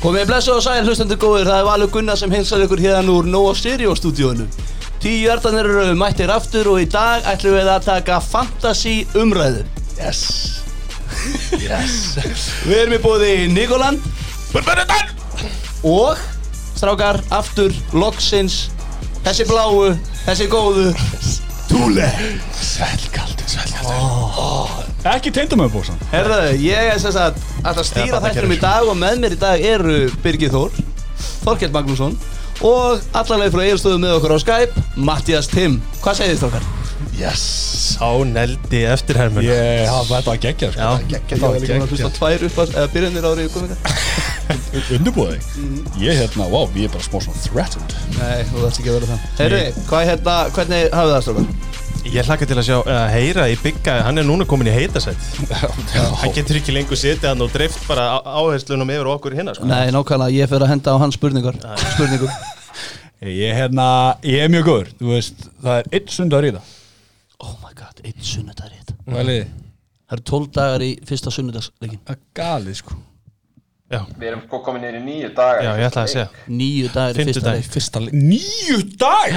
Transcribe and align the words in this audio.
Komið 0.00 0.30
blessu 0.30 0.54
og 0.54 0.62
sæl 0.64 0.86
hlustendur 0.88 1.18
góðir, 1.20 1.44
það 1.44 1.58
er 1.60 1.66
Valur 1.66 1.90
Gunnar 1.92 2.16
sem 2.16 2.30
heilsar 2.32 2.62
ykkur 2.64 2.80
hérna 2.80 3.12
úr 3.12 3.26
Nóa 3.28 3.50
Stereo 3.52 3.92
stúdíónu. 3.92 4.46
Tíu 5.00 5.26
hjartanir 5.26 5.66
eru 5.68 5.92
mættir 6.00 6.32
aftur 6.32 6.70
og 6.72 6.78
í 6.80 6.86
dag 6.88 7.26
ætlum 7.28 7.58
við 7.58 7.68
að 7.68 7.84
taka 7.84 8.16
fantasy 8.24 8.94
umræðu. 9.20 9.66
Yes. 9.98 10.22
Yes. 11.60 12.46
Við 12.64 12.76
erum 12.78 12.94
í 12.96 13.00
bóði 13.02 13.30
Nikoland 13.52 14.00
og 15.84 16.20
strákar 16.78 17.18
aftur 17.34 17.74
loksins 17.92 18.70
þessi 19.26 19.44
bláu, 19.50 19.90
þessi 20.24 20.48
góðu. 20.48 20.94
Túle. 21.68 22.08
Svelgaldi, 22.56 23.44
svelgaldi 23.52 24.88
Ekki 25.10 25.30
teindamöðubósan 25.34 26.00
Herðu, 26.10 26.40
ég 26.64 26.94
er 26.94 26.98
sem 27.02 27.12
sagt 27.14 27.49
að 27.64 27.80
stýra 27.88 28.20
þættinum 28.24 28.54
í 28.56 28.60
dag 28.60 28.88
og 28.88 28.98
með 28.98 29.22
mér 29.22 29.36
í 29.36 29.40
dag 29.40 29.64
eru 29.72 29.96
Birgir 30.24 30.52
Þór, 30.54 30.76
Þorkell 31.44 31.72
Magnússon 31.74 32.16
og 32.66 33.00
allaveg 33.16 33.54
frá 33.54 33.64
eiginstöðu 33.64 34.00
með 34.02 34.18
okkur 34.18 34.36
á 34.36 34.38
Skype, 34.42 34.84
Mattias 35.00 35.48
Tim. 35.48 35.78
Hvað 36.02 36.18
segir 36.20 36.34
þið 36.34 36.42
strákar? 36.42 36.68
Yes 37.16 37.42
Sá 37.90 38.08
neldi 38.28 38.82
eftirhermun 38.88 39.44
Ég 39.44 39.88
hafa 39.88 40.18
þetta 40.18 40.34
að 40.34 40.42
gegja 40.44 40.68
sko. 40.74 40.80
Já. 40.80 41.20
Ég 41.32 41.40
var 41.40 41.56
líka 41.56 41.78
að 41.78 41.94
hlusta 41.94 42.10
tvær 42.16 42.44
upp 42.46 42.58
að, 42.60 42.74
eða 42.76 42.90
byrjanir 42.92 43.28
árið 43.30 43.46
í 43.48 43.52
kominga. 43.54 43.94
Undurbúði 44.98 45.38
Ég 46.00 46.20
hérna, 46.20 46.48
wow, 46.52 46.68
ég 46.76 46.90
er 46.90 46.92
bara 46.92 47.06
smá 47.06 47.16
svona 47.24 47.42
threatened 47.46 47.96
Nei, 48.18 48.44
þú 48.50 48.62
þarfst 48.66 48.82
ekki 48.82 48.92
að 48.92 48.98
vera 48.98 49.10
það. 49.10 49.26
Herri, 49.40 49.62
hvað 49.88 50.06
hérna, 50.10 50.36
hvernig 50.56 50.86
hafið 51.00 51.14
það 51.16 51.26
strákar? 51.26 51.69
Ég 52.10 52.24
hlakka 52.26 52.46
til 52.48 52.56
að 52.58 52.64
sjá, 52.66 52.76
að 52.90 53.10
heyra 53.12 53.44
í 53.52 53.56
bygga 53.60 53.96
Hann 54.06 54.18
er 54.18 54.24
núna 54.26 54.46
komin 54.48 54.70
í 54.70 54.72
heitasætt 54.74 55.20
Hann 56.22 56.32
getur 56.34 56.56
ekki 56.58 56.72
lengur 56.74 56.98
setið 56.98 57.28
hann 57.30 57.44
og 57.44 57.52
dreift 57.54 57.82
bara 57.86 58.06
áherslunum 58.24 58.88
yfir 58.94 59.10
okkur 59.12 59.36
hinna 59.38 59.52
sko. 59.54 59.68
Nei, 59.68 59.90
nákvæmlega, 59.94 60.32
ég 60.40 60.50
fer 60.50 60.64
að 60.64 60.72
henda 60.72 60.94
á 60.94 61.02
hans 61.02 61.18
spurningar. 61.20 61.58
Spurningum. 61.92 62.32
Ég 63.20 63.52
hérna, 63.52 63.86
ég 64.24 64.40
er 64.46 64.48
mjög 64.48 64.64
góður 64.64 64.86
Þú 64.96 65.10
veist, 65.12 65.42
það 65.60 65.74
er 65.82 65.88
einn 65.98 66.06
sundar 66.08 66.46
í 66.48 66.52
það 66.56 66.70
Oh 67.44 67.50
my 67.60 67.74
god, 67.76 67.98
einn 68.00 68.22
sunnudagur 68.24 68.72
í 68.72 68.78
þetta. 68.80 68.94
Hvað 69.04 69.20
er 69.20 69.26
liðið? 69.28 69.50
Það 70.08 70.16
eru 70.16 70.24
12 70.30 70.46
dagar 70.56 70.84
í 70.84 70.88
fyrsta 71.10 71.32
sunnudagsleikin. 71.36 72.00
Það 72.08 72.16
er 72.16 72.22
galið 72.40 72.78
sko 72.80 72.96
Já, 73.90 74.00
Við 74.16 74.26
erum 74.30 74.42
sko 74.46 74.60
komin 74.64 74.84
nýri 74.86 75.02
nýju 75.04 75.30
dagar 75.36 75.66
já, 75.66 75.70
ég 75.82 75.86
ætla 75.90 76.06
að 76.06 76.10
segja 76.14 76.26
Níu 76.48 76.88
dagar 76.94 77.12
í 77.12 77.18
fyrsta 77.20 77.26
Fimmtudaginn. 77.26 77.60
leik. 77.60 77.70
Fyrsta 77.76 78.02
leik 78.06 78.16
Níu 78.16 78.80
dag 79.04 79.36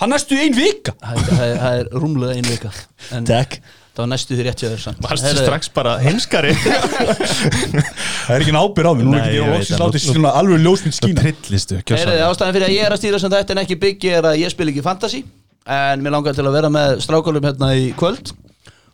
Hann 0.00 0.10
næstu 0.14 0.36
í 0.38 0.40
ein 0.46 0.54
vika. 0.56 0.94
Það 1.02 1.20
er- 1.20 1.28
það 1.36 1.60
það 1.60 2.00
rúmlega 2.02 2.36
ein 2.40 2.48
vika. 2.48 2.70
En 3.16 3.26
Takk. 3.28 3.58
það 3.94 4.00
var 4.00 4.08
næstu 4.14 4.36
því 4.38 4.44
rétt 4.46 4.62
hjá 4.62 4.68
þér 4.70 4.80
samt. 4.84 5.00
Varstu 5.04 5.32
strax 5.36 5.68
bara 5.76 5.96
heimskari? 6.00 6.54
Það 7.50 8.34
er 8.36 8.44
ekki 8.44 8.54
ábyrð 8.56 8.88
á 8.88 8.92
mig 8.96 9.04
Nú 9.06 9.14
er 9.18 9.24
ekki 9.24 9.36
ég 9.36 9.50
ég 9.50 9.66
það. 9.68 9.80
látið 9.82 10.04
svona 10.06 10.30
alveg 10.40 10.62
ljósmynd 10.64 10.96
skína. 10.96 11.24
Trillistu, 11.44 11.74
Heyrðu, 11.80 11.86
kjössan 11.90 12.22
ástæðan 12.30 12.54
fyrir 12.56 12.66
að 12.68 12.74
ég 12.76 12.86
er 12.86 12.94
að 12.94 13.00
stýra 13.02 13.20
sem 13.20 13.32
þetta 13.34 13.54
en 13.56 13.62
ekki 13.64 13.76
byggi 13.84 14.12
er 14.20 14.28
að 14.30 14.38
ég 14.40 14.52
spil 14.54 14.68
ekki 14.72 14.84
fantasy 14.86 15.20
en 15.70 16.04
mér 16.04 16.14
langar 16.16 16.36
til 16.38 16.46
að 16.46 16.56
vera 16.56 16.70
með 16.72 17.00
strákólum 17.04 17.44
hérna 17.50 17.72
í 17.76 17.90
kvöld. 17.98 18.32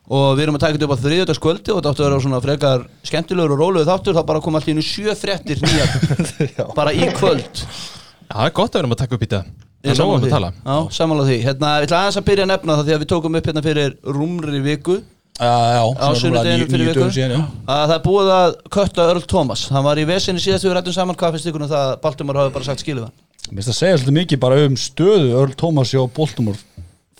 Og 0.07 0.37
við 0.39 0.43
erum 0.47 0.55
að 0.57 0.63
taka 0.63 0.77
þetta 0.77 0.87
upp 0.87 0.95
á 0.95 1.03
þriðjöldagskvöldi 1.03 1.71
og 1.73 1.79
þetta 1.81 1.91
áttu 1.93 2.03
að 2.03 2.07
vera 2.09 2.23
svona 2.23 2.41
frekar 2.43 2.83
skemmtilegur 3.07 3.55
og 3.55 3.59
rólegur 3.63 3.87
þáttur. 3.91 4.15
Þá 4.17 4.23
bara 4.29 4.41
kom 4.43 4.55
allt 4.59 4.67
í 4.71 4.75
einu 4.75 4.83
sjö 4.87 5.15
fréttir 5.19 5.59
nýjar 5.63 5.89
bara 6.79 6.93
í 6.95 7.07
kvöld. 7.17 7.63
Já, 7.63 8.33
það 8.33 8.45
er 8.49 8.55
gott 8.59 8.75
að 8.75 8.81
vera 8.81 8.91
að 8.95 9.01
taka 9.03 9.15
upp 9.19 9.23
í 9.23 9.27
þetta 9.27 9.43
Ég 9.43 9.66
Það 9.83 9.91
er 9.91 9.97
því. 9.97 10.27
að 10.27 10.33
tala 10.33 10.49
Já, 10.65 10.77
sammála 10.97 11.25
því. 11.27 11.35
Hérna, 11.45 11.69
ég 11.77 11.85
ætla 11.87 11.99
aðeins 12.01 12.17
að 12.17 12.25
byrja 12.27 12.43
að 12.47 12.51
nefna 12.51 12.77
það 12.77 12.87
því 12.87 12.95
að 12.95 13.03
við 13.03 13.09
tókum 13.13 13.37
upp 13.37 13.47
hérna 13.47 13.63
fyrir 13.67 13.93
rúmri 14.17 14.61
viku. 14.65 14.95
Já, 15.37 15.53
já 15.77 15.83
á 16.01 16.07
sunnudeginu 16.17 16.65
fyrir 16.71 16.87
viku. 16.89 17.09
síðan, 17.13 17.35
já. 17.37 17.41
að 17.69 17.83
það 17.91 17.95
er 17.97 18.03
búið 18.07 18.31
að 18.33 18.55
kötta 18.73 19.05
Earl 19.11 19.21
Thomas. 19.29 19.67
Hann 19.69 19.85
var 19.85 20.01
í 20.01 20.05
vesinni 20.09 20.41
síðast 20.41 20.65
við 20.65 20.73
rættum 20.79 20.95
saman. 20.97 21.15
Hvað 21.19 21.37
finnst 21.37 21.49
ykkur 21.51 21.61
um 21.67 21.69
það 21.69 21.83
að 21.91 22.01
Baltimore 22.01 22.41
hafi 22.41 22.53
bara 22.57 22.65
sagt 22.65 22.81
skilu 22.81 23.05
það? 23.05 23.13
Mér 23.51 23.61
finnst 23.61 23.69
að 23.75 23.77
segja 23.77 23.99
svolítið 24.01 24.17
mikið 24.17 24.41
bara 24.43 24.57
um 24.65 24.75
stöðu 24.81 25.29
Earl 25.37 25.53
Thomas 25.61 25.93
og 25.95 26.09
Baltimore 26.17 26.57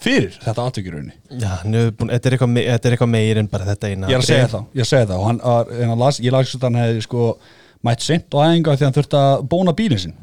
fyrir 0.01 0.33
þetta 0.43 0.65
aðtökjurunni 0.65 1.13
Já, 1.41 1.53
nú, 1.65 1.85
búin- 1.97 2.11
þetta 2.13 2.27
er 2.29 2.35
eitthvað 2.35 2.57
er 2.65 2.91
eitthvað 2.97 3.09
meir 3.13 3.39
en 3.41 3.47
bara 3.53 3.65
þetta 3.69 3.89
eina 3.93 4.09
Ég 4.11 4.17
er 4.17 4.21
að 4.21 4.27
segja 4.27 4.49
það, 4.51 4.65
ég 4.77 4.83
að 4.83 4.89
segja 4.91 5.07
það. 5.07 5.17
Og 5.21 5.25
hann, 5.29 5.39
var- 5.45 5.71
en 5.77 5.89
hann 5.93 5.99
las, 6.03 6.19
ég 6.19 6.31
lagst 6.35 6.57
að 6.57 6.67
hann 6.67 6.81
hefði 6.81 7.01
sko 7.07 7.37
mætt 7.85 8.01
seint 8.05 8.27
á 8.33 8.37
æfinga 8.49 8.75
því 8.77 8.85
hann 8.89 8.97
þurfti 8.97 9.17
að 9.21 9.47
bóna 9.53 9.73
bílinn 9.77 9.99
sinn. 10.03 10.13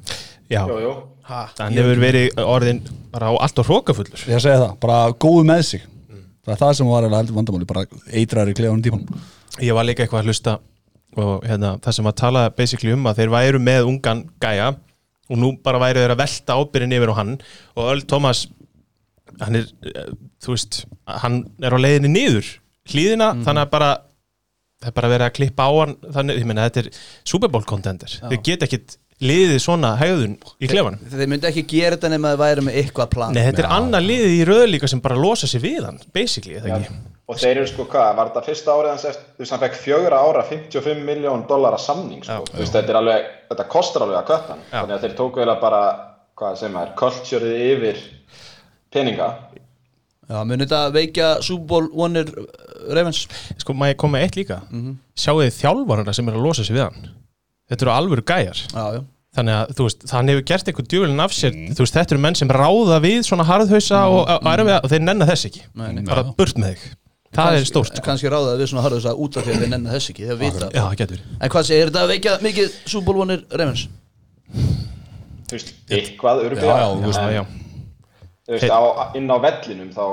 Já, 0.51 0.62
Jú, 0.69 0.93
jú 1.25 1.41
hann 1.59 1.79
hefur 1.79 2.01
verið 2.03 2.41
orðin 2.45 2.81
bara 3.15 3.31
á 3.31 3.35
allt 3.47 3.61
og 3.62 3.69
hrókafullur 3.71 4.25
Ég 4.29 4.43
segja 4.45 4.61
það, 4.61 4.73
bara 4.83 4.99
góðu 5.25 5.45
með 5.49 5.62
sig. 5.71 5.85
Það 6.45 6.53
er 6.55 6.61
það 6.61 6.73
sem 6.77 6.91
var 6.91 7.05
eiginlega 7.07 7.23
heldur 7.23 7.39
vandamáli, 7.39 7.69
bara 7.71 7.85
eitrar 8.12 8.51
í 8.51 8.57
klefunum 8.59 8.83
tíman 8.85 9.07
Ég 9.65 9.77
var 9.77 9.87
líka 9.89 10.05
eitthvað 10.05 10.25
að 10.25 10.29
hlusta 10.33 10.59
og 11.15 11.45
hérna, 11.47 11.77
það 11.79 11.97
sem 11.97 12.09
að 12.11 12.17
tala 12.19 12.43
basically 12.59 12.93
um 12.93 13.07
að 13.07 13.21
þeir 13.23 13.33
væru 13.33 13.61
með 13.63 13.89
ungan 13.89 14.25
gæja 14.43 14.73
og 15.31 15.39
nú 15.41 15.53
bara 15.65 15.81
væru 15.81 16.03
þeir 16.03 16.13
að 16.17 16.21
velta 16.25 16.57
ábyrðin 16.59 16.97
yfir 16.99 17.13
á 17.15 17.19
hann 17.21 17.37
og 17.79 17.87
Earl 17.87 18.03
Thomas 18.11 18.43
hann 19.41 19.61
er, 19.61 19.69
eh, 19.89 20.11
þú 20.43 20.57
veist 20.57 20.81
hann 21.23 21.39
er 21.63 21.75
á 21.75 21.79
leiðinni 21.79 22.11
niður 22.13 22.51
hlýðina, 22.91 23.31
þannig 23.47 23.63
að 23.65 23.71
bara 23.73 23.91
það 24.83 24.91
er 24.91 24.97
bara 24.99 25.11
verið 25.15 25.27
að 25.29 25.37
klippa 25.39 25.65
á 25.65 25.73
hann 25.79 25.95
þannig, 26.19 26.41
ég 26.43 26.49
meina 26.51 26.67
þetta 26.69 26.83
er 26.83 26.91
Super 27.25 27.49
Bowl 27.49 27.65
contender. 27.65 28.19
Þeir 28.21 28.43
get 28.45 28.67
ekkit 28.67 28.97
liðið 29.23 29.61
svona 29.63 29.95
hægðun 30.01 30.37
í 30.59 30.69
klefanum? 30.69 31.03
Þeir 31.13 31.31
myndi 31.31 31.49
ekki 31.51 31.65
gera 31.71 31.97
þetta 31.97 32.11
nema 32.13 32.33
að 32.33 32.35
það 32.35 32.45
væri 32.45 32.65
með 32.67 32.79
eitthvað 32.81 33.11
plan. 33.13 33.35
Nei, 33.37 33.43
þetta 33.47 33.63
er 33.63 33.69
annað 33.77 34.07
liðið 34.09 34.35
í 34.35 34.41
röðlíka 34.49 34.91
sem 34.91 35.03
bara 35.05 35.19
losa 35.19 35.49
sig 35.51 35.63
við 35.63 35.87
hann, 35.87 36.01
basically, 36.17 36.57
eða 36.59 36.81
ekki? 36.81 36.97
Og 37.25 37.39
þeir 37.41 37.61
eru 37.63 37.69
sko 37.71 37.87
hvað, 37.89 38.11
var 38.19 38.31
þetta 38.33 38.43
fyrsta 38.51 38.75
árið 38.75 38.91
hans 38.93 39.07
eftir, 39.09 39.29
þú 39.37 39.45
veist 39.45 39.55
hann 39.55 39.63
fekk 39.63 39.79
fjögra 39.81 40.19
ára 40.27 40.43
55 40.51 41.07
miljón 41.07 41.47
dollara 41.49 41.79
samning 41.81 42.27
sko, 42.27 42.43
þú 42.51 42.61
veist 42.61 42.77
þetta 42.77 42.93
er 42.93 42.99
alveg, 43.01 43.31
þetta 43.53 43.67
kostar 43.73 44.05
alveg 44.05 44.19
að 44.19 44.27
kötta 44.29 44.53
hann, 44.53 44.67
Já. 44.67 44.75
þannig 44.75 44.97
að 44.99 45.07
þeir 45.07 45.17
tóku 45.23 45.41
eiginlega 45.41 45.63
bara, 45.63 45.81
hvað 46.43 46.61
sem 46.61 46.77
er, 46.83 46.93
cultureið 47.01 47.65
yfir 47.71 48.05
peninga. 48.93 49.31
Já, 50.29 50.39
muni 50.45 50.67
þetta 50.67 50.83
veikja 50.93 51.33
Super 51.45 51.67
Bowl 51.71 51.89
vonir 51.97 52.29
Ravens? 52.93 53.25
Sko, 53.63 53.73
maður 53.77 53.99
koma 54.05 54.19
með 54.19 54.27
eitt 54.27 54.39
líka? 54.43 54.61
Sjáu 55.17 55.39
þið 55.41 55.59
þjálfarana 55.63 56.15
sem 56.17 56.29
er 56.29 56.37
að 56.37 56.45
losa 56.45 56.65
sig 56.67 56.77
við 56.77 56.87
hann 56.91 57.09
Þetta 57.71 57.87
eru 57.87 57.93
alvöru 57.95 58.25
gæjar. 58.29 58.61
Já, 58.75 58.85
já. 58.99 59.03
Þannig 59.35 59.55
að, 59.59 59.71
þú 59.75 59.87
veist, 59.89 60.05
hann 60.15 60.29
hefur 60.31 60.45
gert 60.47 60.69
eitthvað 60.71 60.91
djúvelin 60.93 61.23
af 61.25 61.33
sér. 61.35 61.55
Þú 61.75 61.83
veist, 61.83 61.97
þetta 61.97 62.15
eru 62.15 62.23
menn 62.23 62.37
sem 62.39 62.53
ráða 62.55 62.99
við 63.03 63.25
svona 63.27 63.47
harðhausa 63.49 64.03
og, 64.07 64.21
og, 64.31 64.45
erfiða, 64.53 64.77
og 64.85 64.93
þeir 64.93 65.03
nenna 65.09 65.27
þess 65.27 65.49
ekki. 65.49 65.65
Nei, 65.81 65.89
nei. 65.97 66.05
Bara 66.07 66.23
burt 66.39 66.61
með 66.61 66.77
þig. 66.77 66.85
Það 67.35 67.57
er 67.59 67.65
stórt, 67.67 67.91
sko. 67.97 68.05
Kanski 68.07 68.31
ráða 68.31 68.53
við 68.61 68.69
svona 68.71 68.85
harður 68.85 69.01
þess 69.03 69.11
að 69.11 69.23
út 69.25 69.37
af 69.41 69.43
því 69.49 69.55
að 69.57 69.63
við 69.65 69.71
nennan 69.73 69.91
þess 69.97 70.11
ekki 70.13 70.23
Þegar 70.29 70.37
vita. 70.39 70.69
Já, 70.71 70.83
það 70.85 70.99
getur 71.01 71.23
En 71.35 71.51
hvað 71.51 71.65
segir, 71.67 71.81
er 71.83 71.91
þetta 71.91 72.03
að 72.05 72.13
veikja 72.13 72.35
mikið 72.45 72.77
Super 72.93 73.07
Bowl 73.09 73.17
vonir 73.25 73.41
Ravens? 73.59 73.83
Þú 74.55 75.57
veist, 75.57 75.73
eitthvað 75.91 76.39
Já, 76.39 76.45
öruglega. 76.47 76.77
já, 76.79 76.87
veist, 77.03 77.19
Já, 77.19 77.33
já, 77.35 77.43
Þú 78.45 78.55
veist, 78.55 78.71
á, 78.71 78.81
inn 79.19 79.35
á 79.35 79.37
vellinum 79.49 79.91
þá, 79.97 80.05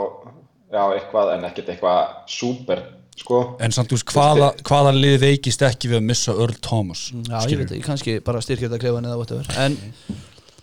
já, 0.73 0.81
eitthvað, 0.97 1.31
en 1.35 1.45
ekkert 1.51 1.69
eitthvað 1.75 2.01
súper, 2.31 2.81
sko. 3.19 3.39
En 3.61 3.73
samt, 3.75 3.91
veist, 3.93 4.07
hvaða, 4.13 4.51
hvaða 4.67 4.93
lið 4.95 5.17
veikist 5.25 5.63
ekki 5.65 5.91
við 5.91 5.99
að 5.99 6.05
missa 6.09 6.35
Earl 6.35 6.57
Thomas 6.63 7.07
Já, 7.11 7.37
ég 7.51 7.61
veit 7.61 7.73
ekki, 7.73 7.83
kannski 7.85 8.19
bara 8.25 8.43
styrkja 8.43 8.69
þetta 8.69 8.81
klefan 8.83 9.09
eða 9.09 9.17
whatever 9.19 9.49
En 9.61 9.77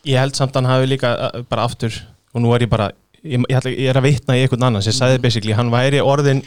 Ég 0.08 0.20
held 0.20 0.38
samt 0.38 0.54
að 0.54 0.62
hann 0.62 0.72
hafi 0.72 0.88
líka 0.88 1.12
uh, 1.28 1.42
bara 1.48 1.66
aftur 1.68 1.94
Og 2.34 2.42
nú 2.44 2.54
er 2.54 2.64
ég 2.64 2.72
bara, 2.72 2.90
ég, 3.22 3.36
ég, 3.36 3.58
ætla, 3.58 3.74
ég 3.74 3.90
er 3.92 4.00
að 4.00 4.08
vitna 4.08 4.38
í 4.38 4.44
einhvern 4.44 4.68
annan 4.70 4.84
sem 4.84 4.96
sagði 4.96 5.20
basically, 5.24 5.56
hann 5.58 5.72
væri 5.74 6.00
orðin 6.04 6.44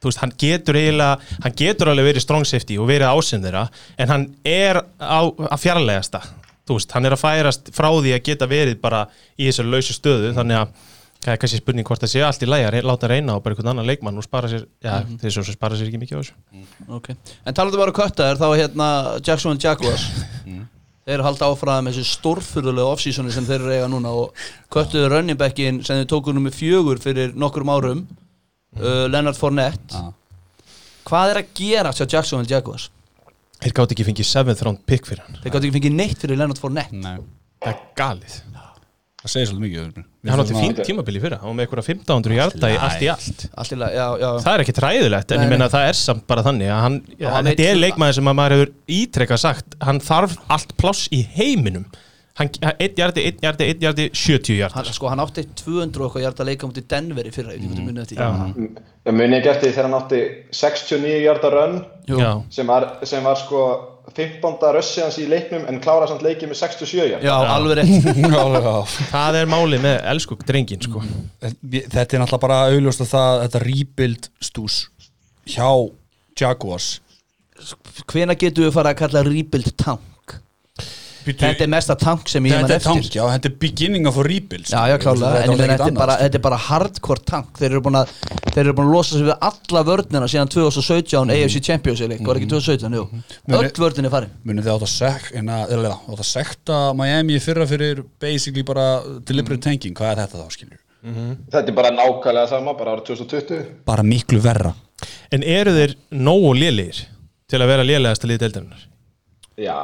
Þú 0.00 0.08
veist, 0.08 0.20
hann 0.22 0.36
getur 0.40 0.78
eiginlega, 0.80 1.32
hann 1.44 1.56
getur 1.58 1.90
alveg 1.92 2.12
verið 2.12 2.24
strong 2.24 2.46
safety 2.48 2.78
og 2.80 2.88
verið 2.88 3.10
ásinn 3.10 3.42
þeirra 3.44 3.66
En 4.00 4.12
hann 4.12 4.28
er 4.48 4.80
á, 4.96 5.20
að 5.28 5.58
fjarlægasta 5.66 6.22
Þú 6.68 6.78
veist, 6.78 6.94
hann 6.94 7.08
er 7.08 7.16
að 7.16 7.24
færast 7.24 7.68
frá 7.74 7.90
því 7.90 8.14
að 8.16 8.24
geta 8.30 8.48
verið 8.48 8.78
bara 8.80 9.02
í 9.36 9.48
þessu 9.48 9.66
lausu 9.66 9.96
stöðu 9.96 10.32
Þannig 10.38 10.62
að 10.62 10.88
það 11.20 11.32
er 11.34 11.40
kannski 11.42 11.60
spurning 11.60 11.86
hvort 11.88 12.02
það 12.04 12.12
sé 12.14 12.22
allt 12.24 12.44
í 12.44 12.48
lægi 12.48 12.66
að 12.70 12.76
láta 12.88 13.08
reyna 13.10 13.36
á 13.36 13.42
bara 13.44 13.54
einhvern 13.54 13.72
annan 13.74 13.88
leikmann 13.88 14.20
og 14.20 14.24
spara 14.24 14.48
sér, 14.50 14.66
já, 14.80 14.94
þeir 15.20 15.34
svo 15.34 15.44
sem 15.44 15.56
spara 15.56 15.76
sér 15.78 15.90
ekki 15.90 16.00
mikið 16.00 16.16
á 16.16 16.20
þessu. 16.22 16.36
Ok, 16.96 17.10
en 17.44 17.56
talandi 17.56 17.80
bara 17.80 17.92
um 17.92 17.98
köttaðir 18.00 18.40
þá 18.40 18.46
hérna 18.56 18.86
Jackson 19.26 19.60
Jaguars. 19.60 20.06
Þeir 21.10 21.22
halda 21.24 21.46
áfram 21.48 21.86
með 21.88 21.96
þessu 21.96 22.12
stórfurðulega 22.20 22.92
off-seasoni 22.92 23.32
sem 23.34 23.46
þeir 23.48 23.62
eru 23.64 23.72
eiga 23.72 23.86
núna 23.90 24.10
og 24.14 24.42
köttuðu 24.70 25.08
running 25.10 25.38
backin 25.40 25.80
sem 25.82 25.96
þeir 25.98 26.10
tóku 26.12 26.34
nummer 26.36 26.52
fjögur 26.54 27.00
fyrir 27.02 27.32
nokkrum 27.40 27.72
árum 27.72 28.02
uh, 28.04 29.08
Leonard 29.08 29.38
Fournette. 29.40 29.96
Já. 29.96 30.12
Hvað 31.08 31.32
er 31.32 31.40
að 31.40 31.50
gera 31.56 31.94
hjá 31.96 32.04
Jackson 32.04 32.46
Jaguars? 32.46 32.90
Þeir 33.64 33.74
gátt 33.80 33.96
ekki 33.96 34.06
fengið 34.06 34.28
7th 34.28 34.62
round 34.68 34.84
pick 34.86 35.08
fyrir 35.08 35.24
hann. 35.24 35.40
Þeir 35.40 35.56
gátt 35.56 35.66
ekki 35.66 35.76
fengið 35.80 35.96
neitt 35.96 36.22
fyrir 36.22 36.38
Leonard 36.38 36.60
Fournette. 36.62 37.00
Nei, 37.00 37.16
Það 37.64 37.72
er 37.72 37.82
galið 37.98 38.36
það 39.20 39.32
segir 39.34 39.48
svolítið 39.50 39.64
mikið. 39.66 40.04
Hann 40.30 40.42
átti 40.44 40.56
fínt 40.58 40.82
tímabili 40.88 41.20
fyrir, 41.22 41.38
hann 41.40 41.50
var 41.50 41.56
með 41.58 41.66
eitthvað 41.66 41.88
1500 41.92 42.36
hjarta 42.38 42.70
í 42.72 42.76
allt 42.88 43.02
í 43.04 43.08
allt. 43.14 43.46
Allt 43.60 43.74
í 43.74 43.80
lagi, 43.80 43.98
já, 44.00 44.06
já. 44.22 44.28
Það 44.44 44.52
er 44.56 44.64
ekki 44.64 44.76
træðilegt, 44.80 45.32
en 45.34 45.40
Nei, 45.40 45.44
ég 45.46 45.50
meina 45.54 45.66
nei. 45.68 45.72
það 45.74 45.88
er 45.90 45.98
samt 46.00 46.26
bara 46.30 46.44
þannig 46.46 46.70
að 46.72 46.80
hann, 46.86 47.00
Og 47.20 47.34
hann 47.34 47.50
þetta 47.50 47.66
er 47.70 47.80
leikmaður 47.82 48.18
sem 48.20 48.30
að 48.32 48.38
maður 48.40 48.56
hefur 48.56 48.72
ítrekka 49.00 49.40
sagt, 49.44 49.76
hann 49.84 50.00
þarf 50.00 50.38
allt 50.56 50.76
pláss 50.80 51.08
í 51.12 51.20
heiminum. 51.36 51.84
Hann, 52.40 52.48
hann- 52.62 52.78
einn 52.80 52.94
jardi, 52.96 53.20
einn 53.28 53.42
jardi, 53.44 53.66
einn 53.68 53.82
jardi 53.84 54.04
70 54.16 54.62
hann, 54.62 54.72
jardi 54.86 54.94
sko, 54.96 55.08
hann 55.12 55.20
átti 55.20 55.42
200 55.60 56.00
og 56.00 56.06
eitthvað 56.14 56.22
hjarta 56.24 56.46
leika 56.48 56.68
mútið 56.70 56.86
Denver 56.88 57.26
í 57.28 57.32
fyrra, 57.34 57.52
ég 57.52 57.66
hvað 57.66 57.82
munið 57.84 58.06
þetta 58.06 58.14
Já. 58.16 58.68
Ég 59.10 59.16
muni 59.18 59.36
ekki 59.36 59.50
eftir 59.50 59.66
því 59.68 59.74
þegar 59.74 59.88
hann 59.90 59.98
átti 59.98 60.20
69 60.54 61.18
hjarta 61.26 61.50
run 61.52 61.74
Já. 62.08 62.30
sem 62.54 62.70
var, 62.70 62.86
sem 63.04 63.26
var 63.26 63.36
sko 63.42 63.60
15. 64.16 64.66
rössi 64.76 65.02
hans 65.04 65.18
í 65.20 65.26
leiknum 65.30 65.66
en 65.70 65.80
klára 65.82 66.08
samt 66.10 66.24
leikið 66.24 66.50
með 66.52 66.60
67 66.62 67.06
hjarta 67.06 67.26
Já, 67.26 67.34
alveg 67.54 67.80
rétt 67.80 68.08
það 69.14 69.40
er 69.40 69.50
málið 69.50 69.84
með 69.86 69.96
elsku 70.12 70.38
drengin 70.46 70.82
sko. 70.84 71.04
Þetta 71.40 72.04
er 72.04 72.22
náttúrulega 72.24 72.42
bara 72.42 72.60
auðljóst 72.70 73.04
að 73.06 73.12
það 73.14 73.44
þetta 73.44 73.64
rebuild 73.66 74.30
stús 74.50 74.80
hjá 75.48 75.70
Jaguars 76.40 76.92
Hvena 78.08 78.36
getum 78.40 78.64
við 78.64 78.72
fara 78.72 78.94
að 78.94 79.02
kalla 79.02 79.26
rebuild 79.26 79.74
tank? 79.76 80.09
Þetta 81.24 81.64
er 81.66 81.70
mesta 81.70 81.94
tank 82.00 82.28
sem 82.32 82.44
ég 82.48 82.54
man 82.54 82.64
Þetta 82.64 82.72
er 82.72 82.80
eftir. 82.80 82.92
tank, 83.00 83.14
já, 83.18 83.22
þetta 83.34 83.48
er 83.50 83.54
beginning 83.60 84.06
of 84.08 84.16
a 84.18 84.22
rebuild 84.26 84.66
Já, 84.70 84.80
já, 84.90 84.96
klálega, 85.02 85.42
en 85.44 85.52
þetta 85.58 85.86
er 85.88 85.94
bara, 85.98 86.14
sko. 86.16 86.24
þetta 86.24 86.38
er 86.40 86.44
bara 86.46 86.58
hardcore 86.66 87.24
tank. 87.28 87.50
Þeir 87.60 87.70
eru 87.70 87.80
búin 87.86 87.98
að, 88.00 88.12
þeir 88.54 88.62
eru 88.64 88.74
búin 88.78 88.88
að 88.90 88.94
losa 88.96 89.16
sig 89.18 89.26
við 89.28 89.46
alla 89.50 89.82
vörnina 89.90 90.28
síðan 90.32 90.52
2017 90.54 91.34
AFC 91.36 91.60
Champions 91.68 92.00
League, 92.04 92.26
var 92.26 92.40
ekki 92.40 92.48
2017, 92.50 92.96
jú. 93.00 93.04
Muni- 93.46 93.60
Öll 93.60 93.70
vörnin 93.84 94.08
er 94.10 94.14
farin. 94.16 94.34
Munið 94.46 94.68
þið 94.68 94.74
átt 94.76 94.86
að 94.88 94.92
sek, 94.96 95.30
en 95.40 95.46
að, 95.56 95.74
eða, 95.78 95.94
átt 96.08 96.22
að 96.24 96.30
sekta 96.30 96.78
Miami 96.96 97.36
í 97.36 97.42
fyrra 97.44 97.66
fyrir 97.70 98.04
basically 98.20 98.62
bara 98.62 98.88
deliberate 99.28 99.62
tanking, 99.68 99.94
hvað 99.94 100.12
er 100.16 100.22
þetta 100.24 100.40
þá, 100.44 100.50
skiljur? 100.56 100.80
Þetta 101.00 101.64
er 101.68 101.76
bara 101.76 101.90
nákvæmlega 101.96 102.48
sama, 102.50 102.74
bara 102.76 102.92
árið 102.96 103.06
2020 103.14 103.64
Bara 103.88 104.02
miklu 104.04 104.40
verra. 104.44 104.74
En 105.32 105.42
eru 105.42 105.72
þeir 105.72 105.94
nógu 106.12 106.50
lélegir 106.58 107.06
til 107.48 107.58
að 107.62 107.70
vera 107.72 107.86
lélegast 107.88 108.24
að 108.26 108.34
liða 108.34 108.42
deildarinnar 108.44 108.82
Já, 109.60 109.76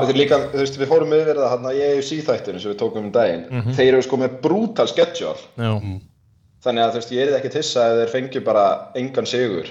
þetta 0.00 0.12
er 0.14 0.18
líka, 0.18 0.38
þú 0.52 0.60
veist, 0.62 0.78
við 0.80 0.88
fórum 0.88 1.12
yfir 1.16 1.38
það 1.40 1.50
hann 1.52 1.68
að 1.68 1.78
ég 1.80 1.98
er 1.98 2.06
síþættinu 2.06 2.60
sem 2.62 2.72
við 2.72 2.78
tókum 2.80 3.06
um 3.08 3.12
daginn. 3.14 3.44
Þeir 3.76 3.90
eru 3.90 4.02
sko 4.06 4.18
með 4.20 4.40
brutal 4.46 4.88
schedule. 4.88 5.36
Já, 5.60 5.72
Þannig 6.60 6.84
að 6.84 6.90
þú 6.92 7.00
veist, 7.00 7.12
ég 7.16 7.22
er 7.24 7.38
ekki 7.38 7.52
tissa 7.54 7.86
ef 7.88 7.98
þeir 8.02 8.12
fengju 8.14 8.42
bara 8.44 8.64
engan 9.00 9.28
sigur. 9.28 9.70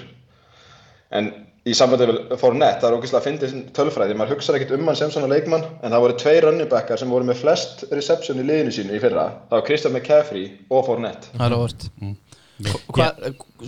En 1.14 1.28
í 1.66 1.74
sambandi 1.76 2.08
við 2.08 2.32
Fournette, 2.40 2.80
það 2.82 2.88
er 2.88 2.96
ógeðslega 2.96 3.20
að 3.20 3.28
fyndi 3.28 3.62
tölfræði. 3.76 4.16
Maður 4.18 4.34
hugsaði 4.36 4.58
ekkert 4.60 4.74
um 4.78 4.90
hann 4.90 4.98
sem 4.98 5.12
svona 5.14 5.30
leikmann 5.30 5.66
en 5.70 5.94
það 5.94 6.02
voru 6.06 6.18
tveir 6.22 6.46
running 6.48 6.70
backar 6.72 6.98
sem 6.98 7.14
voru 7.14 7.28
með 7.28 7.42
flest 7.44 7.84
reception 7.94 8.42
í 8.42 8.46
liðinu 8.48 8.74
sínu 8.74 8.98
í 8.98 9.02
fyrra. 9.02 9.28
Það 9.50 9.56
var 9.58 9.66
Christian 9.68 9.94
McCaffrey 9.94 10.48
og 10.66 10.84
Fournette. 10.88 11.30
Það 11.36 11.46
er 11.46 11.56
óvart. 11.60 11.88
Hva, 12.90 13.08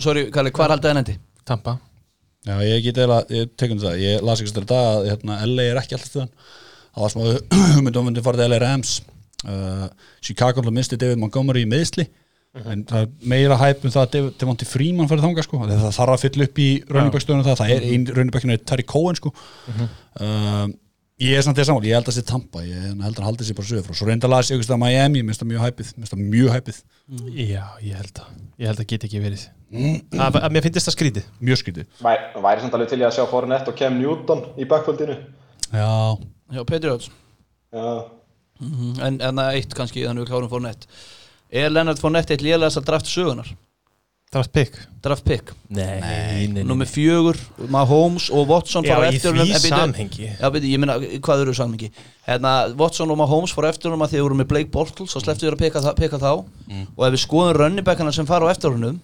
Sorry, 0.03 0.27
Kalli, 0.35 0.51
hvað 0.51 0.67
er 0.67 0.75
haldið 0.75 0.91
enn 0.91 1.03
endi? 1.05 1.17
Tampa 1.47 1.77
Já, 2.43 2.57
ég 2.67 2.83
get 2.83 2.99
eða, 2.99 3.21
ég 3.31 3.53
tekum 3.59 3.79
það. 3.79 4.01
Ég 4.03 4.25
las 4.25 4.41
ekki 4.41 4.51
stöður 4.51 4.69
dag 4.73 4.89
að 4.89 5.09
hérna, 5.13 5.39
LA 5.47 5.69
er 5.71 5.79
ekki 5.79 5.95
alltaf 5.95 6.11
stöðan 6.11 6.33
það 6.93 7.05
var 7.05 7.13
smá 7.13 7.23
hugmyndum 7.75 8.09
myndi 8.09 8.23
farið 8.25 8.51
LA 8.51 8.59
Rams. 8.63 8.97
Uh, 9.43 9.87
Chicago 10.23 10.63
misti 10.71 10.99
David 10.99 11.19
Montgomery 11.19 11.65
í 11.65 11.69
meðsli 11.69 12.05
en 12.53 12.83
það 12.85 12.99
er 13.01 13.29
meira 13.31 13.55
hæp 13.57 13.81
um 13.83 13.91
það 13.91 14.03
að 14.03 14.27
Devontae 14.39 14.67
Freeman 14.69 15.09
farið 15.09 15.25
þangað 15.25 15.45
sko, 15.47 15.59
það 15.65 15.95
þarf 15.97 16.13
að 16.13 16.21
fylla 16.21 16.45
upp 16.45 16.59
í 16.61 16.67
runningbækstöðunum 16.85 17.47
það, 17.47 17.57
það 17.59 17.71
er 17.73 17.85
ein 17.89 18.03
runningbækinu 18.11 18.57
Terry 18.61 18.85
Cohen 18.87 19.17
sko. 19.17 19.31
Uh, 20.21 20.67
ég 21.21 21.37
er 21.37 21.43
samt 21.45 21.57
því 21.57 21.65
saman, 21.67 21.83
ég 21.87 21.93
held 21.97 22.07
að 22.07 22.11
það 22.11 22.17
sé 22.17 22.23
Tampa 22.29 22.63
ég 22.65 22.79
held 22.87 23.03
að 23.03 23.19
hann 23.19 23.27
haldi 23.29 23.45
sér 23.47 23.57
bara 23.57 23.67
sögur 23.69 23.85
frá. 23.87 23.95
Svo 23.99 24.07
reynda 24.09 24.27
að 24.27 24.33
ég 24.33 24.53
einhvers 24.55 24.67
staðar 24.69 24.81
Miami, 24.83 25.19
ég 25.21 25.27
minnst 25.27 25.41
það 25.43 25.49
mjög 25.51 25.63
hæpið 25.67 25.91
minnst 25.97 26.13
það 26.15 26.23
mjög 26.33 26.49
hæpið, 26.55 26.79
já, 27.37 27.65
ég 27.85 27.99
held 28.01 28.21
að 28.23 28.31
ég 28.63 28.67
held 28.71 28.81
að 28.83 28.87
geti 28.93 29.07
ekki 29.09 29.21
verið. 29.23 29.43
Að, 29.73 30.39
að 30.43 30.49
mér 30.53 30.65
finnst 30.67 30.87
það 30.89 30.95
skrítið. 30.97 31.27
Mjög 31.41 31.61
skytið 31.63 32.01
Væ- 32.03 32.41
væri 32.45 32.61
samt 32.65 32.75
alveg 32.77 32.89
til 32.91 32.99
ég 33.01 33.07
að 33.09 33.15
sjá 33.17 33.25
Fournette 33.31 33.71
og 33.73 33.77
Cam 33.79 33.95
Newton 34.01 34.43
í 34.61 34.67
backholdinu 34.69 35.15
Já, 35.73 36.17
Já, 36.53 36.63
Patriots 36.63 37.09
Já, 37.73 37.87
Mhm, 38.63 38.99
En 39.01 39.15
en 39.21 39.35
það 39.41 39.55
eitt 39.57 39.73
kannski, 39.75 40.03
þannig 40.05 40.23
við 40.23 40.29
klárum 40.29 40.49
Fournette. 40.51 40.85
Er 41.51 41.71
Leonard 41.73 41.97
Fournette 41.99 42.31
eitt 42.35 42.43
lélegast 42.45 42.77
að 42.79 42.85
draft 42.85 43.09
sögunar? 43.09 43.49
Draft 44.33 44.51
pick? 44.55 44.77
Draft 45.03 45.23
pick? 45.27 45.51
Nei, 45.69 45.99
nei, 46.01 46.47
nei. 46.51 46.63
Númer 46.65 46.87
fjögur, 46.89 47.37
Mahomes 47.69 48.29
og 48.33 48.47
Watson 48.49 48.83
já, 48.87 48.95
fara 48.95 49.09
í 49.11 49.15
eftir 49.15 49.31
því 49.31 49.39
honum- 49.43 49.53
en 49.53 49.61
bíddu- 49.61 49.77
samhengi. 49.77 50.29
Já, 50.41 50.49
beti, 50.55 50.71
ég 50.73 50.79
meina, 50.83 50.95
hvað 51.27 51.41
eru 51.45 51.53
sammingi? 51.57 51.91
Hérna, 52.27 52.53
Watson 52.79 53.11
og 53.13 53.17
Mahomes 53.21 53.53
fór 53.53 53.67
eftir 53.69 53.91
honum 53.91 54.01
að 54.05 54.09
því 54.13 54.17
þeir 54.19 54.25
voru 54.27 54.39
með 54.41 54.47
Blake 54.53 54.71
Bortles 54.71 55.15
og 55.15 55.21
slepptu 55.25 55.45
þér 55.47 55.57
að 55.57 55.95
peka, 55.99 56.19
þá. 56.19 56.31
Og 56.97 57.05
ef 57.07 57.13
við 57.13 57.23
skoðum 57.27 57.57
runningbækana 57.61 58.13
sem 58.13 58.25
fara 58.25 58.47
á 58.47 58.51
eftir 58.55 58.71
honum 58.73 58.99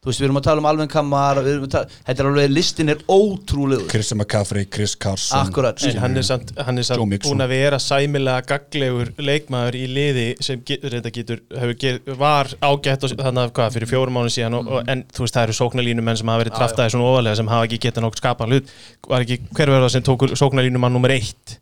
þú 0.00 0.08
veist, 0.08 0.20
við 0.22 0.26
erum 0.30 0.38
að 0.40 0.44
tala 0.46 0.62
um 0.62 0.66
Alvin 0.70 0.88
Kamara 0.88 1.42
við 1.44 1.52
erum 1.52 1.66
að 1.66 1.72
tala, 1.74 1.98
þetta 2.06 2.22
er 2.22 2.28
alveg, 2.30 2.52
listin 2.56 2.92
er 2.94 3.02
ótrúlegur. 3.04 3.84
Christian 3.90 4.16
McCaffrey, 4.22 4.64
Chris 4.72 4.94
Carson 4.96 5.42
Akkurat, 5.42 5.82
En 5.84 6.00
hann 6.00 6.16
er 6.16 6.24
samt, 6.24 6.54
hann 6.56 6.80
er 6.80 6.86
samt 6.88 7.16
búin 7.26 7.44
að 7.44 7.52
vera 7.52 7.80
sæmilega 7.84 8.46
gaglegur 8.48 9.12
leikmaður 9.20 9.76
í 9.76 9.84
liði 9.92 10.26
sem 10.40 10.64
getur, 10.64 10.96
þetta 10.96 11.14
getur, 11.18 11.44
hefur 11.52 11.76
get, 11.84 12.12
var 12.16 12.48
ágætt 12.64 13.04
og 13.04 13.16
þannig 13.20 13.44
að 13.44 13.54
hvað, 13.60 13.72
fyrir 13.76 13.92
fjórum 13.92 14.16
mánu 14.16 14.32
síðan 14.32 14.56
og, 14.62 14.72
og, 14.72 14.88
en 14.88 15.04
þú 15.12 15.26
veist, 15.26 15.36
það 15.36 15.48
eru 15.50 15.60
sóknarlínumenn 15.60 16.20
sem 16.22 16.32
hafa 16.32 16.46
verið 16.46 16.56
draftaði 16.56 16.96
svona 16.96 17.10
ofalega 17.12 17.40
sem 17.42 17.52
hafa 17.52 17.68
ekki 17.68 17.84
getað 17.84 18.06
nokkuð 18.06 18.24
skapað 18.24 18.54
hlut. 18.54 18.76
Var 19.12 19.26
ekki, 19.26 19.42
hver 19.52 19.74
verður 19.74 19.90
það 19.90 19.98
sem 19.98 20.08
tókur 20.08 20.38
sóknarlínumann 20.40 20.96
nummer 20.96 21.12
eitt 21.12 21.60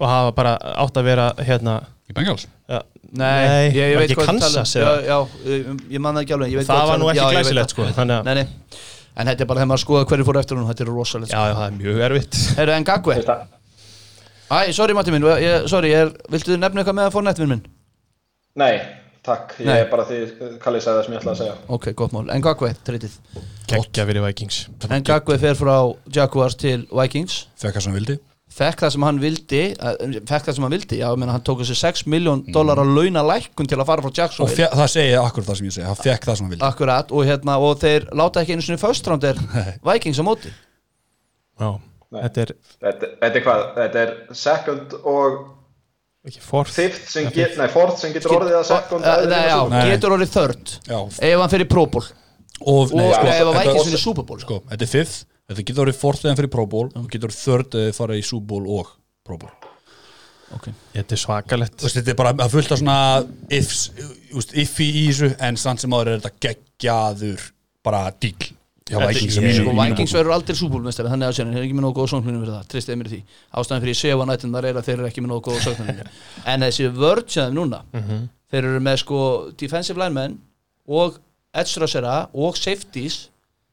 og 0.00 0.06
hafa 0.08 0.32
bara 0.36 0.54
átt 0.82 0.96
að 1.00 1.08
vera 1.10 1.26
hérna 1.42 1.76
í 2.08 2.14
Bengals 2.16 2.46
ja, 2.70 2.80
Nei, 3.12 3.68
ég, 3.74 3.92
ég 3.92 3.98
veit 4.00 4.14
hvað 4.16 4.30
þú 4.30 4.38
tala 4.38 4.38
um. 4.38 4.40
Kansas 4.40 4.72
Já, 4.76 5.18
ég, 5.48 5.66
ég 5.92 6.00
man 6.02 6.16
það 6.16 6.24
ekki 6.24 6.36
alveg 6.38 6.54
ég 6.54 6.62
veit 6.62 6.70
það 6.70 6.78
hvað 6.78 6.86
þú 6.86 6.92
var 6.92 7.02
nú 7.02 7.08
um. 7.08 7.12
ekki 7.12 7.22
ég 7.22 7.36
glæsilegt 7.36 7.74
það. 7.74 7.92
sko 7.92 8.06
Nei, 8.24 8.34
nei, 8.38 8.46
en 9.12 9.28
þetta 9.28 9.44
er 9.44 9.50
bara 9.50 9.60
þegar 9.60 9.70
maður 9.72 9.84
skoða 9.84 10.08
hverju 10.12 10.28
fór 10.28 10.40
eftir 10.40 10.56
honum 10.58 10.70
þetta 10.72 10.86
er 10.86 10.92
rosalegt 10.92 11.34
já, 11.34 11.42
já, 11.42 11.54
það 11.58 11.66
er 11.66 11.76
mjög 11.82 12.00
erfitt 12.08 12.40
Herru, 12.56 12.74
en 12.78 12.88
Gagwe 12.88 13.18
Veist 13.18 13.30
það? 13.32 13.44
Æ, 14.52 14.58
sorry 14.76 14.96
Matti 14.96 15.12
minn, 15.14 15.28
ég, 15.44 15.68
sorry, 15.72 15.92
er, 15.96 16.10
viltu 16.32 16.52
þið 16.54 16.60
nefna 16.64 16.82
eitthvað 16.82 16.98
með 16.98 17.08
að 17.10 17.14
fór 17.18 17.26
nettvinn 17.28 17.52
minn? 17.52 17.62
Nei, 18.60 18.72
takk, 19.24 19.54
ég 19.60 19.68
Nei. 19.68 19.76
er 19.84 19.88
bara 19.92 20.08
því 20.08 20.18
Kalli 20.60 20.82
sagði 20.84 20.98
það 20.98 21.06
sem 21.06 21.14
ég 21.16 21.22
ætlaði 21.22 21.32
að 21.36 21.40
segja 21.44 21.54
Ok, 21.76 21.88
gott 22.00 22.16
mál, 22.16 22.26
en 22.32 22.44
Gagwe, 22.44 22.72
treytið 22.84 23.16
geggja 23.68 24.08
fyrir 24.08 24.24
Vikings 24.26 24.66
En 24.90 25.06
Gagwe 25.08 25.38
fer 25.40 25.56
frá 25.56 25.76
Jaguars 26.12 26.56
til 26.60 26.84
Vikings 26.92 27.42
fekk 28.52 28.82
það 28.84 28.90
sem 28.94 29.04
hann 29.06 29.18
vildi 29.22 29.60
fekk 30.28 30.46
það 30.48 30.56
sem 30.56 30.64
hann 30.66 30.74
vildi 30.74 30.98
hann 30.98 31.02
já, 31.02 31.12
ég 31.14 31.20
meina 31.22 31.32
hann 31.36 31.44
tók 31.46 31.62
þessi 31.62 31.76
6 31.80 32.02
miljón 32.12 32.42
dólar 32.52 32.82
að 32.82 32.90
launa 32.98 33.22
lækkun 33.30 33.68
til 33.70 33.78
að 33.80 33.86
fara 33.88 34.02
frá 34.04 34.10
og 34.12 34.18
Jacksonville 34.18 34.58
fe- 34.58 34.76
það 34.80 34.90
segi 34.94 35.12
ég 35.14 35.22
akkur 35.28 35.46
það 35.48 35.58
sem 35.60 35.68
ég 35.70 35.76
segi, 35.78 35.86
hann 35.88 36.00
fekk 36.02 36.26
það 36.28 36.36
sem 36.36 36.44
hann 36.46 36.52
vildi. 36.54 36.66
Akkurat, 36.68 37.14
og 37.16 37.24
hérna, 37.28 37.56
og 37.64 37.80
þeir 37.80 38.06
láta 38.20 38.42
ekki 38.44 38.56
einu 38.58 38.66
sinni 38.66 38.80
first 38.82 39.08
rounder 39.08 39.40
Vikings 39.88 40.20
á 40.20 40.24
móti. 40.28 40.52
Já, 41.62 41.70
þetta 42.18 42.44
er 42.46 42.54
Þetta, 42.82 43.10
þetta 43.24 43.40
er 43.40 43.44
hvað, 43.48 43.64
þetta 43.80 44.04
er 44.06 44.14
second 44.44 44.94
og 45.02 45.40
fifth 46.70 47.08
sem, 47.10 47.26
get, 47.34 47.56
nei, 47.58 47.66
fourth 47.72 47.98
sem 47.98 48.12
getur 48.14 48.36
orðið 48.38 48.58
að 48.60 48.66
second 48.68 49.02
Eh, 49.08 49.24
Nei, 49.32 49.42
já, 49.48 49.58
Nei. 49.72 49.80
getur 49.90 50.14
orðið 50.16 50.34
third. 50.36 50.74
Já, 50.86 50.98
ef 51.32 51.40
hann 51.42 51.50
fyrir 51.50 51.68
Pro 51.72 51.86
Bowl. 51.90 52.04
Og, 52.62 52.92
og 52.92 52.94
nei, 52.94 53.08
sko, 53.10 53.26
ef 53.26 53.40
að 53.42 53.48
þetta- 53.56 53.62
Vikings 53.64 53.88
fyrir 53.88 54.02
Super 54.04 54.26
Bowl 54.28 54.38
sko, 54.44 54.60
þetta 54.70 54.86
er 54.86 54.90
fifth 54.92 55.16
þetta 55.52 55.66
getur 55.68 55.84
orðið 55.86 56.00
eða 56.28 56.38
fyrir 56.40 56.52
Pro 56.52 56.66
Bowl 56.66 56.88
og 56.88 57.10
getur 57.12 57.30
orðið 57.30 57.44
third 57.44 57.76
eða 57.82 57.98
fara 57.98 58.18
í 58.18 58.24
Bowl 58.40 58.64
og 58.80 58.96
Pro 59.26 59.38
Bowl. 59.38 59.52
Okay. 60.52 60.74
þetta 60.92 61.14
er 61.16 61.20
svakalett 61.20 61.80
þetta 61.80 62.10
er 62.12 62.16
bara 62.18 62.32
að 62.44 62.50
fullta 62.52 62.76
svona 62.76 62.96
ifs, 63.56 63.86
just, 64.28 64.50
iffi 64.52 64.84
í 64.84 65.06
þessu 65.06 65.30
en 65.40 65.56
samt 65.56 65.80
sem 65.80 65.94
áður 65.94 66.10
er 66.12 66.20
þetta 66.20 66.44
geggjaður 66.44 67.46
bara 67.86 68.10
díl 68.20 68.50
Vikings. 68.92 69.38
Sko, 69.38 69.72
Vikings 69.78 70.12
verður 70.12 70.34
aldrei 70.34 70.56
Super 70.58 70.74
Bowl 70.74 70.84
mestari 70.84 71.08
þannig 71.08 71.30
að 71.30 71.38
þeir 71.38 71.46
eru 71.46 71.62
ekki 71.62 71.76
með 71.78 71.84
nógu 71.86 71.96
góð 71.96 72.08
sóknunum 72.12 72.42
fyrir 72.42 72.52
það 72.58 72.66
tristið 72.74 72.98
mér 72.98 73.08
í 73.08 73.12
því, 73.12 73.20
ástæðan 73.60 73.84
fyrir 73.84 73.94
ég 73.94 74.00
sefa 74.02 74.26
nættin 74.28 74.56
þar 74.56 74.68
er 74.68 74.80
að 74.80 74.88
þeir 74.88 74.96
eru 74.98 75.08
ekki 75.08 75.22
með 75.22 75.32
nógu 75.32 75.44
góð 75.46 75.60
sóknunum 75.64 76.10
en 76.52 76.66
þessi 76.66 76.88
vörd 76.98 77.32
sem 77.32 77.46
þeim 77.46 77.56
núna 77.56 77.80
þeir 78.52 78.68
eru 78.68 78.82
með 78.84 78.98
sko 79.06 79.20
defensive 79.62 80.02
linemen 80.02 80.36
og 81.00 81.16
edge 81.62 81.80
rushera 81.80 82.16
og 82.34 82.58
safeties 82.60 83.18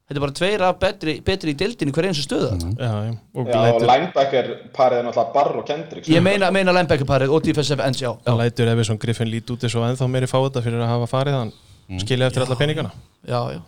þetta 0.09 0.17
er 0.17 0.23
bara 0.25 0.35
tveir 0.39 0.63
af 0.65 0.79
betri, 0.81 1.15
betri 1.25 1.53
í 1.53 1.57
deildinni 1.59 1.93
hver 1.93 2.07
eins 2.09 2.19
og 2.23 2.25
stöða 2.25 2.51
já, 2.57 2.91
já, 3.05 3.11
og 3.35 3.51
Já, 3.53 3.59
og 3.75 3.83
linebacker 3.85 4.47
parið 4.75 5.01
er 5.01 5.05
náttúrulega 5.07 5.33
Barr 5.35 5.59
og 5.61 5.67
Kendricks 5.69 6.09
ég 6.09 6.23
meina, 6.25 6.49
meina 6.55 6.73
linebacker 6.73 7.05
parið 7.09 7.35
og 7.35 7.45
defensive 7.45 7.85
ends, 7.85 8.01
já, 8.01 8.09
já, 8.25 8.33
lætur 8.41 8.71
Everson 8.73 8.97
Griffin 9.01 9.29
lít 9.29 9.53
út 9.53 9.61
þessu 9.61 9.79
og 9.83 9.85
ennþá 9.91 10.09
meiri 10.09 10.29
fá 10.31 10.39
þetta 10.41 10.65
fyrir 10.65 10.81
að 10.81 10.91
hafa 10.95 11.11
farið 11.13 11.37
hann 11.39 11.53
skilja 12.01 12.27
eftir 12.29 12.43
alla 12.45 12.57
peningana. 12.57 12.91
Já, 13.25 13.39
já. 13.53 13.61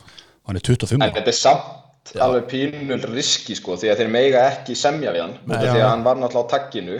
hann 0.50 0.58
er 0.58 0.66
25 0.66 0.98
En 1.02 1.14
þetta 1.16 1.32
er 1.32 1.38
samt 1.38 2.16
alveg 2.26 2.48
pínul 2.50 3.06
riski 3.14 3.56
sko 3.58 3.78
því 3.78 3.92
að 3.94 4.02
þeir 4.02 4.12
mega 4.14 4.42
ekki 4.50 4.76
semja 4.78 5.14
við 5.14 5.22
hann 5.28 5.36
Já. 5.46 5.60
því 5.62 5.70
að 5.78 5.88
hann 5.88 6.04
var 6.08 6.18
náttúrulega 6.18 6.50
á 6.50 6.52
tagginu 6.56 6.98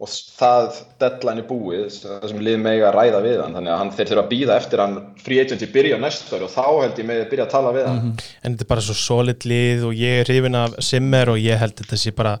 og 0.00 0.08
það 0.08 0.78
deadline 1.02 1.42
er 1.42 1.46
búið 1.50 1.82
það 2.00 2.22
sem 2.30 2.38
lið 2.46 2.58
mega 2.64 2.86
að 2.88 2.94
ræða 2.96 3.18
við 3.26 3.34
hann. 3.42 3.54
Þannig 3.58 3.72
að 3.74 3.80
hann, 3.82 3.90
þeir 3.98 4.08
þurfa 4.10 4.22
að 4.24 4.30
býða 4.30 4.56
eftir 4.62 4.80
hann 4.84 4.94
free 5.20 5.40
agent 5.42 5.64
í 5.66 5.68
byrja 5.74 5.98
næstu 6.00 6.36
ári 6.38 6.46
og 6.46 6.52
þá 6.54 6.62
held 6.80 7.00
ég 7.02 7.08
með 7.10 7.20
að 7.24 7.30
byrja 7.34 7.44
að 7.46 7.52
tala 7.54 7.72
við 7.76 7.88
hann. 7.90 8.00
En 8.40 8.54
þetta 8.56 8.64
er 8.66 8.70
bara 8.72 8.84
svo 8.86 8.96
solid 8.96 9.44
lið 9.50 9.84
og 9.90 9.98
ég 10.00 10.22
er 10.22 10.30
hrifin 10.32 10.56
af 10.62 10.78
Simmer 10.88 11.34
og 11.34 11.40
ég 11.42 11.60
held 11.60 11.76
þetta 11.82 12.00
sé 12.00 12.14
bara 12.16 12.32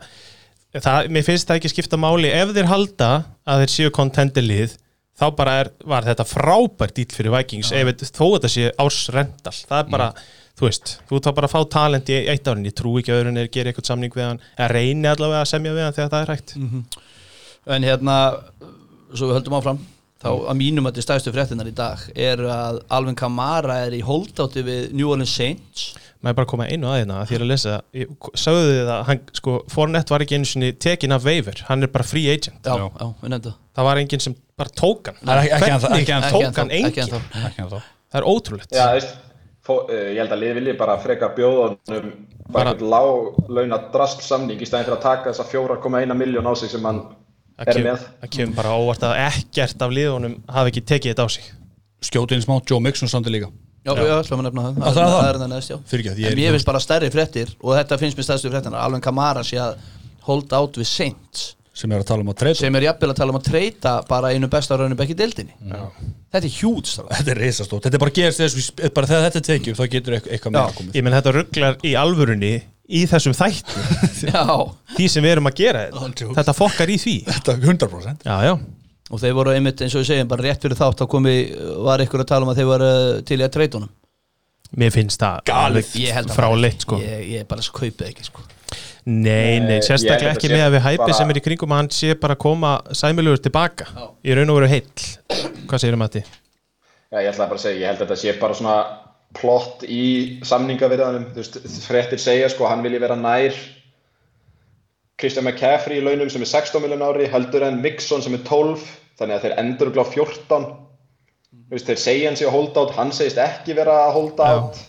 það, 0.72 1.10
mér 1.12 1.26
finnst 1.28 1.50
það 1.50 1.60
ekki 1.60 1.72
skipta 1.74 2.00
máli. 2.00 2.32
Ef 2.32 2.54
þeir 2.56 2.70
halda 2.72 3.10
að 3.44 3.64
þeir 3.66 3.74
séu 3.76 3.92
contender 4.00 4.46
lið 4.46 4.78
þá 5.20 5.26
bara 5.36 5.58
er, 5.60 5.68
var 5.84 6.06
þetta 6.08 6.24
frábært 6.24 6.96
dýl 6.96 7.10
fyrir 7.12 7.34
Vikings 7.36 7.74
ef 7.76 7.90
þetta- 7.90 8.12
þó 8.16 8.26
þetta 8.38 8.50
sé 8.54 8.70
ásrendal 8.80 9.52
það 9.52 9.82
er 9.82 9.90
bara, 9.92 10.06
þú 10.56 10.64
veist, 10.64 10.94
þú 11.10 11.20
þá 11.20 11.30
bara 11.36 11.50
að 11.50 11.52
fá 11.58 11.60
talent 11.76 12.08
í 12.08 12.16
eitt 12.32 12.48
árin, 12.48 12.64
ég 12.64 12.72
trú 12.78 12.94
ekki 12.96 13.12
að 13.12 13.20
öðrun 13.20 13.36
er 13.42 13.50
að 13.50 13.52
gera 13.52 13.68
eitthvað 13.74 13.90
samning 13.90 14.14
við 14.16 14.24
hann, 14.30 14.40
eða 14.56 14.70
reyni 14.72 15.10
allavega 15.12 15.42
að 15.44 15.50
semja 15.52 15.74
við 15.76 15.84
hann 15.84 15.96
þegar 15.98 16.12
það 16.14 16.24
er 16.24 16.32
hægt 16.32 16.54
en 17.76 17.86
hérna 17.86 18.16
svo 19.14 19.30
við 19.30 19.36
höldum 19.40 19.56
áfram 19.58 19.78
þá 20.20 20.28
að 20.52 20.56
mínum 20.60 20.86
að 20.86 20.92
þetta 20.98 21.06
stæðstu 21.06 21.32
fréttinar 21.34 21.68
í 21.70 21.74
dag 21.74 22.02
er 22.14 22.42
að 22.44 22.82
Alvin 22.92 23.16
Kamara 23.16 23.78
er 23.86 23.94
í 23.96 24.02
holdátti 24.04 24.62
við 24.66 24.90
New 24.92 25.08
Orleans 25.08 25.32
Saints. 25.32 25.86
Maður 26.20 26.36
bara 26.42 26.48
koma 26.50 26.66
einu 26.68 26.90
að 26.90 26.98
hérna 27.00 27.20
að 27.22 27.30
því 27.30 27.36
að 27.38 27.46
lesa 27.48 27.76
ég, 27.96 28.10
sagðu 28.36 28.66
þið 28.68 28.90
að 28.92 29.04
hann, 29.08 29.20
sko, 29.38 29.54
Fournette 29.72 30.12
var 30.12 30.20
ekki 30.26 30.36
einu 30.36 30.48
sinni 30.50 30.68
tekin 30.76 31.14
af 31.16 31.24
waiver, 31.24 31.62
hann 31.70 31.82
er 31.86 31.88
bara 31.94 32.04
free 32.04 32.26
agent. 32.28 32.60
Já, 32.68 32.74
Já. 32.76 33.06
við 33.22 33.32
nefndum 33.32 33.54
það. 33.56 33.86
Var 33.88 34.00
enginn 34.02 34.20
sem 34.26 34.34
bara 34.60 34.74
tók 34.76 35.08
hann. 35.08 35.16
Er 35.24 35.40
ekki- 35.40 35.62
Hvernig 35.64 36.02
ekki 36.02 36.14
ennþá. 36.18 36.30
tók 36.34 36.60
hann 36.60 36.70
enginn? 36.70 37.80
það 38.10 38.20
er 38.20 38.28
ótrúlegt. 38.28 38.76
Já, 38.76 38.84
veist, 38.92 39.16
fó, 39.64 39.72
uh, 39.88 39.94
ég 40.12 40.20
held 40.20 40.34
að 40.36 40.42
liði 40.42 40.54
vilji 40.60 40.76
bara 40.76 40.98
freka 41.00 41.32
bjóða 41.32 41.64
honum 41.70 42.12
bara 42.50 42.52
Bara- 42.52 42.74
eitthvað 42.74 42.92
láglauna 42.92 43.80
drast 43.94 44.20
samning 44.26 44.60
í 44.60 44.66
stæðin 44.68 44.84
fyrir 44.90 44.98
að 44.98 45.02
taka 45.08 45.30
þessa 45.32 45.48
4,1 45.48 46.12
miljón 46.20 46.44
á 46.44 46.52
sig 46.58 46.68
sem 46.68 46.84
hann 46.84 47.00
er 47.66 47.74
kemur, 47.74 47.90
með. 47.90 48.04
það 48.22 48.30
kemur 48.36 48.54
bara 48.60 48.74
óvart 48.80 49.02
að 49.10 49.16
ekkert 49.26 49.82
af 49.86 49.90
liðunum 49.96 50.36
hafi 50.48 50.72
ekki 50.72 50.84
tekið 50.90 51.12
þetta 51.12 51.26
á 51.26 51.28
sig. 51.36 51.44
Skjóti 52.00 52.36
inn 52.38 52.44
smá, 52.44 52.56
Joe 52.64 52.80
Mixon 52.80 53.08
samt 53.12 53.28
líka. 53.28 53.50
Já, 53.84 53.94
já, 53.96 54.12
ætlum 54.20 54.42
að 54.42 54.46
nefna 54.50 54.62
það. 54.66 54.80
Það? 54.80 54.98
Er 55.00 55.14
það? 55.14 55.44
Er 55.44 55.48
neðst, 55.54 55.70
já. 55.72 55.76
Fyrirgefðu, 55.88 56.20
ég 56.20 56.26
er 56.28 56.32
En 56.34 56.38
mér 56.40 56.52
finnst 56.56 56.68
bara 56.68 56.80
stærri 56.84 57.08
fréttir 57.12 57.54
og 57.60 57.76
þetta 57.78 57.98
finnst 58.00 58.18
mér 58.18 58.26
stærstu 58.28 58.50
fréttinar 58.52 58.82
Alvin 58.84 59.00
Kamara 59.04 59.44
sé 59.46 59.56
að 59.60 59.78
hold 60.26 60.52
out 60.52 60.76
við 60.76 60.88
Saints. 60.90 61.46
Sem 61.72 61.92
er 61.94 62.02
að 62.02 62.08
tala 62.10 62.24
um 62.24 62.28
að 62.32 62.36
treyta. 62.42 62.60
Sem 62.60 62.76
er 62.76 62.84
jafnvel 62.84 63.12
að 63.12 63.20
tala 63.22 63.32
um 63.32 63.38
að 63.38 63.46
treyta 63.46 63.92
bara 64.08 64.32
einu 64.34 64.48
besta 64.52 64.76
raunum 64.76 65.00
ekki 65.00 65.14
dildinni 65.16 65.54
Þetta 65.64 66.42
er 66.44 66.52
hjút 66.52 66.90
þetta 66.90 67.30
er 67.32 67.40
reisastótt, 67.40 67.86
þetta 67.86 67.96
er 67.96 68.02
bara 68.02 68.14
gerist 68.18 68.42
þess 68.42 68.58
við- 68.58 68.92
bara 68.94 69.08
þegar 69.08 69.24
þetta 69.30 69.42
tekið 69.48 69.78
þá 69.78 69.84
getur 69.94 70.16
eitthvað, 70.18 70.58
komið. 70.76 70.92
Ég 70.98 71.06
menn 71.06 71.16
þetta 71.16 71.32
rugglar 71.38 71.78
í 71.86 71.94
alvörunni 71.96 72.52
í 72.90 73.04
þessum 73.10 73.34
þætti. 73.38 73.84
Já, 74.30 74.42
því 74.96 75.08
sem 75.14 75.24
við 75.24 75.32
erum 75.36 75.48
að 75.50 75.56
gera 75.62 75.86
þetta. 75.90 76.28
þetta 76.40 76.54
fokkar 76.58 76.92
í 76.92 76.98
því. 77.00 77.16
Þetta 77.30 77.54
er 77.54 77.64
100% 77.70 78.26
já, 78.28 78.36
já, 78.48 78.52
og 79.10 79.22
þeir 79.22 79.34
voru 79.38 79.54
einmitt 79.54 79.80
eins 79.86 79.94
og 79.96 80.02
við 80.04 80.10
segjum 80.12 80.28
bara 80.30 80.46
rétt 80.48 80.62
fyrir 80.66 80.78
þátt 80.78 81.00
þá 81.02 81.06
komi, 81.14 81.34
var 81.86 82.04
ykkur 82.04 82.24
að 82.24 82.30
tala 82.32 82.46
um 82.46 82.52
að 82.52 82.60
þeir 82.62 82.70
voru 82.70 82.90
til 83.30 83.40
í 83.40 83.46
að 83.46 83.52
treyta 83.56 83.80
honum. 83.80 83.92
Mér 84.78 84.92
finnst 84.94 85.18
það 85.18 85.50
alveg 85.50 85.94
Ég 85.98 86.14
held 86.14 86.30
að 86.30 86.36
fráleitt 86.38 86.84
sko. 86.86 86.98
Ég, 87.02 87.22
ég 87.34 87.46
bara 87.50 87.64
kaupið 87.74 88.04
ekki 88.12 88.26
sko. 88.28 88.44
Nei, 89.10 89.58
nei, 89.58 89.78
Eh, 89.78 89.80
ég 89.80 89.86
sérstaklega 89.86 90.34
ekki 90.36 90.50
með 90.52 90.62
að 90.68 90.74
við 90.76 90.82
hæpi 90.84 91.00
bara- 91.02 91.16
sem 91.16 91.30
er 91.32 91.38
í 91.40 91.42
kringum 91.42 91.72
að 91.72 91.80
hann 91.80 91.88
sé 91.96 92.14
bara 92.20 92.36
að 92.36 92.42
koma 92.44 92.72
sæmilugur 92.94 93.40
tilbaka. 93.42 93.86
Í 94.22 94.36
raun 94.36 94.50
og 94.52 94.60
veru 94.60 94.68
heill. 94.70 95.06
Hvað 95.66 95.80
segir 95.82 95.96
um 95.96 96.04
þetta? 96.04 96.22
Já, 97.10 97.18
ég 97.24 97.30
ætla 97.32 97.48
bara 97.50 97.58
að 97.58 97.64
segja, 97.64 97.80
ég 97.80 97.86
held 97.90 97.98
að 98.04 98.06
þetta 98.06 98.20
sé 98.20 98.34
bara 98.38 98.54
svona 98.54 98.76
plott 99.38 99.84
í 99.86 100.40
samningavirðanum, 100.46 101.28
þú 101.34 101.42
veist, 101.42 101.60
fréttir 101.86 102.20
segja 102.22 102.50
sko, 102.50 102.66
hann 102.70 102.82
vilji 102.86 103.02
vera 103.02 103.18
nær 103.18 103.56
Christian 105.20 105.46
McCaffrey 105.46 106.00
í 106.00 106.04
launum 106.04 106.30
sem 106.32 106.42
er 106.42 106.50
16 106.50 106.82
miljón 106.82 107.04
ári, 107.06 107.28
heldur 107.30 107.66
en 107.66 107.82
Mixon 107.84 108.24
sem 108.24 108.34
er 108.34 108.42
12, 108.48 108.86
þannig 109.20 109.36
að 109.36 109.44
þeir 109.46 109.58
endur 109.62 109.92
glá 109.94 110.04
14 110.08 110.70
þú 111.50 111.76
veist, 111.76 111.90
þeir 111.90 112.00
segja 112.04 112.30
hann 112.30 112.38
sé 112.40 112.48
að 112.48 112.56
holda 112.56 112.86
át, 112.86 112.94
hann 112.98 113.12
segist 113.14 113.42
ekki 113.42 113.76
vera 113.78 113.98
að 114.06 114.16
holda 114.18 114.48
Já. 114.48 114.62
át 114.62 114.86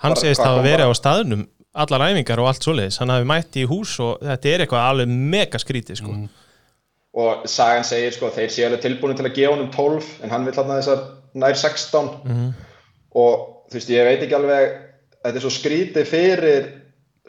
Hann 0.00 0.16
segist 0.16 0.40
kom 0.40 0.62
verið 0.64 0.88
á 0.88 0.94
staðnum 0.96 1.42
allar 1.76 2.06
æfingar 2.08 2.40
og 2.42 2.50
allt 2.50 2.64
svoleiðis. 2.64 2.98
Hann 3.02 3.12
hafi 3.12 3.26
mætti 3.28 3.64
í 3.64 3.68
hús 3.68 3.92
og 4.02 4.22
þetta 4.24 4.50
er 4.50 4.64
eitthvað 4.64 4.86
alveg 4.86 5.12
mega 5.34 5.60
skrítið 5.60 6.00
sko. 6.00 6.16
og 7.20 7.46
sagan 7.50 7.84
segir 7.84 8.14
sko, 8.14 8.30
þeir 8.30 8.52
séu 8.54 8.66
alveg 8.68 8.84
tilbúin 8.84 9.16
til 9.18 9.26
að 9.26 9.34
gefa 9.34 9.54
honum 9.56 9.70
12 9.74 10.10
en 10.22 10.30
hann 10.30 10.44
vil 10.46 10.54
hann 10.54 10.68
þessar 10.76 11.00
nær 11.34 11.56
16 11.58 12.52
og 13.18 13.59
þú 13.70 13.78
veist, 13.78 13.92
ég 13.94 14.06
veit 14.08 14.22
ekki 14.26 14.38
alveg 14.38 14.76
þetta 15.20 15.36
er 15.36 15.44
svo 15.44 15.54
skrítið 15.54 16.08
fyrir 16.08 16.70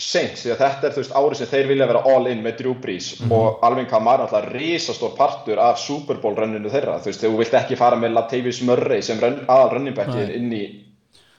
Saints, 0.01 0.41
því 0.45 0.53
að 0.53 0.61
þetta 0.63 0.87
er 0.87 0.93
þú 0.95 1.01
veist 1.01 1.15
árið 1.19 1.37
sem 1.37 1.49
þeir 1.51 1.67
vilja 1.69 1.87
vera 1.91 2.01
all 2.09 2.29
in 2.31 2.39
með 2.41 2.61
Drew 2.61 2.75
Brees 2.81 3.09
og 3.27 3.59
Alvin 3.67 3.89
Kamara 3.89 4.23
alltaf 4.25 4.47
risastór 4.49 5.11
partur 5.17 5.59
af 5.61 5.81
Super 5.81 6.17
Bowl 6.21 6.33
rönninu 6.37 6.71
þeirra, 6.71 6.95
þú 7.03 7.11
veist, 7.11 7.25
þú 7.25 7.33
vilt 7.37 7.57
ekki 7.59 7.77
fara 7.77 7.99
með 7.99 8.15
Latavius 8.15 8.61
Murray 8.65 9.03
sem 9.05 9.19
run, 9.21 9.43
aðal 9.51 9.75
running 9.75 9.97
backin 9.97 10.31
inn 10.33 10.55
í 10.55 10.63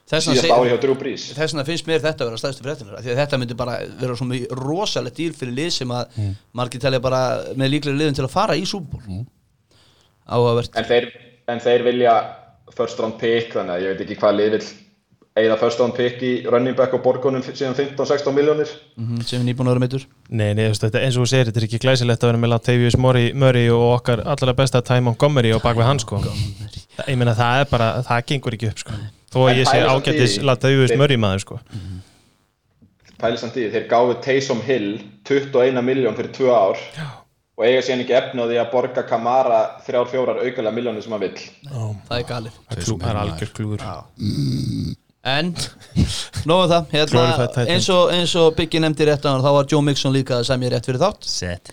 síðast 0.07 0.47
ári 0.51 0.69
hjá 0.69 0.77
Drew 0.83 0.95
Brees. 0.99 1.25
þess 1.33 1.55
vegna 1.55 1.65
finnst 1.67 1.89
mér 1.89 2.03
þetta 2.03 2.23
að 2.23 2.29
vera 2.29 2.41
stærstu 2.43 2.65
fréttinar 2.65 2.99
af 2.99 3.03
því 3.03 3.11
að 3.13 3.19
þetta 3.23 3.39
myndi 3.41 3.57
bara 3.59 3.75
vera 3.99 4.17
svona 4.19 4.39
rosalegt 4.59 5.19
dýr 5.19 5.35
fyrir 5.39 5.57
lið 5.57 5.69
sem 5.79 5.93
að 5.95 6.17
margir 6.59 6.83
telja 6.83 7.01
bara 7.03 7.21
með 7.55 7.73
líklega 7.73 7.99
liðin 7.99 8.19
til 8.19 8.27
að 8.27 8.33
fara 8.35 8.57
í 8.59 8.65
súból 8.69 9.01
mm. 9.07 9.25
áhugavert. 10.27 10.75
En 10.79 10.87
þeir, 10.87 11.09
en 11.51 11.63
þeir 11.63 11.85
vilja 11.87 12.15
first 12.75 12.99
round 12.99 13.19
pick, 13.19 13.51
þannig 13.55 13.75
að 13.75 13.85
ég 13.85 13.93
veit 13.93 14.05
ekki 14.05 14.19
hvað 14.21 14.39
lið 14.39 14.57
vill 14.57 14.65
eða 15.33 15.55
first 15.57 15.79
round 15.81 15.95
pick 15.97 16.21
í 16.21 16.31
running 16.45 16.75
back 16.77 16.93
og 16.93 17.01
borgunum 17.05 17.41
síðan 17.41 17.73
15-16 17.73 18.35
miljónir 18.35 18.69
mm 18.99 19.23
sem 19.25 19.41
er 19.41 19.47
nýbúin 19.47 19.65
að 19.65 19.73
vera 19.73 19.81
meittur 19.81 20.03
Nei, 20.29 20.51
nei, 20.53 20.67
þú 20.67 20.69
veist, 20.73 20.83
þetta, 20.85 21.01
eins 21.05 21.17
og 21.17 21.23
þú 21.25 21.29
segir, 21.31 21.49
þetta 21.49 21.61
er 21.61 21.65
ekki 21.67 21.79
glæsilegt 21.81 22.23
að 22.23 22.29
vera 22.31 22.41
með 22.43 22.51
Latavius 22.53 22.97
Murray, 23.01 23.65
og 23.73 23.83
okkar 23.95 24.21
allar 24.33 24.53
besta 24.57 24.81
Ty 24.85 24.99
Montgomery 25.05 25.53
og 25.53 25.61
bak 25.65 25.77
við 25.77 25.85
hann 25.89 26.01
sko. 26.01 26.19
Ég 27.07 27.17
meina 27.17 27.33
það 27.37 27.63
er 27.63 27.67
bara, 27.71 27.89
það 28.05 28.23
gengur 28.31 28.57
ekki 28.57 28.69
upp 28.69 28.81
sko. 28.83 28.97
þó 29.33 29.39
að 29.47 29.59
ég 29.61 29.69
sé 29.69 29.81
ágættis 29.81 30.37
Latavius 30.45 30.95
Murray 30.97 31.17
maður 31.21 31.45
sko. 31.45 31.59
pæli 33.23 33.37
samt 33.41 33.57
í, 33.57 33.65
því, 33.65 33.73
þeir 33.75 33.89
gáðu 33.89 34.15
Taysom 34.25 34.63
Hill 34.65 34.89
21 35.29 35.85
miljón 35.85 36.17
fyrir 36.17 36.33
2 36.35 36.49
ár 36.53 36.81
Já. 36.97 37.05
og 37.57 37.65
eiga 37.65 37.85
síðan 37.85 38.03
ekki 38.03 38.17
efni 38.19 38.43
á 38.43 38.45
því 38.49 38.57
að 38.59 38.73
borga 38.73 39.05
Kamara 39.07 39.61
3-4 39.87 40.41
aukalega 40.43 40.75
miljónir 40.75 41.05
sem 41.05 41.13
hann 41.15 41.23
vill. 41.23 41.39
Það 41.69 42.17
er 42.17 42.27
galið. 42.33 42.59
Það 42.73 43.07
er 43.13 43.21
algjör 43.23 43.55
klúður 43.55 43.87
en 45.23 45.53
nóðum 46.43 46.69
það 46.71 46.91
hérna, 46.91 47.23
eins, 47.63 47.87
og, 47.93 48.11
eins 48.11 48.33
og 48.39 48.51
Biggi 48.57 48.81
nefndi 48.83 49.07
rétt 49.07 49.23
á 49.23 49.31
hann 49.31 49.43
þá 49.45 49.49
var 49.55 49.69
Joe 49.71 49.85
Mixon 49.85 50.13
líka 50.15 50.41
að 50.41 50.49
semja 50.49 50.73
rétt 50.73 50.89
fyrir 50.89 51.01
þátt. 51.03 51.27
Set. 51.29 51.71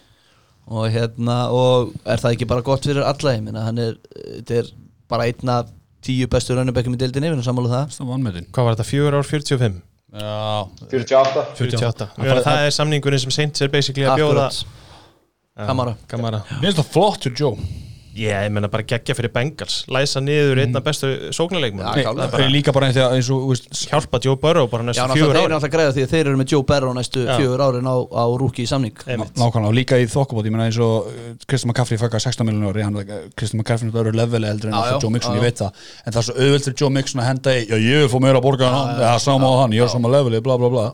Og 0.70 0.86
hérna 0.94 1.40
og 1.50 1.90
er 2.04 2.22
það 2.22 2.36
ekki 2.36 2.48
bara 2.50 2.64
gott 2.66 2.86
fyrir 2.86 3.02
alla? 3.02 3.34
Ég 3.34 3.42
minna 3.42 3.66
hann 3.66 3.82
er, 3.82 3.96
þetta 4.14 4.60
er 4.62 4.72
bara 5.10 5.26
einn 5.26 5.54
af 5.56 5.72
tíu 6.06 6.30
bestu 6.30 6.54
raunabekkum 6.56 6.94
í 6.94 7.00
deildinni 7.00 7.28
við 7.32 7.40
erum 7.40 7.46
sammála 7.48 7.70
um 7.70 7.74
það. 7.74 8.00
Vannmetin 8.12 8.50
Hvað 8.54 8.68
var 8.68 8.78
þetta, 8.78 8.90
fjögur 8.92 9.18
ár 9.18 9.30
45? 9.34 9.80
já. 10.10 10.36
48 10.90 11.44
48 11.58 12.08
Það, 12.16 12.42
það 12.46 12.64
er 12.68 12.74
samningurinn 12.74 13.22
sem 13.26 13.34
Saints 13.34 13.62
er 13.66 13.70
basically 13.72 14.06
að 14.06 14.22
bjóða. 14.22 14.48
Kamara. 15.60 15.98
Kamara. 16.08 16.44
Mér 16.60 16.70
finnst 16.70 16.84
það 16.84 16.92
flott 16.94 17.24
til 17.26 17.34
Joe 17.36 17.89
Já, 18.10 18.40
ég 18.42 18.50
menna 18.50 18.66
bara 18.70 18.82
geggja 18.82 19.14
fyrir 19.14 19.30
Bengals. 19.30 19.84
Læsa 19.92 20.18
niður 20.24 20.58
einn 20.64 20.74
af 20.74 20.82
bestu 20.82 21.10
sóknarleikmenn 21.36 21.86
það 21.94 22.40
er 22.42 22.50
líka 22.50 22.72
bara 22.74 22.88
eins 22.90 22.98
og, 22.98 23.14
eins 23.14 23.28
og 23.30 23.44
þú 23.44 23.50
veist, 23.52 23.68
Hjálpa 23.86 24.20
Joe 24.24 24.38
Burrow 24.40 24.66
bara 24.72 24.86
næstu 24.88 25.04
fjögur 25.12 25.36
þeir 25.36 25.38
eru 25.38 25.44
ári 25.44 25.52
náttúrulega 25.54 25.74
græða 25.76 25.92
því 25.94 26.06
að 26.06 26.14
þeir 26.14 26.30
eru 26.30 26.40
með 26.40 26.54
Joe 26.54 26.66
Barrow 26.66 26.96
næstu 26.96 27.22
fjögur 27.28 27.62
árin 27.68 27.86
á, 27.86 27.96
á 28.02 28.24
rúki 28.42 28.66
í 28.66 28.70
samning 28.70 28.98
nákvæmlega 29.06 29.70
og 29.70 29.76
líka 29.78 30.00
í 30.02 30.08
þokkabót 30.10 30.48
ég 30.50 30.56
meina 30.56 30.66
eins 30.66 30.80
og 30.82 31.06
uh, 31.06 31.30
Kristján 31.46 31.70
McCaffrey 31.70 32.02
fækka 32.02 32.22
16 32.26 32.48
miljonar 32.50 32.74
ári 32.74 32.86
hann 32.88 32.98
Kristján 33.38 33.62
McCaffrey 33.62 33.94
er 33.94 34.18
leveli 34.24 34.50
heldur 34.50 34.72
en 34.72 34.78
alltaf 34.80 35.06
Joe 35.06 35.14
Mixon, 35.14 35.36
já, 35.36 35.38
ég 35.38 35.46
veit 35.46 35.62
það. 35.62 35.86
En 36.02 36.16
það 36.16 36.20
er 36.24 36.28
svo 36.28 36.36
auðvelt 36.40 36.68
fyrir 36.68 36.82
Joe 36.82 36.94
Mixon 36.98 37.22
að 37.22 37.30
henda 37.30 37.54
í 37.54 37.64
já 37.70 37.76
ég 37.78 38.04
vil 38.04 38.10
fá 38.10 38.18
meira 38.26 38.42
að 38.42 38.46
borga 38.48 38.68
en 38.70 38.78
hann, 38.80 39.78
ég 39.78 39.86
er 39.86 39.92
sama 39.94 40.10
leveli, 40.10 40.42
bla 40.42 40.58
bla 40.58 40.72
bla 40.72 40.86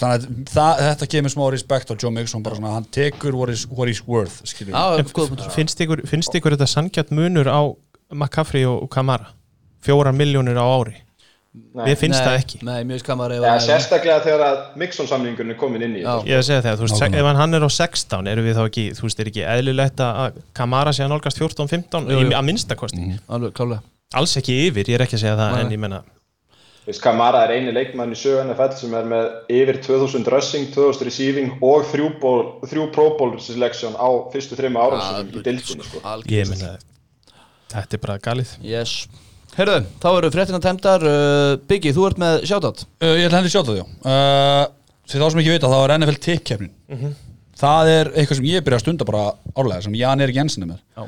þannig 0.00 0.26
að 0.26 0.50
það, 0.54 0.82
þetta 0.88 1.08
kemur 1.14 1.34
smá 1.34 1.44
respekt 1.54 1.92
á 1.92 1.94
Joe 1.94 2.12
Mixon 2.14 2.44
bara 2.44 2.58
svona, 2.58 2.74
hann 2.78 2.88
tekur 2.94 3.38
what 3.38 3.52
is, 3.54 3.64
what 3.70 3.90
is 3.92 4.02
worth 4.06 4.42
góð 5.14 5.32
punktur. 5.34 5.50
finnst 5.54 5.80
ykkur, 5.84 6.04
finnst 6.08 6.34
ykkur 6.34 6.56
þetta 6.56 6.70
sangjart 6.70 7.14
munur 7.14 7.50
á 7.50 7.60
McCaffrey 8.14 8.66
og 8.68 8.88
Kamara? 8.92 9.32
Fjóra 9.84 10.12
miljónir 10.16 10.56
á 10.56 10.64
ári? 10.64 10.96
Við 11.54 11.98
finnst 12.00 12.18
Nei, 12.18 12.26
það 12.26 12.36
ekki. 12.40 12.58
Nei, 12.66 12.78
mjög 12.88 13.02
skammar 13.04 13.32
ja, 13.36 13.50
sérstaklega 13.62 14.22
þegar 14.24 14.42
að 14.42 14.56
Mixon 14.82 15.06
samningurinn 15.06 15.54
er 15.54 15.58
komin 15.60 15.84
inn 15.86 15.92
í 15.94 16.00
Já. 16.02 16.08
þetta 16.16 16.26
Ég 16.26 16.34
er 16.34 16.40
að 16.40 16.46
segja 16.48 16.62
það, 16.64 16.80
þú 16.80 16.88
veist, 16.88 17.04
ef 17.20 17.28
hann 17.38 17.54
er 17.54 17.66
á 17.66 17.70
16 17.76 18.30
erum 18.32 18.48
við 18.48 18.58
þá 18.58 18.62
ekki, 18.64 18.84
þú 18.98 19.04
veist, 19.06 19.20
er 19.22 19.30
ekki 19.30 19.44
eðlilegt 19.52 20.02
að 20.02 20.40
Kamara 20.58 20.94
sé 20.96 21.04
að 21.04 21.12
nálgast 21.14 21.38
14-15 21.38 22.10
Jú, 22.10 22.24
jú. 22.24 22.32
að 22.34 22.48
minnstakosti, 22.48 23.06
Alveg 23.30 23.54
klálega. 23.54 23.84
Alls 24.18 24.34
ekki 24.40 24.56
yfir 24.64 24.90
ég 24.90 24.98
er 24.98 25.06
ekki 25.06 25.14
að 25.20 25.22
segja 25.28 25.38
það, 25.38 25.54
Nei. 25.54 25.62
en 25.62 25.76
ég 25.76 25.82
menna 25.86 26.02
veist, 26.86 27.02
Kamara 27.04 27.44
er 27.46 27.54
eini 27.56 27.72
leikmann 27.74 28.12
í 28.14 28.18
sögu 28.18 28.42
NFL 28.44 28.76
sem 28.78 28.94
er 28.98 29.08
með 29.08 29.28
yfir 29.52 29.80
2000 29.86 30.30
rushing, 30.32 30.70
2000 30.74 31.08
receiving 31.08 31.52
og 31.64 31.86
þrjú, 31.90 32.08
ból, 32.22 32.40
þrjú 32.68 32.88
Pro 32.94 33.10
Bowl 33.18 33.36
selection 33.42 33.96
á 33.96 34.08
fyrstu 34.32 34.58
þrejum 34.58 34.80
árum 34.80 35.02
sem 35.04 35.30
í 35.32 35.44
dildinu 35.44 35.86
sko. 35.86 36.02
ég 36.30 36.50
menna, 36.50 36.76
þetta 37.72 37.98
er 37.98 38.04
bara 38.06 38.18
galið. 38.22 38.56
Yes. 38.64 39.04
Herðu, 39.54 39.84
þá 40.02 40.08
eru 40.12 40.32
fréttina 40.34 40.58
tæmdar. 40.62 41.04
Uh, 41.06 41.50
Biggi, 41.70 41.92
þú 41.94 42.08
ert 42.08 42.18
með 42.18 42.40
shoutout. 42.50 42.86
Uh, 42.98 43.14
ég 43.20 43.28
ætla 43.28 43.38
henni 43.38 43.52
að 43.52 43.54
sjáta 43.54 43.76
því 43.76 43.84
uh, 43.84 44.64
Fyrir 45.04 45.20
þá 45.20 45.30
sem 45.30 45.40
ekki 45.42 45.52
vita 45.52 45.68
þá 45.68 45.76
er 45.78 45.92
NFL 45.98 46.18
tippkeppnin. 46.24 46.72
Það 47.60 47.90
er 47.92 48.08
eitthvað 48.16 48.38
sem 48.40 48.46
ég 48.48 48.64
byrja 48.66 48.78
að 48.80 48.82
stunda 48.82 49.06
bara 49.06 49.24
árlega 49.54 49.84
sem 49.84 49.94
Jan 49.98 50.24
Erik 50.24 50.38
Jensen 50.40 50.64
er 50.64 50.70
með. 50.72 50.80
Já. 50.96 51.04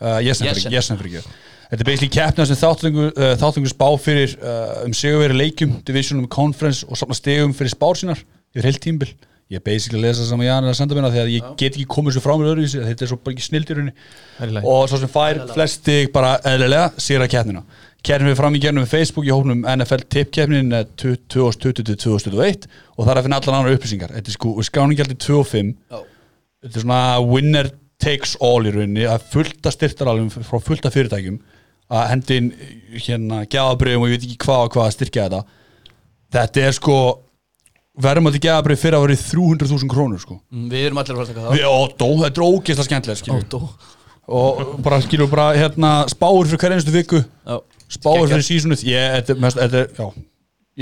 uh, 0.00 0.18
Jensen 0.24 0.72
Jensen 0.74 0.98
fyrir 0.98 1.20
ekki 1.20 1.36
Þetta 1.68 1.84
er 1.84 1.88
basically 1.88 2.12
keppna 2.12 2.46
sem 2.48 2.56
þáttungur, 2.56 3.10
uh, 3.12 3.34
þáttungur 3.40 3.72
spá 3.72 3.88
fyrir 4.00 4.36
uh, 4.40 4.84
um 4.86 4.94
sigurveri 4.96 5.36
leikjum, 5.36 5.78
divisionum, 5.84 6.28
conference 6.32 6.86
og 6.88 6.96
safna 6.96 7.16
stegum 7.18 7.52
fyrir 7.56 7.74
spár 7.74 7.98
sínar 8.00 8.22
yfir 8.56 8.70
heilt 8.70 8.80
tímbil 8.84 9.12
Ég 9.48 9.62
er 9.62 9.64
basically 9.64 9.96
að 9.96 10.04
lesa 10.04 10.20
það 10.20 10.28
sem 10.28 10.42
Jan 10.44 10.66
er 10.66 10.70
að 10.74 10.76
senda 10.76 10.96
mér 10.96 11.06
því 11.08 11.20
að 11.22 11.30
ég 11.32 11.44
get 11.56 11.76
ekki 11.78 11.84
komið 11.88 12.14
svo 12.14 12.20
frá 12.20 12.34
mér 12.36 12.50
öðruvísi 12.50 12.82
þetta 12.84 13.04
er 13.06 13.08
svo 13.08 13.16
bara 13.24 13.32
ekki 13.32 13.44
snild 13.46 13.70
í 13.72 13.76
rauninni. 13.78 13.94
Það 14.36 14.44
er 14.44 14.50
í 14.52 14.72
og 14.74 14.82
svo 14.90 14.98
sem 15.00 15.12
fær 15.14 15.40
flest 15.54 15.78
stig 15.80 16.10
bara 16.12 16.34
eðlilega 16.50 16.90
sér 17.00 17.24
að 17.24 17.30
keppnina. 17.32 17.62
Keppnum 18.04 18.28
við 18.28 18.36
fram 18.42 18.58
í 18.58 18.60
gernum 18.60 18.84
við 18.84 18.92
Facebook 18.92 19.24
í 19.24 19.32
hóknum 19.32 19.64
NFL 19.72 20.04
tippkeppnin 20.12 20.76
2020-2021 21.00 22.68
og 22.68 23.00
það 23.00 23.14
er 23.14 23.22
að 23.22 23.24
finna 23.24 23.40
allar 23.40 23.56
annar 23.56 23.78
upplýsingar. 23.78 24.12
Þetta 24.18 24.34
er 24.34 24.36
sko 24.36 24.52
skáningjaldi 24.68 25.16
2 25.24 25.40
og 25.40 25.48
5 25.48 25.72
Já. 25.72 26.02
þetta 26.66 26.74
er 26.74 26.84
svona 26.84 27.02
winner 27.24 27.72
takes 28.04 28.36
all 28.44 28.68
í 28.68 28.74
rauninni 28.76 29.08
að 29.08 29.30
fullta 29.32 29.72
styrtaralum 29.72 30.28
frá 30.28 30.60
fullta 30.60 30.92
fyrirtækjum 30.92 31.40
að 31.88 32.08
hendi 32.10 32.36
inn 32.42 32.48
hérna 33.00 33.42
gjafabröðum 33.48 34.02
og 34.04 34.10
ég 34.10 34.18
veit 34.18 34.26
ekki 34.28 34.38
hvað 34.44 34.64
og 34.66 34.72
hvað 34.74 34.86
að 34.88 34.94
styrkja 34.98 35.24
þetta. 35.28 35.40
Þetta 36.36 36.64
er 36.68 36.74
sko 36.76 36.96
verðum 37.98 38.28
að 38.28 38.36
þetta 38.36 38.48
gjafabröð 38.48 38.82
fyrir 38.82 38.96
að 38.98 39.04
verið 39.06 39.22
300.000 39.32 39.88
krónur 39.92 40.20
sko. 40.22 40.36
Mm, 40.52 40.66
Við 40.72 40.84
erum 40.88 41.00
allir 41.02 41.14
að 41.14 41.20
fara 41.22 41.28
að 41.28 41.38
taka 41.38 41.54
við 41.56 41.68
Otto, 41.72 42.10
þetta 42.22 42.42
er 42.42 42.48
ógeðslega 42.52 42.88
skemmtilega 42.90 43.38
Ótó 43.38 43.62
og 44.28 44.74
bara 44.84 44.98
skilur 45.00 45.30
bara 45.32 45.46
hérna 45.56 45.90
spáur 46.12 46.44
fyrir 46.44 46.60
hver 46.60 46.74
einstu 46.76 46.92
viku. 46.92 47.22
Já. 47.48 47.56
spáur 47.88 48.18
Geggjað. 48.20 48.34
fyrir 48.34 48.44
sísunnið 48.50 48.82
ég, 48.84 49.06
þetta, 49.16 49.32
er 49.32 49.40
mest, 49.40 49.56
þetta, 49.56 49.78
er- 49.80 49.94
já, 49.96 50.24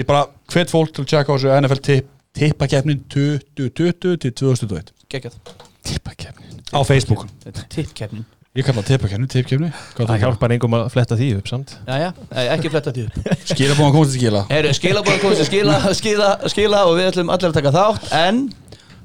ég 0.02 0.06
bara 0.08 0.25
hvet 0.50 0.72
fólk 0.75 0.90
til 0.96 1.04
að 1.04 1.10
tjekka 1.12 1.30
á 1.30 1.34
þessu 1.38 1.52
NFL 1.60 1.82
tip, 1.86 2.08
tippakefnin 2.34 3.04
2020 3.14 4.18
til 4.25 4.32
2021 4.34 4.90
Geggjað. 5.14 5.38
Tippakefnin 5.86 6.64
á 6.75 6.82
Facebook. 6.82 7.28
Tippkeppnin 7.70 8.26
ég 8.56 8.64
kalla 8.64 8.80
það 8.82 8.88
tippakefni, 8.90 9.28
tippkefni 9.30 9.70
Það 9.96 10.20
hjálpar 10.22 10.54
engum 10.54 10.76
að 10.78 10.86
fletta 10.94 11.18
því 11.18 11.28
upp 11.38 11.50
samt. 11.50 11.75
Jæja, 11.86 12.12
Nei, 12.30 12.44
ekki 12.54 12.70
fletta 12.72 12.92
því 12.96 13.04
upp. 13.06 13.18
Skilabóðan 13.50 13.94
komast 13.94 14.14
til 14.14 14.20
skila. 14.22 14.42
Herru, 14.50 14.72
skilabóðan 14.78 15.22
komist 15.25 15.44
að 15.44 15.50
skila, 15.50 15.76
skila, 15.98 16.30
skila 16.52 16.82
og 16.88 16.96
við 16.98 17.10
ætlum 17.10 17.32
allir 17.34 17.52
að 17.52 17.58
taka 17.58 17.75
þátt. 17.76 18.10
En 18.16 18.42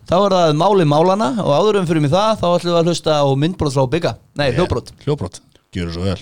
þá 0.08 0.16
er 0.22 0.36
það 0.38 0.58
máli 0.64 0.88
málana 0.88 1.30
og 1.44 1.54
áður 1.58 1.82
um 1.82 1.90
fyrir 1.90 2.06
mig 2.06 2.14
það 2.14 2.42
þá 2.42 2.48
ætlum 2.52 2.72
við 2.72 2.80
að 2.82 2.92
hlusta 2.92 3.20
á 3.20 3.28
myndbrot 3.44 3.76
frá 3.76 3.88
Bigga. 3.92 4.14
Nei, 4.40 4.50
hljóbrot 4.56 4.94
hljóbrot, 5.04 5.42
gjör 5.76 5.92
svo 5.96 6.08
vel. 6.08 6.20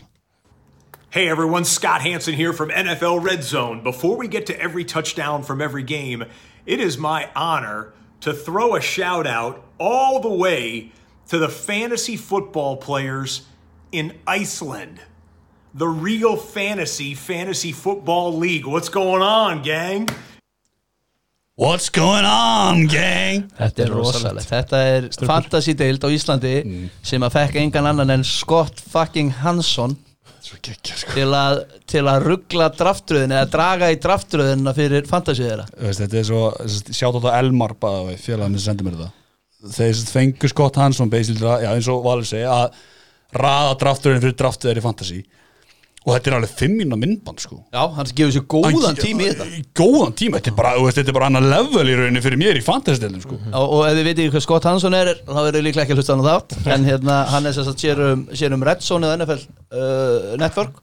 Hey 1.11 1.27
everyone, 1.27 1.65
Scott 1.65 2.01
Hansen 2.01 2.35
here 2.35 2.53
from 2.53 2.69
NFL 2.69 3.23
Red 3.23 3.43
Zone. 3.43 3.81
Before 3.83 4.15
we 4.15 4.27
get 4.27 4.45
to 4.45 4.61
every 4.61 4.85
touchdown 4.85 5.41
from 5.41 5.59
every 5.59 5.81
game, 5.81 6.23
it 6.67 6.79
is 6.79 6.99
my 6.99 7.29
honor 7.35 7.93
to 8.21 8.31
throw 8.31 8.75
a 8.75 8.81
shout 8.81 9.25
out 9.25 9.63
all 9.79 10.19
the 10.19 10.29
way 10.29 10.91
to 11.29 11.37
the 11.37 11.49
fantasy 11.49 12.17
football 12.17 12.77
players 12.77 13.41
in 13.91 14.13
Iceland. 14.27 14.99
The 15.73 15.87
real 15.87 16.35
fantasy 16.35 17.13
fantasy 17.13 17.71
football 17.71 18.35
league. 18.35 18.65
What's 18.65 18.89
going 18.89 19.21
on, 19.21 19.61
gang? 19.61 20.09
What's 21.55 21.89
going 21.89 22.25
on 22.25 22.87
gang? 22.87 23.49
Þetta 23.59 23.83
er 23.83 23.89
rosalegt. 23.93 24.47
Þetta 24.49 24.79
er 24.79 25.09
fantasy 25.27 25.75
deild 25.77 26.01
á 26.01 26.09
Íslandi 26.09 26.53
sem 27.03 27.21
að 27.21 27.35
fekk 27.35 27.59
engan 27.61 27.89
annan 27.91 28.15
en 28.15 28.23
Scott 28.23 28.79
fucking 28.79 29.33
Hansson 29.43 29.97
sko. 30.39 30.57
til 31.11 31.27
að, 31.35 31.65
til 31.83 32.05
að 32.07 32.25
ruggla 32.25 32.71
draftröðin 32.79 33.35
eða 33.35 33.51
draga 33.51 33.91
í 33.91 33.99
draftröðina 34.01 34.73
fyrir 34.73 35.05
fantasy 35.11 35.45
þeirra. 35.45 35.67
Veist, 35.83 36.01
þetta 36.01 36.21
er 36.23 36.27
svo, 36.31 36.43
sjátt 36.79 37.11
á 37.11 37.17
þetta 37.19 37.37
Elmar 37.43 37.75
bara 37.77 38.17
félagin 38.17 38.55
sem 38.55 38.71
sendir 38.71 38.87
mér 38.87 39.01
þetta 39.01 39.18
þeir 39.59 40.05
fengur 40.07 40.51
Scott 40.51 40.79
Hansson 40.79 41.11
já, 41.11 41.73
eins 41.73 41.89
og 41.91 42.05
Valur 42.05 42.27
segi 42.27 42.47
að 42.47 42.71
raða 43.35 43.75
drafturinn 43.81 44.23
fyrir 44.23 44.37
draftu 44.39 44.69
þeir 44.69 44.81
í 44.81 44.85
fantasy. 44.85 45.19
Og 46.07 46.13
þetta 46.15 46.29
er 46.29 46.35
alveg 46.37 46.51
fimm 46.55 46.77
mínu 46.79 46.95
myndband 46.97 47.41
sko. 47.43 47.57
Já, 47.75 47.81
hann 47.91 48.07
gefur 48.15 48.31
sér 48.31 48.45
góðan 48.49 48.95
tími 48.97 49.25
í 49.25 49.33
þetta. 49.33 49.47
Góðan 49.75 50.13
tíma, 50.17 50.39
þetta 50.39 50.53
er 50.53 50.55
bara, 50.55 50.71
þetta 50.95 51.11
er 51.11 51.17
bara 51.17 51.27
annar 51.27 51.43
level 51.43 51.83
í 51.83 51.97
rauninni 51.99 52.21
fyrir 52.23 52.39
mér 52.39 52.57
í 52.57 52.63
fantasy-delum 52.63 53.23
sko. 53.25 53.39
og, 53.51 53.65
og 53.75 53.83
ef 53.89 53.97
þið 53.97 54.07
veitir 54.07 54.31
hvað 54.31 54.45
Scott 54.45 54.67
Hansson 54.69 54.95
er 54.95 55.11
þá 55.27 55.41
verður 55.41 55.65
líklega 55.67 55.85
ekki 55.85 55.97
að 55.97 55.99
hlusta 55.99 56.15
hann 56.15 56.23
á 56.23 56.29
þátt. 56.31 56.55
En 56.71 56.87
hérna, 56.87 57.17
hann 57.33 57.51
er 57.51 57.59
sér 57.59 58.03
um, 58.07 58.23
um 58.55 58.65
Red 58.71 58.85
Zone 58.85 59.09
eða 59.09 59.19
NFL 59.19 59.43
uh, 59.43 60.37
Network 60.39 60.79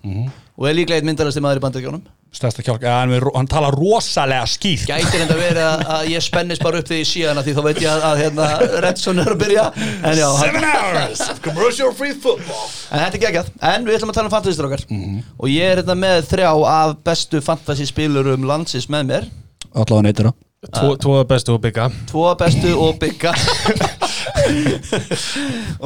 og 0.57 0.69
er 0.69 0.79
líklega 0.79 1.01
eitt 1.01 1.09
myndalasti 1.09 1.45
maður 1.45 1.61
í 1.61 1.67
bandaríkjónum 1.67 2.07
stærsta 2.37 2.63
kjálk, 2.65 2.83
ja, 2.85 2.99
hann, 3.01 3.13
hann 3.35 3.49
tala 3.49 3.71
rosalega 3.73 4.45
skýrt. 4.51 4.85
Gætir 4.91 5.23
enda 5.25 5.37
verið 5.39 5.63
að, 5.63 5.85
að 5.95 6.09
ég 6.13 6.25
spennist 6.25 6.65
bara 6.65 6.83
upp 6.83 6.91
því 6.91 6.99
sé 7.09 7.25
hana 7.31 7.45
því 7.47 7.55
þá 7.57 7.61
veit 7.65 7.81
ég 7.81 7.89
að, 7.93 8.05
að 8.11 8.23
hérna, 8.23 8.49
Red 8.85 9.01
Zone 9.01 9.25
er 9.25 9.33
að 9.33 9.43
byrja. 9.45 9.67
En 9.97 10.21
já, 10.21 10.27
hann, 10.27 10.43
Seven 10.43 10.69
hours 10.69 11.23
of 11.31 11.43
commercial 11.45 11.95
free 11.97 12.13
football. 12.13 12.67
En 12.91 13.05
þetta 13.07 13.21
er 13.21 13.25
geggjað. 13.25 13.53
En 13.73 13.89
við 13.89 13.99
ætlum 13.99 14.13
að 14.13 14.19
tala 14.19 14.31
um 14.31 14.35
fantasy 14.37 14.59
strókar 14.59 14.85
og 14.87 15.53
ég 15.53 15.71
er 15.71 15.81
hérna 15.81 15.97
með 16.03 16.27
þrjá 16.33 16.51
af 16.75 16.97
bestu 17.07 17.41
fantasy 17.45 17.89
spilurum 17.89 18.45
landsins 18.49 18.91
með 18.93 19.09
mér. 19.15 19.31
Allavega 19.73 20.05
neytir 20.09 20.35
Tvo, 20.67 20.97
tvo 20.99 21.19
bestu 21.29 21.53
og 21.55 21.61
bygga 21.63 21.85
tvo 22.11 22.31
bestu 22.41 22.71
og 22.81 22.97
bygga 22.99 23.35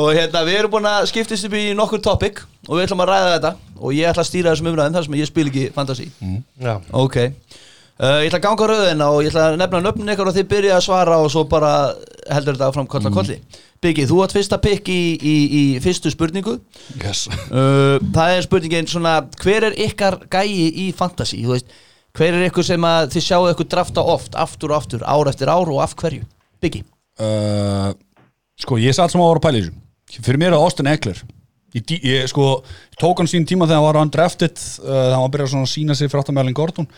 og 0.01 0.13
hérna 0.17 0.45
við 0.47 0.61
erum 0.61 0.75
búin 0.75 0.91
að 0.91 1.09
skiptist 1.11 1.49
upp 1.49 1.57
í 1.59 1.71
nokkur 1.79 2.03
topic 2.05 2.45
og 2.69 2.77
við 2.77 2.87
ætlum 2.87 3.03
að 3.05 3.13
ræða 3.13 3.33
þetta. 3.35 3.57
Og 3.81 3.97
ég 3.97 4.11
ætla 4.11 4.25
að 4.25 4.31
stýra 4.31 4.53
þessum 4.53 4.71
umræðum 4.73 4.99
þar 4.99 5.09
sem 5.09 5.19
ég 5.21 5.31
spil 5.31 5.49
ekki 5.49 5.67
fantasy. 5.75 6.11
Já, 6.61 6.75
ok. 6.93 7.19
Uh, 8.01 8.23
ég 8.25 8.31
ætla 8.31 8.39
að 8.41 8.45
ganga 8.47 8.67
rauðina 8.71 9.07
og 9.13 9.19
ég 9.25 9.33
ætla 9.33 9.51
að 9.51 9.59
nefna 9.61 9.81
nöfnin 9.85 10.13
ykkur 10.15 10.31
og 10.31 10.37
þið 10.37 10.47
byrja 10.49 10.77
að 10.79 10.87
svara 10.87 11.19
og 11.21 11.27
svo 11.33 11.43
bara 11.49 11.73
heldur 12.33 12.57
þetta 12.57 12.71
áfram 12.71 12.89
kolla 12.89 13.13
kolli. 13.13 13.37
Biggi, 13.81 14.07
þú 14.09 14.23
átt 14.25 14.35
fyrsta 14.37 14.57
pikk 14.61 14.89
í, 14.93 15.03
í, 15.17 15.35
í 15.57 15.63
fyrstu 15.85 16.13
spurningu. 16.13 16.59
Yes. 17.01 17.27
uh, 17.53 17.97
það 18.17 18.35
er 18.39 18.47
spurningin 18.47 18.89
svona 18.89 19.15
hver 19.41 19.69
er 19.69 19.77
ykkar 19.85 20.19
gæi 20.33 20.49
í 20.85 20.91
fantasy? 20.97 21.43
Þú 21.45 21.55
veist, 21.55 21.77
hver 22.17 22.37
er 22.37 22.47
ykkur 22.49 22.67
sem 22.67 22.89
að 22.89 23.13
þið 23.15 23.27
sjáu 23.27 23.51
ykkur 23.53 23.69
drafta 23.77 24.05
oft, 24.17 24.37
aftur 24.37 24.73
og 24.73 24.81
aftur 24.81 25.05
ár 25.05 25.29
eftir 25.33 25.53
ár 25.53 25.69
og 25.69 25.81
af 25.85 25.93
hverju? 26.01 26.25
Biggi. 26.61 26.83
Uh, 27.21 27.93
sko, 28.65 28.79
ég 28.81 28.97
satt 28.97 29.13
sem 29.13 29.21
að 29.21 29.31
voru 29.31 29.41
að 29.43 29.47
pæla 29.47 29.61
í 29.61 29.63
þessu. 29.65 30.23
Fyrir 30.27 30.41
mér 30.41 30.51
er 30.51 30.57
það 30.57 30.67
Austin 30.67 30.91
Eckler. 30.91 31.23
Ég, 31.77 31.93
ég 32.03 32.29
sko, 32.31 32.47
tók 32.99 33.23
hann 33.23 33.31
sín 33.31 33.47
tíma 33.47 33.69
þegar 33.69 33.81
hann 33.81 33.87
var 33.87 34.01
undrafted 34.03 34.59
uh, 34.59 34.85
þegar 34.85 35.13
hann 35.15 35.23
var 35.23 35.29
að 35.29 35.35
byrja 35.37 35.61
að 35.61 35.71
sína 35.71 35.97
sig 35.97 36.11
fyrir 36.11 36.25
áttamælinn 36.25 36.57
Gordon. 36.59 36.89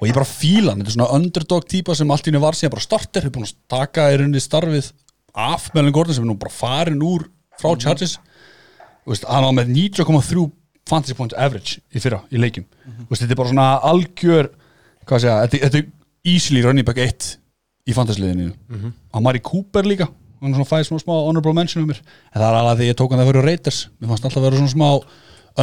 Og 0.00 0.08
ég 0.08 0.16
bara 0.16 0.28
fíla 0.28 0.72
hann, 0.72 0.82
þetta 0.82 0.92
er 0.92 0.96
svona 0.96 1.10
underdog 1.18 1.66
típa 1.70 1.96
sem 1.96 2.10
allt 2.10 2.26
í 2.26 2.32
henni 2.32 2.42
var 2.42 2.56
síðan 2.58 2.74
bara 2.74 2.86
starter, 2.86 3.24
hefur 3.26 3.36
búin 3.36 3.46
að 3.46 3.54
taka 3.70 4.08
í 4.10 4.18
rauninni 4.18 4.42
starfið 4.42 4.90
af 5.44 5.68
Melvin 5.76 5.94
Gordon 5.94 6.16
sem 6.16 6.24
er 6.24 6.30
nú 6.32 6.38
bara 6.40 6.54
farin 6.54 7.04
úr 7.04 7.28
frá 7.60 7.76
Chargers. 7.84 8.16
Þú 9.04 9.12
veist, 9.12 9.28
hann 9.28 9.46
var 9.46 9.56
með 9.60 9.72
90,3 9.76 10.48
fantasy 10.88 11.16
points 11.16 11.36
average 11.38 11.78
í 11.94 12.02
fyrra 12.02 12.24
í 12.32 12.40
leikjum. 12.40 12.66
Þú 13.04 13.10
veist, 13.12 13.22
þetta 13.22 13.36
er 13.36 13.40
bara 13.42 13.52
svona 13.52 13.68
algjör 13.92 14.50
hvað 15.04 15.24
segja, 15.24 15.38
þetta, 15.44 15.60
þetta 15.68 15.80
er 15.80 16.34
easily 16.34 16.62
running 16.64 16.86
back 16.88 17.00
1 17.04 17.30
í 17.84 17.94
fantasy-liðinu 17.96 18.52
hann 19.12 19.26
var 19.26 19.36
í 19.36 19.42
Cooper 19.44 19.84
líka 19.88 20.08
hann 20.44 20.54
er 20.54 20.60
svona 20.60 20.70
fæði 20.70 20.88
svona 20.88 21.02
smá 21.02 21.14
honorable 21.16 21.54
mention 21.56 21.84
um 21.84 21.90
mér. 21.90 22.00
En 22.32 22.40
það 22.40 22.48
er 22.48 22.58
alveg 22.60 22.80
því 22.80 22.88
ég 22.90 22.98
tók 23.00 23.14
hann 23.14 23.22
það 23.22 23.30
fyrir 23.30 23.48
Raiders. 23.48 23.78
Mér 23.98 24.12
fannst 24.12 24.28
alltaf 24.28 24.40
að 24.40 24.46
vera 24.48 24.60
svona 24.60 24.74
smá 24.74 24.88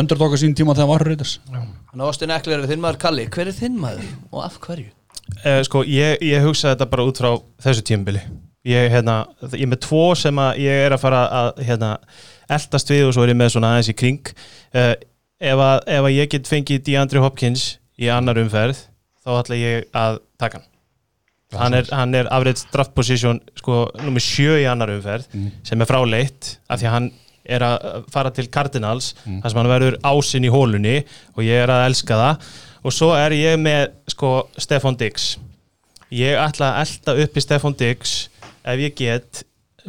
underdog 0.02 0.36
á 0.36 0.38
sín 0.42 0.56
tíma 0.58 0.76
þegar 0.76 0.88
hann 0.88 0.94
var 0.94 1.06
Raiders. 1.08 1.34
Þannig 1.48 2.02
að 2.02 2.08
Austin 2.08 2.34
Eckler 2.36 2.64
er 2.64 2.72
þinn 2.72 2.84
maður 2.84 3.02
Kalli. 3.06 3.28
Hver 3.32 3.52
er 3.52 3.58
þinn 3.58 3.78
maður 3.82 4.10
og 4.32 4.46
af 4.46 4.58
hverju? 4.64 4.90
Eh, 5.46 5.62
sko, 5.68 5.84
ég, 5.88 6.24
ég 6.28 6.46
hugsa 6.46 6.74
þetta 6.74 6.90
bara 6.92 7.06
út 7.08 7.22
frá 7.22 7.32
þessu 7.64 7.86
tímabili. 7.88 8.24
Ég, 8.68 8.92
hérna, 8.94 9.22
ég 9.54 9.64
er 9.66 9.72
með 9.72 9.84
tvo 9.88 10.04
sem 10.18 10.38
að 10.38 10.60
ég 10.62 10.84
er 10.86 10.94
að 10.94 11.02
fara 11.02 11.22
að 11.34 11.64
hérna, 11.66 11.96
eldast 12.52 12.92
við 12.94 13.08
og 13.08 13.16
svo 13.16 13.26
er 13.26 13.34
ég 13.34 13.40
með 13.40 13.56
svona 13.56 13.72
aðeins 13.74 13.90
í 13.90 13.98
kring. 13.98 14.34
Uh, 14.76 14.94
ef, 15.42 15.58
að, 15.58 15.78
ef 15.98 16.10
að 16.10 16.18
ég 16.18 16.34
get 16.36 16.52
fengið 16.52 16.84
DeAndre 16.88 17.24
Hopkins 17.24 17.66
í 18.02 18.12
annar 18.14 18.40
umferð 18.42 18.86
þá 19.22 19.32
ætla 19.40 19.58
ég 19.60 19.88
að 19.98 20.22
taka 20.42 20.60
hann 20.60 20.71
hann 21.60 21.74
er, 21.74 21.86
hann 21.92 22.14
er 22.16 22.30
average 22.32 22.68
draft 22.72 22.94
position 22.96 23.42
sko, 23.60 23.90
nummer 24.04 24.24
sjö 24.24 24.58
í 24.62 24.68
annar 24.70 24.94
umferð 24.94 25.28
sem 25.68 25.82
er 25.82 25.90
fráleitt 25.90 26.58
af 26.70 26.80
því 26.80 26.88
að 26.88 26.96
hann 26.96 27.12
er 27.52 27.64
að 27.66 28.04
fara 28.14 28.32
til 28.32 28.48
Cardinals 28.54 29.14
þar 29.26 29.50
sem 29.50 29.60
hann 29.60 29.72
verður 29.72 29.98
ásinn 30.06 30.46
í 30.46 30.52
hólunni 30.54 30.98
og 31.36 31.44
ég 31.44 31.64
er 31.64 31.72
að 31.74 31.88
elska 31.90 32.18
það. 32.20 32.52
Og 32.86 32.94
svo 32.94 33.12
er 33.18 33.34
ég 33.36 33.58
með 33.62 33.92
sko 34.10 34.48
Stefan 34.58 34.96
Diggs. 34.98 35.38
Ég 36.14 36.38
ætla 36.40 36.74
að 36.76 36.86
elda 36.86 37.16
upp 37.26 37.38
í 37.38 37.44
Stefan 37.44 37.76
Diggs 37.78 38.14
ef 38.64 38.80
ég 38.82 38.96
get 38.98 39.44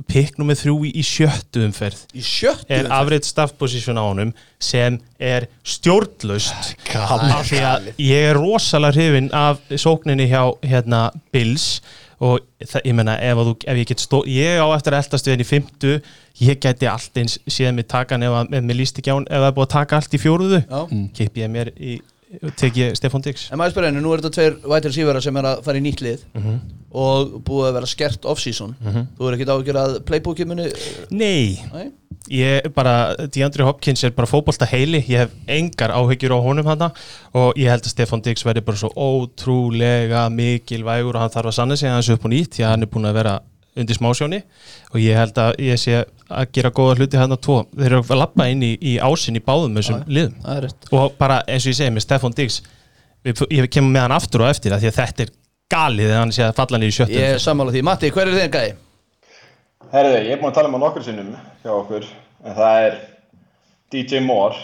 pikk 0.08 0.38
nummið 0.40 0.60
þrjú 0.62 0.76
í, 0.88 1.02
sjöttu 1.04 1.64
umferð. 1.66 2.04
Í 2.16 2.22
sjöttu 2.24 2.72
er 2.72 2.88
average 2.92 3.28
staff 3.28 3.52
position 3.60 3.98
á 4.00 4.04
honum 4.06 4.30
sem 4.62 4.96
er 5.20 5.46
stjórnlaust. 5.64 6.72
Af 6.96 7.48
því 7.50 7.60
að 7.66 7.90
ég 8.00 8.30
er 8.30 8.38
rosalega 8.40 8.96
hrifin 8.96 9.28
af 9.36 9.60
sókninni 9.78 10.28
hjá 10.30 10.44
hérna 10.64 11.10
Bills. 11.34 11.80
Og 12.22 12.38
það, 12.62 12.84
ég 12.86 12.94
menna 12.94 13.16
ef, 13.18 13.34
að 13.42 13.48
þú, 13.48 13.52
ef 13.72 13.78
ég 13.80 13.88
get 13.90 14.02
stó 14.04 14.20
ég 14.30 14.60
á 14.62 14.66
eftir 14.76 14.94
að 14.94 15.00
eldast 15.02 15.26
við 15.26 15.32
henni 15.34 15.42
í 15.42 15.48
fymtu 15.48 15.94
ég 16.46 16.60
geti 16.62 16.86
allt 16.86 17.18
eins 17.18 17.34
síðan 17.50 17.74
mig 17.80 17.88
taka 17.90 18.14
hann 18.14 18.22
ef, 18.22 18.36
að- 18.38 18.52
ef 18.54 18.62
mér 18.68 18.78
líst 18.78 19.00
ekki 19.02 19.10
á 19.10 19.18
hann 19.18 19.26
ef 19.26 19.40
það 19.42 19.46
er 19.48 19.56
búið 19.56 19.66
að 19.66 19.72
taka 19.74 19.98
allt 19.98 20.14
í 20.14 20.20
fjóruðu 20.22 20.60
Já. 20.62 20.84
kipp 21.18 21.40
ég 21.42 21.50
mér 21.50 21.72
í 21.82 21.96
tek 22.56 22.76
ég 22.80 22.94
Stefán 22.98 23.22
Diggs 23.24 23.48
En 23.52 23.58
maður 23.60 23.74
spyrir 23.74 23.90
henni, 23.90 24.02
nú 24.04 24.12
er 24.14 24.22
þetta 24.22 24.34
tveir 24.36 24.54
white 24.70 24.88
receivera 24.88 25.20
sem 25.24 25.36
er 25.40 25.48
að 25.50 25.64
fara 25.66 25.80
í 25.80 25.84
nýtt 25.84 26.00
lið 26.04 26.22
og 26.92 27.34
búið 27.46 27.66
að 27.70 27.74
vera 27.78 27.88
skert 27.88 28.26
off-season. 28.28 28.74
Þú 29.16 29.28
er 29.30 29.36
ekkert 29.38 29.52
ágjör 29.54 29.78
að 29.80 29.94
playbookið 30.08 30.48
muni 30.50 30.66
Nei, 31.10 31.56
Nei? 31.72 31.86
ég 32.28 32.66
bara, 32.76 33.14
DeAndre 33.32 33.64
Hopkins 33.64 34.04
er 34.04 34.12
bara 34.16 34.28
fótbolta 34.28 34.68
heili, 34.68 35.00
ég 35.08 35.24
hef 35.24 35.32
engar 35.48 35.90
áhyggjur 35.96 36.34
á 36.36 36.44
honum 36.44 36.68
hana 36.68 36.90
og 37.32 37.56
ég 37.56 37.72
held 37.72 37.88
að 37.88 37.94
Stefan 37.94 38.20
Diggs 38.24 38.44
verði 38.44 38.62
bara 38.66 38.76
svo 38.82 38.92
ótrúlega 38.92 40.26
mikilvægur 40.32 41.16
og 41.16 41.24
hann 41.24 41.32
þarf 41.34 41.50
að 41.52 41.56
sanna 41.58 41.76
sig 41.80 41.90
hans 41.90 42.10
upp 42.12 42.24
og 42.28 42.32
nýtt 42.34 42.58
því 42.58 42.66
að 42.66 42.74
hann 42.74 42.86
er 42.86 42.92
búin 42.92 43.08
að 43.08 43.18
vera 43.22 43.34
undir 43.78 43.96
smásjóni 43.96 44.42
og 44.92 44.98
ég 45.00 45.16
held 45.16 45.38
að 45.40 45.54
ég 45.64 45.80
sé 45.80 46.02
að 46.32 46.50
gera 46.56 46.72
góða 46.74 46.98
hluti 47.00 47.20
hérna 47.20 47.38
tvo, 47.40 47.62
þeir 47.76 47.88
eru 47.90 48.02
að 48.04 48.20
lappa 48.20 48.48
inn 48.52 48.62
í, 48.64 48.72
í 48.80 48.98
ásinn 49.00 49.36
í 49.38 49.44
báðum 49.44 49.76
þessum 49.78 50.02
liðum. 50.08 50.36
Og 50.92 51.16
bara 51.20 51.40
eins 51.46 51.66
og 51.66 51.72
ég 51.72 51.78
segi 51.80 51.92
með 51.94 52.06
Stefan 52.06 52.36
Diggs 52.36 52.62
ég 53.24 53.68
kemur 53.70 53.92
með 53.94 54.06
hann 54.06 54.16
aftur 54.16 54.44
og 54.44 54.50
eftir 54.50 54.74
það 54.74 54.84
því 54.84 54.90
að 54.92 54.98
þetta 55.00 55.26
er 55.26 55.34
galið 55.72 56.08
þegar 56.10 56.24
hann 56.24 56.32
sé 56.36 56.46
að 56.46 56.56
falla 56.58 56.80
niður 56.80 56.92
í 56.92 56.96
sjöttum 56.96 57.20
Ég 57.20 57.34
er 57.36 57.42
sammála 57.42 57.72
því. 57.74 57.82
Matti, 57.86 58.10
hver 58.12 58.28
er 58.28 58.40
þinn 58.40 58.56
gæi? 58.56 58.72
herriði, 59.92 60.20
ég 60.26 60.34
er 60.34 60.40
búinn 60.40 60.52
að 60.52 60.58
tala 60.58 60.70
um 60.70 60.76
hann 60.76 60.84
nokkur 60.86 61.04
sinnum 61.04 61.32
hjá 61.62 61.72
okkur, 61.74 62.06
en 62.46 62.56
það 62.56 62.86
er 62.86 62.94
DJ 63.92 64.22
Moore. 64.24 64.60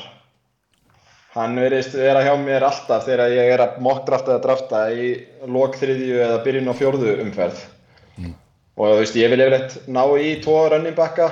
Hann 1.35 1.59
verðist 1.61 1.95
vera 1.95 2.23
hjá 2.25 2.33
mér 2.41 2.65
alltaf 2.67 3.05
þegar 3.07 3.35
ég 3.35 3.51
er 3.53 3.63
að 3.63 3.77
mokkdrafta 3.85 4.33
eða 4.35 4.45
drafta 4.47 4.81
í 4.91 5.11
lok 5.53 5.77
þriðju 5.79 6.23
eða 6.25 6.39
byrjun 6.47 6.73
á 6.73 6.75
fjórðu 6.79 7.17
umferð. 7.27 7.61
Og 8.79 8.93
þú 8.93 8.99
veist, 9.01 9.17
ég 9.19 9.31
vil 9.33 9.41
yfirleitt 9.43 9.89
ná 9.91 10.03
í 10.23 10.37
tvo 10.45 10.59
running 10.71 10.95
backa 10.95 11.27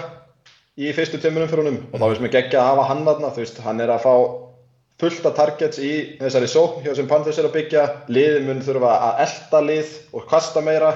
í 0.77 0.91
fyrstu 0.97 1.21
tveimur 1.23 1.45
umferðunum. 1.47 1.77
Og 1.93 2.01
þá 2.03 2.07
veist 2.11 2.25
mér 2.25 2.33
geggja 2.35 2.63
að 2.65 2.71
hafa 2.73 2.87
hann 2.91 3.05
þarna, 3.07 3.31
þú 3.37 3.45
veist, 3.45 3.61
hann 3.65 3.81
er 3.85 3.93
að 3.95 4.03
fá 4.03 4.15
fullt 5.01 5.27
af 5.29 5.35
targets 5.37 5.79
í 5.79 5.93
þessari 6.19 6.49
sókn 6.51 6.83
hjá 6.87 6.95
sem 6.97 7.07
Panthers 7.11 7.39
er 7.39 7.47
að 7.51 7.55
byggja, 7.59 7.85
liðin 8.11 8.47
mun 8.49 8.63
þurfa 8.65 8.95
að 9.11 9.23
elda 9.27 9.61
lið 9.69 9.95
og 10.17 10.27
kasta 10.31 10.63
meira. 10.65 10.91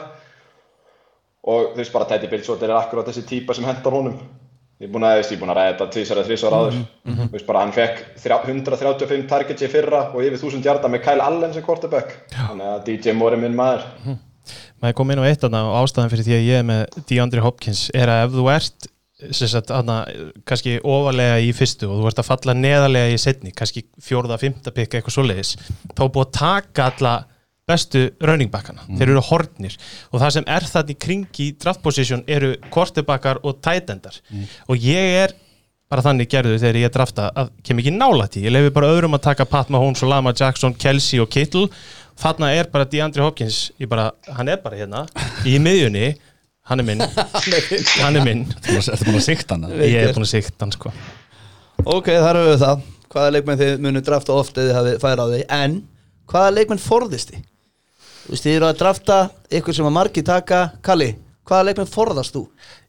Og 1.50 1.70
þú 1.74 1.80
veist 1.80 1.92
bara 1.94 2.08
Teddy 2.10 2.28
Bridgewater 2.32 2.68
er 2.72 2.78
akkurat 2.80 3.06
þessi 3.08 3.26
típa 3.28 3.54
sem 3.56 3.64
hendar 3.68 3.94
honum. 3.96 4.16
Ég 4.80 4.88
er 4.88 4.92
búinn 4.94 5.04
að, 5.04 5.20
að 5.20 5.50
ræða 5.52 5.70
þetta 5.74 5.86
tvisar 5.92 6.18
eða 6.18 6.28
þrisvar 6.30 6.54
áður. 6.56 6.76
Þú 7.04 7.28
veist 7.34 7.46
bara 7.48 7.62
hann 7.66 7.72
fekk 7.76 7.98
þrjá- 8.24 8.40
135 8.48 9.26
targets 9.28 9.62
í 9.64 9.68
fyrra 9.68 10.02
og 10.14 10.24
yfir 10.24 10.38
1000 10.40 10.64
hjarta 10.64 10.88
með 10.88 11.02
Kyle 11.04 11.24
Allen 11.24 11.52
sem 11.52 11.64
quarterback. 11.64 12.14
Þannig 12.32 12.70
að 12.72 12.84
DJ 12.88 13.12
Moore 13.16 13.36
er 13.36 13.42
minn 13.44 13.56
maður 13.58 13.84
maður 14.80 14.96
kom 15.00 15.12
inn 15.12 15.22
á 15.22 15.28
eitt 15.28 15.44
og 15.46 15.56
ástæðan 15.80 16.12
fyrir 16.12 16.26
því 16.28 16.36
að 16.36 16.48
ég 16.48 16.62
er 16.62 16.66
með 16.70 17.02
DeAndre 17.10 17.44
Hopkins 17.44 17.88
er 17.94 18.12
að 18.12 18.24
ef 18.26 18.36
þú 18.36 18.46
ert 18.54 18.90
sagt, 19.36 19.68
aðna, 19.74 19.98
kannski 20.48 20.78
ofalega 20.80 21.40
í 21.44 21.50
fyrstu 21.52 21.88
og 21.90 21.98
þú 22.00 22.06
ert 22.08 22.22
að 22.22 22.30
falla 22.30 22.54
neðarlega 22.56 23.12
í 23.12 23.18
setni 23.20 23.52
kannski 23.52 23.84
fjórða, 24.00 24.38
fymta 24.40 24.72
pikka 24.72 24.96
eitthvað 24.96 25.16
svoleiðis 25.18 25.50
þá 25.92 26.06
er 26.06 26.14
búið 26.14 26.24
að 26.24 26.32
taka 26.38 26.86
alla 26.88 27.14
bestu 27.70 28.06
rauningbakkana, 28.24 28.86
þeir 28.96 29.12
eru 29.12 29.22
hortnir 29.28 29.76
og 30.10 30.22
það 30.22 30.34
sem 30.38 30.48
er 30.56 30.66
þarna 30.72 30.94
í 30.94 30.98
kring 31.04 31.42
í 31.44 31.50
draft 31.60 31.84
position 31.84 32.24
eru 32.26 32.54
quarterbackar 32.72 33.42
og 33.46 33.60
tight 33.62 33.92
endar. 33.92 34.16
Og 34.66 34.80
ég 34.80 35.20
er 35.20 35.36
bara 35.90 36.04
þannig 36.06 36.30
gerðu 36.30 36.58
þegar 36.62 36.78
ég 36.78 36.92
drafta 36.94 37.28
að 37.34 37.48
kem 37.66 37.80
ekki 37.82 37.92
nálægt 37.94 38.38
í, 38.38 38.44
ég 38.46 38.54
lefi 38.54 38.70
bara 38.74 38.90
öðrum 38.94 39.16
að 39.18 39.24
taka 39.24 39.46
Pat 39.50 39.72
Mahomes 39.74 40.02
og 40.06 40.12
Lama 40.12 40.32
Jackson, 40.36 40.74
Kelsey 40.78 41.18
og 41.22 41.30
Kittle 41.34 41.66
þarna 42.20 42.50
er 42.56 42.68
bara 42.72 42.86
DeAndre 42.88 43.24
Hopkins. 43.24 43.70
Ég 43.80 43.88
bara, 43.90 44.10
hann 44.36 44.50
er 44.52 44.60
bara 44.62 44.78
hérna 44.78 45.04
í 45.48 45.56
miðjunni, 45.62 46.10
hann 46.70 46.82
er 46.82 46.86
minn. 46.86 47.04
Hann 48.02 48.16
er 48.20 48.24
minn, 48.26 48.44
Ertu 48.70 49.06
búin 49.08 49.18
að 49.18 49.24
sikta 49.26 49.56
hann? 49.56 49.70
ég 49.80 49.96
er 50.04 50.12
búin 50.14 50.26
að 50.28 50.32
sikta 50.36 50.64
hann 50.64 50.74
sko. 50.76 50.92
Ok, 51.84 52.10
þar 52.12 52.38
höfum 52.40 52.52
við 52.52 52.60
það. 52.64 52.84
Hvaða 53.10 53.32
leikmenn 53.34 53.58
þið 53.58 53.72
munið 53.82 54.04
drafta 54.06 54.36
oft 54.38 54.58
eða 54.60 54.68
þið 54.68 54.76
hafið 54.78 55.00
færa 55.02 55.24
á 55.26 55.28
því 55.32 55.40
En 55.56 55.72
hvaða 56.30 56.52
leikmenn 56.58 56.82
forðist 56.84 57.32
þið? 57.32 57.40
Þú 58.20 58.34
veist, 58.36 58.44
þið 58.44 58.54
eru 58.58 58.68
að 58.68 58.78
drafta 58.84 59.16
ykkur 59.58 59.76
sem 59.80 59.88
að 59.88 59.96
margi 59.96 60.22
taka. 60.28 60.60
Kalli, 60.86 61.08
hvaða 61.48 61.66
leikmenn 61.70 61.90
forðast 61.90 62.36
þú? 62.36 62.44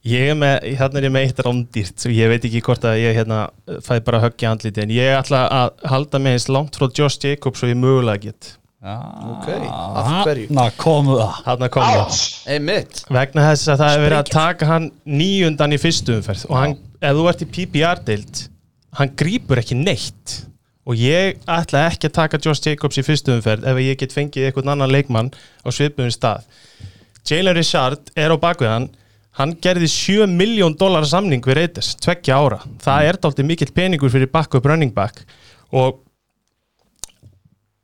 ég 0.06 0.32
er 0.32 0.38
með, 0.38 0.56
hérna 0.80 0.98
er 0.98 1.06
ég 1.06 1.14
með 1.14 1.26
eitt 1.28 1.42
rándýrt 1.46 2.06
og 2.10 2.14
ég 2.16 2.30
veit 2.32 2.46
ekki 2.48 2.62
hvort 2.66 2.86
að 2.90 3.00
ég 3.04 3.18
hérna 3.20 3.42
fæ 3.86 3.92
bara 4.06 4.22
höggi 4.24 4.48
andliti 4.50 4.82
en 4.82 4.94
ég 4.96 5.14
ætla 5.14 5.44
að 5.54 5.84
halda 5.92 6.22
mig 6.22 6.38
eins 6.38 6.48
langt 6.50 6.78
frá 6.80 6.88
Josh 6.90 7.22
Jacobs 7.22 7.62
og 7.62 7.70
ég 7.70 7.78
mögulega 7.78 8.24
get 8.24 8.56
Ok, 8.82 9.48
af 9.48 10.08
hverju? 10.26 10.48
Na, 10.58 10.64
komu 10.74 11.20
það. 11.20 11.36
Hann 11.46 11.66
að 11.68 11.70
koma 11.76 11.90
það 12.00 12.22
Einmitt. 12.56 13.04
Vegna 13.14 13.44
þess 13.52 13.70
að 13.70 13.84
það 13.84 13.92
er 13.94 14.02
verið 14.02 14.18
að 14.18 14.32
taka 14.34 14.70
hann 14.72 14.88
nýjundan 15.06 15.76
í 15.76 15.80
fyrstu 15.82 16.16
umferð 16.18 16.48
og 16.50 16.58
hann, 16.58 16.74
ef 16.98 17.20
þú 17.20 17.28
ert 17.30 17.44
í 17.46 17.50
PPR-deild 17.58 18.42
hann 18.98 19.14
grípur 19.22 19.62
ekki 19.62 19.78
neitt. 19.78 20.40
Og 20.90 20.98
ég 20.98 21.38
ætla 21.46 21.86
ekki 21.92 22.10
að 22.10 22.16
taka 22.18 22.42
Josh 22.42 22.66
Jacobs 22.66 22.98
í 22.98 23.06
fyrstu 23.06 23.36
umferð 23.36 23.70
ef 23.70 23.84
ég 23.86 24.02
get 24.02 24.18
fengið 24.18 24.50
einhvern 24.50 24.74
annan 24.74 24.92
leikmann 24.92 25.30
á 25.62 25.70
svipuðum 25.70 26.10
stað. 26.16 26.50
Jalen 27.30 27.54
Richard 27.56 28.10
er 28.18 28.34
á 28.34 28.38
bakvið 28.42 28.74
hann. 28.74 28.90
Hann 29.38 29.54
gerði 29.64 29.88
7 29.88 30.26
miljón 30.28 30.74
dólar 30.76 31.06
samning 31.08 31.46
við 31.46 31.62
Raiders, 31.62 31.94
tveggja 32.02 32.42
ára. 32.42 32.64
Það 32.82 33.12
er 33.12 33.20
dálítið 33.22 33.48
mikill 33.48 33.74
peningur 33.78 34.12
fyrir 34.12 34.28
backup 34.34 34.66
running 34.66 34.92
back. 34.92 35.22
Og 35.72 36.02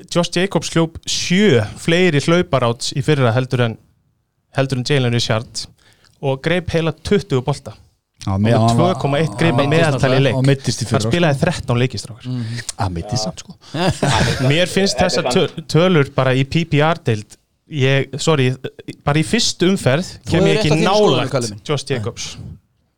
Josh 0.05 0.29
Jacobs 0.35 0.69
hljóp 0.75 0.99
sjö 1.09 1.63
fleiri 1.81 2.19
hlauparáts 2.21 2.91
í 2.93 3.01
fyrra 3.05 3.31
heldur 3.33 3.63
en 3.65 3.77
heldur 4.57 4.77
en 4.81 4.85
Jalen 4.85 5.13
Richard 5.13 5.63
og 6.21 6.41
greip 6.45 6.69
heila 6.73 6.93
20 6.93 7.41
bolta. 7.45 7.73
Og 8.27 8.41
með 8.43 8.57
2,1 8.75 9.33
greipa 9.39 9.63
meðaltali 9.71 10.17
í 10.19 10.23
leik. 10.27 10.35
hann 10.37 10.89
fyrra 10.89 11.01
spilaði 11.09 11.39
13 11.41 11.79
leikistrákar 11.81 12.29
að 12.85 12.93
mittist 12.93 13.23
samt 13.25 13.41
sko. 13.41 13.55
Mér 14.51 14.69
finnst 14.69 14.99
þessar 15.01 15.29
töl- 15.33 15.65
tölur 15.71 16.11
bara 16.13 16.33
í 16.37 16.43
PPR-deild 16.45 17.37
ég, 17.73 18.13
sorry, 18.21 18.51
bara 19.05 19.21
í 19.21 19.25
fyrstu 19.25 19.71
umferð 19.73 20.13
kem 20.29 20.45
ég 20.45 20.59
ekki 20.61 20.73
minn. 20.75 20.85
Josh 21.65 21.89
Jacobs 21.89 22.35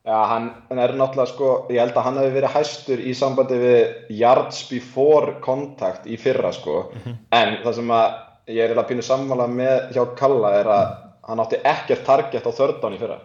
Já, 0.10 0.18
hann, 0.26 0.46
hann 0.72 0.80
er 0.82 0.94
náttúrulega 0.98 1.30
sko, 1.30 1.50
ég 1.70 1.78
held 1.84 1.98
að 2.00 2.06
hann 2.08 2.16
hefði 2.18 2.32
verið 2.40 2.54
hæstur 2.56 3.02
í 3.06 3.12
sambandi 3.18 3.60
við 3.62 4.16
yards 4.18 4.64
before 4.72 5.36
contact 5.46 6.08
í 6.10 6.18
fyrra 6.18 6.50
sko, 6.56 6.80
en 7.06 7.60
það 7.62 7.76
sem 7.78 7.94
að 7.94 8.08
ég 8.50 8.64
er 8.64 8.72
eiginlega 8.72 8.88
pínu 8.90 9.06
sammála 9.06 9.46
með 9.54 9.92
hjá 9.94 10.02
Kalla 10.18 10.54
er 10.58 10.72
að 10.74 10.96
hann 11.30 11.44
átti 11.44 11.60
ekkert 11.62 12.02
target 12.08 12.48
á 12.50 12.52
þörðdán 12.58 12.98
í 12.98 13.02
fyrra, 13.04 13.20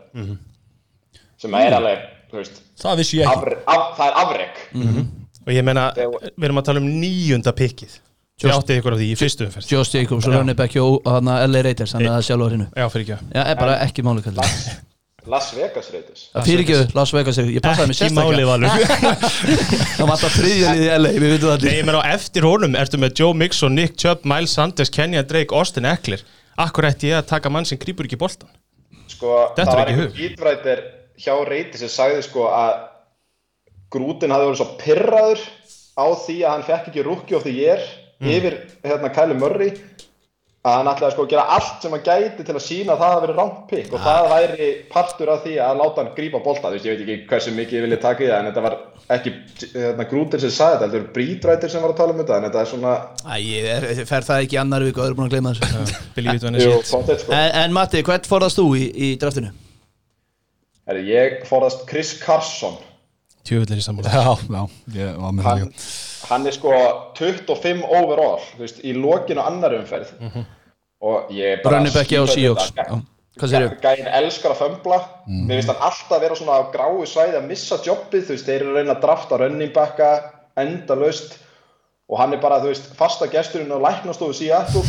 sem 1.40 1.57
að 1.57 1.66
er 1.70 1.79
alveg, 1.79 2.07
þú 2.31 2.40
veist, 2.42 2.61
það 2.85 3.05
afre, 3.33 3.59
af, 3.64 3.85
það 3.97 4.07
er 4.11 4.20
afrek. 4.27 4.64
og 5.47 5.53
ég 5.57 5.64
meina, 5.64 5.88
Þegar- 5.97 6.31
við 6.37 6.49
erum 6.51 6.61
að 6.61 6.68
tala 6.68 6.85
um 6.85 6.90
níunda 7.01 7.53
pikkið. 7.57 8.01
Ég 8.44 8.51
átti 8.51 8.77
ykkur 8.81 8.92
á 8.92 8.99
því 8.99 9.09
í 9.12 9.16
fyrstu 9.16 9.47
umferð. 9.47 9.68
Josh 9.70 9.94
Jacobs, 9.94 10.27
running 10.27 10.57
back 10.59 10.73
hjá 10.75 10.83
hana, 11.07 11.47
LA 11.47 11.61
Raiders 11.62 11.92
Þannig 11.94 12.11
að 12.11 12.16
það 12.16 12.18
er 12.18 12.27
sjálfur 12.29 12.57
hinnu 12.57 12.66
já, 12.75 12.88
fyrir 12.90 13.05
ekki 13.05 13.29
Já, 13.31 13.42
er 13.47 13.61
bara 13.61 13.77
ekki 13.87 14.03
máli 14.03 14.25
Kalli 14.27 14.49
Las 15.30 15.50
Vegas 15.56 15.90
Raiders. 15.94 16.26
Það 16.34 16.48
fyrir 16.50 16.62
ekki 16.64 16.96
Las 16.98 17.12
Vegas. 17.16 17.38
Ég 17.40 17.62
passaði 17.64 17.90
mig 17.90 18.00
ekki 18.04 18.16
máli 18.16 18.44
sérstaklega 18.44 18.50
valur. 18.50 18.68
Það 19.96 20.04
var 20.04 20.14
alltaf 20.18 20.34
þriðjarið 20.37 20.84
í 20.84 20.88
LA 20.98 21.12
Við 21.14 21.28
veitum 21.32 21.48
það 21.48 21.64
Nei, 21.64 21.76
ég 21.78 21.87
meina 21.88 22.02
á 22.04 22.12
eftir 22.12 22.46
honum 22.48 22.76
ertu 22.76 23.00
með 23.00 23.20
Joe 23.22 23.37
Mixon, 23.40 23.76
Nick 23.78 23.96
Chubb, 24.00 24.26
Miles 24.28 24.52
Sanders, 24.58 24.92
Kenyan 24.92 25.24
Drake, 25.30 25.54
Austin 25.56 25.88
Eckler. 25.88 26.24
Akkur 26.60 26.87
ætti 26.87 27.10
ég 27.10 27.18
að 27.18 27.30
taka 27.32 27.50
mann 27.50 27.66
sem 27.66 27.78
grípur 27.80 28.06
ekki 28.06 28.18
boltan 28.20 28.50
Sko, 29.10 29.32
Dettur 29.56 29.72
það 29.72 29.80
var 29.80 29.90
einhver 29.90 30.12
gítrættir 30.14 30.82
hjá 31.20 31.34
Reyti 31.48 31.80
sem 31.80 31.90
sagði 31.90 32.22
sko 32.28 32.46
að 32.54 32.76
Grútin 33.94 34.32
hafði 34.34 34.48
verið 34.48 34.60
svo 34.60 34.68
pirraður 34.80 35.42
á 35.94 36.06
því 36.24 36.37
að 36.42 36.52
hann 36.52 36.66
fekk 36.68 36.88
ekki 36.90 37.04
rookie 37.06 37.37
of 37.38 37.44
the 37.46 37.54
year 37.54 37.82
yfir 38.24 38.56
hérna 38.87 39.10
Kyle 39.14 39.37
Murray 39.38 39.74
að 40.64 40.79
hann 40.79 40.88
ætlaði 40.94 41.12
sko 41.12 41.24
að 41.27 41.33
gera 41.35 41.42
allt 41.59 41.83
sem 41.85 41.92
hann 41.92 42.05
gæti 42.07 42.44
til 42.48 42.55
að 42.57 42.62
sína 42.64 42.94
að 42.94 43.00
það 43.03 43.11
hafi 43.12 43.24
verið 43.27 43.38
rangt 43.40 43.57
pick 43.68 43.90
og 43.92 44.00
það 44.00 44.29
væri 44.33 44.68
partur 44.94 45.33
af 45.35 45.42
því 45.44 45.57
að 45.61 45.74
láta 45.83 46.00
hann 46.00 46.14
grípa 46.16 46.40
bolta, 46.46 46.70
þú 46.70 46.79
veist, 46.79 46.87
ég 46.88 46.94
veit 46.94 47.03
ekki 47.05 47.27
hversu 47.29 47.53
mikið 47.59 47.77
ég 47.79 47.85
vilja 47.85 47.98
taka 48.00 48.24
í 48.24 48.31
það, 48.31 48.38
en 48.38 48.48
þetta 48.48 48.62
var 48.64 48.77
ekki 49.18 49.33
hérna, 49.74 50.07
Grútin 50.09 50.40
sem 50.40 50.55
sagði 50.57 50.79
þetta, 50.79 50.88
þetta 50.94 51.00
er 51.03 51.11
brítrættir 51.18 51.72
sem 51.74 51.85
var 51.85 51.92
að 51.92 51.98
tala 52.00 52.14
um 52.16 52.22
þetta, 52.22 52.38
en 52.40 52.46
þetta 52.48 52.62
er 52.64 52.70
svona 52.72 52.94
Æ, 53.29 53.35
ég 53.44 53.68
er- 53.74 54.09
fer 54.09 54.24
það 54.31 54.46
ekki 54.46 54.61
annar 54.62 54.87
viku 54.88 55.03
og 55.05 55.11
eru 55.11 55.18
búin 55.20 55.29
að 55.29 55.35
gleyma 55.37 55.53
þessu 55.53 57.20
sko. 57.20 57.37
En, 57.37 57.50
en 57.61 57.77
Matti, 57.77 58.00
hvert 58.09 58.31
forðast 58.33 58.57
þú 58.62 58.66
í, 58.81 58.88
í 58.88 59.12
draftinu? 59.20 59.53
Herri, 60.88 61.05
ég 61.12 61.44
forðast 61.48 61.85
Chris 61.92 62.14
Carson 62.24 62.81
Tjöfullir 63.44 63.80
í 63.80 63.85
sammála. 63.85 64.11
Já, 64.14 64.35
já, 64.57 64.62
ég 64.98 65.16
var 65.20 65.33
með 65.37 65.44
það 65.48 65.59
hann, 65.62 65.72
hann 66.30 66.46
er 66.48 66.54
sko 66.57 66.74
25 67.18 67.83
overall 67.85 68.38
þú 68.54 68.62
veist, 68.64 68.78
í 68.85 68.94
lokinu 68.96 69.42
annar 69.44 69.74
umferð. 69.78 70.14
Og 71.04 71.33
ég 71.37 71.59
er 71.59 71.64
bara 71.64 71.83
back 71.85 71.92
á 71.92 72.24
skíthræddur 72.24 72.33
Seahawks. 72.33 72.70
við 72.70 72.78
það. 72.78 72.94
Já. 72.94 73.02
Hvað 73.35 73.50
segirðu? 73.50 73.76
Gæ- 73.83 73.96
gæinn 73.98 74.09
elskar 74.20 74.52
að 74.54 74.61
fömbla. 74.62 74.98
Mér 75.26 75.57
finnst 75.59 75.72
hann 75.72 75.83
alltaf 75.88 76.20
vera 76.22 76.37
svona 76.38 76.54
á 76.54 76.62
gráu 76.72 77.02
svæði 77.11 77.37
að 77.40 77.48
missa 77.50 77.78
jobbið, 77.83 78.22
þú 78.28 78.37
veist, 78.37 78.46
þeir 78.46 78.61
eru 78.62 78.70
að 78.72 78.78
reyna 78.78 78.94
að 78.94 79.02
drafta 79.02 79.38
running 79.42 79.72
backa 79.74 80.11
enda 80.57 80.94
laust 80.94 81.35
og 82.09 82.18
hann 82.20 82.33
er 82.37 82.40
bara, 82.40 82.61
þú 82.62 82.70
veist, 82.70 82.88
fasta 82.96 83.26
gesturinn 83.33 83.74
á 83.74 83.78
læknastofu 83.85 84.37
Seattle. 84.38 84.85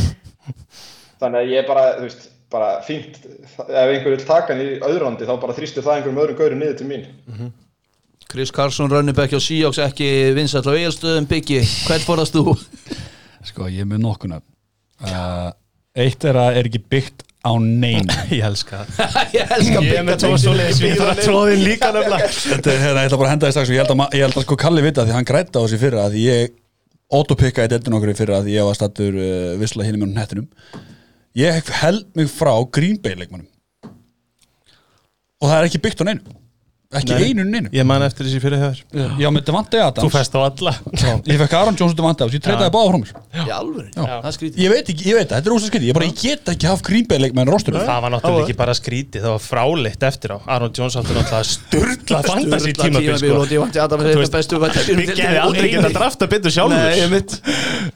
Þannig 1.20 1.42
að 1.42 1.52
ég 1.52 1.64
er 1.64 1.68
bara, 1.68 1.86
þú 1.98 2.08
veist 2.08 2.30
bara 2.54 2.70
fínt, 2.86 3.18
ef 3.26 3.68
einhver 3.68 4.14
vil 4.14 4.26
taka 4.28 4.54
hann 4.54 4.62
í 4.62 4.80
öðrandi 4.86 5.26
þá 5.28 5.34
bara 5.42 5.56
þrýstir 5.58 5.84
það 5.84 5.98
einhverjum 5.98 6.20
öðrum 6.22 6.38
gaurum 6.40 6.60
niður 6.62 6.78
til 6.80 6.88
mín 6.88 7.08
Chris 8.36 8.52
Carson, 8.52 8.90
running 8.92 9.16
back 9.16 9.32
hjá 9.32 9.40
Seahawks 9.40 9.78
ekki 9.80 10.08
vinsall 10.36 10.66
á 10.68 10.76
eigelstöðum 10.76 11.24
byggi 11.30 11.62
hvert 11.86 12.04
forðast 12.04 12.36
þú? 12.36 12.52
sko, 13.48 13.70
ég 13.72 13.86
er 13.86 13.88
með 13.88 14.02
nokkuna 14.04 14.42
uh, 15.08 15.54
eitt 15.96 16.28
er 16.28 16.36
að 16.42 16.60
er 16.60 16.68
ekki 16.68 16.82
byggt 16.92 17.24
á 17.48 17.56
neyn 17.64 18.12
Ég 18.36 18.44
elska 18.44 18.82
það. 18.90 19.16
Ég 19.38 19.56
elska 19.56 19.86
Ég 19.88 19.96
er 20.02 20.06
með 20.10 20.28
svoleiðis 20.44 20.84
Ég 20.84 21.00
þarf 21.00 21.14
að 21.14 21.24
tróðin 21.24 21.64
líka 21.64 21.94
nefnilega 21.96 22.30
Þetta 22.36 22.74
er, 22.76 22.84
hérna, 22.84 23.06
ég 23.06 23.08
ætla 23.08 23.24
bara 23.24 23.32
að 23.32 23.36
henda 23.38 23.48
þess 23.48 23.56
strax 23.62 23.72
og 23.72 23.78
ég 23.78 23.84
held 23.86 23.96
að, 23.96 24.06
ég 24.20 24.28
held 24.28 24.40
að 24.42 24.48
sko 24.50 24.62
Kalli 24.66 24.88
vita 24.90 25.08
því 25.08 25.16
hann 25.16 25.32
græta 25.32 25.56
á 25.56 25.64
þessi 25.64 25.84
fyrra 25.88 26.06
að 26.10 26.22
ég 26.26 26.56
autopikkaði 27.16 27.72
deltin 27.78 27.96
okkur 28.02 28.12
í 28.12 28.20
fyrra 28.20 28.44
að 28.44 28.52
ég 28.52 28.68
var 28.68 28.76
stattur 28.76 29.16
uh, 29.16 29.52
vissla 29.64 29.88
hinn 29.88 30.04
með 30.04 30.18
hettinum 30.26 30.82
ég 31.40 31.76
held 31.86 32.10
mig 32.20 32.28
frá 32.36 32.52
Green 32.68 33.00
Bay 33.00 33.16
leikmannum 33.16 33.48
og 35.40 35.46
það 35.48 35.62
er 35.62 35.70
ekki 35.70 35.88
byggt 35.88 36.04
á 36.04 36.08
neinu 36.12 36.42
ekki 37.00 37.14
Nei. 37.16 37.24
einu 37.30 37.44
neinu. 37.48 37.70
Ég 37.76 37.84
man 37.88 38.02
eftir 38.06 38.24
þessi 38.28 38.40
fyrir 38.44 38.60
höfður 38.62 38.80
Já, 39.22 39.28
með 39.36 39.44
Devante 39.50 39.78
Þú 39.78 39.82
Adams. 39.86 40.14
fest 40.16 40.34
á 40.36 40.38
alla. 40.46 40.74
Ég 41.26 41.38
fekk 41.42 41.54
Aaron 41.60 41.76
Jones 41.80 41.94
og 41.94 41.98
Devante 42.00 42.22
Adams, 42.24 42.36
ég 42.36 42.42
treytaði 42.46 42.72
báða 42.76 42.90
frá 42.92 42.98
mér 43.02 43.12
í 43.36 43.38
alvöru, 43.56 43.90
það 43.96 44.28
er 44.30 44.34
skrítið. 44.36 44.58
Ég 44.64 44.70
veit 44.74 44.88
ekki, 44.94 45.04
ég 45.10 45.16
veit 45.20 45.30
það, 45.30 45.36
þetta 45.36 45.50
er 45.50 45.56
ósað 45.56 45.70
skrítið. 45.72 45.88
Ég 45.90 45.96
bara, 45.98 46.06
ég 46.06 46.16
get 46.22 46.46
ekki 46.56 46.66
haft 46.70 46.84
grínbeðleik 46.88 47.34
með 47.36 47.44
rostur 47.52 47.72
Það 47.76 48.02
var 48.06 48.12
náttúrulega 48.16 48.44
ekki 48.46 48.58
bara 48.60 48.74
skrítið, 48.78 49.20
það 49.26 49.34
var 49.36 49.44
fráleitt 49.46 50.02
eftir 50.10 50.30
á. 50.36 50.38
Aron 50.56 50.72
Jones 50.76 50.96
átti 50.96 51.14
náttúrulega 51.16 51.46
sturla 51.46 52.20
fantasy 52.26 52.72
tímabil 52.76 53.18
sko. 53.20 53.26
það 53.76 53.86
Þú 53.86 53.90
var 53.96 54.02
veist, 54.16 54.36
bestu 54.36 54.56
Við 54.96 55.08
gefum 55.16 55.38
aldrei 55.46 55.68
geta 55.74 55.90
drafta 55.96 56.26
betur 56.32 56.52
sjálfur. 56.52 56.76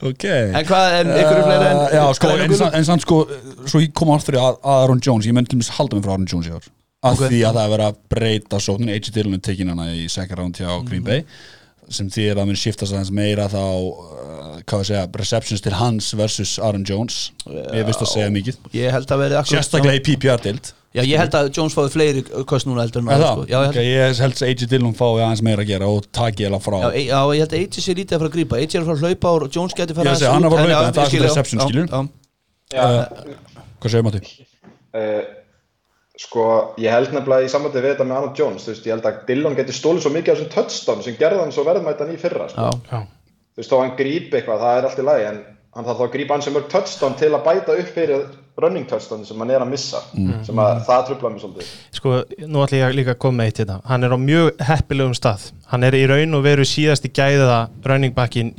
En 0.00 0.64
hvað, 0.66 0.86
en 1.00 1.08
Já, 7.00 7.08
ég 7.08 7.16
Ég 7.16 7.16
til 7.16 7.16
frá 7.16 7.16
Af 7.16 7.16
Ok. 7.16 7.30
því 7.30 7.40
að 7.48 7.54
það 7.56 7.64
er 7.64 7.70
verið 7.72 7.86
að 7.86 7.96
breyta 8.10 8.58
sóknin 8.60 8.90
A.J. 8.92 9.10
Dillon 9.14 9.34
er 9.34 9.38
tekin 9.40 9.68
hana 9.72 9.86
í 9.94 10.08
second 10.10 10.38
round 10.38 10.54
hjá. 10.60 10.84
Green 10.88 11.02
Bay 11.04 11.24
sem 11.90 12.06
því 12.08 12.26
að 12.30 12.36
það 12.38 12.46
mun 12.46 12.54
shiftast 12.60 12.92
aðeins 12.94 13.10
meira 13.10 13.48
þá 13.50 13.56
uh, 13.58 14.60
hvað 14.62 14.78
að 14.78 14.84
segja, 14.86 15.06
receptions 15.18 15.60
til 15.64 15.72
hans 15.74 16.12
versus 16.14 16.58
Aaron 16.62 16.84
Jones 16.86 17.32
ég 17.50 17.82
veist 17.88 18.00
að 18.04 18.12
segja 18.12 18.28
mikið 18.30 18.58
Ég 18.76 18.92
sérstaklega 19.48 19.96
í 19.98 20.02
PPR-dild 20.06 20.68
Já, 20.94 21.02
ég 21.06 21.18
held 21.18 21.34
að 21.34 21.48
Jones 21.56 21.74
fáið 21.74 21.90
fleiri 21.96 22.22
köst 22.46 22.66
núna 22.66 22.82
heldur 22.84 23.02
en 23.02 23.08
það? 23.10 23.24
sko. 23.26 23.46
Já, 23.50 23.58
ég 23.58 23.66
held 23.66 23.88
ég 23.88 24.22
held 24.22 24.36
að 24.38 24.46
A.J. 24.52 24.68
Dillon 24.70 24.94
fái 24.94 25.08
aðeins 25.24 25.42
meira 25.42 25.62
að 25.64 25.68
gera 25.72 25.86
og 25.90 26.06
taki 26.14 26.46
eða 26.46 26.60
frá 26.62 26.78
Já, 26.78 26.88
e- 26.94 27.04
já, 27.08 27.20
ég 27.34 27.42
held 27.42 27.52
að 27.54 27.58
AJ 27.64 27.82
sé 27.88 27.94
lítið 27.98 28.14
að 28.14 28.22
fara 28.22 28.30
að 28.30 28.36
grípa 28.38 28.60
AJ 28.60 28.70
er 28.76 28.80
að 28.84 28.86
fara 28.86 28.98
að 29.00 29.04
hlaupa 29.08 29.34
og 29.34 29.50
Jones 29.56 29.74
geti 29.80 29.94
fara 29.98 30.10
Ég 30.14 30.18
sé, 30.20 30.26
hann 30.30 30.44
er 30.44 30.50
að 30.50 30.62
hlaupa, 30.62 30.86
en 30.86 30.94
það 30.94 31.02
er 31.02 31.18
já, 31.18 31.26
reception, 31.26 31.58
já, 31.58 31.66
skilur. 31.66 31.86
já. 31.90 32.00
Já, 32.70 32.86
hvað 33.80 33.90
segir 33.96 34.06
Matti? 34.06 34.20
uh, 34.94 35.22
sko, 36.20 36.74
ég 36.80 36.92
held 36.92 37.14
nefnilega 37.14 37.46
í 37.46 37.52
sambandi 37.52 37.80
við 37.80 37.94
þetta 37.94 38.06
með 38.08 38.18
Arnold 38.18 38.40
Jones, 38.42 38.66
þú 38.66 38.74
veist, 38.74 38.88
ég 38.88 38.92
held 38.96 39.06
að 39.08 39.22
Dillon 39.30 39.56
geti 39.58 39.72
stólið 39.76 40.04
svo 40.04 40.12
mikið 40.12 40.32
af 40.34 40.38
þessum 40.40 40.52
touchdown 40.56 41.00
sem 41.06 41.16
gerði 41.20 41.40
hann 41.44 41.54
svo 41.54 41.64
verðmættan 41.68 42.12
í 42.12 42.20
fyrra, 42.20 42.50
sko. 42.50 42.66
Já. 42.66 42.70
Já. 42.90 43.00
þú 43.56 43.62
veist, 43.62 43.72
þó 43.72 43.78
hann 43.80 43.96
grípi 43.96 44.36
eitthvað, 44.36 44.62
það 44.66 44.76
er 44.76 44.84
allt 44.88 45.00
í 45.00 45.06
lagi, 45.08 45.24
en 45.30 45.40
hann 45.70 45.86
þarf 45.86 45.98
þá 46.00 46.04
að 46.04 46.14
grípa 46.16 46.36
hann 46.36 46.44
sem 46.44 46.56
mörg 46.56 46.68
touchdown 46.70 47.16
til 47.20 47.32
að 47.32 47.44
bæta 47.46 47.78
upp 47.80 47.90
fyrir 47.94 48.20
running 48.60 48.86
touchdown 48.90 49.24
sem 49.24 49.40
hann 49.40 49.52
er 49.54 49.64
að 49.64 49.70
missa, 49.70 50.00
sem 50.44 50.60
að 50.60 50.84
það 50.90 51.06
trubla 51.08 51.32
mig 51.32 51.40
svolítið. 51.40 51.72
Sko, 51.96 52.08
nú 52.44 52.58
ætlum 52.66 52.82
ég 52.82 52.96
líka 52.98 53.14
að 53.14 53.22
koma 53.24 53.36
með 53.40 53.46
eitt 53.48 53.60
hérna 53.62 53.76
Hann 53.88 54.04
er 54.04 54.12
á 54.12 54.18
mjög 54.20 54.46
heppilegum 54.68 55.16
stað 55.16 55.42
Hann 55.70 55.86
er 55.86 55.96
í 55.96 56.04
raun 56.10 56.36
og 56.36 56.44
veru 56.44 56.66
síðasti 56.68 57.08
gæða 57.14 57.70
running 57.88 58.12
backin 58.12 58.52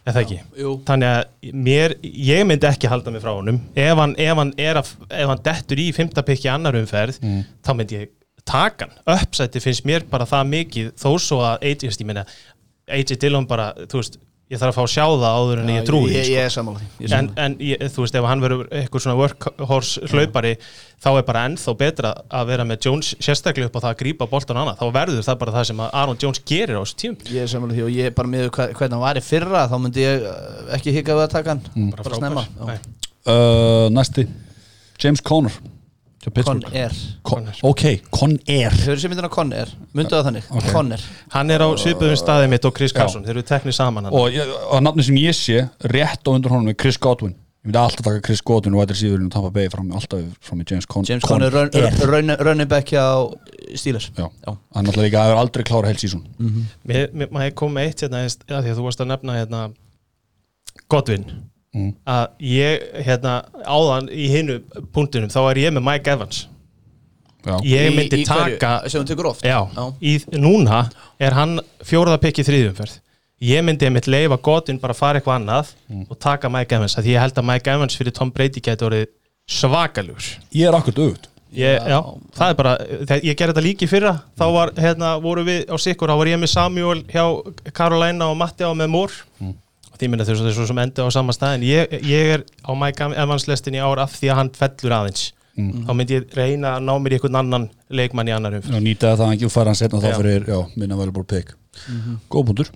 í, 0.00 0.08
í 0.08 0.08
fyrstu 0.08 0.08
tveim 0.08 0.08
umfyrónum 0.08 0.08
og 0.08 0.08
á 0.08 0.08
samningsári 0.08 0.08
Að 0.08 0.16
að 0.16 0.20
Jones 0.20 0.20
Já, 0.20 0.20
eða 0.20 0.22
ekki 0.24 0.38
Jú. 0.60 0.72
Þannig 0.88 1.10
að 1.10 1.52
mér, 1.66 1.94
ég 2.02 2.46
myndi 2.48 2.66
ekki 2.70 2.90
halda 2.90 3.10
mig 3.10 3.22
frá 3.22 3.34
honum. 3.34 3.60
Ef 3.76 3.98
hann, 4.00 4.14
ef 4.18 4.36
hann, 4.40 4.54
er 4.56 4.80
að, 4.80 4.94
ef 5.10 5.28
hann 5.28 5.44
dettur 5.44 5.82
í 5.82 5.90
fymta 5.92 6.22
pikki 6.26 6.48
annar 6.48 6.78
umferð 6.80 7.20
þá 7.66 7.72
myndi 7.76 7.98
ég 7.98 8.10
taka 8.44 8.88
hann. 8.88 8.96
Uppsætti 9.18 9.60
finnst 9.60 9.84
mér 9.84 10.06
bara 10.10 10.26
það 10.26 10.48
mikið 10.54 10.90
þó 10.96 11.10
svo 11.20 11.42
að 11.44 11.66
AJ, 11.68 11.90
ég 12.00 12.06
meina 12.08 12.24
AJ 12.90 13.16
Dillon 13.20 13.46
bara, 13.46 13.74
þú 13.86 14.00
veist 14.00 14.18
ég 14.50 14.58
þarf 14.58 14.72
að 14.72 14.76
fá 14.76 14.82
að 14.82 14.92
sjá 14.92 15.04
það 15.06 15.34
áður 15.40 15.60
en 15.62 15.68
ég 15.70 15.84
trúi 15.86 16.06
því, 16.08 16.14
Ég 16.16 16.24
sko. 16.26 16.32
ég 16.34 16.44
er 16.48 16.52
sammála 16.54 16.78
því. 16.80 16.86
Ég 16.90 17.04
er 17.10 17.16
en, 17.20 17.28
sammála. 17.28 17.44
en 17.44 17.54
ég, 17.68 17.84
þú 17.94 18.02
veist 18.04 18.16
ef 18.18 18.24
hann 18.30 18.40
verður 18.44 18.64
eitthvað 18.80 19.04
svona 19.04 19.18
workhorse 19.20 20.08
hlaupari 20.10 20.52
þá 21.00 21.08
er 21.20 21.24
bara 21.30 21.44
ennþá 21.48 21.74
betra 21.80 22.10
að 22.40 22.50
vera 22.50 22.66
með 22.68 22.80
Jones 22.88 23.12
sérstaklega 23.22 23.70
upp 23.70 23.78
á 23.78 23.80
það 23.86 23.90
að 23.94 23.98
grípa 24.02 24.26
boltan 24.28 24.58
annað. 24.60 24.80
Þá 24.82 24.86
verður 24.98 25.24
það 25.30 25.38
bara 25.44 25.54
það 25.56 25.68
sem 25.70 25.80
að 25.86 25.94
Aaron 26.02 26.18
Jones 26.24 26.42
gerir 26.50 26.76
á 26.76 26.82
þessu 26.82 26.98
tím 27.04 27.16
Ég 27.30 27.40
er 27.46 27.50
sammála 27.54 27.78
því 27.78 27.84
og 27.86 27.92
ég 27.94 28.10
er 28.10 28.16
bara 28.18 28.28
með 28.34 28.48
hva- 28.50 28.68
hvernig 28.74 28.96
hann 28.98 29.04
var 29.06 29.16
í 29.16 29.24
fyrra 29.24 29.62
þá 29.70 29.76
myndi 29.86 30.04
ég 30.04 30.26
uh, 30.28 30.74
ekki 30.76 30.96
hika 30.98 31.14
við 31.16 31.24
að 31.28 31.34
taka 31.38 31.54
hann. 31.54 31.62
Mm. 31.76 31.90
bara 31.96 32.20
snemma. 32.20 32.44
Já. 32.58 32.78
Uh, 33.30 33.86
næsti, 33.94 34.26
James 35.00 35.20
Conner 35.22 35.52
Con 36.20 36.60
Air. 36.76 36.92
Con, 37.24 37.46
ok, 37.64 37.82
Con-Air 38.12 38.74
Þau 38.76 38.90
eru 38.92 39.00
sem 39.00 39.08
myndina 39.08 39.30
Con 39.32 39.54
Air? 39.56 39.70
Myndu 39.96 40.18
það 40.18 40.26
þannig. 40.26 40.48
Ok. 40.52 40.66
Con 40.74 40.90
Air. 40.92 41.04
Hann 41.32 41.52
er 41.54 41.64
á 41.64 41.68
svipuðum 41.80 42.18
staði 42.20 42.50
mitt 42.52 42.66
og 42.68 42.74
Chris 42.76 42.92
Carson. 42.92 43.24
Þeir 43.24 43.38
eru 43.38 43.44
teknir 43.48 43.72
saman 43.72 44.04
hann. 44.04 44.16
Og, 44.18 44.36
og 44.68 44.82
nafni 44.84 45.06
sem 45.06 45.16
ég 45.16 45.38
sé 45.38 45.62
rétt 45.88 46.20
á 46.20 46.30
undan 46.34 46.52
honum 46.52 46.68
er 46.68 46.76
Chris 46.76 47.00
Godwin. 47.00 47.32
Ég 47.60 47.70
myndi 47.70 47.80
alltaf 47.80 48.04
taka 48.04 48.20
Chris 48.24 48.40
Godwin 48.44 48.76
og 48.76 48.82
vætir 48.82 48.96
síðurinn 49.00 49.30
og 49.30 49.32
Tampa 49.32 49.50
Bay 49.52 49.68
fram, 49.72 49.88
alltaf 49.96 50.20
fram 50.44 50.60
í 50.60 50.64
James 50.68 50.86
Con 50.88 51.08
James 51.08 51.24
Con 51.24 51.44
er 51.44 51.52
running 51.52 52.68
back 52.68 52.92
hjá 52.92 53.04
Steelers. 53.76 54.10
Já, 54.16 54.28
Já. 54.28 54.54
hann 54.76 54.86
alltaf 54.88 55.04
líka 55.04 55.24
hefur 55.24 55.40
aldrei 55.40 55.64
klára 55.68 55.90
heilt 55.90 56.00
sísón 56.00 56.24
Mér, 56.40 57.10
mér, 57.12 57.28
maður 57.28 57.52
kom 57.60 57.76
með 57.76 57.90
eitt 57.90 58.04
hérna, 58.06 58.22
því 58.28 58.60
að 58.60 58.78
þú 58.78 58.86
varst 58.86 59.04
að 59.04 59.10
nefna 59.12 59.36
hérna, 59.36 59.60
Godwin 60.88 61.26
Mm. 61.74 61.92
að 62.06 62.28
ég 62.42 62.80
hérna, 63.06 63.44
áðan 63.62 64.08
í 64.10 64.24
hinnu 64.32 64.56
punktunum 64.92 65.30
þá 65.30 65.38
er 65.52 65.60
ég 65.62 65.72
með 65.76 65.84
Mike 65.86 66.10
Evans. 66.10 66.40
Já, 67.46 67.54
ég 67.64 67.94
myndi 67.94 68.18
Í- 68.18 68.24
í 68.24 68.26
hverju? 68.26 68.58
taka 68.58 68.88
oft? 69.30 69.44
Já, 69.46 69.60
Já. 69.76 69.84
Í, 70.02 70.16
núna 70.34 70.90
er 71.20 71.32
hann 71.32 71.60
fjóraða 71.86 72.18
pikk 72.20 72.42
í 72.42 72.44
þriðjumferð 72.44 72.98
ég 73.40 73.62
myndi 73.64 73.86
einmitt 73.86 74.06
leifa 74.10 74.36
Godwin 74.42 74.80
bara 74.82 74.92
að 74.92 74.98
fara 74.98 75.20
eitthvað 75.20 75.38
annað 75.40 75.70
Mm. 75.88 76.06
og 76.10 76.18
taka 76.18 76.48
Mike 76.50 76.72
Evans 76.76 76.96
að 76.96 77.04
því 77.04 77.14
ég 77.14 77.20
held 77.20 77.34
að 77.38 77.44
Mike 77.52 77.70
Evans 77.70 77.96
fyrir 77.96 78.12
Tom 78.12 78.30
Brady 78.30 78.60
gæti 78.60 78.84
orðið 78.90 79.06
svakalugur 79.48 80.26
ég 80.52 80.68
er 80.68 80.74
akkur 80.74 80.92
auðvut 80.98 81.26
Ég, 81.50 81.80
já, 81.82 81.98
það 82.38 82.50
er 82.52 82.54
bara, 82.54 82.72
ég 83.26 83.34
gerði 83.34 83.54
þetta 83.56 83.62
líki 83.64 83.86
fyrra. 83.90 84.12
Þá 84.38 84.44
var, 84.54 84.70
hérna, 84.78 85.08
voru 85.20 85.42
við 85.42 85.64
á 85.66 85.74
sikkur. 85.82 86.06
Þá 86.06 86.16
var 86.20 86.28
ég 86.30 86.38
með 86.38 86.48
Samuel 86.52 87.00
hjá 87.10 87.24
Carolina 87.74 88.28
og 88.30 88.36
Matti 88.38 88.62
á 88.62 88.70
með 88.70 88.86
Mór 88.92 89.10
Mm. 89.42 89.54
Þau 90.08 90.36
svo, 90.38 90.54
svo 90.56 90.66
sem 90.70 90.80
endi 90.82 91.04
á 91.04 91.08
sama 91.12 91.34
stað 91.36 91.58
en 91.58 91.66
ég, 91.68 91.92
ég 92.06 92.32
er 92.38 92.46
á 92.64 92.72
Mike 92.72 93.10
Evans 93.20 93.46
lestin 93.50 93.76
í 93.76 93.82
ár 93.82 94.00
af 94.00 94.16
því 94.16 94.32
að 94.32 94.40
hann 94.40 94.50
fellur 94.56 94.96
aðeins. 94.96 95.28
Mm. 95.58 95.84
þá 95.84 95.92
myndi 95.98 96.14
ég 96.14 96.34
reyna 96.38 96.76
að 96.78 96.84
ná 96.86 96.92
mér 97.02 97.12
í 97.12 97.16
einhvern 97.18 97.38
annan 97.40 97.64
leikmann 97.90 98.28
í 98.30 98.32
annar 98.32 98.54
umfyrir 98.54 98.78
og 98.78 98.84
nýta 98.84 99.16
það 99.18 99.32
ekki 99.34 99.48
og 99.48 99.52
fara 99.52 99.72
hann 99.72 99.80
setna 99.80 99.98
þá 100.00 100.12
fyrir 100.14 100.46
já, 100.46 100.58
minna 100.78 100.96
valuable 100.96 101.26
pick. 101.26 101.50
Góð 102.30 102.46
búndur 102.50 102.70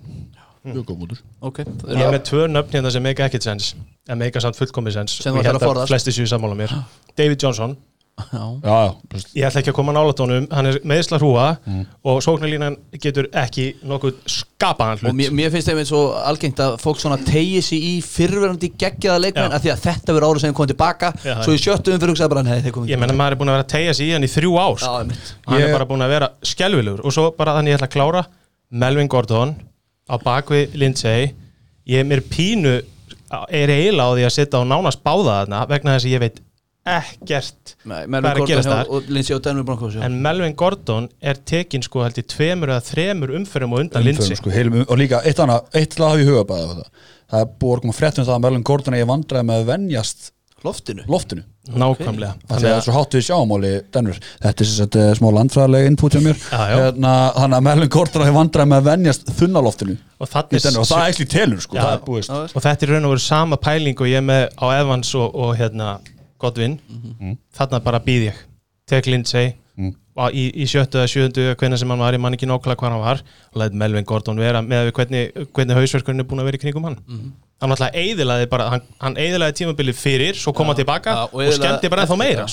mjög 0.65 0.85
góð 0.89 0.99
búndur 0.99 1.21
Ok. 1.45 1.61
Ég 1.63 2.03
er 2.03 2.11
með 2.11 2.23
tvö 2.29 2.47
nöfn 2.51 2.77
hérna 2.77 2.91
sem 2.93 3.03
make 3.05 3.23
ekkert 3.25 3.47
sens 3.47 3.71
en 4.09 4.19
make 4.19 4.41
samt 4.41 4.59
að 4.59 5.63
forðast. 5.63 5.91
flesti 5.91 6.13
séu 6.13 6.27
sammála 6.29 6.57
mér. 6.57 6.73
David 7.17 7.41
Johnson 7.41 7.77
Já. 8.15 8.39
Já, 8.63 8.75
já, 8.87 8.95
just, 9.11 9.33
ég 9.35 9.43
ætla 9.43 9.59
ekki 9.59 9.71
að 9.73 9.75
koma 9.75 9.91
nála 9.91 10.13
tónum 10.15 10.45
hann 10.55 10.67
er 10.69 10.77
meðsla 10.87 11.17
hrúa 11.19 11.47
og 12.07 12.21
sóknarlínan 12.23 12.77
getur 13.03 13.25
ekki 13.35 13.65
nokkuð 13.83 14.21
skapaðan 14.31 15.01
Og 15.01 15.09
hlut. 15.09 15.17
mér, 15.19 15.33
mér 15.35 15.51
finnst 15.51 15.67
einmitt 15.73 15.89
svo 15.89 15.99
algengt 16.23 16.61
að 16.63 16.77
fólk 16.79 17.01
svona 17.03 17.17
tegi 17.27 17.59
sig 17.67 17.83
í 17.83 17.91
fyrrverandi 18.05 18.69
geggjaða 18.79 19.19
leikmenn 19.25 19.51
að 19.57 19.65
því 19.65 19.73
að 19.73 19.83
þetta 19.89 20.15
verður 20.15 20.27
árið 20.29 20.45
sem 20.45 20.55
komið 20.55 20.71
tilbaka. 20.71 21.11
Já, 21.27 21.35
svo 21.43 21.57
í 21.57 21.59
sjöttu 21.65 21.91
umfyrir 21.97 22.13
hugsaði 22.15 22.33
bara 22.37 22.45
nei 22.47 22.55
þeir 22.63 22.75
komið 22.79 22.93
Ég 22.95 23.03
menna 23.03 23.17
maður 23.19 23.35
er 23.35 23.41
búin 23.43 23.51
að 23.51 23.57
vera 23.59 23.67
að 23.67 23.73
tegja 23.75 23.97
sig 23.99 24.07
í 24.07 24.15
hann 24.15 24.29
í 24.29 24.31
þrjú 24.31 24.55
ár. 24.63 24.79
Já, 24.79 24.95
Hann 24.95 25.59
Ég- 25.59 25.67
er 25.67 25.75
bara 25.75 25.89
búin 25.91 26.05
að 26.07 26.13
vera 26.15 26.31
skelvilegur 26.55 27.03
Og 27.03 27.11
svo 27.19 27.27
bara 27.35 27.57
þannig 27.59 27.75
ég 27.75 27.81
ætla 27.81 27.91
að 27.91 27.95
klára 27.99 28.25
Melvin 28.71 29.11
Gordon 29.11 29.55
á 30.07 30.15
bakvið 30.23 30.71
Lindsay. 30.79 31.33
Ég 31.85 31.99
er 31.99 32.07
mér 32.07 32.23
pínu 32.31 32.77
er 33.51 33.67
eiginlega 33.75 34.07
á 34.07 34.15
því 34.15 34.23
að 34.23 34.35
setja 34.39 34.63
á 34.63 34.63
nánast 34.63 35.03
báða 35.03 35.41
þarna 35.43 35.65
vegna 35.67 35.95
þess 35.97 36.05
að 36.07 36.13
ég 36.15 36.19
veit 36.23 36.39
ekkert 36.85 37.73
Nei, 37.83 38.03
Hvað 38.03 38.03
er 38.03 38.11
Melvin 38.13 38.59
að 38.69 38.91
og 38.93 39.07
og 39.63 39.65
Broncos 39.65 39.95
já. 39.97 40.03
En 40.05 40.19
Melvin 40.21 40.53
Gordon 40.57 41.07
er 41.21 41.39
tekin 41.49 41.81
sko 41.85 42.03
held 42.05 42.19
í 42.21 42.25
tveimur 42.29 42.69
eða 42.75 42.85
þremur 42.85 43.33
umfyrum 43.39 43.73
og 43.73 43.83
undan 43.85 44.05
Lindsay. 44.05 44.35
umförum, 44.35 44.41
sko, 44.43 44.53
um- 44.69 44.85
og 44.87 45.01
líka 45.01 45.23
eitt 45.25 45.41
annað, 45.41 45.65
eitt 45.73 45.95
til 45.95 46.05
að 46.05 46.13
hafa 46.13 46.21
í 46.21 46.29
huga 46.29 46.45
bara 46.47 46.69
það. 46.69 46.87
það 47.31 47.41
er 47.41 47.51
búið 47.59 47.75
að 47.75 47.81
koma 47.81 47.97
fréttum 47.99 48.21
um 48.21 48.29
það 48.29 48.37
að 48.37 48.45
Merlin 48.45 48.63
Gordon 48.69 48.93
er 48.93 49.05
vandræði 49.09 49.49
með 49.49 49.61
að 49.61 49.69
venjast 49.73 50.31
loftinu? 50.65 51.03
loftinu. 51.09 51.43
Nákvæmlega. 51.65 52.35
Þannig 52.45 52.45
að 52.45 52.49
Þannig 52.49 52.61
það 52.61 52.69
er 52.69 52.77
að 52.77 52.85
svo 52.85 52.93
hátt 52.93 53.15
við 53.15 53.23
sjáumóli 53.25 53.69
Denver 53.91 54.17
Þetta 54.43 54.61
er 54.61 54.67
sem 54.69 54.77
sagt 54.77 54.95
eh, 55.01 55.13
smá 55.17 55.27
landfræðilega 55.33 55.89
input 55.89 56.13
hjá 56.13 56.21
mér. 56.21 56.37
Já. 56.37 56.75
Hérna, 56.77 57.13
Þannig 57.33 57.57
að 57.57 57.63
Merlin 57.65 57.89
Gordon 57.95 58.25
hefur 58.25 58.37
vandræði 58.37 58.69
með 58.69 58.77
að 58.77 58.89
venjast 58.91 59.31
þunnaloftinu 59.39 59.95
og, 59.95 60.27
í 60.27 60.29
þarna 60.29 60.61
Denver 60.61 60.81
og 60.83 60.89
það 60.91 61.01
er 61.01 61.15
ekki 61.15 61.27
telur 61.33 61.63
sko, 61.65 61.77
er 61.81 62.53
og 62.53 62.65
þetta 62.67 62.85
er 62.85 62.93
raun 62.93 63.09
og 63.09 63.15
veru 63.15 63.25
sama 63.25 63.57
pæling 63.57 63.97
og 63.97 64.11
ég 64.11 64.21
er 64.21 64.27
með 64.29 64.43
á 64.61 64.65
Evans 64.77 65.15
og, 65.17 65.33
og 65.33 65.55
hérna 65.57 65.95
Godwin. 66.41 66.79
Þarna 67.55 67.81
bara 67.83 68.01
býð 68.03 68.29
ég. 68.31 68.41
Tek 68.89 69.07
Lindsay. 69.09 69.53
Mm. 69.75 69.91
í, 70.31 70.43
í 70.63 70.65
sjöttu 70.71 71.01
eða 71.01 71.09
sjöundu 71.11 71.43
hvernig 71.59 71.79
sem 71.81 71.89
hann 71.91 71.99
var, 71.99 72.15
ég 72.15 72.21
man 72.23 72.35
ekki 72.37 72.47
nákvæmlega 72.47 72.79
hvað 72.79 72.93
hann 72.93 73.01
var. 73.01 73.23
Og 73.51 73.59
læt 73.59 73.73
Melvin 73.75 74.05
Gordon 74.07 74.39
vera 74.39 74.61
með 74.63 74.91
hvernig, 74.95 75.33
hvernig 75.51 75.75
hausverkurinn 75.75 76.23
er 76.23 76.27
búin 76.29 76.39
að 76.43 76.47
vera 76.51 76.59
í 76.59 76.61
kringum 76.61 76.87
hann. 76.87 76.95
Hann 77.61 77.71
alltaf 77.71 77.95
eiðilaði 77.95 78.47
bara 78.51 78.69
hann, 78.71 78.85
hann 79.03 79.17
eiðilaði 79.19 79.57
tímabilið 79.59 79.99
fyrir, 79.99 80.39
svo 80.39 80.53
kom 80.55 80.71
hann 80.71 80.79
tilbaka 80.79 81.11
já, 81.15 81.21
og 81.27 81.41
og, 81.43 81.53
skemmti 81.55 81.91
bara 81.91 82.05
ennþá 82.05 82.17
meira. 82.19 82.47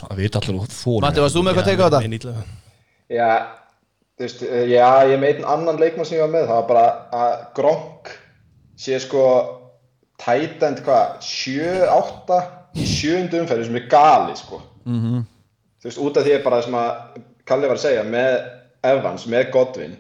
Matti, 1.03 1.23
varst 1.23 1.37
þú 1.37 1.43
með 1.43 1.53
eitthvað 1.53 1.63
að 1.63 1.71
teka 1.71 1.87
á 1.87 1.91
þetta? 1.95 2.45
Já, 3.13 3.31
þú 4.19 4.27
veist, 4.27 4.43
eh, 4.47 4.67
já, 4.71 4.87
ég 5.11 5.15
er 5.17 5.23
með 5.23 5.35
einn 5.35 5.49
annan 5.55 5.81
leikmann 5.83 6.07
sem 6.09 6.19
ég 6.19 6.23
var 6.27 6.35
með, 6.35 6.47
það 6.51 6.61
var 6.61 6.69
bara 6.71 6.85
að 7.19 7.33
Gronk 7.59 8.13
sé 8.79 8.99
sko 9.03 9.25
tætend 10.23 10.83
hvað, 10.87 11.19
7-8 11.27 12.41
í 12.77 12.87
sjöundu 12.89 13.43
umferði 13.43 13.69
sem 13.69 13.77
er 13.81 13.89
gali 13.91 14.37
sko. 14.39 14.63
-hmm. 14.87 15.25
Þú 15.83 15.91
veist, 15.91 15.99
út 15.99 16.17
af 16.17 16.25
því 16.25 16.33
er 16.37 16.43
bara 16.45 16.61
það 16.61 16.65
sem 16.65 16.81
að 16.81 17.21
Kalli 17.43 17.67
var 17.67 17.75
að 17.75 17.83
segja 17.83 18.03
með 18.07 18.35
Evans, 18.87 19.27
með 19.27 19.49
Godwin, 19.51 19.97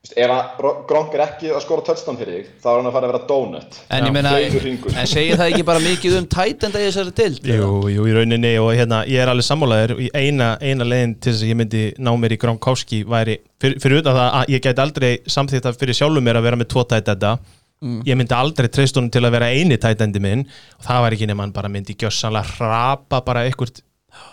Þú 0.00 0.06
veist, 0.08 0.14
ef 0.16 0.30
að 0.32 0.84
Gronk 0.88 1.12
er 1.12 1.22
ekki 1.26 1.50
að 1.52 1.60
skora 1.60 1.82
touchdown 1.84 2.16
fyrir 2.16 2.36
þig 2.38 2.46
þá 2.62 2.68
er 2.70 2.76
hann 2.78 2.86
að 2.88 2.94
fara 2.94 3.08
að 3.08 3.10
vera 3.12 3.26
donut 3.28 3.80
En 3.92 4.06
ég 4.06 4.14
meina, 4.14 4.30
en 4.38 5.10
segir 5.10 5.36
það 5.36 5.50
ekki 5.50 5.66
bara 5.68 5.82
mikið 5.84 6.16
um 6.16 6.28
tætenda 6.30 6.80
í 6.80 6.86
þessari 6.86 7.12
dild? 7.18 7.50
Jú, 7.50 7.68
jú, 7.92 8.06
í 8.08 8.14
rauninni 8.16 8.54
og 8.62 8.70
hérna, 8.78 9.02
ég 9.04 9.20
er 9.20 9.28
alveg 9.28 9.44
sammálaður 9.44 10.00
í 10.00 10.08
eina, 10.14 10.54
eina 10.62 10.86
leiðin 10.88 11.18
til 11.20 11.34
þess 11.34 11.44
að 11.44 11.52
ég 11.52 11.60
myndi 11.60 11.84
ná 12.00 12.14
mér 12.16 12.32
í 12.32 12.40
Gronkowski 12.40 13.02
væri, 13.04 13.36
fyrir, 13.60 13.76
fyrir 13.82 14.00
utan 14.00 14.16
það 14.16 14.38
að 14.40 14.54
ég 14.54 14.64
gæti 14.64 14.84
aldrei 14.86 15.10
samþýtt 15.36 15.68
að 15.68 15.80
fyrir 15.82 16.00
sjálfum 16.00 16.24
mér 16.30 16.40
að 16.40 16.48
vera 16.48 16.60
með 16.62 16.70
tvo 16.72 16.86
tætenda 17.80 18.08
ég 18.08 18.16
myndi 18.18 18.34
aldrei 18.36 18.68
treyst 18.68 18.96
honum 18.96 19.10
til 19.10 19.24
að 19.24 19.32
vera 19.38 19.48
eini 19.48 19.78
tætendi 19.80 20.20
minn. 20.20 20.46
Og 20.78 20.84
það 20.84 21.04
var 21.04 21.16
ekki 21.16 21.28
nema 21.30 21.46
hann 21.46 21.52
bara 21.52 21.68
myndi 21.68 21.96
gjössanlega 21.96 22.56
hrapa 22.58 23.22
bara 23.24 23.44
einhvert 23.48 23.82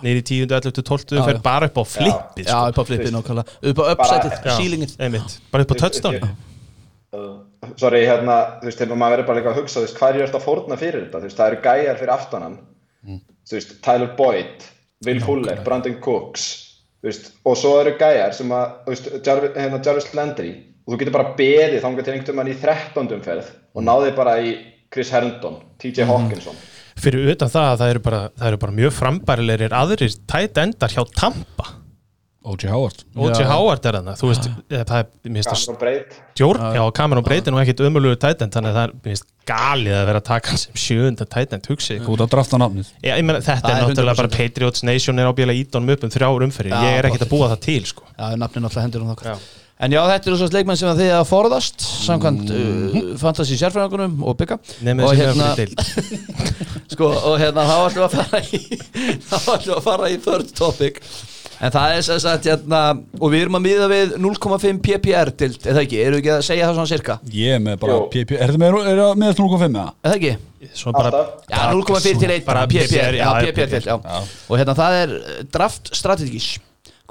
neyri 0.04 0.22
10. 0.22 0.48
11. 0.52 0.84
12. 0.84 1.16
Já, 1.18 1.24
fer 1.26 1.40
bara 1.44 1.70
upp 1.70 1.78
á 1.78 1.84
flippið 1.86 2.46
Já, 2.48 2.58
sko. 2.58 2.70
upp 2.70 2.78
á 2.78 2.84
flippið 2.90 3.14
nákvæmlega. 3.16 3.58
Upp 3.72 3.82
á 3.82 3.84
uppsætið, 3.94 4.38
sílingið 4.58 4.96
einmitt, 5.00 5.40
bara 5.52 5.64
upp 5.64 5.74
á 5.74 5.76
touchdown. 5.84 6.32
Uh, 7.16 7.36
sorry, 7.80 8.04
hérna, 8.06 8.38
þú 8.60 8.68
veist, 8.68 8.82
hérna, 8.84 8.98
maður 9.00 9.16
verður 9.16 9.28
bara 9.30 9.40
líka 9.40 9.52
að 9.54 9.60
hugsa, 9.62 9.80
þú 9.80 9.86
veist, 9.86 9.98
hvað 9.98 10.18
er 10.18 10.26
þetta 10.26 10.40
að 10.42 10.48
fórna 10.48 10.78
fyrir 10.78 11.06
þetta, 11.06 11.22
þú 11.22 11.30
veist, 11.30 11.38
það 11.38 11.52
eru 11.54 11.60
gæjar 11.64 12.00
fyrir 12.02 12.14
aftanan, 12.14 12.58
þú 13.48 13.56
veist, 13.58 13.76
Tyler 13.86 14.12
Boyd, 14.18 14.66
Will 15.08 15.22
Fuller, 15.24 15.62
Brandon 15.64 15.96
Cooks, 16.04 16.48
þú 17.00 17.10
veist, 17.10 17.32
og 17.48 17.58
svo 17.62 17.72
eru 17.80 17.96
gæjar 18.02 18.36
sem 18.36 18.52
að, 18.52 18.76
þú 18.84 18.94
veist, 18.94 19.10
Jarvis, 19.30 19.56
hérna, 19.56 19.80
Jarvis 19.88 20.10
Landry, 20.20 20.52
og 20.88 20.94
þú 20.94 21.00
getur 21.02 21.16
bara 21.18 21.34
beðið 21.38 21.82
þangað 21.84 22.08
til 22.08 22.14
einhvern 22.16 22.40
veginn 22.42 22.54
í 22.56 22.60
13. 22.64 23.14
umferð 23.20 23.50
og 23.76 23.84
náðið 23.84 24.16
bara 24.16 24.38
í 24.40 24.54
Chris 24.94 25.12
Herndon, 25.12 25.58
TJ 25.84 26.06
Hawkinson. 26.08 26.56
fyrir 26.98 27.34
utan 27.36 27.50
það 27.52 27.66
að 27.74 27.82
það 27.82 27.90
eru 27.96 28.00
bara, 28.08 28.22
það 28.40 28.48
eru 28.54 28.62
bara 28.64 28.78
mjög 28.80 28.94
frambærilegir 29.02 29.76
aðrir 29.76 30.16
tætendar 30.32 30.96
hjá 30.96 31.04
Tampa 31.20 31.74
O.J. 32.48 32.70
Howard 32.72 33.02
O.J. 33.20 33.44
Howard 33.44 33.84
er 33.90 33.98
þarna, 33.98 34.14
þú 34.16 34.30
veist 34.30 34.46
það 34.48 34.78
er, 34.80 34.86
það 34.88 35.10
Cameron 35.44 35.80
Braid. 35.82 36.14
stjórn, 36.32 36.62
já, 36.78 36.84
Cameron 36.96 37.26
Breytin 37.26 37.58
og 37.58 37.60
ekkit 37.66 37.82
ömulugur 37.84 38.16
tætend, 38.24 38.54
þannig 38.56 38.72
að 38.72 38.78
það 38.78 38.86
er, 38.88 38.94
mér 38.96 39.12
finnst 39.12 39.28
galið 39.52 39.96
að 39.98 40.06
vera 40.08 40.22
að 40.22 40.28
taka 40.30 40.54
hann 40.54 40.62
sem 40.62 40.80
sjöunda 40.80 41.28
tætend, 41.28 41.68
hugsið 41.68 42.00
ykkur. 42.00 42.14
Út 42.16 42.24
að 42.24 42.32
drafta 42.38 42.60
nafnið 42.64 42.94
Já, 43.04 43.12
ég 43.20 43.28
meina, 43.28 43.44
þetta 43.44 43.68
Það 43.68 43.74
er 43.74 43.76
er 43.76 43.84
náttúrulega 43.84 44.16
100%. 44.16 44.22
bara 44.24 44.34
Patriots 44.40 44.86
Nation 44.88 45.20
er 45.20 45.28
ábyggilega 45.28 45.60
ídónum 45.66 45.92
upp 45.98 46.08
um 46.08 46.14
þrjár 46.16 46.48
umferðir, 46.48 46.72
Já, 46.72 46.88
ég 46.88 47.00
er 47.02 47.10
ekkit 47.12 47.28
að 47.28 47.34
búa 47.36 47.52
það 47.52 47.62
til, 47.68 47.80
sko. 47.92 48.08
Já, 48.16 49.36
En 49.78 49.94
já, 49.94 50.00
þetta 50.10 50.32
eru 50.32 50.38
svo 50.40 50.48
leikmenn 50.50 50.78
sem 50.80 50.90
að 50.90 51.02
þið 51.04 51.12
að 51.20 51.28
forðast 51.30 51.84
samkvæmt 51.86 52.50
uh, 52.50 52.96
fantasy 53.22 53.60
sérfræðingunum 53.60 54.24
og 54.26 54.38
bygga 54.40 54.58
og 54.58 54.72
sem 54.82 55.20
hérna, 55.22 55.52
sko, 56.96 57.12
og 57.14 57.36
hérna 57.38 57.66
þá 57.68 57.76
ætlum 57.84 58.02
við 58.02 58.08
að 58.08 58.16
fara 58.18 58.42
í 58.42 58.62
þá 59.30 59.36
ætlum 59.38 59.68
við 59.68 59.76
að 59.78 59.86
fara 59.86 60.10
í 60.10 60.18
third 60.26 60.54
topic 60.58 60.98
en 61.62 61.74
það 61.74 61.94
er 61.94 62.04
sem 62.10 62.20
sagt 62.26 62.50
hérna 62.50 62.82
og 63.22 63.32
við 63.34 63.46
erum 63.46 63.60
að 63.60 63.66
miða 63.68 63.88
við 63.94 64.18
0,5 64.26 64.82
ppr 64.88 65.34
til, 65.44 65.54
eða 65.70 65.86
ekki, 65.86 66.02
eru 66.02 66.18
við 66.18 66.24
ekki 66.24 66.34
að 66.36 66.44
segja 66.50 66.68
það 66.68 66.78
svona 66.80 66.92
cirka 66.96 67.20
Ég 67.38 67.56
er 67.58 67.64
með 67.70 67.80
bara 67.86 67.96
Jú. 67.98 68.04
PP 68.14 68.38
Er 68.38 68.54
það 68.54 68.62
með, 68.66 68.78
er 68.82 69.02
það 69.04 69.22
með 69.24 69.42
0.5 69.42 69.66
eða? 69.70 69.88
eða 70.06 70.20
ekki? 70.20 70.36
Svona 70.74 70.98
bara, 71.04 71.22
Alltaf. 71.22 71.50
Já, 71.54 71.62
0,4 71.74 72.22
til 72.26 72.34
1 72.38 72.46
Bara 72.50 72.66
ppr, 72.70 72.90
PPR, 72.90 73.18
já, 73.22 73.28
ppr 73.46 73.74
til, 73.74 73.90
já. 73.90 74.22
Og 74.50 74.58
hérna 74.62 74.78
það 74.78 74.98
er 75.04 75.16
draft 75.54 75.94
strategís 75.98 76.56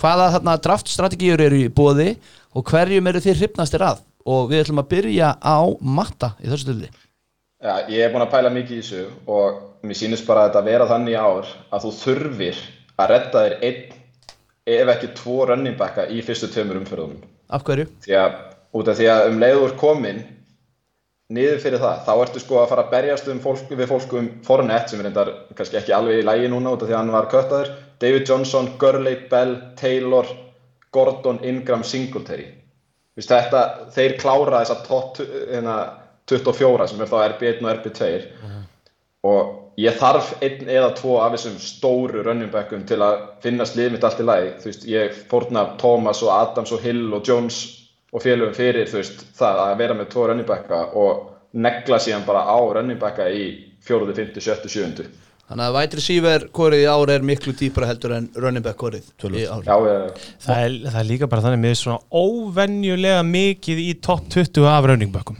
hvaða 0.00 0.28
þarna 0.36 0.56
draft 0.66 0.92
strategíur 0.92 1.42
eru 1.46 1.62
í 1.64 1.72
bóði 1.72 2.14
og 2.56 2.66
hverjum 2.70 3.10
eru 3.10 3.22
þið 3.24 3.42
hrifnastir 3.42 3.84
að 3.86 4.04
og 4.26 4.48
við 4.50 4.64
ætlum 4.64 4.82
að 4.82 4.90
byrja 4.94 5.34
á 5.38 5.58
matta 5.80 6.34
í 6.42 6.48
þessu 6.48 6.66
stöðli 6.66 6.90
Já, 7.56 7.88
ég 7.88 8.02
er 8.04 8.12
búin 8.12 8.24
að 8.26 8.34
pæla 8.34 8.52
mikið 8.52 8.76
í 8.76 8.82
þessu 8.82 9.04
og 9.32 9.60
mér 9.86 9.98
sýnist 9.98 10.26
bara 10.28 10.44
að 10.44 10.50
þetta 10.50 10.66
vera 10.66 10.88
þannig 10.90 11.16
ár 11.16 11.52
að 11.72 11.86
þú 11.86 11.92
þurfir 12.02 12.58
að 12.96 13.10
redda 13.12 13.44
þér 13.46 13.56
einn 13.68 13.96
ef 14.76 14.92
ekki 14.92 15.12
tvo 15.16 15.36
running 15.48 15.78
backa 15.78 16.06
í 16.10 16.22
fyrstu 16.26 16.50
tveimur 16.52 16.80
umferðunum. 16.80 17.22
af 17.48 17.64
hverju? 17.64 17.86
Því 18.04 18.16
að 18.18 18.38
út 18.76 18.90
af 18.90 18.98
því 18.98 19.06
að 19.12 19.28
um 19.30 19.38
leiður 19.40 19.76
komin 19.80 20.22
niður 21.32 21.62
fyrir 21.62 21.82
það, 21.82 22.02
þá 22.06 22.12
ertu 22.22 22.42
sko 22.42 22.60
að 22.60 22.68
fara 22.70 22.84
að 22.86 22.92
berjast 22.92 23.28
um 23.32 23.40
fólk, 23.42 23.70
við 23.70 23.88
fólk 23.90 24.12
um 24.18 24.28
Fournette 24.46 24.92
sem 24.92 25.00
er 25.00 25.08
reyndar 25.08 25.32
kannski 25.58 25.80
ekki 25.80 25.94
alveg 25.96 26.20
í 26.20 26.26
lægi 26.26 26.50
núna 26.52 26.74
út 26.74 26.84
af 26.84 26.90
því 26.90 26.94
að 26.94 27.00
hann 27.00 27.14
var 27.14 27.30
köttaður, 27.32 27.72
David 28.00 28.28
Johnson, 28.28 28.72
Gurley, 28.78 29.16
Bell, 29.30 29.56
Taylor, 29.76 30.26
Gordon, 30.92 31.40
Ingram, 31.44 31.84
Singletary. 31.84 32.46
Vist, 33.16 33.30
þetta, 33.32 33.90
þeir 33.94 34.16
klára 34.20 34.60
þessa 34.62 34.82
top 34.84 35.20
hérna, 35.20 35.76
24 36.28 36.88
sem 36.90 37.00
er 37.00 37.10
þá 37.10 37.16
RB1 37.22 37.62
og 37.62 37.70
RB2 37.72 38.08
og 39.26 39.80
ég 39.80 39.96
þarf 40.00 40.32
einn 40.44 40.68
eða 40.72 40.92
tvo 40.98 41.18
af 41.22 41.34
þessum 41.36 41.56
stóru 41.62 42.24
running 42.26 42.50
backum 42.52 42.84
til 42.88 42.98
að 43.04 43.22
finna 43.44 43.66
slið 43.68 43.94
mitt 43.94 44.06
allt 44.06 44.22
í 44.22 44.26
lagi 44.26 44.52
þú 44.62 44.70
veist, 44.70 44.86
ég 44.90 45.16
fórna 45.30 45.64
Thomas 45.80 46.22
og 46.24 46.32
Adams 46.34 46.72
og 46.74 46.82
Hill 46.84 47.06
og 47.14 47.26
Jones 47.26 47.60
og 48.12 48.24
félögum 48.24 48.56
fyrir 48.56 48.88
þú 48.90 49.00
veist, 49.00 49.24
það 49.38 49.62
að 49.66 49.78
vera 49.82 49.98
með 49.98 50.10
tvo 50.14 50.26
running 50.30 50.48
backa 50.48 50.82
og 50.98 51.24
negla 51.56 52.00
síðan 52.02 52.26
bara 52.26 52.44
á 52.48 52.58
running 52.58 53.00
backa 53.00 53.28
í 53.30 53.46
4., 53.86 54.12
5., 54.16 54.40
7., 54.42 54.68
7. 54.72 55.06
Þannig 55.46 55.64
að 55.68 55.76
wide 55.76 55.98
receiver 56.00 56.46
korið 56.58 56.80
í 56.82 56.86
ár 56.90 57.10
er 57.14 57.26
miklu 57.26 57.52
dýpra 57.54 57.86
heldur 57.86 58.16
en 58.16 58.24
running 58.34 58.64
back 58.64 58.80
korið 58.80 59.06
í 59.30 59.44
ár. 59.46 59.62
Já, 59.62 59.76
ég, 59.86 60.24
það, 60.42 60.62
er, 60.64 60.78
það 60.88 61.00
er 61.02 61.10
líka 61.10 61.28
bara 61.30 61.44
þannig 61.44 61.62
með 61.62 61.76
svona 61.82 62.00
óvenjulega 62.10 63.20
mikið 63.28 63.82
í 63.84 63.92
topp 64.02 64.26
20 64.34 64.66
af 64.72 64.88
rauningbökkum 64.90 65.38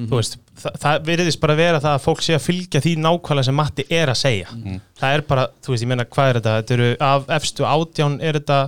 þú 0.00 0.16
veist, 0.16 0.36
það, 0.56 0.76
það 0.80 1.02
veriðist 1.08 1.40
bara 1.42 1.56
vera 1.58 1.80
það 1.82 1.96
að 1.96 2.04
fólk 2.04 2.22
sé 2.24 2.36
að 2.36 2.44
fylgja 2.46 2.80
því 2.84 2.92
nákvæmlega 3.04 3.48
sem 3.48 3.56
Matti 3.58 3.84
er 3.92 4.12
að 4.12 4.20
segja. 4.20 4.52
Það 5.00 5.16
er 5.16 5.24
bara, 5.28 5.46
þú 5.60 5.74
veist, 5.74 5.84
ég 5.84 5.90
meina 5.90 6.06
hvað 6.08 6.30
er 6.30 6.38
þetta? 6.38 6.54
Þetta 6.60 6.76
eru 6.76 6.90
af 7.08 7.32
efstu 7.36 7.66
átján 7.68 8.16
er 8.24 8.38
þetta 8.40 8.60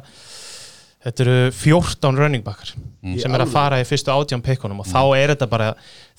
þetta 1.03 1.25
eru 1.27 1.37
14 1.59 2.21
running 2.21 2.45
backar 2.47 2.75
sem 3.03 3.35
er 3.35 3.43
að 3.43 3.51
fara 3.51 3.81
í 3.83 3.87
fyrstu 3.89 4.13
átján 4.15 4.43
pikkunum 4.47 4.79
og 4.85 4.87
þá 4.87 5.01
er 5.19 5.33
þetta 5.33 5.49
bara 5.51 5.73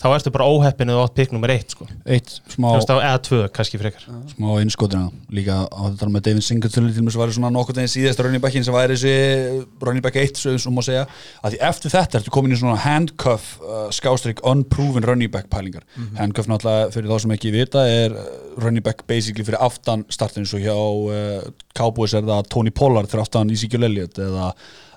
þá 0.04 0.08
ertu 0.18 0.32
bara 0.36 0.48
óheppinu 0.52 0.96
og 0.98 1.06
átt 1.06 1.14
pikk 1.16 1.32
nummer 1.32 1.52
eitt 1.54 1.72
sko. 1.72 1.86
Eitt 2.04 2.28
smá, 2.52 2.66
Þú 2.74 2.80
veist, 2.80 2.90
þá- 2.90 3.06
eða 3.08 3.20
tvö 3.24 3.40
kannski 3.56 3.80
frekar. 3.80 4.04
Smá 4.34 4.50
innskotina 4.60 5.06
Líka 5.32 5.62
á 5.72 5.82
þetta 5.94 6.10
með 6.12 6.26
David 6.28 6.44
Singleton 6.44 6.90
til 6.92 7.06
þess 7.06 7.16
að 7.16 7.24
væri 7.24 7.36
svona 7.38 7.52
nokkuð 7.56 7.80
þegar 7.80 7.94
síðast 7.94 8.24
running 8.26 8.44
backin 8.44 8.66
sem 8.68 8.74
væri 8.76 8.98
þessi 8.98 9.66
running 9.80 10.04
back 10.04 10.16
1 10.20 10.36
svo 10.42 10.58
sem 10.60 10.76
má 10.76 10.84
segja. 10.84 11.06
Að 11.44 11.56
því 11.56 11.62
eftir 11.70 11.94
þetta 11.96 12.20
ertu 12.20 12.36
komin 12.36 12.52
í 12.52 12.60
svona 12.60 12.76
handcuff 12.84 13.62
uh, 13.64 13.88
skástrík 13.96 14.44
unproven 14.44 15.08
running 15.08 15.32
back 15.32 15.48
pælingar. 15.54 15.84
Handcuff 16.20 16.52
náttúrulega 16.52 16.92
fyrir 16.92 17.08
þá 17.14 17.20
sem 17.24 17.32
ekki 17.38 17.54
vita 17.56 17.86
er 17.88 18.12
uh, 18.18 18.28
running 18.60 18.84
back 18.84 19.08
basically 19.08 19.46
fyrir 19.48 19.62
aftan 19.64 20.04
startin 20.12 20.44
eins 20.44 20.54
og 20.58 20.60
hjá 20.66 20.76
uh, 20.76 21.52
Cowboys 21.78 22.14
er 22.14 22.28
það 22.28 22.50
Tony 22.50 22.72
Pollard 22.76 23.08
fyrir 23.08 23.24
aftan 23.24 23.50
Ezekiel 23.56 23.88
Elliott 23.88 24.20
eða 24.20 24.52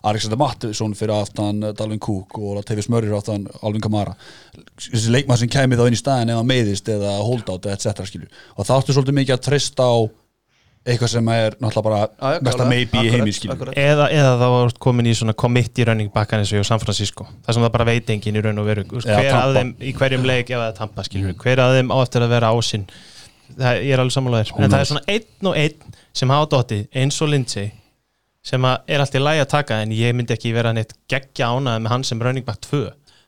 Alexander 0.06 0.38
Mattisson 0.40 0.94
fyrir 0.98 1.14
aftan 1.16 1.62
uh, 1.66 1.72
Dalvin 1.76 2.00
Cook 2.02 2.38
og 2.38 2.58
Latavius 2.60 2.88
Murray 2.92 3.08
fyrir 3.10 3.18
aftan 3.18 3.48
Alvin 3.66 3.82
Kamara. 3.84 4.14
Þessi 4.78 5.10
leikmað 5.14 5.42
sem 5.42 5.50
kæmi 5.56 5.78
þá 5.80 5.86
inn 5.88 5.96
í 5.96 6.02
staðin 6.02 6.34
eða 6.36 6.44
meiðist 6.46 6.88
eða 6.94 7.16
holdout 7.26 7.66
eða 7.66 7.74
etc 7.78 8.06
skilju 8.10 8.28
og 8.56 8.62
það 8.68 8.76
áttu 8.80 8.94
svolítið 8.96 9.18
mikið 9.20 9.36
að 9.38 9.44
treysta 9.48 9.88
á 9.90 9.96
eitthvað 10.86 11.10
sem 11.10 11.28
er 11.34 11.56
náttúrulega 11.58 11.82
bara 11.82 12.00
já, 12.06 12.38
mesta 12.46 12.58
klárlega. 12.60 12.68
maybe 12.70 12.94
í 12.94 13.00
Akkurat, 13.00 13.14
heimi 13.16 13.32
skilju 13.34 13.54
akkurat. 13.56 13.78
eða, 13.82 14.04
eða 14.14 14.34
þá 14.38 14.44
var 14.52 14.74
komin 14.86 15.08
í 15.10 15.14
svona 15.18 15.34
committee 15.42 15.86
running 15.88 16.12
backan 16.14 16.44
eins 16.44 16.52
og 16.54 16.68
San 16.68 16.78
Francisco. 16.78 17.26
Það 17.42 17.56
sem 17.56 17.64
það 17.66 17.72
bara 17.74 17.86
veit 17.88 18.12
enginn 18.14 18.38
í 18.38 18.42
raun 18.46 18.62
og 18.62 18.68
veru. 18.68 18.84
Hver 19.02 19.32
að 19.34 19.56
þeim 19.58 19.72
í 19.82 19.94
hverjum 19.98 20.28
leik 20.30 20.52
ef 20.54 20.60
það 20.60 20.68
er 20.68 20.76
tampa 20.78 21.04
skilur. 21.08 21.34
Hver 21.42 21.64
að 21.64 21.74
þeim 21.80 21.90
á 21.90 21.96
eftir 22.04 22.22
að 22.22 22.34
vera 22.36 22.52
ásinn? 22.54 22.86
Það, 23.56 23.80
ég 23.82 23.90
er 23.96 24.04
alveg 24.04 24.14
sammálaðir 24.14 24.54
en 24.54 24.70
það 24.70 24.84
er 24.84 24.88
svona 24.92 25.02
einn 25.16 25.50
og 25.50 25.58
einn 25.64 25.98
sem 26.22 26.32
hafa 26.36 26.48
dotti 26.54 26.78
eins 27.02 27.18
og 27.22 27.30
Lindsay 27.34 27.68
sem 28.46 28.66
er 28.66 29.02
alltaf 29.02 29.18
í 29.18 29.22
lagi 29.22 29.42
að 29.42 29.52
taka 29.54 29.80
en 29.82 29.94
ég 29.94 30.14
myndi 30.14 30.36
ekki 30.36 30.54
vera 30.54 30.74
neitt 30.76 30.94
geggja 31.10 31.50
ánæði 31.50 31.82
með 31.82 31.94
hann 31.94 32.06
sem 32.06 32.22
running 32.22 32.46
back 32.46 32.62
2 32.68 32.84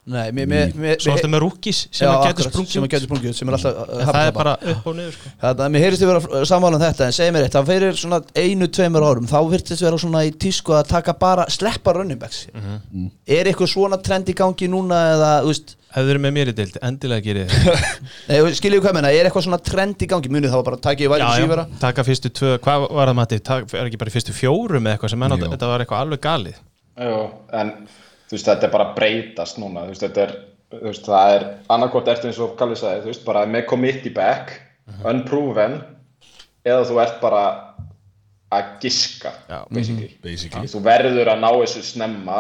Nei, 0.09 0.31
mér, 0.33 0.47
mér, 0.49 0.71
mér, 0.73 1.01
svo 1.03 1.13
ertu 1.13 1.29
með 1.29 1.43
rookies 1.45 1.83
sem 1.93 2.09
að 2.09 2.23
getur 2.31 2.47
sprungið. 2.49 2.71
sem 2.73 2.81
að 2.81 2.87
út. 2.87 2.93
getur 2.95 3.09
sprungið 3.09 3.29
út, 3.31 3.37
sem 3.37 3.51
er 3.51 3.57
alltaf 3.59 3.73
uh, 3.77 4.05
það 4.09 4.21
er 4.23 4.31
bara 4.39 4.55
upp 4.73 4.87
og 4.89 4.95
niður 4.97 5.13
sko. 5.19 5.33
Þannig 5.43 5.61
að 5.65 5.73
mér 5.75 5.83
heyrist 5.85 6.01
þið 6.03 6.09
vera 6.13 6.21
sammála 6.49 6.79
um 6.79 6.83
þetta 6.85 7.03
en 7.05 7.13
segir 7.19 7.35
mér 7.37 7.45
eitt, 7.45 7.57
það 7.59 7.69
fyrir 7.69 7.93
svona 8.01 8.19
einu, 8.33 8.67
tveimur 8.79 9.05
árum 9.05 9.29
þá 9.29 9.39
virtist 9.53 9.85
vera 9.85 9.99
svona 10.01 10.23
í 10.25 10.31
tísku 10.33 10.73
að 10.79 10.89
taka 10.95 11.13
bara 11.21 11.45
sleppa 11.53 11.93
running 11.99 12.21
backs. 12.23 12.41
Mhm. 12.55 13.11
Er 13.29 13.45
eitthvað 13.53 13.73
svona 13.75 14.01
trend 14.01 14.33
í 14.33 14.35
gangi 14.39 14.67
núna 14.73 14.97
eða, 15.13 15.31
þú 15.45 15.53
veist, 15.53 15.69
ef 15.89 16.01
þið 16.01 16.11
eru 16.15 16.25
með 16.25 16.33
mér 16.39 16.49
í 16.49 16.57
deild, 16.57 16.81
endilega 16.89 17.25
gerir 17.25 17.49
þið 17.49 17.53
nei, 18.29 18.37
skiljið 18.57 18.81
hvað 18.85 18.93
ég 18.93 18.97
meina, 18.99 19.13
er 19.13 19.25
eitthvað 19.29 19.45
svona 19.47 19.61
trend 19.65 19.97
í 20.05 20.09
gangi, 20.09 20.29
munið 20.33 20.53
þá 20.53 20.61
bara 20.67 20.81
takið 20.85 21.05
í 21.07 21.11
væri 21.15 21.25
já, 21.25 21.29
já, 21.33 21.37
sífara 21.45 21.65
taka 21.81 22.05
fyrstu 22.05 22.29
tvö, 22.37 22.51
hvað 22.65 22.79
var 22.93 23.09
það 23.09 23.17
Matti? 23.17 23.39
Er 23.73 23.85
ekki 23.87 24.01
bara 24.03 24.13
fyrstu 24.13 24.37
fjórum 24.37 24.85
eða 24.85 24.93
eitthvað 24.99 25.17
þú 28.29 28.37
veist, 28.37 28.49
þetta 28.49 28.69
er 28.69 28.75
bara 28.75 28.93
breytast 28.97 29.61
núna, 29.61 29.87
þú 29.87 29.95
veist, 29.95 30.05
þetta 30.07 30.25
er, 30.25 30.35
þú 30.75 30.85
veist, 30.87 31.09
það 31.09 31.35
er 31.37 31.47
annarkvort 31.75 32.11
eftir 32.13 32.31
eins 32.31 32.41
og 32.45 32.57
Kalli 32.61 32.79
sagði, 32.79 33.05
þú 33.07 33.13
veist, 33.13 33.25
bara 33.29 33.47
með 33.49 33.67
committee 33.73 34.15
back, 34.15 34.55
unproven, 35.09 35.81
eða 36.69 36.85
þú 36.89 37.01
ert 37.05 37.19
bara 37.23 37.43
að 38.55 38.71
giska, 38.81 39.33
Já. 39.49 39.59
basically. 39.71 40.15
basically 40.25 40.71
Þú 40.73 40.81
verður 40.87 41.29
að 41.35 41.43
ná 41.43 41.49
þessu 41.53 41.83
snemma 41.85 42.39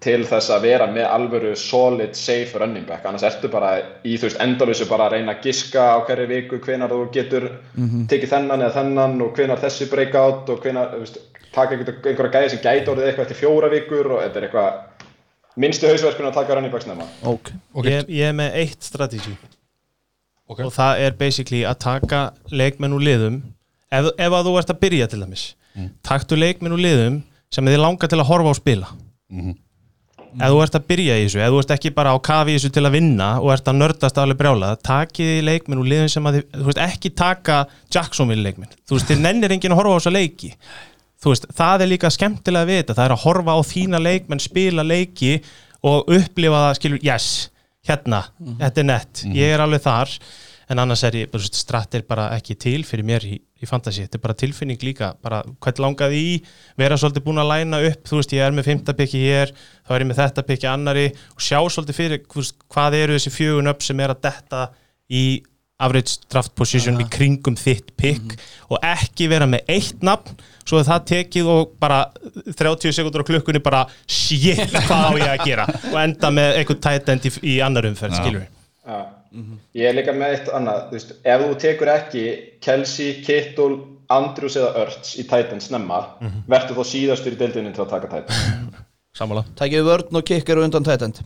til 0.00 0.20
þess 0.28 0.50
að 0.54 0.62
vera 0.62 0.86
með 0.86 1.06
alvöru 1.10 1.54
solid, 1.58 2.12
safe 2.14 2.58
running 2.60 2.84
back, 2.86 3.04
annars 3.08 3.24
ertu 3.26 3.48
bara 3.50 3.72
í, 4.06 4.14
þú 4.18 4.28
veist, 4.28 4.38
endalösu 4.44 4.86
bara 4.88 5.08
að 5.08 5.16
reyna 5.16 5.34
að 5.34 5.48
giska 5.48 5.86
á 5.94 5.98
hverju 6.06 6.26
viku 6.30 6.60
hvenar 6.62 6.92
þú 6.92 7.00
getur 7.16 7.48
tekið 8.10 8.30
þennan 8.34 8.62
eða 8.62 8.76
þennan 8.76 9.16
og 9.26 9.32
hvenar 9.34 9.58
þessi 9.64 9.88
breakout 9.90 10.48
og 10.54 10.62
hvenar, 10.62 10.92
þú 10.94 11.00
veist, 11.02 11.18
taka 11.54 11.74
einhver- 11.74 11.98
einhverja 12.06 12.32
gæði 12.36 12.50
sem 12.54 12.62
gæti 12.62 12.92
orðið 12.92 13.08
eitthvað 13.10 13.26
eftir 13.26 13.40
fjóra 13.42 13.70
vikur 13.72 14.12
og 14.14 14.22
þetta 14.22 14.36
er 14.42 14.46
eitthvað 14.48 14.80
minnstu 15.58 15.88
hausverkun 15.90 16.28
að 16.30 16.34
taka 16.38 16.54
running 16.54 16.72
backs 16.72 16.86
nema. 16.86 17.06
Ok. 17.26 17.50
Ok. 17.74 17.84
ég, 17.90 18.04
ég 18.08 18.28
er 18.30 18.36
með 18.38 18.54
eitt 18.62 18.82
strategi 18.86 19.34
Ok. 20.48 20.60
og 20.64 20.72
það 20.72 21.00
er 21.08 21.16
basically 21.18 21.64
að 21.66 21.78
taka 21.82 22.20
leikmenn 22.50 22.94
úr 22.94 23.02
liðum. 23.02 23.40
Ef, 23.90 24.12
ef 24.18 24.32
að 24.32 24.46
þú 24.46 24.58
ert 24.60 24.70
að 24.70 24.78
byrja 24.80 25.08
til 25.10 25.20
dæmis. 25.24 25.54
Taktu 26.06 26.36
leikmenn 26.38 26.72
úr 26.76 26.80
liðum 26.86 27.22
sem 27.50 27.64
þið 27.66 27.80
langar 27.82 28.08
til 28.08 28.18
að 28.20 28.28
horfa 28.30 28.52
á 28.52 28.60
spila 28.60 28.88
ef 30.36 30.52
þú 30.52 30.60
ert 30.64 30.76
að 30.78 30.86
byrja 30.90 31.16
í 31.16 31.24
þessu 31.26 31.40
ef 31.44 31.52
þú 31.52 31.60
ert 31.62 31.72
ekki 31.76 31.92
bara 31.96 32.12
á 32.12 32.16
kafi 32.28 32.54
í 32.54 32.58
þessu 32.58 32.72
til 32.74 32.84
að 32.84 32.96
vinna 32.98 33.28
og 33.40 33.52
ert 33.54 33.70
að 33.70 33.78
nördast 33.80 34.20
alveg 34.20 34.40
brjála 34.40 34.72
takið 34.84 35.32
í 35.36 35.44
leikmenn 35.46 35.82
úr 35.82 35.90
liðum 35.92 36.12
sem 36.12 36.28
að 36.28 36.38
þið, 36.38 36.46
þú 36.58 36.68
veist 36.68 36.82
ekki 36.84 37.12
taka 37.18 37.58
Jacksonville 37.94 38.44
leikmenn. 38.44 38.74
Þú 38.88 38.98
veist, 38.98 39.10
þið 39.10 39.22
nennir 39.24 39.54
enginn 39.56 39.74
að 39.76 39.80
horfa 39.82 39.94
á 39.94 39.98
þessa 39.98 40.14
leiki. 40.14 40.50
Þú 41.18 41.32
veist, 41.32 41.48
það 41.58 41.84
er 41.84 41.92
líka 41.92 42.10
skemmtilega 42.14 42.66
að 42.66 42.74
vita 42.74 42.98
það 42.98 43.08
er 43.08 43.14
að 43.16 43.24
horfa 43.24 43.56
á 43.58 43.60
þína 43.72 44.02
leikmenn 44.04 44.42
spila 44.42 44.84
leiki 44.86 45.32
og 45.88 46.12
upplifa 46.14 46.66
það 46.66 46.76
skilur, 46.78 47.02
yes, 47.06 47.30
hérna 47.88 48.24
þetta 48.60 48.82
er 48.82 48.88
nett, 48.88 49.24
ég 49.34 49.54
er 49.54 49.64
alveg 49.64 49.82
þar 49.84 50.14
en 50.68 50.82
annars 50.82 51.02
er 51.08 51.16
ég, 51.22 51.28
er 51.32 52.06
bara 52.08 52.28
ekki 52.36 52.56
til 52.60 52.82
fyrir 52.86 53.06
mér 53.08 53.24
í, 53.24 53.38
í 53.38 53.68
fantasy. 53.68 54.04
Þetta 54.04 54.18
er 54.18 54.24
bara 54.24 54.38
tilfinning 54.38 54.82
líka, 54.84 55.12
bara 55.24 55.42
hvern 55.64 55.84
langaði 55.86 56.20
í 56.20 56.34
vera 56.78 56.98
svolítið 57.00 57.26
búin 57.26 57.42
að 57.42 57.52
læna 57.52 57.82
upp 57.88 58.08
þú 58.08 58.20
veist, 58.20 58.34
ég 58.36 58.44
er 58.44 58.56
með 58.56 58.70
fymta 58.70 58.96
piki 58.98 59.22
hér, 59.24 59.54
þá 59.86 59.94
er 59.96 60.04
ég 60.04 60.10
með 60.10 60.22
þetta 60.22 60.46
piki 60.48 60.70
annari 60.70 61.06
og 61.34 61.44
sjá 61.44 61.58
svolítið 61.60 62.00
fyrir 62.00 62.24
veist, 62.34 62.58
hvað 62.68 62.98
eru 63.00 63.16
þessi 63.16 63.34
fjögun 63.34 63.72
upp 63.72 63.86
sem 63.86 64.04
er 64.04 64.14
að 64.14 64.26
detta 64.28 64.66
í 65.08 65.24
average 65.78 66.26
draft 66.30 66.54
position 66.58 66.98
í 66.98 67.06
kringum 67.10 67.56
þitt 67.58 67.92
pick 67.98 68.34
og 68.66 68.82
ekki 68.82 69.28
vera 69.30 69.46
með 69.46 69.70
eitt 69.70 70.02
nafn 70.02 70.40
svo 70.66 70.80
að 70.80 70.90
það 70.90 71.04
tekið 71.12 71.50
og 71.52 71.76
bara 71.80 72.00
30 72.48 72.96
sekundur 72.96 73.22
á 73.24 73.28
klukkunni 73.30 73.62
bara 73.64 73.84
shit, 74.04 74.74
hvað 74.74 75.06
á 75.06 75.10
ég 75.22 75.30
að 75.36 75.44
gera? 75.46 75.68
og 75.92 76.00
enda 76.02 76.32
með 76.34 76.58
eitthvað 76.58 76.82
tight 76.88 77.14
end 77.14 77.30
í, 77.30 77.32
í 77.54 77.60
annar 77.64 77.88
umferð, 77.92 78.18
skilur 78.18 78.42
við 78.42 79.06
Já. 79.32 79.58
Ég 79.80 79.88
er 79.90 79.94
líka 79.98 80.12
með 80.16 80.34
eitt 80.36 80.48
annað, 80.56 80.82
þú 80.90 80.96
veist, 80.98 81.10
ef 81.24 81.42
þú 81.46 81.56
tekur 81.64 81.90
ekki 81.94 82.24
Kelsey, 82.64 83.10
Kittle, 83.26 83.78
Andrews 84.08 84.56
eða 84.56 84.70
Örts 84.86 85.14
í 85.20 85.24
Titans 85.28 85.66
snemma, 85.68 85.98
mm 86.22 86.44
verður 86.48 86.78
þá 86.80 86.84
síðastur 86.94 87.34
í 87.36 87.40
deildinni 87.42 87.72
til 87.76 87.84
að 87.84 87.90
taka 87.96 88.08
Titans. 88.14 88.38
Sammála. 89.18 89.42
Tækið 89.58 89.84
vörn 89.88 90.16
og 90.20 90.24
kikkar 90.28 90.60
undan 90.62 90.84
tætend 90.86 91.20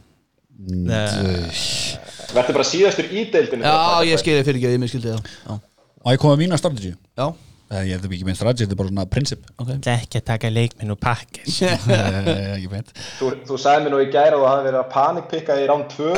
Verður 2.32 2.57
bara 2.57 2.66
síðastur 2.66 3.09
í 3.12 3.24
deildinni 3.32 3.62
til 3.62 3.68
að 3.68 3.76
Já, 3.76 3.86
taka 3.92 4.09
ég 4.11 4.20
skilði 4.22 4.44
fyrir 4.46 4.59
ekki 4.61 4.68
að 4.70 4.76
ég 4.76 4.82
miskildi 4.82 5.11
það. 5.12 5.32
Já, 5.46 5.57
Má 6.03 6.09
ég 6.16 6.20
koma 6.22 6.34
að 6.36 6.40
mína 6.42 6.59
strategi? 6.59 6.92
já, 7.18 7.26
Eh, 7.28 7.51
Ég 7.72 7.94
hef 7.94 8.02
þetta 8.02 8.14
ekki 8.16 8.26
með 8.28 8.36
strategi, 8.38 8.66
þetta 8.66 8.74
er 8.76 8.80
bara 8.82 8.90
svona 8.92 9.06
prinsip. 9.14 9.46
Ok. 9.62 9.70
Ekki 9.94 10.20
að 10.20 10.24
taka 10.28 10.50
leikminn 10.52 10.92
og 10.94 11.00
pakkis. 11.00 11.60
Eh, 11.92 12.82
Þú, 13.18 13.28
þú 13.48 13.56
sagði 13.60 13.84
mér 13.86 13.92
nú 13.94 14.00
í 14.02 14.08
gæra 14.12 14.36
að 14.36 14.42
þú 14.42 14.46
hafi 14.48 14.64
verið 14.66 14.80
að 14.80 14.88
panikpikka 14.92 15.56
í 15.60 15.66
rán 15.70 15.82
2 15.92 16.08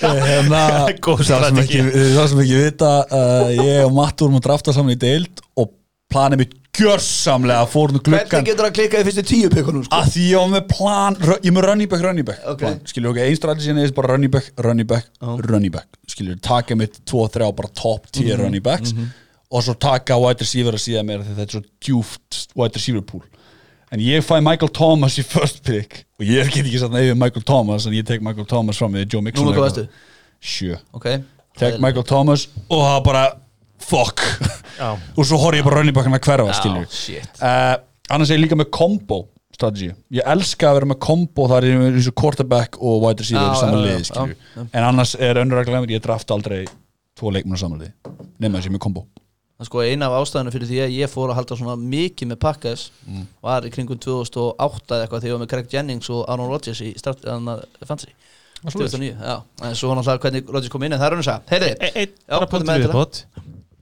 Hérna, 0.00 0.62
Góð 1.04 1.22
það 1.28 1.44
sem 1.48 1.60
ekki, 1.64 1.82
það 2.14 2.30
sem 2.32 2.40
ekki 2.44 2.60
vita 2.64 2.90
uh, 3.06 3.50
Ég 3.54 3.84
og 3.86 3.92
Matt 3.96 4.22
vorum 4.24 4.38
að 4.40 4.46
drafta 4.48 4.74
saman 4.76 4.94
í 4.94 4.98
deild 5.00 5.42
Og 5.60 5.70
planið 6.12 6.42
mitt 6.44 6.56
gjörsamlega 6.80 7.66
Fór 7.70 7.94
nú 7.94 8.00
gluggan 8.02 8.28
Hvernig 8.30 8.50
getur 8.50 8.68
það 8.68 8.74
klikkað 8.78 9.02
í 9.04 9.08
fyrstu 9.08 9.24
tíu 9.30 9.50
pikkunum 9.52 9.86
sko? 9.86 10.00
að 10.00 10.10
því 10.14 10.26
ég 10.30 10.42
var 10.42 10.52
með 10.56 10.66
plan 10.70 11.18
ég 11.20 11.48
er 11.50 11.56
með 11.56 11.66
running 11.68 11.90
back, 11.92 12.04
running 12.06 12.28
back. 12.28 12.44
Ok. 12.52 12.60
plan, 12.64 12.78
skilur 12.92 13.12
ok, 13.14 13.22
einn 13.26 13.38
strategi 13.40 13.74
er 13.74 13.96
bara 13.96 14.12
running 14.14 14.32
back, 14.32 14.52
running 14.66 14.88
back 14.90 15.10
running 15.50 15.74
back, 15.74 15.88
skilur, 16.10 16.38
taka 16.44 16.78
mitt 16.78 17.00
2-3 17.10 17.50
bara 17.58 17.72
top 17.76 18.06
tier 18.14 18.36
Mhm, 18.38 18.44
running 18.46 18.64
backs 18.64 18.94
og 19.50 19.64
svo 19.66 19.74
taka 19.82 20.16
wide 20.22 20.44
receiver 20.44 20.76
að 20.78 20.82
síða 20.84 21.02
mér 21.06 21.24
því 21.26 21.34
þetta 21.36 21.46
er 21.48 21.54
svo 21.56 21.62
djúft 21.86 22.40
wide 22.58 22.78
receiver 22.78 23.02
pool. 23.06 23.24
En 23.90 23.98
ég 24.04 24.22
fæ 24.22 24.36
Michael 24.46 24.70
Thomas 24.76 25.16
í 25.18 25.24
first 25.26 25.64
pick 25.66 26.04
og 26.20 26.26
ég 26.28 26.50
get 26.54 26.62
ekki 26.62 26.78
satt 26.78 26.92
nefnir 26.94 27.18
Michael 27.18 27.42
Thomas 27.48 27.88
en 27.90 27.96
ég 27.96 28.06
tek 28.06 28.22
Michael 28.22 28.46
Thomas 28.46 28.78
fram 28.78 28.94
við 28.94 29.08
Joe 29.16 29.24
Mixon 29.26 29.48
Núna 29.48 29.56
hvað 29.58 29.70
eitthvað. 29.72 29.90
veistu? 29.90 30.06
sjö, 30.40 30.78
Ok. 30.94 31.08
Tek 31.58 31.80
Michael 31.82 32.06
Thomas 32.06 32.46
og 32.68 32.78
það 32.84 32.94
er 32.94 33.04
bara 33.08 33.24
fuck. 33.82 34.22
Já. 34.78 34.94
og 35.18 35.26
svo 35.26 35.40
horf 35.42 35.58
ég 35.58 35.66
bara 35.66 35.80
running 35.80 35.96
backan 35.96 36.14
að 36.14 36.22
hverfa 36.28 36.86
shit. 36.94 37.26
Uh, 37.42 37.74
annars 38.14 38.30
er 38.30 38.38
ég 38.38 38.44
líka 38.46 38.56
með 38.60 38.70
combo 38.70 39.24
strategy, 39.60 39.90
ég 40.14 40.24
elska 40.30 40.70
að 40.70 40.78
vera 40.78 40.88
með 40.92 41.00
combo 41.04 41.44
þar 41.50 41.66
er 41.66 41.74
ég 41.74 41.82
eins 41.90 42.06
og 42.08 42.14
quarterback 42.16 42.78
og 42.80 43.02
wide 43.02 43.20
receiver 43.20 43.42
Já, 43.44 43.50
í 43.52 43.60
saman 43.60 43.74
já, 43.74 43.82
liði, 43.84 43.98
já, 43.98 44.06
skilju 44.08 44.36
já. 44.54 44.62
en 44.78 44.86
annars 44.86 45.12
er 45.18 45.40
önnur 45.42 45.58
regla 45.60 45.82
með 45.82 45.96
ég 45.98 46.04
drafta 46.06 46.36
aldrei 46.38 46.62
tvo 47.18 47.32
leikmenn 47.34 47.58
á 47.58 47.60
saman 47.60 47.82
liði, 47.82 47.92
nema 48.40 48.60
þessi 48.62 48.72
með 48.72 48.82
combo 48.86 49.02
Það 49.60 49.68
sko 49.68 49.82
eina 49.84 50.06
af 50.08 50.14
ástæðinu 50.22 50.52
fyrir 50.54 50.68
því 50.70 50.78
að 50.86 50.94
ég 50.96 51.10
fór 51.12 51.30
að 51.34 51.36
halda 51.36 51.56
svona 51.58 51.74
mikið 51.76 52.30
með 52.30 52.38
pakkas 52.40 52.84
var 53.44 53.66
í 53.68 53.72
kringum 53.74 53.98
2008 54.00 54.94
eða 54.96 55.04
eitthvað 55.04 55.20
þegar 55.20 55.28
ég 55.30 55.34
var 55.36 55.42
með 55.42 55.50
Craig 55.52 55.74
Jennings 55.74 56.08
og 56.14 56.22
Aaron 56.32 56.48
Rodgers 56.48 56.80
í 56.80 56.94
start, 56.96 57.26
fancy 57.84 58.08
2009, 58.64 59.10
já, 59.20 59.36
en 59.64 59.76
svo 59.76 59.92
náttúrulega 59.96 60.24
hvernig 60.24 60.48
Rodgers 60.52 60.72
kom 60.72 60.82
inn 60.84 60.92
en 60.96 61.00
það 61.00 61.06
er 61.10 61.14
hann 61.16 61.20
að 61.20 61.28
segja, 61.28 61.42
bótt 62.96 63.20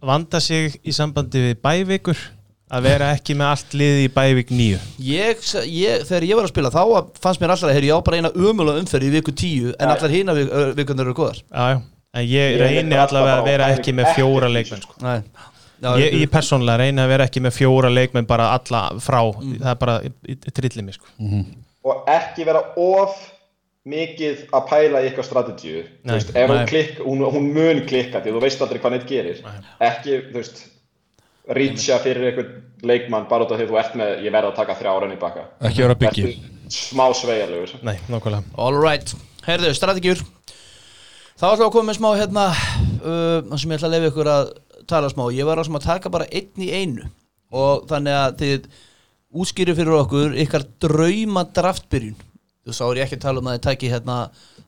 Vanda 0.08 0.40
sig 0.42 0.76
í 0.86 0.92
sambandi 0.94 1.40
við 1.48 1.56
bævikur 1.62 2.20
að 2.70 2.84
vera 2.84 3.12
ekki 3.16 3.34
með 3.38 3.48
allt 3.52 3.76
liði 3.78 4.02
í 4.06 4.10
bævik 4.14 4.50
nýju 4.54 4.78
ég, 5.02 5.40
ég, 5.66 6.02
þegar 6.10 6.26
ég 6.28 6.38
var 6.38 6.46
að 6.48 6.52
spila 6.52 6.70
þá 6.74 6.82
fannst 7.22 7.42
mér 7.42 7.54
alltaf 7.54 7.70
að 7.70 7.78
heyri, 7.78 7.90
ég 7.90 7.98
á 7.98 8.06
bara 8.06 8.18
eina 8.20 8.30
umulega 8.34 8.82
umferð 8.82 9.08
í 9.08 9.12
viku 9.14 9.34
10 9.34 9.78
en 9.78 9.94
allar 9.94 10.14
hína 10.14 10.34
vikundur 10.78 11.06
eru 11.08 11.16
góðar. 11.18 11.40
Já, 11.48 11.64
já. 11.74 11.78
En 12.18 12.24
ég 12.24 12.54
Ég 12.54 12.60
reyni 12.62 12.96
alltaf 12.96 13.18
allavega 13.18 13.40
að 13.40 13.48
vera 13.50 13.70
ekki 13.74 13.92
með 13.96 14.12
fjóra 14.16 14.48
leikmenn 14.52 14.84
sko. 14.84 14.94
Nei. 15.78 15.88
Já, 15.88 16.02
ég, 16.02 16.14
ég 16.24 16.30
persónlega 16.32 16.82
reyni 16.82 17.02
að 17.02 17.10
vera 17.12 17.26
ekki 17.28 17.42
með 17.44 17.54
fjóra 17.54 17.90
leikmenn 17.92 18.26
bara 18.28 18.50
alla 18.56 18.84
frá. 19.02 19.20
Það 19.38 19.72
er 19.72 19.80
bara, 19.82 19.98
trillið 20.58 20.86
mig 20.86 20.96
sko. 20.98 21.10
og 21.88 22.08
ekki 22.12 22.44
vera 22.48 22.64
of 22.82 23.18
mikið 23.88 24.40
að 24.52 24.64
pæla 24.68 25.00
í 25.00 25.08
eitthvað 25.08 25.28
strategíu. 25.28 25.84
Þú 26.02 26.10
Nei, 26.10 26.16
veist, 26.16 26.32
ef 26.34 26.50
nei. 26.50 26.56
hún 26.56 26.66
klikk, 26.68 26.98
hún, 27.04 27.22
hún 27.36 27.46
mun 27.54 27.84
klikka 27.88 28.20
því 28.24 28.34
þú 28.34 28.42
veist 28.44 28.64
aldrei 28.64 28.82
hvað 28.82 28.96
neitt 28.96 29.06
gerir. 29.08 29.40
Ekki, 29.88 30.18
þú 30.28 30.40
veist 30.42 30.64
reacha 31.58 31.96
fyrir 32.04 32.28
eitthvað 32.28 32.50
leikmann 32.88 33.28
bara 33.30 33.46
út 33.46 33.54
af 33.54 33.60
því 33.60 33.68
þú 33.70 33.78
ert 33.80 33.94
með 33.96 34.26
ég 34.26 34.34
verð 34.34 34.50
að 34.50 34.58
taka 34.58 34.76
þrjá 34.78 34.92
renni 35.04 35.20
baka. 35.20 35.46
Ekki 35.64 35.86
vera 35.86 35.96
Vertu 36.02 36.34
smá 36.68 37.06
sveigjarlegur 37.16 37.78
Nei, 37.86 37.96
nákvæmlega. 38.12 38.42
All 38.60 38.76
right, 38.76 39.14
heyrðu, 39.46 39.72
strategíur. 39.78 40.20
Þá 41.38 41.44
ætlum 41.52 41.62
við 41.62 41.68
að 41.68 41.74
koma 41.76 41.88
með 41.88 41.98
smá 42.00 42.08
hérna 42.18 42.44
uh, 42.50 43.56
sem 43.56 43.70
ég 43.70 43.78
ætla 43.78 43.88
að 43.88 43.94
lefa 43.94 44.10
ykkur 44.10 44.30
að 44.34 44.48
tala 44.90 45.10
smá 45.12 45.24
Ég 45.34 45.48
var 45.48 45.60
að 45.60 45.68
sem 45.68 45.78
að 45.78 45.88
taka 45.88 46.12
bara 46.12 46.28
einn 46.32 46.64
í 46.64 46.70
einu. 46.74 47.08
Og 47.54 47.86
þannig 47.90 48.16
að 48.18 48.38
þið 48.42 48.70
útskýri 49.38 49.76
fyrir 49.76 49.98
okkur 50.02 50.36
ykkar 50.44 50.64
drauma 50.80 51.44
draftbyrjun 51.56 52.16
Þú 52.68 52.74
sá 52.76 52.84
er 52.86 52.98
ég 53.00 53.06
ekki 53.06 53.16
að 53.16 53.24
tala 53.24 53.40
um 53.40 53.48
að 53.48 53.58
þið 53.58 53.66
tæki 53.66 53.90
hérna 53.92 54.16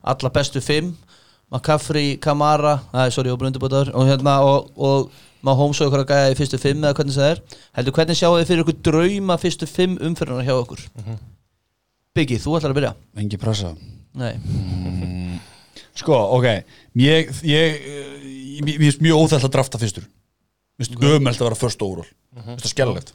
alla 0.01 0.31
bestu 0.33 0.61
fimm 0.65 0.95
McCaffrey, 1.51 2.15
Kamara, 2.21 2.77
næ, 2.93 3.09
sorry, 3.11 3.27
ég 3.27 3.35
var 3.35 3.41
bara 3.41 3.49
undirbútaður 3.51 3.89
og 3.99 4.07
hérna, 4.07 4.37
og, 4.47 4.69
og 4.79 5.11
Mahomes 5.43 5.81
og 5.81 5.89
ykkur 5.89 6.03
að 6.05 6.13
gæja 6.13 6.29
í 6.31 6.37
fyrstu 6.39 6.59
fimm 6.61 6.85
eða 6.85 6.95
hvernig 6.95 7.17
það 7.17 7.31
er. 7.33 7.41
Heldur 7.75 7.95
hvernig 7.97 8.19
sjáu 8.19 8.37
þið 8.37 8.47
fyrir 8.47 8.63
ykkur 8.63 8.77
drauma 8.87 9.37
fyrstu 9.41 9.67
fimm 9.67 9.97
umfyrirna 9.99 10.45
hjá 10.47 10.53
okkur? 10.55 10.85
Biggi, 12.15 12.37
þú 12.39 12.55
ætlar 12.55 12.71
að 12.71 12.79
byrja. 12.79 12.93
Engi 13.19 13.39
pressa. 13.41 13.73
Nei, 14.21 14.31
sko, 15.99 16.15
ok 16.37 16.47
ég, 16.99 17.29
ég, 17.47 17.77
ég 18.69 18.79
finnst 18.83 19.01
mjög 19.05 19.21
óþægt 19.25 19.47
að 19.47 19.53
drafta 19.57 19.81
fyrstur. 19.81 20.05
Mér 20.77 20.87
finnst 20.89 21.03
ömelt 21.11 21.41
að 21.41 21.47
vera 21.49 21.59
först 21.59 21.81
óról 21.85 22.05
mér 22.35 22.47
finnst 22.51 22.65
það 22.65 22.73
skellilegt 22.75 23.13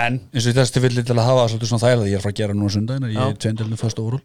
en 0.00 0.20
eins 0.30 0.46
og 0.46 0.54
þessi 0.54 0.74
tilfelli 0.76 1.02
til 1.02 1.16
að 1.18 1.26
hafa 1.26 1.48
svolítið 1.50 1.70
svona 1.72 1.82
þægilega 1.82 2.10
ég 2.12 2.18
er 2.20 2.22
frá 2.22 2.30
að 2.30 2.38
gera 2.40 2.54
núna 2.54 2.70
sundaginn 2.70 3.08
ég 3.10 3.16
er 3.18 3.32
Já. 3.32 3.38
tveindilinu 3.42 3.78
först 3.80 3.98
óról 3.98 4.20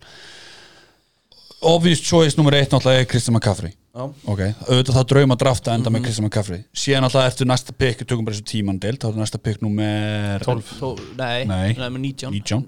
obvious 1.65 2.01
choice 2.05 2.38
nummer 2.38 2.53
eitt 2.53 2.69
náttúrulega 2.69 3.01
er 3.01 3.07
Kristján 3.09 3.33
McCaffrey. 3.38 3.71
Ok, 3.95 4.41
auðvitað 4.67 4.97
það 4.99 5.05
draum 5.09 5.33
að 5.33 5.39
drafta 5.41 5.73
enda 5.73 5.89
með 5.93 6.03
Kristján 6.05 6.27
McCaffrey. 6.27 6.59
Síðan 6.75 7.07
alltaf 7.07 7.25
eftir 7.31 7.47
næsta 7.49 7.73
pick, 7.73 8.03
tökum 8.05 8.27
bara 8.27 8.36
þessu 8.36 8.45
tíman 8.51 8.77
deilt 8.83 9.01
þá 9.01 9.07
er 9.09 9.17
næsta 9.23 9.39
pick 9.41 9.63
nummer 9.63 10.43
12. 10.45 10.73
Tó, 10.81 10.91
nei, 11.17 11.45
Nei. 11.49 11.73
nei, 11.79 11.89
með 11.95 12.01
19 12.03 12.36
19, 12.36 12.67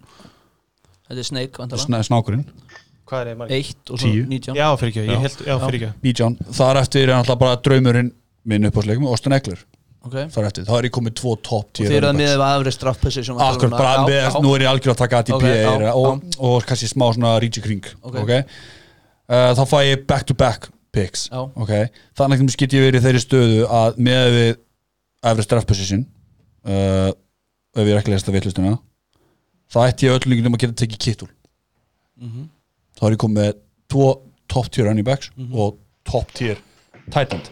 Þetta 1.08 1.22
er 1.22 1.30
Snake, 1.30 2.08
snákurinn 2.10 2.48
Hvað 3.08 3.24
er 3.24 3.32
það 3.32 3.40
margir? 3.42 3.72
1 3.72 3.94
og 3.96 4.02
svo 4.02 4.12
Tíu. 4.12 4.28
19 4.28 4.58
Já, 4.60 4.68
fyrir 4.82 4.94
ekki, 4.94 5.08
ég 5.08 5.26
held, 5.26 5.42
já, 5.48 5.56
fyrir 5.64 5.80
ekki. 5.80 5.92
19, 6.10 6.38
þar 6.60 6.80
eftir 6.84 7.08
er 7.08 7.16
alltaf 7.18 7.42
bara 7.42 7.60
draumurinn 7.68 8.14
minn 8.48 8.70
upp 8.70 8.80
á 8.80 8.82
sleikum, 8.84 9.08
Austin 9.12 9.36
Eckler. 9.38 9.62
Ok. 10.08 10.16
Þar 10.32 10.48
eftir, 10.48 10.66
þá 10.68 10.74
er 10.78 10.88
ég 10.88 10.94
komið 10.96 11.16
tvo 11.20 11.34
top 11.44 11.82
Og 11.82 11.88
þið 11.90 11.96
eru 11.98 12.08
að 12.08 12.20
miða 12.22 12.36
við 12.38 12.44
aðri 12.48 12.72
straff 12.72 13.00
position 13.02 13.40
Akkur, 13.44 13.72
bara 13.74 14.06
með, 14.08 14.38
nú 14.44 14.54
er 14.56 14.64
ég 14.64 14.72
algjör 14.72 14.94
að 14.94 15.00
taka 15.02 15.20
ATP 15.24 15.36
okay, 15.36 15.90
og, 15.92 16.22
og 16.48 16.68
kannski 16.70 16.88
smá 16.88 17.10
svona 17.12 17.34
reach 17.44 17.60
í 17.60 17.64
kring 17.66 17.88
Ok. 18.02 18.20
ok, 18.24 18.36
Uh, 19.28 19.52
þá 19.52 19.64
fæ 19.68 19.80
ég 19.84 20.04
back 20.08 20.24
to 20.24 20.32
back 20.40 20.70
picks 20.96 21.26
þannig 22.16 22.46
að 22.46 22.54
get 22.62 22.76
ég 22.78 22.86
verið 22.86 23.02
í 23.02 23.04
þeirri 23.04 23.20
stöðu 23.20 23.66
að 23.68 23.98
með 24.00 24.28
við 24.38 25.42
draft 25.52 25.68
position 25.68 26.06
uh, 26.64 27.12
ef 27.76 27.82
ég 27.84 27.92
er 27.92 28.00
ekki 28.00 28.14
lesta 28.14 28.32
vitlustuna 28.32 28.78
þá 29.68 29.80
ætti 29.84 30.08
ég 30.08 30.16
öll 30.16 30.32
líka 30.32 30.48
um 30.48 30.56
að 30.56 30.64
geta 30.64 30.78
tekið 30.86 31.02
kittul 31.04 31.28
Mhm. 32.18 32.48
Þá 32.98 33.04
er 33.08 33.16
ég 33.16 33.22
komið 33.24 33.38
með 33.42 33.54
tvo 33.94 34.08
top 34.50 34.70
tier 34.72 34.86
running 34.90 35.06
backs 35.06 35.30
Mhm. 35.38 35.54
og 35.56 35.78
top 36.06 36.32
tier 36.34 36.58
tight 37.12 37.34
end. 37.34 37.50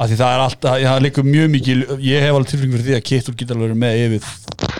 Af 0.00 0.08
því 0.08 0.16
það 0.16 0.30
er 0.34 0.40
alltaf, 0.40 0.76
það 0.80 1.02
liggur 1.04 1.24
mjög 1.28 1.48
mikið 1.52 1.80
ég 2.00 2.20
hef 2.24 2.34
alveg 2.34 2.48
tilfengjum 2.48 2.78
fyrir 2.80 2.86
því 2.88 2.96
að 2.96 3.04
kittul 3.10 3.34
getur 3.36 3.56
alveg 3.56 3.76
með 3.76 4.04
yfir 4.06 4.22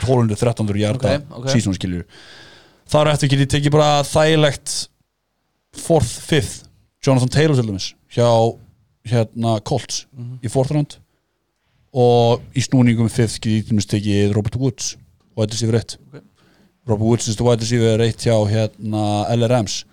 1200-1300 0.06 0.78
hjarta 0.80 1.14
Ok, 1.16 1.26
ok. 1.36 1.48
sísón 1.52 1.74
skiljur 1.76 2.04
þar 2.90 3.10
eftir 3.12 3.28
get 3.28 3.42
ég 3.44 3.50
tekið 3.52 3.70
bara 3.74 4.02
þægilegt 4.02 4.88
fourth, 5.76 6.08
fifth 6.24 6.64
Jonathan 7.04 7.28
Taylor 7.28 7.54
til 7.60 7.66
dæmis 7.68 7.90
hjá 8.16 8.56
hérna 9.10 9.60
Colts 9.64 10.06
í 10.42 10.48
fourth 10.50 10.70
round. 10.74 10.96
Og 11.92 12.40
í 12.54 12.60
snúningum 12.62 13.10
fifth 13.10 13.40
get 13.40 13.52
ég 13.52 13.66
til 13.68 13.74
dæmis 13.76 13.86
tekið 13.90 14.34
Robert 14.36 14.56
Woods 14.56 14.96
wide 15.36 15.52
receiver 15.52 15.76
1 15.78 15.96
Robert 16.88 17.06
Woods 17.06 17.28
wide 17.40 17.60
receiver 17.60 18.00
1 18.00 18.24
hjá 18.26 18.36
hérna 18.50 19.04
LRMs 19.36 19.84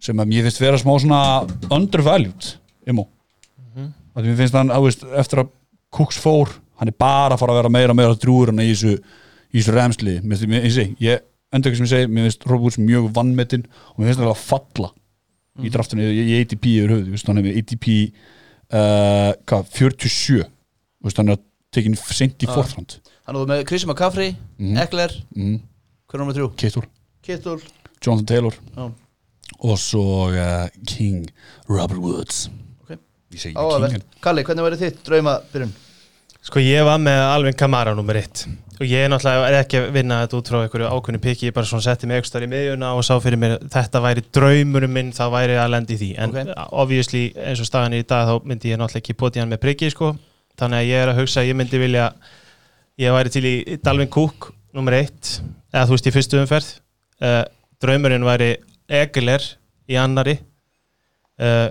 sem 0.00 0.20
að 0.20 0.30
mér 0.32 0.46
finnst 0.46 0.62
vera 0.62 0.80
smá 0.80 0.92
svona 0.98 1.20
undervalued 1.70 2.52
imo 2.88 3.06
mm 3.06 3.72
-hmm. 3.74 3.90
mér 4.22 4.36
finnst 4.36 4.54
hann, 4.54 4.70
á, 4.72 4.78
veist, 4.82 5.04
eftir 5.04 5.44
að 5.44 5.50
Cooks 5.90 6.18
fór, 6.22 6.48
hann 6.78 6.88
er 6.88 6.94
bara 6.94 7.34
að 7.34 7.40
fara 7.40 7.52
að 7.52 7.58
vera 7.60 7.68
meira 7.68 7.90
og 7.90 7.96
meira 7.96 8.14
drúur 8.14 8.48
en 8.48 8.62
í 8.62 8.70
þessu, 8.70 9.00
í 9.50 9.58
þessu 9.58 9.74
remsli 9.74 10.20
mér 10.22 10.38
finnst, 10.38 11.00
ég 11.00 11.20
endur 11.52 11.70
ekki 11.70 11.78
sem 11.78 11.86
ég 11.86 11.90
segi 11.90 12.06
mér 12.12 12.28
finnst 12.28 12.46
Robert 12.46 12.62
Woods 12.62 12.78
mjög 12.78 13.10
vannmetinn 13.14 13.66
og 13.66 13.98
mér 13.98 14.06
finnst 14.06 14.20
hann 14.20 14.30
að 14.30 14.44
falla 14.44 14.90
í 15.60 15.68
draftinu 15.68 16.02
í, 16.02 16.40
ATP 16.40 16.64
yfir 16.78 16.90
höfuð, 16.94 17.10
veist, 17.10 17.26
hann 17.26 17.36
hefur 17.36 17.58
ATP 17.58 17.86
uh, 18.72 19.32
hvað, 19.44 19.66
47 19.74 20.44
veist, 21.02 21.16
hann 21.18 21.28
er 21.34 21.40
tekin 21.74 21.96
sent 21.96 22.42
í 22.42 22.46
Ah. 22.48 22.54
forþrand 22.54 23.00
Hann 23.30 23.36
er 23.36 23.46
með 23.46 23.60
Chris 23.68 23.84
McCaffrey, 23.86 24.32
Eckler. 24.58 25.12
Mm. 25.36 25.60
Hver 26.10 26.16
er 26.18 26.18
nummer 26.18 26.34
þrjú? 26.34 26.48
Kittur, 26.58 26.86
Kittul 27.22 27.60
Jonathan 28.02 28.26
Taylor. 28.26 28.56
Já. 28.74 28.88
Og 29.60 29.76
svo 29.80 30.30
uh, 30.32 30.66
King 30.88 31.28
Robert 31.68 32.00
Woods 32.00 32.46
Ok. 32.84 32.96
ég 33.34 33.38
segi. 33.42 33.54
King 33.54 34.02
Kalli, 34.24 34.44
hvernig 34.46 34.66
væri 34.66 34.80
þitt 34.80 35.04
drauma 35.06 35.38
byrjun? 35.52 35.72
Sko 36.40 36.62
ég 36.64 36.80
var 36.88 36.96
með 37.02 37.18
Alvin 37.34 37.56
Kamara 37.60 37.92
nummer 37.94 38.16
1 38.16 38.46
og 38.80 38.86
ég 38.88 39.02
er 39.04 39.10
náttúrulega 39.12 39.48
er 39.50 39.58
ekki 39.58 39.76
að 39.76 39.90
vinna 39.92 40.22
þetta 40.22 40.38
út 40.38 40.48
frá 40.48 40.56
einhverju 40.62 40.86
ákveðnu 40.88 41.18
piki, 41.20 41.50
ég 41.50 41.52
bara 41.52 41.68
svona 41.68 41.84
setti 41.84 42.08
mig 42.08 42.22
ekstar 42.22 42.46
í 42.46 42.48
miðjuna 42.48 42.94
og 42.96 43.04
sá 43.04 43.12
fyrir 43.20 43.36
mér 43.42 43.58
þetta 43.68 44.00
væri 44.00 44.22
draumurum 44.32 44.94
minn, 44.96 45.10
þá 45.12 45.26
væri 45.34 45.58
að 45.60 45.72
lenda 45.74 45.92
í 45.92 45.98
því 46.00 46.08
en 46.16 46.32
Ok. 46.32 46.54
obviously 46.80 47.26
eins 47.36 47.60
og 47.60 47.68
staðan 47.68 47.92
er 47.98 48.06
í 48.06 48.08
dag 48.08 48.24
þá 48.30 48.48
myndi 48.48 48.72
ég 48.72 48.80
náttúrulega 48.80 49.02
ekki 49.04 49.18
poti 49.20 49.42
hann 49.42 49.52
með 49.52 49.60
priki 49.66 49.90
sko, 49.92 50.14
þannig 50.56 50.80
að 50.80 50.88
ég 50.88 51.02
er 51.04 51.12
að 51.12 51.20
hugsa 51.20 51.42
að 51.44 51.50
ég 51.52 51.58
myndi 51.60 51.82
vilja 51.82 52.06
ég 53.04 53.12
væri 53.18 53.34
til 53.36 53.44
í 53.44 53.54
Dalvin 53.84 54.08
Cook 54.16 54.48
nummer 54.72 54.96
1, 54.96 55.36
eða 55.74 55.84
þú 55.90 55.98
veist 55.98 56.08
í 56.08 56.14
fyrstu 56.16 56.40
umferð 56.40 56.72
uh, 57.20 57.44
draumurinn 57.84 58.24
væri 58.24 58.54
Egeler 58.90 59.44
í 59.90 59.96
annari 60.00 60.36
uh, 61.40 61.68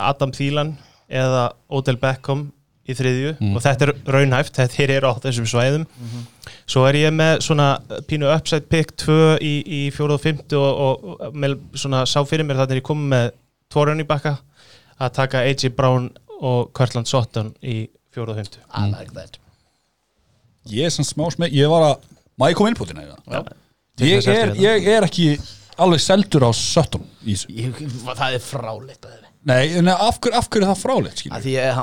Adam 0.00 0.32
Thielen 0.34 0.74
eða 1.12 1.52
Odell 1.72 2.00
Beckham 2.00 2.48
í 2.82 2.94
þriðju. 2.98 3.34
Mm. 3.38 3.56
og 3.56 3.62
þetta 3.62 3.86
er 3.86 3.92
raunhæft, 4.10 4.56
þetta 4.58 4.86
er 4.90 5.06
á 5.06 5.12
þessum 5.22 5.46
svæðum. 5.46 5.84
Svo 6.66 6.82
er 6.88 6.98
ég 6.98 7.14
með 7.14 7.44
svona 7.46 7.68
pínu 8.10 8.30
upside 8.32 8.66
pick 8.72 8.94
2 8.98 9.36
í, 9.38 9.52
í 9.62 9.80
fjóru 9.94 10.16
og 10.16 10.22
fymtu 10.24 10.58
og, 10.58 10.82
og, 10.86 11.06
og 11.28 11.38
með 11.38 11.60
svona 11.78 12.02
sá 12.10 12.18
fyrir 12.26 12.46
mér 12.48 12.58
þannig 12.58 12.78
að 12.78 12.82
ég 12.82 12.88
kom 12.88 13.04
með 13.12 13.30
tvo 13.72 13.86
raun 13.86 14.02
í 14.02 14.08
bakka 14.08 14.34
að 14.98 15.14
taka 15.20 15.44
AJ 15.46 15.72
Brown 15.78 16.10
og 16.42 16.72
Kirtland 16.74 17.10
Sutton 17.10 17.52
í 17.62 17.84
fjóru 18.12 18.34
og 18.34 18.42
fymtu 18.42 18.62
I 18.74 18.90
like 18.90 19.14
that. 19.14 19.38
Ég 20.70 20.86
er 20.86 20.94
svona 20.94 21.10
smá 21.10 21.26
smeg, 21.34 21.54
ég 21.54 21.70
var 21.70 21.86
að 21.92 22.08
má 22.38 22.48
ég 22.50 22.58
koma 22.58 22.72
innbútina 22.72 23.04
í 23.06 23.10
það 23.10 23.36
Já. 23.38 23.61
Ég 24.00 24.30
er, 24.32 24.54
ég 24.56 24.88
er 24.88 25.06
ekki 25.08 25.34
alveg 25.82 26.00
seldur 26.02 26.48
á 26.48 26.50
17 26.56 27.02
í 27.26 27.34
þessu. 27.34 27.52
Ég, 27.52 27.82
það 28.08 28.38
er 28.38 28.44
fráleitt 28.44 29.04
að 29.04 29.12
þeirri 29.12 29.30
nei, 29.48 29.72
en 29.80 29.90
af, 29.90 30.20
hver, 30.22 30.36
af 30.38 30.46
hverju 30.48 30.62
er 30.62 30.70
það 30.70 30.82
frálegt 30.82 31.22
skilur? 31.22 31.42
Því 31.42 31.56
ég, 31.56 31.80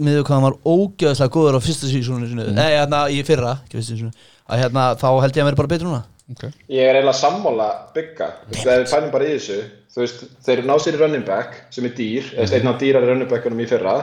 miður 0.00 0.24
hvað 0.26 0.38
hann 0.38 0.46
var 0.46 0.56
ógjöðslega 0.64 1.34
góður 1.34 1.58
á 1.60 1.64
fyrsta 1.66 1.90
sísónu 1.90 2.30
sinu. 2.30 2.46
Nei, 2.56 2.70
hérna 2.72 3.02
í 3.12 3.20
fyrra, 3.26 3.58
ekki 3.66 3.78
fyrsta 3.78 3.98
sísónu 3.98 4.30
Að 4.52 4.64
hérna, 4.64 4.86
þá 4.98 5.08
held 5.22 5.36
ég 5.36 5.44
að 5.44 5.48
vera 5.50 5.60
bara 5.60 5.70
betur 5.70 5.88
núna. 5.90 6.00
Okay. 6.32 6.52
Ég 6.70 6.86
er 6.86 6.96
eiginlega 6.96 7.18
sammála 7.18 7.68
bygga 7.92 8.28
Þú 8.46 8.54
veist, 8.54 8.66
ef 8.70 8.78
við 8.78 8.90
fælum 8.92 9.10
bara 9.12 9.26
í 9.26 9.32
þessu 9.34 9.56
Þú 9.92 10.00
veist, 10.00 10.20
þeir 10.46 10.62
ná 10.68 10.72
sér 10.80 10.96
í 10.96 11.00
running 11.00 11.26
back 11.26 11.56
sem 11.74 11.88
er 11.88 11.94
dýr 11.98 12.28
eða 12.36 12.58
einn 12.58 12.70
af 12.70 12.78
dýrari 12.80 13.10
running 13.10 13.28
backunum 13.28 13.60
í 13.60 13.66
fyrra 13.68 13.96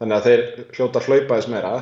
þannig 0.00 0.16
að 0.16 0.26
þeir 0.26 0.42
hljóta 0.76 1.00
að 1.00 1.06
hlaupa 1.06 1.38
þess 1.38 1.52
meira 1.52 1.72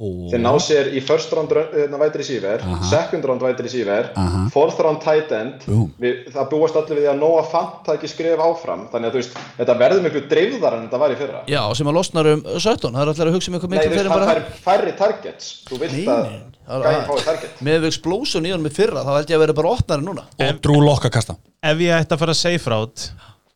þeir 0.00 0.40
ná 0.42 0.50
sér 0.58 0.88
í 0.96 1.00
first 1.04 1.30
round 1.36 1.50
run- 1.52 1.68
hérna, 1.74 1.98
wide 2.00 2.16
receiver, 2.18 2.62
second 2.88 3.24
round 3.28 3.42
wide 3.44 3.60
receiver 3.62 4.08
fourth 4.50 4.80
round 4.80 5.00
tight 5.04 5.30
end. 5.36 5.66
Við, 6.00 6.32
það 6.32 6.48
búast 6.50 6.76
allir 6.80 6.96
við 6.98 7.04
því 7.04 7.10
að 7.12 7.18
Noah 7.20 7.44
Fant 7.52 7.82
taki 7.86 8.08
skrif 8.10 8.40
áfram, 8.42 8.86
þannig 8.92 9.10
að 9.10 9.12
þú 9.12 9.20
veist 9.20 9.36
þetta 9.60 9.76
verður 9.82 10.02
miklu 10.06 10.22
dreifðar 10.32 10.78
en 10.78 10.86
þetta 10.88 11.02
var 11.04 11.14
í 11.14 11.18
fyrra. 11.20 11.42
Já, 11.52 11.60
sem 11.78 11.90
að 11.92 11.98
losnar 12.00 12.30
um 12.32 12.42
17 12.56 12.92
Það 12.92 13.02
er 13.02 13.12
allir 13.12 13.30
að 13.30 13.36
hugsa 13.36 13.50
um 13.52 13.58
eitthvað 13.58 13.70
Nei, 13.70 13.78
miklu 13.78 13.90
þú 13.90 13.92
veist, 13.92 14.02
fyrir 14.02 14.12
það 14.12 14.24
bara 14.24 14.32
fær 14.32 14.62
færri 14.66 14.94
targets. 14.98 15.50
Þú 15.68 15.80
vilt 15.84 15.92
Nei, 15.92 16.06
að 16.08 16.22
nei, 16.22 16.40
það- 16.66 16.86
gæðin 16.88 17.06
fái 17.12 17.24
target. 17.28 17.60
Með 17.68 17.86
explósun 17.92 18.46
í 18.48 18.52
honum 18.54 18.66
í 18.70 18.74
fyrra 18.74 19.02
Þá 19.06 19.12
held 19.18 19.30
ég 19.30 19.36
að 19.36 19.44
vera 19.46 19.56
bara 19.60 19.74
opnari 19.76 20.02
núna. 20.06 20.24
Og 20.40 20.60
Drew 20.64 20.80
Locke 20.82 21.08
að 21.10 21.14
kasta. 21.18 21.36
Ef 21.62 21.78
ég 21.78 21.94
ætti 22.00 22.16
að 22.16 22.22
fara 22.24 22.34
safe 22.34 22.70
route 22.72 23.10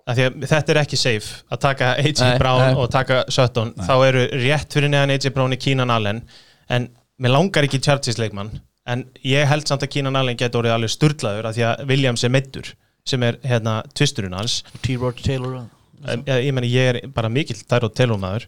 þetta 0.07 0.73
er 0.75 0.81
ekki 0.85 0.99
safe 1.01 1.43
að 1.51 1.61
taka 1.65 1.91
AJ 1.99 2.21
Nei, 2.23 2.39
Brown 2.39 2.63
nei. 2.63 2.79
og 2.79 2.91
taka 2.95 3.25
Sutton. 3.33 3.73
Þá 3.75 3.95
eru 4.07 4.25
rétt 4.45 4.77
fyrir 4.77 4.93
neðan 4.93 5.15
AJ 5.17 5.33
Brown 5.35 5.57
í 5.57 5.61
Keenan 5.61 5.91
Allen. 5.91 6.23
En 6.71 6.89
mér 7.23 7.35
langar 7.35 7.67
ekki 7.67 7.81
Chargers 7.83 8.21
leikmann. 8.21 8.53
En 8.87 9.03
ég 9.27 9.49
held 9.51 9.67
samt 9.67 9.83
að 9.83 9.91
Keenan 9.97 10.19
Allen 10.19 10.39
getur 10.39 10.63
orðið 10.63 10.77
alveg 10.77 10.93
sturlaður 10.95 11.49
af 11.51 11.57
því 11.57 11.65
að 11.67 11.87
Williams 11.91 12.23
er 12.27 12.35
meittur 12.35 12.71
sem 13.07 13.23
er 13.27 13.39
hérna 13.47 13.81
tvisturinn 13.95 14.35
hans. 14.35 14.61
T-Rod 14.83 15.19
Taylor 15.23 15.65
ég, 16.07 16.27
ég 16.47 16.53
meni 16.55 16.71
ég 16.71 16.93
er 16.93 17.01
bara 17.15 17.31
mikill 17.33 17.59
Tyrod 17.67 17.95
Taylor 17.99 18.19
maður. 18.23 18.47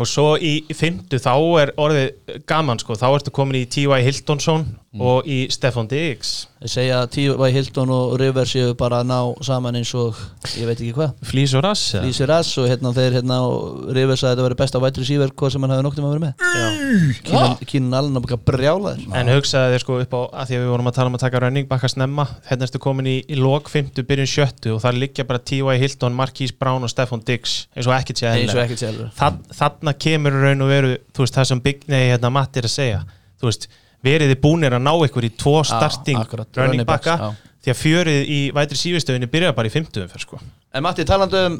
Og 0.00 0.08
svo 0.08 0.34
í 0.40 0.62
fimmtu 0.76 1.20
þá 1.20 1.34
er 1.62 1.72
orðið 1.80 2.38
gaman 2.48 2.80
sko, 2.80 2.96
þá 2.96 3.08
ertu 3.12 3.32
komin 3.34 3.60
í 3.60 3.66
T.Y. 3.68 4.00
Hiltonsson 4.04 4.64
og 5.00 5.24
í 5.24 5.46
Stefan 5.48 5.86
Diggs 5.88 6.48
Ég 6.62 6.70
segja 6.70 6.98
að 7.02 7.08
T.Y. 7.16 7.46
Hilton 7.54 7.90
og 7.90 8.10
Rivers 8.20 8.50
séu 8.52 8.74
bara 8.78 8.98
að 9.02 9.06
ná 9.08 9.16
saman 9.42 9.74
eins 9.78 9.90
og 9.98 10.18
Ég 10.60 10.66
veit 10.68 10.76
ekki 10.78 10.92
hvað 10.94 11.14
Flýs 11.26 11.54
og 11.58 11.62
Rass 11.64 11.94
eða? 11.96 12.02
Lýsir 12.06 12.28
Rass 12.28 12.50
og 12.60 12.68
hérna 12.70 12.92
þeir 12.94 13.16
hérna 13.16 13.38
og 13.48 13.88
Rivers 13.96 14.22
að 14.22 14.34
þetta 14.34 14.44
veri 14.46 14.58
besta 14.60 14.82
vætri 14.84 15.06
síver 15.08 15.32
Hvað 15.32 15.54
sem 15.56 15.64
hann 15.64 15.72
hafi 15.74 15.86
noktið 15.86 16.04
að 16.04 16.12
vera 16.12 16.24
með 16.26 17.22
Kínan, 17.24 17.56
Kínan 17.72 17.96
Allen 17.98 18.20
að 18.20 18.26
baka 18.28 18.38
brjála 18.52 18.92
þér 18.98 19.16
En 19.22 19.32
hugsaði 19.32 19.72
þér 19.74 19.84
sko 19.86 19.96
upp 20.04 20.14
á 20.14 20.20
að 20.42 20.50
því 20.52 20.58
að 20.58 20.62
við 20.66 20.70
vorum 20.74 20.90
að 20.92 20.96
tala 21.00 21.10
um 21.12 21.16
að 21.18 21.24
taka 21.24 21.42
running 21.46 21.68
backa 21.72 21.90
snemma 21.94 22.28
hérna 22.50 22.68
ertu 22.68 22.82
komin 22.84 23.08
í, 23.10 23.16
í 23.32 23.38
lok 23.40 23.72
50 23.72 24.06
byrjun 24.12 24.30
sjöttu 24.30 24.74
og 24.76 24.82
það 24.84 25.00
liggja 25.02 25.26
bara 25.32 25.40
T.Y. 25.42 25.78
Hilton, 25.82 26.14
Marquise 26.20 26.54
Brown 26.60 26.84
og 26.86 26.92
Stefan 26.92 27.24
Diggs 27.26 27.62
eins 27.74 27.88
og 27.88 27.96
ekkert 27.96 28.20
sé 28.22 28.28
Eins 28.28 28.52
og 28.52 28.60
eðlilega. 28.60 28.68
ekkert 28.68 28.84
sjálfur 28.84 29.12
Þa- 29.18 29.58
Þarna 29.62 29.96
kemur 30.06 30.36
í 30.38 30.44
raun 30.46 30.66
og 30.68 30.70
veru 30.76 30.94
þú 31.16 31.24
veist 31.26 31.40
það 31.40 31.50
sem 31.54 31.64
Big 31.64 31.88
Nei 31.90 32.02
hérna 32.12 32.30
Matt 32.34 32.60
er 32.60 32.68
að 32.68 32.74
segja 32.76 33.02
þú 33.42 33.48
veist, 33.50 33.66
veriði 34.04 34.36
búnir 34.42 34.76
að 34.76 34.84
ná 34.84 34.92
ykkur 35.06 35.28
í 35.28 35.32
tvo 35.38 35.62
starting 35.66 36.20
akkurat, 36.20 36.50
running 36.56 36.82
running 36.82 36.88
backs, 36.88 37.06
backa 37.06 37.30
já. 37.32 37.56
því 37.62 37.74
að 37.74 37.80
fjörið 37.80 38.30
í 38.36 38.40
vætri 38.56 38.80
sífistöðinni 38.82 39.30
byrjar 39.32 39.56
bara 39.56 39.70
í 39.70 39.74
50 39.74 40.06
umferð 40.06 40.26
sko 40.26 40.40
En 40.72 40.84
Matti, 40.86 41.06
talandi 41.08 41.42
um 41.48 41.58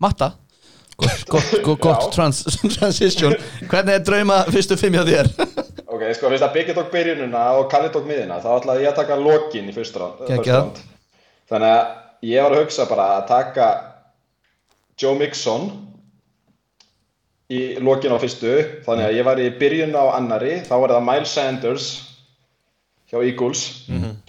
Matta 0.00 0.32
Gott, 1.00 1.22
gott, 1.32 1.52
gott, 1.64 1.80
gott 1.80 2.10
trans, 2.12 2.42
transition 2.76 3.32
Hvernig 3.64 3.94
er 3.94 4.04
drauma 4.04 4.42
fyrstu 4.52 4.76
fimm 4.80 4.98
hjá 4.98 5.06
þér? 5.08 5.30
Ok, 5.90 6.04
sko, 6.14 6.30
fyrst 6.30 6.44
að 6.46 6.52
Biggi 6.54 6.74
tók 6.76 6.90
byrjununa 6.92 7.44
og 7.58 7.66
Kalli 7.72 7.90
tók 7.92 8.06
miðina, 8.08 8.38
þá 8.40 8.50
ætlaði 8.54 8.84
ég 8.84 8.92
að 8.92 9.00
taka 9.02 9.16
lokin 9.18 9.66
í 9.68 9.72
fyrst 9.74 9.96
round. 9.98 10.20
Geggjað. 10.28 10.38
first 10.38 10.54
round. 10.54 10.82
Þannig 11.50 11.72
að 11.74 12.28
ég 12.30 12.44
var 12.46 12.54
að 12.54 12.62
hugsa 12.62 12.86
bara 12.86 13.06
að 13.16 13.24
taka 13.30 13.66
Joe 15.00 15.18
Mixon 15.18 15.66
í 17.50 17.60
lokin 17.82 18.14
á 18.14 18.18
fyrstu, 18.22 18.52
þannig 18.86 19.08
að 19.08 19.16
ég 19.18 19.26
var 19.26 19.40
í 19.42 19.50
byrjun 19.58 19.96
á 19.98 20.04
annari, 20.14 20.60
þá 20.66 20.74
var 20.78 20.94
það 20.94 21.06
Miles 21.08 21.34
Sanders 21.34 21.88
hjá 23.10 23.18
Eagles, 23.26 23.62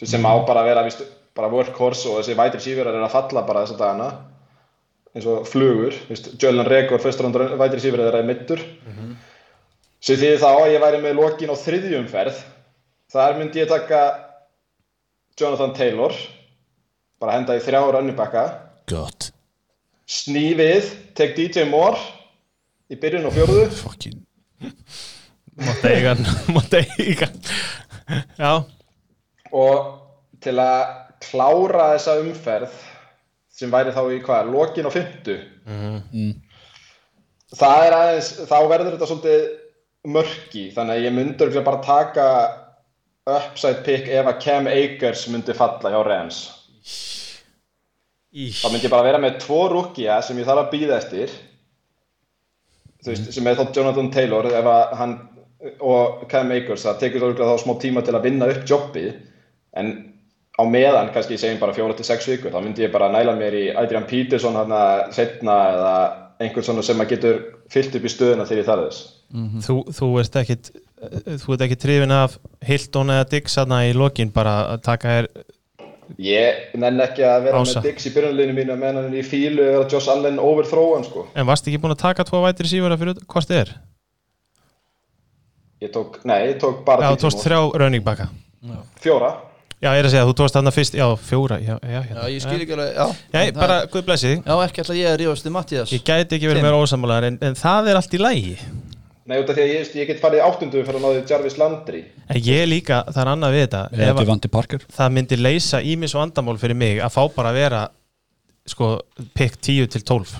sem 0.01 0.25
á 0.25 0.33
bara 0.47 0.63
að 0.63 0.69
vera 0.71 0.85
víst, 0.87 1.03
bara 1.37 1.51
workhorse 1.53 2.09
og 2.09 2.19
þessi 2.19 2.37
vætri 2.39 2.61
sífjörar 2.63 2.97
er 2.97 3.05
að 3.05 3.13
falla 3.13 3.43
bara 3.47 3.65
þessa 3.65 3.77
dagana. 3.79 4.07
Eins 5.11 5.27
og 5.27 5.43
flugur, 5.47 5.93
Jölun 6.39 6.65
Rekord 6.65 7.03
fyrst 7.03 7.21
round 7.21 7.35
vætri 7.59 7.83
sífjörar 7.83 8.13
er 8.13 8.21
að 8.21 8.29
mittur 8.29 8.61
sem 10.01 10.17
því 10.17 10.37
þá 10.41 10.47
að 10.49 10.71
ég 10.73 10.81
væri 10.81 11.01
með 11.03 11.17
lokin 11.19 11.51
á 11.51 11.55
þriðjumferð 11.61 12.37
þar 13.11 13.35
myndi 13.37 13.59
ég 13.61 13.69
taka 13.69 13.99
Jonathan 15.37 15.75
Taylor 15.77 16.15
bara 17.19 17.35
henda 17.35 17.57
í 17.59 17.61
þrjá 17.61 17.83
rönnubakka 17.91 18.45
gott. 18.89 19.29
Sný 20.07 20.55
við, 20.57 20.89
tek 21.13 21.35
DJ 21.37 21.67
Moore 21.69 21.99
í 22.91 22.99
byrjun 22.99 23.27
og 23.29 23.35
fjórðu. 23.35 23.65
Fucking. 23.79 24.19
Mátt 25.61 25.87
eiga 25.87 26.13
hann, 26.13 26.29
mátt 26.55 26.77
eiga 26.79 27.27
hann. 27.27 27.41
Já, 28.39 28.53
og 29.55 29.89
til 30.43 30.55
að 30.59 30.79
klára 31.23 31.91
þessa 31.93 32.17
umferð 32.21 32.79
sem 33.51 33.71
væri 33.71 33.93
þá 33.95 34.01
í 34.09 34.21
hvað, 34.25 34.49
lokin 34.51 34.87
á 34.89 34.91
fymtu 34.91 35.35
það 37.55 37.85
er 37.85 37.95
aðeins 37.95 38.31
þá 38.47 38.57
verður 38.71 38.95
þetta 38.95 39.09
svolítið 39.09 39.43
mörki 40.15 40.63
þannig 40.73 40.97
að 40.97 41.05
ég 41.05 41.15
myndi 41.15 41.45
örugglega 41.45 41.67
bara 41.67 41.85
taka 41.85 42.27
upside 43.29 43.83
pick 43.85 44.09
ef 44.09 44.29
að 44.31 44.41
Cam 44.41 44.69
Akers 44.71 45.27
myndi 45.29 45.53
falla 45.53 45.91
hjá 45.93 45.99
Rams. 46.07 46.39
Þá 48.31 48.67
myndi 48.71 48.87
ég 48.87 48.93
bara 48.93 49.05
vera 49.05 49.19
með 49.21 49.41
tvo 49.43 49.65
rúkja 49.69 50.21
sem 50.25 50.39
ég 50.39 50.47
þarf 50.47 50.63
að 50.65 50.71
býða 50.73 50.97
eftir 50.97 51.35
þú 53.01 53.13
veist, 53.13 53.31
sem 53.35 53.47
er 53.49 53.59
þá 53.59 53.75
Jonathan 53.75 54.11
Taylor 54.13 54.49
ef 54.51 54.71
að 54.71 54.95
hann 54.99 55.17
og 55.81 56.23
Cam 56.29 56.53
Akers, 56.55 56.87
það 56.87 57.01
tekur 57.03 57.35
þá 57.37 57.57
smá 57.61 57.75
tíma 57.81 58.01
til 58.05 58.15
að 58.17 58.25
vinna 58.25 58.49
upp 58.49 58.63
jobbið 58.69 59.11
en 59.77 59.91
á 60.57 60.63
meðan, 60.67 61.11
kannski 61.13 61.37
ég 61.37 61.41
segjum 61.41 61.61
bara 61.61 61.75
fjóra 61.75 61.95
til 61.97 62.05
sex 62.05 62.27
vikur, 62.29 62.51
þá 62.53 62.61
myndi 62.63 62.85
ég 62.85 62.93
bara 62.93 63.11
næla 63.13 63.35
mér 63.37 63.57
í 63.57 63.65
Adrian 63.77 64.07
Peterson 64.09 64.57
hann 64.57 64.73
að 64.75 65.03
setna 65.15 65.57
eða 65.71 65.93
einhvern 66.41 66.65
svona 66.65 66.85
sem 66.85 67.01
að 67.01 67.13
getur 67.13 67.41
fyllt 67.71 67.95
upp 67.97 68.05
í 68.05 68.11
stöðuna 68.11 68.47
þegar 68.49 68.61
ég 68.61 68.69
þarf 68.69 68.87
þess. 68.87 69.01
þú, 69.67 69.75
þú 69.97 70.09
ert 70.21 70.39
ekkit 70.41 70.71
þú 71.41 71.55
ert 71.55 71.65
ekki 71.65 71.79
trifin 71.81 72.13
af 72.13 72.37
Hilton 72.65 73.13
eða 73.13 73.29
Dix 73.31 73.57
aðna 73.61 73.83
í 73.87 73.93
lokin 73.97 74.33
bara 74.33 74.55
að 74.73 74.83
taka 74.85 75.15
þér 75.15 75.29
Ég 76.19 76.73
nenn 76.81 76.99
ekki 77.05 77.23
að 77.23 77.43
vera 77.47 77.61
Ása. 77.61 77.79
með 77.79 77.87
Dix 77.89 78.07
í 78.09 78.13
byrjunleginu 78.15 78.55
mínu 78.57 78.75
meðan 78.79 78.97
hann 79.03 79.13
er 79.13 79.19
í 79.21 79.23
fílu 79.27 79.63
eða 79.63 79.85
Josh 79.91 80.09
Allen 80.11 80.39
overthrowan 80.39 81.05
sko. 81.07 81.27
en 81.35 81.45
varst 81.47 81.67
ekki 81.67 81.79
búin 81.81 81.93
að 81.95 82.01
taka 82.03 82.25
tvo 82.27 82.41
vætri 82.43 82.67
sífara 82.71 82.97
fyrir 82.99 83.15
hvort 83.25 83.47
þið 83.49 83.61
er? 83.61 83.71
Ég 85.81 85.89
tók, 85.93 86.19
nei, 86.29 86.39
ég 86.51 86.59
tók 86.61 86.83
bara 86.85 87.07
Já, 87.07 87.15
þú 87.15 87.23
tókst 87.25 87.45
þrjá 87.45 87.61
running 87.81 88.03
backa 88.05 88.27
Fjóra. 89.01 89.31
Já, 89.81 89.89
ég 89.95 90.03
er 90.03 90.05
að 90.05 90.11
segja, 90.13 90.25
þú 90.29 90.33
tókst 90.37 90.53
þarna 90.53 90.71
fyrst, 90.75 90.93
já, 90.99 91.05
fjóra 91.17 91.57
Já, 91.57 91.73
já, 91.81 91.89
Já, 91.89 92.01
hérna. 92.05 92.25
ég 92.29 92.43
skil 92.43 92.59
ekki 92.61 92.75
alveg, 92.75 92.91
já 92.93 93.05
Já, 93.33 93.39
ég, 93.47 93.55
bara, 93.57 93.79
guð 93.89 94.03
blessi 94.05 94.27
þig 94.35 94.43
Já, 94.45 94.53
ekki 94.67 94.83
alltaf 94.83 94.99
ég 94.99 95.09
að 95.09 95.17
rífast 95.23 95.47
þið 95.47 95.55
Mattias 95.55 95.93
Ég 95.95 96.03
gæti 96.05 96.37
ekki 96.37 96.51
verið 96.51 96.67
meira 96.67 96.81
ósammálaðar 96.83 97.27
en, 97.31 97.39
en 97.49 97.57
það 97.57 97.89
er 97.89 97.97
allt 98.01 98.13
í 98.13 98.21
lægi 98.21 98.53
Nei, 99.31 99.37
út 99.39 99.47
af 99.47 99.55
því 99.55 99.63
að 99.63 99.69
ég, 99.71 99.91
ég 99.95 100.09
get 100.09 100.19
farið 100.19 100.41
áttundu 100.43 100.81
fyrir 100.83 100.97
að 100.99 101.03
náði 101.05 101.19
Jarvis 101.29 101.53
Landry. 101.55 102.01
En 102.27 102.39
ég 102.43 102.65
líka, 102.67 102.97
það 103.07 103.21
er 103.21 103.29
annað 103.31 103.53
við 103.55 103.61
þetta. 103.63 103.83
Eða 103.95 104.79
það 104.97 105.13
myndi 105.15 105.37
leysa 105.39 105.79
ímis 105.87 106.15
vandamál 106.17 106.57
fyrir 106.59 106.75
mig 106.75 106.99
að 106.99 107.13
fá 107.15 107.21
bara 107.37 107.53
að 107.53 107.59
vera 107.61 107.83
sko, 108.67 108.89
pick 109.37 109.55
10 109.55 109.87
til 109.93 110.03
12 110.03 110.35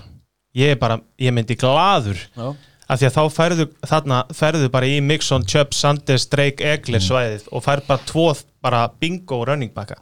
Ég 0.60 0.74
er 0.76 0.82
bara, 0.82 1.00
ég 1.24 1.32
myndi 1.32 1.56
glaður 1.56 2.20
Já, 2.36 2.50
af 2.92 3.00
því 3.00 3.08
að 3.08 3.16
þá 3.16 3.38
færðu 3.38 3.68
þarna 3.94 4.20
færðu 4.36 4.70
bara 4.74 4.92
í 4.92 5.00
Mixon, 5.08 5.48
Chubb, 5.48 5.72
Sanders, 5.78 6.28
Drake, 6.28 6.68
Egler 6.74 7.04
svæðið 7.04 7.48
og 7.48 7.64
fær 7.64 7.86
bara 7.88 8.04
tvo 8.12 8.28
bara 8.62 8.84
bingo 9.00 9.40
running 9.48 9.72
backa. 9.72 9.96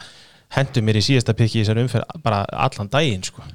Hendur 0.57 0.81
mér 0.81 0.97
í 0.97 1.05
síðasta 1.05 1.37
pikki 1.37 1.61
í 1.61 1.63
þessar 1.63 1.83
umferð 1.83 2.21
bara 2.25 2.41
allan 2.57 2.89
daginn 2.89 3.21
sko 3.29 3.45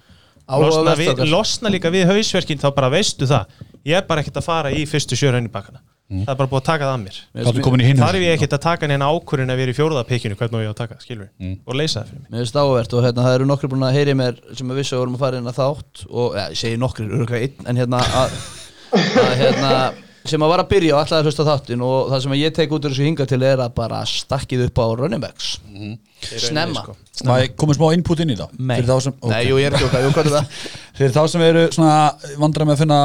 losna, 0.49 0.95
við, 0.99 1.25
losna 1.31 1.73
líka 1.73 1.93
við 1.95 2.07
hausverkin 2.13 2.61
þá 2.61 2.69
bara 2.77 2.93
veistu 2.93 3.29
það. 3.31 3.59
Ég 3.85 4.01
er 4.01 4.07
bara 4.09 4.25
ekkert 4.25 4.41
að 4.41 4.49
fara 4.49 4.73
í 4.75 4.87
fyrstu 4.89 5.19
sjö 5.19 5.33
running 5.35 5.53
backana 5.53 5.83
það 6.05 6.33
er 6.35 6.39
bara 6.39 6.51
búið 6.51 6.61
að 6.61 6.67
taka 6.69 6.87
það 6.87 6.95
að 6.95 7.03
mér. 7.03 7.19
Þar 7.99 8.17
er 8.19 8.25
ég 8.25 8.35
ekkert 8.37 8.57
að 8.57 8.63
taka 8.65 8.89
neina 8.91 9.09
ákvörðin 9.09 9.53
að 9.55 9.61
vera 9.63 9.73
í 9.73 9.77
fjóruða 9.79 10.03
pikkinu 10.09 10.37
hvernig 10.39 10.65
ég 10.65 10.69
á 10.69 10.75
að 10.75 10.81
taka, 10.83 10.99
skilur 11.01 11.31
og 11.65 11.79
leysa 11.79 12.03
það 12.03 12.11
fyrir 12.11 12.21
mig. 12.21 12.29
Mér 12.31 12.43
finnst 12.43 12.59
áhugavert 12.61 12.97
og 12.97 13.07
hérna 13.07 13.25
það 13.25 13.37
eru 13.39 13.49
nokkri 13.49 13.71
búin 13.73 13.87
að 13.89 13.97
heyri 13.97 14.17
mér 14.21 14.41
sem 14.53 14.75
að 14.75 14.81
vissu 14.81 14.97
að 14.97 15.03
vorum 15.03 15.17
að 15.17 15.25
fara 15.25 15.41
inn 15.41 15.51
að 15.51 15.61
þátt 15.61 16.05
og 16.11 16.37
ja, 16.37 16.47
ég 16.53 16.61
segi 16.61 16.81
nokkri, 16.83 17.07
örgulega 17.09 17.49
einn 17.49 17.71
en 17.73 17.81
hérna 17.81 18.03
að, 18.21 18.37
að 19.01 19.35
hérna 19.41 19.73
sem 20.25 20.41
að 20.45 20.51
var 20.55 20.63
að 20.63 20.69
byrja 20.71 20.95
og 20.95 21.01
alltaf 21.03 21.19
að 21.21 21.27
hlusta 21.29 21.45
á 21.45 21.51
þáttin 21.51 21.83
og 21.85 22.11
það 22.13 22.23
sem 22.25 22.35
að 22.35 22.41
ég 22.41 22.55
tek 22.57 22.71
út 22.73 22.87
úr 22.89 22.95
þessu 22.95 23.05
hinga 23.09 23.27
til 23.29 23.41
er 23.45 23.61
að 23.65 23.75
bara 23.77 23.99
stakkið 24.09 24.63
upp 24.69 24.81
á 24.81 24.87
running 25.01 25.21
backs. 25.23 25.51
Snemma. 26.25 26.85
sko. 26.87 26.95
Komið 27.61 27.79
smá 27.81 27.87
input 27.99 28.23
inn 28.25 28.33
í 28.33 28.39
það? 28.39 28.55
Nei, 28.59 28.77
Fyrir 28.79 28.89
þá 28.89 29.05
sem, 29.05 29.17
Nei, 29.21 29.41
ok. 29.43 29.49
jú, 29.51 29.59
ég 29.61 29.69
er 29.69 29.77
ekki 29.77 29.89
okkar, 29.91 30.07
jú, 30.07 30.13
hvað 30.17 30.31
er 30.31 30.37
það? 30.39 30.63
Fyrir 31.01 31.15
þá 31.19 31.23
sem 31.35 31.45
eru 31.51 31.65
svona 31.77 31.99
vandræð 32.41 32.71
með 32.71 32.77
að 32.79 32.83
finna 32.85 33.01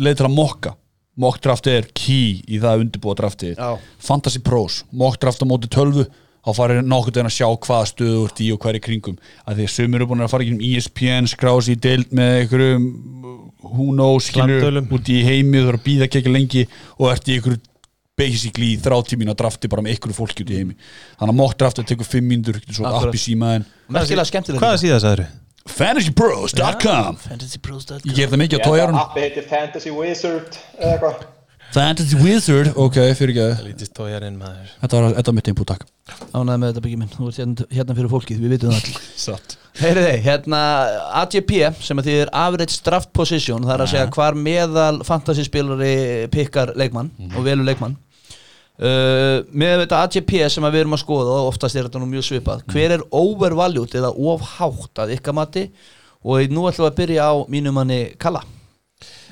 leið 0.00 0.20
til 0.20 0.28
að 0.28 0.36
mokka. 0.36 0.74
Mock 1.20 1.40
draft 1.44 1.66
er 1.68 1.88
key 1.92 2.38
í 2.46 2.60
það 2.62 2.70
að 2.70 2.82
undirbúa 2.86 3.16
draftið 3.18 3.58
Já. 3.58 3.70
Fantasy 4.06 4.40
Pros, 4.46 4.84
mock 4.94 5.18
draft 5.20 5.42
á 5.42 5.46
móti 5.50 5.68
tölvu 5.68 6.06
þá 6.40 6.50
farir 6.56 6.82
nokkuð 6.86 7.20
en 7.22 7.28
að 7.30 7.34
sjá 7.36 7.46
hvaða 7.52 7.88
stöðu 7.90 8.16
þú 8.18 8.26
ert 8.30 8.40
í 8.40 8.50
og 8.54 8.60
hvað 8.62 8.70
er 8.74 8.78
í 8.78 8.82
kringum. 8.86 9.16
Að 9.46 9.58
því 9.60 9.66
að 9.68 9.74
sumir 9.76 10.00
eru 10.00 10.10
búin 10.10 10.24
að 10.24 10.30
fara 10.32 10.46
ekki 10.46 10.54
um 10.56 10.62
ESPN 10.70 11.30
skrás 11.32 11.68
í 11.68 11.76
deild 11.76 12.14
með 12.16 12.36
einhverjum 12.42 12.86
who 13.60 13.88
knows 13.92 14.30
skilur 14.30 14.80
út 14.80 15.10
í 15.12 15.18
heimi 15.26 15.60
þú 15.60 15.66
þarf 15.68 15.80
að 15.82 15.84
býða 15.88 16.06
ekki 16.08 16.22
ekki 16.22 16.32
lengi 16.36 16.62
og 16.98 17.10
ert 17.12 17.28
í 17.28 17.36
einhverju 17.36 17.60
basically 18.20 18.74
í 18.74 18.80
þráttímin 18.80 19.30
að 19.32 19.38
drafti 19.40 19.68
bara 19.72 19.84
með 19.84 19.94
einhverju 19.94 20.16
fólki 20.16 20.44
út 20.44 20.50
í 20.52 20.58
heimi. 20.60 20.74
Þannig 21.20 21.32
að 21.34 21.38
mock 21.40 21.54
draftið 21.60 21.86
tekur 21.92 22.08
5 22.08 22.26
mínútur 22.32 22.58
svo 22.68 22.84
Akkurat. 22.88 23.08
app 23.08 23.16
í 23.16 23.22
símaðin 23.22 23.64
Merkilega 23.88 24.28
skemmtilega 24.28 24.60
Hvaða 24.64 24.80
síðast 24.82 25.08
aðru? 25.08 25.28
fantasypros.com 25.70 27.16
fantasypros.com 27.24 28.08
ég 28.10 28.16
ger 28.16 28.30
það 28.32 28.40
mikið 28.42 28.58
á 28.58 28.60
að 28.60 28.66
tójarun 28.68 28.98
appi 29.00 29.24
heitir 29.24 29.46
Fantasy 29.48 29.92
Wizard 29.94 30.56
eða 30.78 30.92
eitthvað. 30.96 31.24
Fantasy 31.70 32.16
Wizard, 32.18 32.72
ok, 32.74 32.96
fyrir 33.14 33.36
ekki 33.36 33.68
Lítist 33.68 33.92
tójarinn 33.94 34.34
maður. 34.40 34.70
Þetta 34.80 34.96
var, 34.98 35.12
þetta 35.14 35.30
var 35.30 35.36
mitt 35.36 35.50
input, 35.52 35.68
takk. 35.70 35.84
Ánæði 36.34 36.56
með 36.58 36.72
þetta 36.72 36.82
byggja 36.86 36.98
minn, 36.98 37.10
þú 37.14 37.28
ert 37.30 37.38
hérna, 37.38 37.66
hérna 37.76 37.96
fyrir 37.98 38.10
fólkið, 38.10 38.40
við 38.42 38.54
vitum 38.56 38.72
það 38.72 38.80
allir 38.80 39.04
Satt. 39.24 39.54
Heyriði, 39.78 40.16
hérna 40.24 40.62
AGP 41.20 41.54
sem 41.86 42.02
að 42.02 42.08
því 42.08 42.16
er 42.24 42.34
average 42.42 42.80
draft 42.88 43.12
position 43.14 43.62
það 43.68 43.76
er 43.76 43.84
að 43.84 43.92
segja 43.94 44.10
hvar 44.18 44.38
meðal 44.48 45.00
fantasyspilari 45.06 45.94
pikkar 46.34 46.74
leikmann 46.80 47.12
og 47.30 47.46
velur 47.46 47.68
leikmann. 47.68 47.94
Uh, 48.80 49.46
með 49.52 49.84
þetta 49.84 50.02
AGP 50.08 50.36
sem 50.50 50.66
að 50.66 50.74
við 50.74 50.86
erum 50.86 50.96
að 50.96 51.04
skoða 51.04 51.38
og 51.38 51.50
oftast 51.52 51.76
er 51.76 51.86
þetta 51.86 52.00
nú 52.02 52.10
mjög 52.10 52.30
svipað 52.32 52.62
hver 52.72 52.96
er 52.96 53.02
overvalued 53.14 53.94
eða 54.00 54.10
ofhátt 54.16 55.04
að 55.04 55.18
ykkar 55.18 55.36
mati? 55.36 55.68
Og 56.20 56.50
nú 56.52 56.66
ætlum 56.68 56.86
við 56.86 56.90
að 56.90 56.96
byrja 56.98 57.28
á 57.28 57.34
mínum 57.52 57.76
manni 57.76 58.00
Kalla 58.20 58.42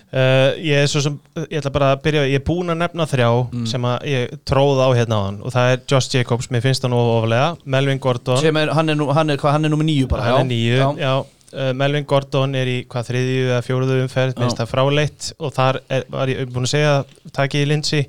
Uh, 0.09 0.57
ég 0.65 0.73
er 0.81 0.87
svo 0.89 1.03
sem, 1.05 1.17
ég 1.51 1.59
ætla 1.61 1.69
bara 1.75 1.89
að 1.93 1.99
byrja 2.07 2.21
ég 2.31 2.39
er 2.39 2.45
búinn 2.47 2.73
að 2.73 2.79
nefna 2.81 3.05
þrjá 3.11 3.27
sem 3.69 3.83
að 3.85 4.07
ég 4.09 4.31
tróð 4.49 4.79
á 4.81 4.89
hérna 4.97 5.19
á 5.21 5.23
hann 5.27 5.41
og 5.45 5.53
það 5.53 5.73
er 5.73 5.83
Josh 5.93 6.15
Jacobs, 6.15 6.47
mér 6.49 6.63
finnst 6.65 6.87
hann 6.87 6.95
ofalega 6.97 7.51
Melvin 7.69 8.01
Gordon, 8.01 8.41
sem 8.41 8.57
er, 8.57 8.73
hann 8.73 8.89
er, 8.89 8.97
nú, 8.97 9.11
hann 9.13 9.29
er, 9.29 9.37
hvað, 9.37 9.59
hann 9.59 9.69
er 9.69 9.75
nummer 9.75 9.85
nýju 9.85 10.07
bara 10.09 10.31
hann 10.31 10.47
er 10.47 10.49
nýju 10.49 10.79
já. 10.79 10.87
já, 11.03 11.13
uh, 11.53 11.73
Melvin 11.77 12.07
Gordon 12.09 12.57
er 12.57 12.71
í 12.73 12.79
hvað 12.89 13.11
þriðju 13.11 13.43
eða 13.51 13.59
fjóruðu 13.67 13.99
umferð, 14.07 14.33
Já. 14.33 14.41
minnst 14.41 14.63
það 14.63 14.73
fráleitt 14.73 15.29
og 15.37 15.53
þar 15.59 15.81
er, 15.93 16.09
var 16.17 16.33
ég 16.33 16.57
búinn 16.57 16.71
að 16.71 16.73
segja 16.73 16.97
takið 17.43 17.67
í 17.67 17.69
linsi 17.75 18.03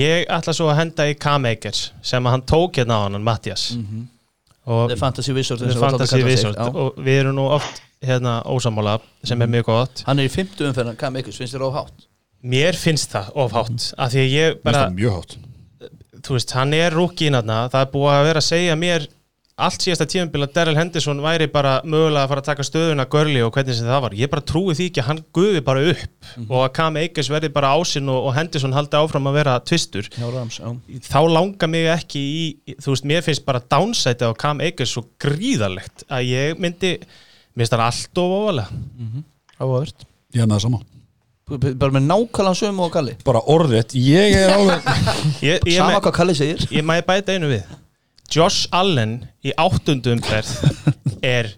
ég 0.00 0.24
ætla 0.38 0.56
svo 0.56 0.70
að 0.72 0.80
henda 0.86 1.10
í 1.12 1.18
K-Makers 1.20 1.84
sem 2.00 2.24
að 2.24 2.38
hann 2.38 2.46
tók 2.48 2.80
hérna 2.80 2.96
á 2.96 3.00
hann, 3.10 3.20
Mattias 3.28 3.74
og 4.64 4.88
The 4.88 4.96
Fantasy 4.96 5.36
Wizard 5.36 5.68
The 5.68 5.76
Fantasy 5.76 6.24
Wizard 6.24 6.64
og 6.72 6.96
við 6.96 7.26
erum 7.26 7.36
nú 7.42 7.50
oft 7.60 7.84
hérna 8.04 8.40
ósamála 8.48 8.98
sem 9.24 9.40
er 9.40 9.50
mjög 9.50 9.68
gott. 9.72 10.04
Hann 10.06 10.22
er 10.22 10.30
í 10.30 10.32
fymtu 10.32 10.68
umferðan, 10.68 10.96
hvað 11.00 11.14
með 11.16 11.24
ykkur, 11.24 11.40
finnst 11.42 11.56
þér 11.56 11.66
ofhátt 11.68 12.08
mér 12.40 12.76
finnst 12.78 13.12
það 13.12 13.30
ofhátt 13.44 13.86
af 14.00 14.12
því 14.14 14.24
að 14.24 14.34
ég 14.34 14.60
bara, 14.64 14.88
mjög 14.94 15.16
hátt. 15.18 15.38
Þú 16.20 16.36
veist, 16.36 16.52
hann 16.56 16.76
er 16.76 16.92
rúkin 16.94 17.38
aðna, 17.38 17.64
það 17.72 17.86
er 17.86 17.90
búið 17.94 18.12
að 18.16 18.28
vera 18.28 18.42
að 18.42 18.48
segja 18.50 18.76
mér 18.80 19.08
allt 19.60 19.84
síðasta 19.84 20.06
tímabil 20.08 20.40
að 20.46 20.52
Daryl 20.56 20.76
Henderson 20.78 21.18
væri 21.20 21.46
bara 21.52 21.72
mögulega 21.84 22.22
að 22.24 22.30
fara 22.30 22.40
að 22.40 22.46
taka 22.48 22.64
stöðuna 22.64 23.04
görli 23.12 23.42
og 23.44 23.50
hvernig 23.52 23.76
sem 23.76 23.88
það 23.90 24.04
var, 24.06 24.14
ég 24.16 24.30
bara 24.32 24.44
trúi 24.48 24.76
því 24.76 24.86
ekki 24.88 25.02
að 25.02 25.08
hann 25.10 25.20
gufi 25.36 25.62
bara 25.66 25.82
upp 25.90 26.30
og 26.46 26.62
að 26.62 26.70
Cam 26.78 26.96
Akers 27.00 27.30
verði 27.32 27.50
bara 27.52 27.72
ásinn 27.76 28.08
og, 28.08 28.30
og 28.30 28.36
Henderson 28.38 28.76
haldi 28.76 29.00
áfram 29.00 29.28
að 29.28 29.36
vera 29.36 29.58
tvistur. 29.68 30.08
Já, 30.16 30.26
Rams, 30.32 30.60
já. 30.62 31.00
þá 31.10 31.20
langar 31.28 31.72
mig 31.72 31.90
ekki 31.92 32.22
í, 32.24 32.44
þú 32.80 32.94
veist, 32.94 33.08
mér 33.12 33.26
finnst 33.26 33.44
bara 33.48 33.60
downside 33.60 34.32
á 34.32 34.32
Cam 34.40 34.64
Akers 34.64 34.96
svo 34.96 35.04
gríðarlegt 35.20 36.06
að 36.08 36.30
ég 36.30 36.62
myndi, 36.62 36.94
mér 37.60 37.66
finnst 37.68 37.76
það 37.76 37.84
allt 37.90 38.22
of 38.22 38.32
ofalega. 38.38 38.80
Áhugavert 39.60 40.06
Ég 40.30 40.44
er 40.44 40.46
með 40.48 40.56
það 40.56 40.64
sama. 40.64 40.80
Bara 41.50 41.94
með 41.96 42.04
nákvæmlega 42.06 42.58
sömu 42.60 42.84
og 42.86 42.92
Kalli. 42.94 43.14
Bara 43.26 43.40
orðrétt, 43.50 43.94
ég 43.98 44.36
er 44.38 44.52
alveg 44.54 44.84
ég, 45.48 45.56
ég, 45.66 45.76
sama 45.80 45.96
me, 45.96 46.02
hvað 46.04 46.14
Kalli 46.20 46.36
segir. 46.38 46.62
ég 46.70 46.86
maður 46.86 47.08
bæta 47.10 47.34
einu 47.34 47.50
við? 47.50 47.72
Josh 48.30 48.68
Allen 48.78 49.16
í 49.42 49.50
áttundu 49.58 50.12
umferð 50.14 50.52
er 51.36 51.50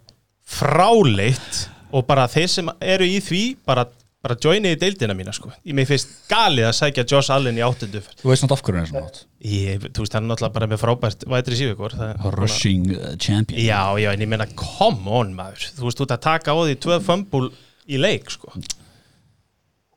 fráleitt 0.49 1.67
og 1.93 2.07
bara 2.09 2.25
þeir 2.33 2.49
sem 2.49 2.71
eru 2.81 3.05
í 3.05 3.19
því 3.21 3.43
bara, 3.69 3.85
bara 4.23 4.37
joinið 4.39 4.77
í 4.77 4.79
deildina 4.79 5.17
mína 5.19 5.35
sko. 5.35 5.51
ég 5.67 5.75
mig 5.77 5.89
finnst 5.91 6.13
galið 6.31 6.69
að 6.69 6.77
sækja 6.79 7.05
Josh 7.11 7.35
Allen 7.35 7.59
í 7.59 7.65
áttundu 7.67 8.03
Þú 8.21 8.31
veist 8.31 8.45
nátt 8.47 8.55
af 8.55 8.63
hverju 8.63 8.79
hann 8.79 8.87
er 8.87 8.91
svona 8.93 9.07
hátt. 9.09 9.25
Ég, 9.43 9.87
þú 9.89 10.05
veist, 10.05 10.15
hann 10.15 10.29
er 10.29 10.31
náttúrulega 10.31 10.57
bara 10.59 10.69
með 10.71 10.83
frábært 10.85 11.25
vætri 11.33 11.59
síðvíkur 11.59 11.97
Rushing 12.37 12.93
uh, 12.95 13.09
champion. 13.19 13.59
Já, 13.59 13.83
já, 13.99 14.13
en 14.13 14.23
ég 14.23 14.31
meina, 14.31 14.47
come 14.59 15.11
on 15.11 15.35
maður. 15.35 15.67
Þú 15.75 15.89
veist, 15.89 15.99
þú 15.99 16.07
ert 16.07 16.15
að 16.15 16.23
taka 16.29 16.55
á 16.55 16.59
því 16.61 16.77
tvö 16.87 17.01
fumble 17.03 17.51
í 17.91 17.99
leik, 17.99 18.31
sko. 18.31 18.55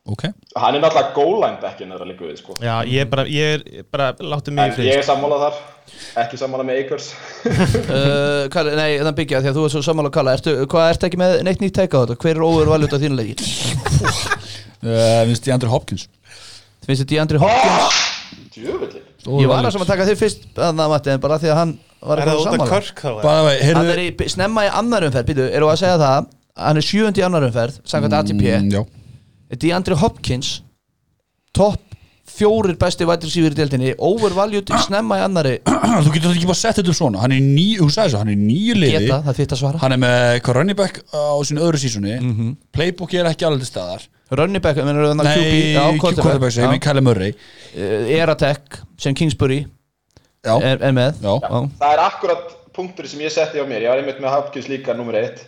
Ok. 0.06 0.26
Hann 0.58 0.78
er 0.78 0.82
náttúrulega 0.82 1.14
goal 1.14 1.38
line 1.42 1.62
backin 1.62 1.94
eða 1.94 2.10
líka 2.10 2.26
við 2.26 2.42
sko. 2.42 2.58
Já, 2.62 2.76
ég 2.90 3.06
er 3.06 3.10
bara, 3.10 3.26
ég 3.30 3.62
er 3.62 3.88
bara, 3.94 4.12
láttu 4.22 4.54
mig 4.54 4.68
í 4.68 4.74
En 4.74 4.76
frið 4.80 4.90
ég 4.90 5.02
er 5.02 5.08
sammálað 5.08 5.46
þar, 5.46 5.62
ekki 6.22 6.40
sammálað 6.40 6.68
með 6.70 6.80
Akers. 6.84 7.08
uh, 7.50 8.46
Kalli, 8.54 8.76
nei, 8.80 8.90
þannig 9.00 9.18
byggja 9.20 9.42
því 9.44 9.52
að 9.52 9.58
þú 9.60 9.66
er 9.68 9.74
svo 9.76 9.82
sammála 9.86 10.12
Kalla 10.16 10.36
ertu, 10.38 10.54
hvað 10.72 10.90
ertu 10.94 11.10
ekki 11.10 11.20
með 11.22 11.36
neitt 11.48 11.64
nýtt 11.64 11.76
teika 11.78 12.00
á 12.00 12.04
þetta? 12.06 12.18
Hver 12.24 12.36
er 12.40 12.46
overvalued 12.48 12.96
á 12.96 13.00
þínu 13.02 13.20
leiki 13.20 13.50
uh, 14.86 15.24
Vinst 15.30 15.48
ég 15.50 15.56
Andri 15.56 15.72
Hopkins. 15.72 16.08
Finnst 16.86 17.04
þið 17.04 17.12
Deandre 17.16 17.42
Hopkins. 17.42 18.02
Djöfulli. 18.56 19.02
ég 19.42 19.50
var 19.50 19.66
að 19.66 19.74
sem 19.76 19.84
að 19.84 19.90
taka 19.90 20.06
þig 20.08 20.20
fyrst 20.20 20.44
að 20.56 20.78
það 20.80 20.92
mati 20.94 21.12
en 21.16 21.24
bara 21.24 21.38
því 21.42 21.50
að 21.52 21.60
hann 21.60 21.72
var 22.06 22.22
Er 22.22 22.30
það 22.30 22.36
út 22.36 22.46
af 22.46 22.52
sammála. 22.54 22.70
Körk 22.76 23.02
þá? 23.02 23.10
Bara 23.26 23.46
vei, 23.48 23.56
hann 23.56 23.80
heyrðu 23.82 23.94
er 23.96 24.02
í, 24.04 24.30
snemma 24.32 24.66
í 24.68 24.70
annar 24.82 25.08
umferð 25.08 25.30
býtu, 25.32 25.48
eru 25.58 25.70
að 25.72 25.80
segja 25.82 25.98
það? 26.02 26.28
Hann 26.66 26.80
er 26.80 26.86
sjöundi 26.88 27.24
í 27.24 27.26
annar 27.26 27.48
umferð 27.50 27.80
samkvæmt 27.90 28.18
ATP 28.20 28.44
Mm, 28.46 28.70
Já. 28.72 28.84
Deandre 29.66 29.98
Hopkins 30.00 30.52
topp 31.56 31.85
fjórir 32.36 32.78
besti 32.80 33.08
vætir 33.08 33.32
sífur 33.32 33.54
í 33.56 33.58
deildinni 33.58 33.94
overvalued 33.98 34.72
snemma 34.86 35.20
í 35.22 35.24
annari 35.26 35.54
Þú 36.06 36.14
getur 36.16 36.34
ekki 36.34 36.50
bara 36.50 36.60
sett 36.60 36.80
þetta 36.80 36.92
upp 36.92 37.00
svona. 37.00 37.22
Hann 37.24 37.36
er 37.36 37.44
nýju, 37.46 37.86
þú 37.86 37.96
sagði 37.96 38.14
svo, 38.14 38.24
hann 38.24 38.34
er 38.34 38.42
nýju 38.42 38.76
liði. 38.80 39.06
Geta, 39.06 39.22
það 39.24 39.32
er 39.32 39.38
þitt 39.40 39.56
að 39.56 39.62
svara. 39.62 39.82
Hann 39.84 39.96
er 39.96 40.02
með 40.02 40.18
eitthvað 40.34 40.60
running 40.60 40.80
back 40.80 41.00
á 41.16 41.24
sínu 41.48 41.64
öðru 41.66 41.82
sísoni 41.82 42.18
Playbook 42.76 43.16
er 43.16 43.30
ekki 43.32 43.48
alveg 43.48 43.70
staðar. 43.70 44.06
Running 44.36 44.64
back, 44.64 44.82
menur 44.82 45.12
það 45.12 45.22
Nei, 45.22 45.32
QB 45.38 45.56
já, 45.76 45.84
quarterback. 46.02 46.54
sem 46.56 46.72
er 46.74 46.82
Kyle 46.82 47.04
Murray. 47.06 47.36
Uh, 47.78 48.14
Eratek 48.18 48.80
sem 48.98 49.14
Kingsbury 49.18 49.62
Já, 50.46 50.56
er, 50.62 50.82
er 50.82 50.94
með. 50.94 51.22
Já. 51.22 51.36
Já. 51.42 51.60
Það 51.82 51.94
er 51.94 52.02
akkurat 52.06 52.56
punktur 52.76 53.08
sem 53.10 53.22
ég 53.24 53.34
setti 53.34 53.62
á 53.62 53.66
mér, 53.66 53.86
ég 53.86 53.94
var 53.94 54.02
einmitt 54.02 54.20
með 54.22 54.34
Hopkins 54.36 54.68
líka 54.70 54.96
nummer 54.98 55.16
eitt, 55.18 55.46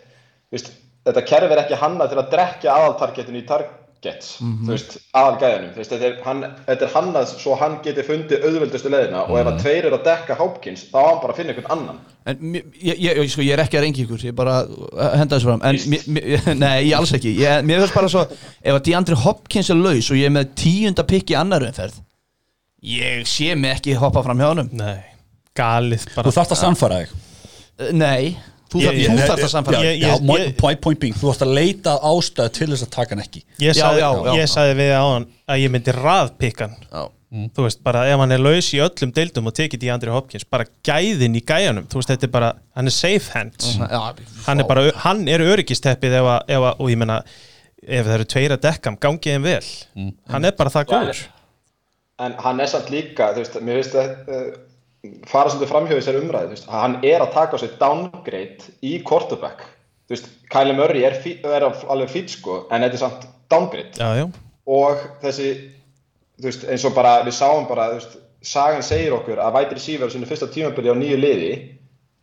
þú 0.47 0.57
veist, 0.57 0.71
þetta 1.07 1.23
kerfi 1.27 1.55
er 1.55 1.61
ekki 1.65 1.79
hannað 1.81 2.13
til 2.13 2.21
að 2.21 2.31
drekja 2.33 2.75
aðaltargetinu 2.77 3.41
í 3.41 3.45
targets, 3.49 3.86
þú 4.03 4.71
veist, 4.71 4.97
aðalgæðinum, 5.17 5.71
þú 5.73 5.81
veist, 5.81 5.93
þetta 5.93 6.07
er, 6.07 6.17
hann, 6.25 6.43
þetta 6.67 6.85
er 6.87 6.91
hannað 6.93 7.31
svo 7.33 7.55
hann 7.59 7.77
geti 7.85 8.05
fundið 8.05 8.45
auðveldustu 8.47 8.91
leðina 8.93 9.23
og 9.25 9.39
ef 9.41 9.49
að 9.51 9.59
tveir 9.63 9.87
eru 9.89 9.97
að 9.97 10.05
dekka 10.07 10.37
Hopkins, 10.39 10.85
þá 10.91 10.97
á 11.01 11.07
hann 11.07 11.21
bara 11.23 11.35
að 11.35 11.39
finna 11.41 11.55
einhvern 11.55 11.71
annan. 11.77 12.01
En 12.27 12.57
ég, 12.57 12.67
ég, 12.83 13.03
ég, 13.07 13.21
sko, 13.33 13.45
ég 13.45 13.55
er 13.55 13.63
ekki 13.63 13.79
að 13.79 13.85
rengi 13.87 14.03
ykkur, 14.05 14.25
ég 14.27 14.35
bara 14.37 14.57
uh, 14.67 15.05
henda 15.17 15.37
þessu 15.37 15.49
fram. 15.49 15.63
En, 15.65 15.79
mér, 15.93 16.09
mér, 16.17 16.49
nei, 16.63 16.75
ég 16.89 16.97
alls 16.99 17.15
ekki. 17.17 17.33
Ég, 17.39 17.63
Mér 17.67 17.81
finnst 17.85 17.97
bara 17.97 18.11
svo, 18.11 18.25
ef 18.61 18.75
að 18.77 18.83
DeAndre 18.89 19.17
Hopkins 19.23 19.71
er 19.73 19.79
laus 19.79 20.11
og 20.11 20.19
ég 20.19 20.29
er 20.29 20.35
með 20.35 20.51
tíunda 20.59 21.07
pikk 21.07 21.33
í 21.33 21.39
annar 21.39 21.65
umferð 21.65 22.03
Ég 22.87 23.25
sé 23.25 23.55
mig 23.57 23.73
ekki 23.73 23.95
hoppa 23.97 24.21
fram 24.21 24.37
hjá 24.37 24.51
honum. 24.51 24.67
Nei, 24.77 25.01
galið 25.57 26.05
bara. 26.13 26.29
Þú 26.29 26.33
þarft 26.35 26.53
að 26.53 26.59
sannfæra 26.61 26.99
þig. 27.01 27.15
Nei, 27.97 28.37
þú, 28.71 28.81
þarf, 28.83 28.97
ég- 28.99 29.09
þú 29.11 29.27
þarft 29.27 29.43
að 29.47 29.51
samfæra 29.55 29.81
ég- 29.83 29.99
Já, 30.01 30.13
ég- 30.19 30.57
point, 30.57 30.81
point, 30.81 30.99
being, 30.99 31.13
þú 31.15 31.29
þarft 31.31 31.45
að 31.47 31.53
leita 31.57 31.93
að 31.97 32.07
ástæðu 32.11 32.51
til 32.57 32.67
þess 32.73 32.83
að 32.87 32.89
taka 32.97 33.15
hann 33.15 33.23
ekki. 33.23 33.43
Ég 33.59 33.73
sagði, 33.77 33.99
já, 34.03 34.09
já. 34.25 34.33
ég 34.41 34.49
sagði 34.53 34.73
við 34.81 34.91
á 34.95 35.03
hann 35.13 35.27
að 35.47 35.61
ég 35.63 35.71
myndi 35.77 35.93
raðpikkan 35.97 36.75
Já. 36.91 37.07
Þú 37.27 37.63
veist, 37.65 37.81
bara 37.83 38.05
ef 38.07 38.17
hann 38.21 38.31
er 38.31 38.39
laus 38.39 38.69
í 38.71 38.77
öllum 38.79 39.11
deildum 39.11 39.47
og 39.49 39.53
tekið 39.53 39.81
í 39.83 39.89
Andri 39.91 40.09
Hopkins, 40.13 40.45
bara 40.47 40.63
gæðin 40.87 41.35
í 41.35 41.41
gæjanum. 41.43 41.83
Þú 41.91 41.99
veist, 41.99 42.07
þetta 42.13 42.23
er 42.23 42.31
bara, 42.31 42.53
hann 42.73 42.87
er 42.87 42.95
safe 42.95 43.33
hands. 43.33 43.73
Já, 43.75 44.13
Hann 44.45 44.59
er 44.61 44.63
bara, 44.63 44.85
hann 45.03 45.27
er 45.27 45.39
öryggisteppið 45.43 46.15
ef 46.21 46.23
að, 46.23 46.39
ef 46.47 46.63
að, 46.69 46.79
og 46.79 46.87
ég 46.93 46.97
meina 46.97 47.17
ef 47.83 48.05
það 48.07 48.13
eru 48.15 48.23
tveir 48.31 48.55
að 48.55 48.61
dekka 48.63 48.85
hann, 48.93 48.97
gangið 49.03 49.35
þeim 49.35 49.43
vel. 49.43 50.13
Hann 50.31 50.45
er 50.45 50.51
bara 50.55 50.69
það 50.69 50.85
góður. 50.93 51.19
En 52.19 52.33
hann 52.47 52.59
er 52.63 52.65
samt 52.71 52.87
líka, 52.95 53.33
þú 53.35 53.43
veist, 53.43 53.59
mér 53.61 53.83
finnst 53.83 53.99
að 53.99 54.57
fara 55.29 55.51
svolítið 55.51 55.71
framhjóð 55.71 55.97
í 55.97 56.01
þessari 56.01 56.21
umræði, 56.23 56.49
þú 56.49 56.55
veist, 56.55 56.67
að 56.69 56.83
hann 56.83 56.95
er 57.05 57.23
að 57.23 57.33
taka 57.35 57.57
á 57.57 57.61
sig 57.61 57.73
downgrade 57.81 58.75
í 58.85 58.93
quarterback. 59.07 59.65
Þú 60.07 60.15
veist, 60.15 60.29
Kylie 60.51 60.75
Murray 60.77 61.05
er, 61.07 61.17
fí, 61.23 61.37
er 61.45 61.65
alveg 61.67 62.13
fýt 62.13 62.33
sko, 62.37 62.61
en 62.71 62.85
þetta 62.85 62.97
er 62.97 63.03
samt 63.03 63.27
downgrade. 63.51 63.93
Já, 63.99 64.23
já, 64.23 64.27
Og 64.67 65.03
þessi, 65.21 65.51
þú 66.39 66.49
veist, 66.49 66.65
eins 66.67 66.85
og 66.87 66.95
bara, 66.97 67.13
við 67.27 67.37
sáum 67.37 67.67
bara, 67.69 67.91
þú 67.93 68.01
veist, 68.01 68.17
sagan 68.47 68.85
segir 68.85 69.15
okkur 69.15 69.39
að 69.43 69.55
vætri 69.57 69.83
síver 69.83 70.09
á 70.09 70.13
sinni 70.13 70.27
fyrsta 70.29 70.49
tímabili 70.51 70.91
á 70.91 70.95
nýju 70.97 71.17
liði 71.19 71.53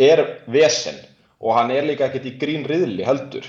er 0.00 0.22
vesen 0.50 1.00
og 1.40 1.56
hann 1.58 1.72
er 1.74 1.86
líka 1.86 2.06
ekkert 2.08 2.28
í 2.30 2.36
grín 2.40 2.66
riðli 2.68 3.04
heldur. 3.06 3.46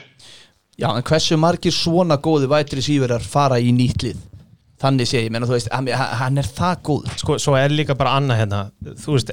Já, 0.76 0.89
en 0.91 1.05
hversu 1.07 1.38
margir 1.39 1.71
svona 1.71 2.17
góði 2.19 2.49
vætri 2.51 2.84
síverar 2.84 3.23
fara 3.23 3.61
í 3.61 3.71
nýtt 3.76 4.03
lið 4.03 4.23
Þannig 4.76 5.07
sé 5.07 5.21
ég, 5.23 5.30
menna 5.32 5.47
þú 5.47 5.53
veist, 5.55 5.69
hann, 5.71 6.39
er 6.41 6.47
það 6.51 6.80
góður. 6.84 7.13
Sko, 7.21 7.38
svo 7.39 7.53
er 7.55 7.71
líka 7.71 7.95
bara 7.95 8.17
annað 8.19 8.41
hérna. 8.41 8.57
Þú 8.99 9.13
veist, 9.15 9.30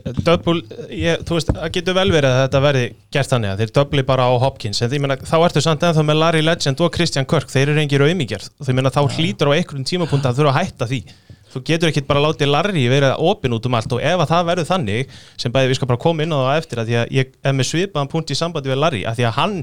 ég, 0.95 1.25
þú 1.27 1.35
veist, 1.35 1.51
það 1.57 1.73
getur 1.75 1.97
vel 1.99 2.07
verið 2.15 2.29
að 2.31 2.43
þetta 2.45 2.61
verði 2.63 2.85
gert 3.17 3.33
þannig 3.33 3.51
að 3.51 3.63
þeir 3.65 3.73
doubli 3.81 4.05
bara 4.07 4.29
á 4.31 4.33
Hopkins, 4.45 4.83
en 4.85 4.93
því 4.93 5.01
meina, 5.03 5.17
þá 5.19 5.35
ertu 5.41 5.65
samt 5.65 5.83
ennþá 5.89 6.07
með 6.07 6.21
Larry 6.21 6.45
Legend 6.47 6.85
og 6.87 6.95
Christian 6.95 7.27
Kirk, 7.27 7.51
þeir 7.51 7.75
eru 7.75 7.83
engir 7.83 8.07
auðmíkjær, 8.07 8.47
því 8.63 8.77
meina, 8.79 8.95
þá 8.95 9.03
hlýtur 9.17 9.51
á 9.51 9.57
einhverjum 9.59 9.89
tímapunkt 9.91 10.31
að 10.31 10.39
þurfa 10.39 10.55
að 10.55 10.61
hætta 10.61 10.91
því. 10.93 11.03
Þú 11.53 11.61
getur 11.69 11.91
ekkit 11.91 12.07
bara 12.09 12.23
látið 12.25 12.49
Larry 12.49 12.87
vera 12.89 13.13
opinn 13.21 13.53
út 13.53 13.67
um 13.69 13.75
allt. 13.77 13.93
Og 13.93 14.01
ef 14.01 14.23
að 14.25 14.31
það 14.31 14.47
verður 14.49 14.69
þannig 14.71 15.17
sem 15.37 15.53
bæði 15.53 15.73
við 15.73 15.79
skal 15.79 15.89
bara 15.91 16.01
koma 16.01 16.25
inn 16.25 16.33
á 16.33 16.39
það 16.41 16.61
eftir 16.63 16.81
að 16.81 16.93
að 17.03 17.17
ég 17.19 17.35
er 17.45 17.57
með 17.59 17.69
svipaðan 17.69 18.13
punkt 18.13 18.33
í 18.33 18.39
sambandi 18.39 18.73
við 18.73 18.81
Larry 18.81 19.03
að 19.05 19.19
því 19.19 19.27
að 19.29 19.37
hann, 19.37 19.59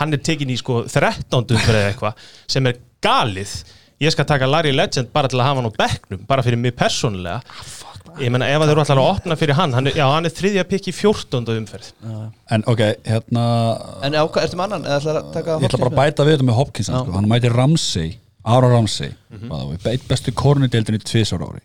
hann 0.00 0.16
er 0.16 0.22
tekin 0.24 0.54
í 0.54 0.56
sko 0.56 0.78
13. 0.88 1.58
fyrir 1.66 1.90
eitthvað 1.90 2.24
sem 2.48 2.70
er 2.70 2.80
galið 3.04 3.52
ég 4.02 4.12
skal 4.12 4.26
taka 4.28 4.48
Larry 4.48 4.72
Legend 4.74 5.12
bara 5.14 5.30
til 5.30 5.40
að 5.40 5.48
hafa 5.48 5.62
hann 5.62 5.70
á 5.70 5.78
bekknum 5.80 6.24
bara 6.28 6.44
fyrir 6.44 6.60
mig 6.60 6.74
persónulega 6.76 7.40
ég 8.20 8.32
menna 8.32 8.48
ef 8.48 8.60
að 8.60 8.68
þeir 8.68 8.74
eru 8.74 8.82
alltaf 8.82 9.00
að 9.00 9.08
opna 9.10 9.36
fyrir 9.38 9.58
hann 9.58 9.74
hann 9.76 9.90
er, 9.90 9.96
já, 9.98 10.04
hann 10.08 10.28
er 10.28 10.34
þriðja 10.36 10.64
pikk 10.70 10.90
í 10.90 10.94
14. 10.96 11.50
umferð 11.56 11.90
En 12.54 12.64
ok, 12.70 12.82
hérna 13.08 13.46
En 14.06 14.16
hvað, 14.16 14.42
ertu 14.44 14.60
með 14.60 14.66
annan? 14.68 14.86
Eða 14.86 15.00
ætlar 15.00 15.20
að 15.20 15.32
taka 15.34 15.56
Ég 15.60 15.68
ætla 15.68 15.82
bara 15.82 15.92
að 15.92 15.98
bæta 16.00 16.26
við 16.26 16.36
þetta 16.36 16.48
með 16.48 16.58
Hopkins 16.60 16.90
sko. 16.90 17.02
Hann 17.16 17.28
mæti 17.30 17.52
Ramsey, 17.52 18.14
Aaron 18.44 18.72
Ramsey 18.72 19.10
mm 19.12 19.50
-hmm. 19.50 20.06
Bestu 20.08 20.32
kornideildinni 20.32 21.02
tvisar 21.04 21.44
ári 21.44 21.64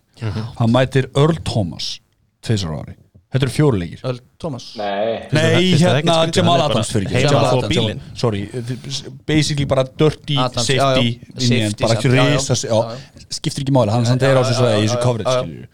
Hann 0.59 0.73
mætir 0.75 1.09
Earl 1.15 1.39
Thomas 1.45 1.99
tvisar 2.43 2.75
ári 2.79 2.97
Þetta 3.31 3.45
eru 3.47 3.53
fjóru 3.55 3.77
leikir. 3.79 4.01
Öl, 4.09 4.17
Thomas? 4.43 4.65
Nei, 4.75 5.21
Nei, 5.31 5.69
hérna? 5.79 6.17
Jamal 6.35 6.65
Adams 6.65 6.89
fyrir 6.91 7.07
ekki. 7.07 7.21
Jamal 7.29 7.45
að 7.47 7.61
Adams, 7.71 8.09
Sorry, 8.19 8.41
basically 9.29 9.67
bara 9.71 9.85
dirty 9.87 10.35
Adams, 10.35 10.67
safety 10.67 11.13
já, 11.13 11.31
já. 11.37 11.45
Safety 11.47 11.85
bara 11.85 11.95
já, 12.01 12.81
skiptir 13.31 13.63
ekki 13.63 13.75
máli, 13.77 13.95
hann 13.95 14.09
samt 14.09 14.27
er 14.27 14.35
á 14.35 14.43
þessu 14.43 14.59
svæði 14.59 14.83
í 14.83 14.89
þessu 14.89 14.99
coverage 15.05 15.71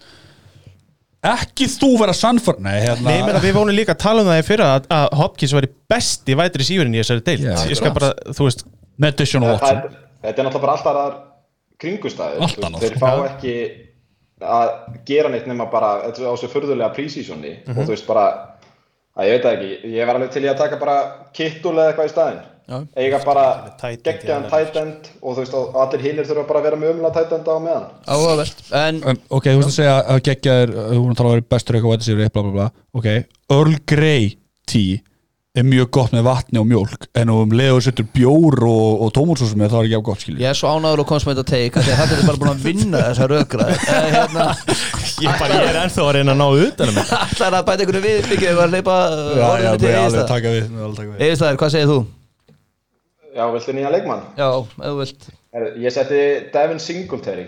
ekki 1.28 1.68
þú 1.72 1.89
vera 1.99 2.14
sannför 2.16 2.60
nei, 2.64 2.76
hérna. 2.84 3.08
Nei, 3.08 3.16
ég 3.20 3.26
meina, 3.26 3.41
við 3.43 3.55
vonum 3.58 3.76
líka 3.76 3.95
að 3.95 4.03
tala 4.03 4.24
um 4.24 4.30
það 4.30 4.41
í 4.41 4.45
fyrra 4.47 4.68
að, 4.76 4.89
að 4.93 5.08
Hopkins 5.22 5.55
væri 5.58 5.72
besti 5.89 6.38
vætri 6.38 6.68
sífurinn 6.68 6.95
í 6.95 7.01
þessari 7.01 7.26
deild. 7.26 7.47
Já, 7.47 7.55
ég 7.72 7.80
skal 7.80 7.93
bara, 7.95 8.12
þú 8.38 8.47
veist 8.47 8.64
það, 9.01 9.47
Watson. 9.49 9.82
Þetta 10.24 10.43
er 10.43 10.47
náttúrulega 10.47 10.64
bara 10.64 10.78
alltaf 10.78 10.91
aðrar 10.93 11.18
kringustæður 11.82 12.45
Allt 12.47 12.64
annað. 12.70 12.86
Að 14.41 14.73
gera 15.07 15.31
neitt 15.33 15.47
nema 15.49 15.65
bara 15.71 15.95
þetta 16.05 16.23
er 16.23 16.29
á 16.29 16.35
svo 16.38 16.51
furðulega 16.51 16.93
prísísjonni 16.93 17.55
og 17.73 17.81
þú 17.81 17.89
veist 17.93 18.07
bara 18.09 18.27
að 19.17 19.31
ég 19.31 19.38
veit 19.38 19.49
ekki, 19.51 19.71
ég 19.95 20.05
var 20.05 20.19
alveg 20.19 20.35
til 20.35 20.45
í 20.45 20.51
að 20.51 20.61
taka 20.61 20.77
bara 20.81 20.97
kittul 21.33 21.73
eða 21.73 21.89
eitthvað 21.91 22.09
í 22.09 22.13
staðinn. 22.13 22.45
Já. 22.67 22.81
eiga 22.99 23.21
bara 23.23 23.43
geggjaðan 23.79 24.49
tight 24.51 24.75
end 24.75 25.05
og 25.21 25.38
þú 25.38 25.39
veist 25.39 25.53
og 25.55 25.75
allir 25.79 26.01
hinnir 26.03 26.25
þurfa 26.27 26.41
bara 26.49 26.59
að 26.59 26.65
vera 26.67 26.79
með 26.81 26.89
umla 26.97 27.11
tight 27.15 27.35
end 27.38 27.47
á 27.47 27.55
meðan. 27.63 27.85
Áhugavert. 28.03 28.63
En 28.75 28.97
um, 29.07 29.19
ok, 29.38 29.47
þú 29.47 29.61
veist 29.61 29.69
að 29.69 29.77
segja 29.77 29.93
að 30.03 30.19
geggja 30.27 30.55
er 30.65 30.73
þú 30.75 30.97
voru 30.97 31.13
að 31.13 31.21
tala 31.21 31.29
að 31.29 31.38
vera 31.38 31.45
bestur 31.55 31.77
eitthvað 31.77 31.95
og 31.95 32.03
þetta 32.09 32.33
bla 32.35 32.43
bla 32.43 32.55
bla. 32.57 32.67
Ok, 32.99 33.07
Earl 33.55 33.77
Grey 33.88 34.27
tea 34.67 34.99
er 35.58 35.66
mjög 35.68 35.88
gott 35.97 36.12
með 36.16 36.24
vatni 36.28 36.60
og 36.62 36.68
mjólk 36.70 37.08
en 37.18 37.32
um 37.34 37.53
leður 37.58 37.84
settur 37.86 38.08
bjór 38.14 38.58
og, 38.68 39.01
og 39.05 39.12
tómúrsós 39.16 39.53
með 39.58 39.72
það 39.74 39.80
er 39.80 39.88
ekki 39.89 39.97
af 39.99 40.03
gott 40.10 40.24
skilju 40.26 40.43
ég 40.43 40.51
er 40.51 40.60
svo 40.60 40.74
ánæður 40.76 41.03
og 41.03 41.10
komst 41.12 41.28
með 41.30 41.39
þetta 41.39 41.51
teik 41.53 41.80
Þetta 41.88 42.18
er 42.18 42.28
bara 42.28 42.41
búin 42.43 42.51
að 42.53 42.66
vinna 42.68 43.01
þessa 43.08 43.28
rökra 43.32 43.68
hérna, 44.18 44.45
ég, 45.24 45.39
bara, 45.41 45.58
ég 45.62 45.72
er 45.72 45.80
ennþá 45.84 46.05
að 46.05 46.12
reyna 46.18 46.36
að 46.36 46.41
ná 46.41 46.47
utan 46.68 46.91
um 46.93 46.99
þetta 47.01 47.22
Það 47.34 47.47
er 47.47 47.58
að 47.62 47.68
bæta 47.72 47.88
við 47.88 48.30
Byggja 48.32 48.53
við 48.53 48.64
að 48.66 48.76
leipa 48.78 48.97
við, 49.18 49.82
með 49.82 49.97
alveg 50.03 50.30
taka 50.34 50.53
við. 50.53 51.26
Egilstaður, 51.28 51.60
hvað 51.64 51.74
segir 51.76 51.91
þú? 51.91 51.99
Já, 53.38 53.43
viltu 53.53 53.74
nýja 53.78 53.91
leikmann? 53.93 54.24
Já, 54.38 54.47
ef 54.58 54.88
þú 54.88 54.97
vilt 55.01 55.28
Ég 55.84 55.93
setti 55.93 56.22
Devin 56.53 56.80
Singletary 56.82 57.47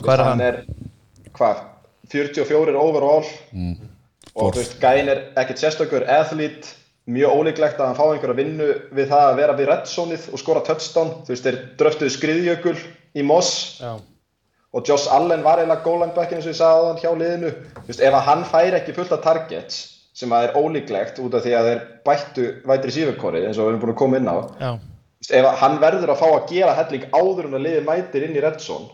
Hvað 0.00 0.14
er 0.14 0.24
hann? 0.26 0.42
er, 0.44 0.60
hvað, 1.36 1.64
44 2.14 2.78
overall 2.78 3.26
Mm. 3.54 3.76
og 4.34 4.54
þú 4.54 4.58
veist, 4.64 4.72
gæin 4.82 5.08
er 5.12 5.20
ekkert 5.38 5.60
sérstakur 5.62 6.04
athlete, 6.10 6.72
mjög 7.10 7.36
ólíklegt 7.36 7.80
að 7.80 7.90
hann 7.90 7.98
fá 7.98 8.04
einhverja 8.06 8.38
vinnu 8.38 8.66
við 8.96 9.10
það 9.10 9.26
að 9.28 9.38
vera 9.40 9.56
við 9.58 9.68
reddsónið 9.70 10.28
og 10.32 10.40
skora 10.40 10.62
touchdown, 10.64 11.10
þú 11.26 11.34
veist, 11.34 11.44
þeir 11.44 11.58
dröftuðu 11.80 12.14
skriðjökul 12.14 12.76
í 13.14 13.24
Moss 13.28 13.50
Já. 13.82 13.92
og 14.72 14.88
Josh 14.88 15.12
Allen 15.12 15.44
var 15.44 15.60
eiginlega 15.60 15.84
gólangbekkin 15.84 16.40
eins 16.40 16.48
og 16.48 16.54
ég 16.54 16.60
sagði 16.62 16.80
á 16.80 16.88
hann 16.88 17.02
hjá 17.02 17.10
liðinu 17.20 17.52
þú 17.52 17.84
veist, 17.90 18.00
ef 18.08 18.18
hann 18.30 18.46
fær 18.48 18.78
ekki 18.80 18.96
fullt 18.96 19.12
af 19.18 19.22
targets 19.26 19.82
sem 20.16 20.32
að 20.32 20.48
er 20.48 20.56
ólíklegt 20.56 21.20
út 21.20 21.36
af 21.36 21.44
því 21.44 21.54
að 21.58 21.68
þeir 21.68 21.86
bættu 22.08 22.50
vætri 22.70 22.96
sífurkorið 22.96 23.48
eins 23.48 23.58
og 23.58 23.66
við 23.66 23.72
erum 23.74 23.84
búin 23.84 23.94
að 23.94 24.00
koma 24.00 24.20
inn 24.20 24.30
á 24.32 24.36
Já. 24.40 24.72
Þú 24.80 25.24
veist, 25.24 25.34
ef 25.40 25.60
hann 25.60 25.80
verður 25.84 26.12
að 26.14 26.20
fá 26.22 26.28
að 26.32 26.52
gera 26.54 26.76
helling 26.80 27.08
áður 27.12 27.48
en 27.50 27.58
að 27.58 27.66
liði 27.68 27.84
mætir 27.84 28.24
inn 28.24 28.38
í 28.38 28.44
redzone 28.44 28.92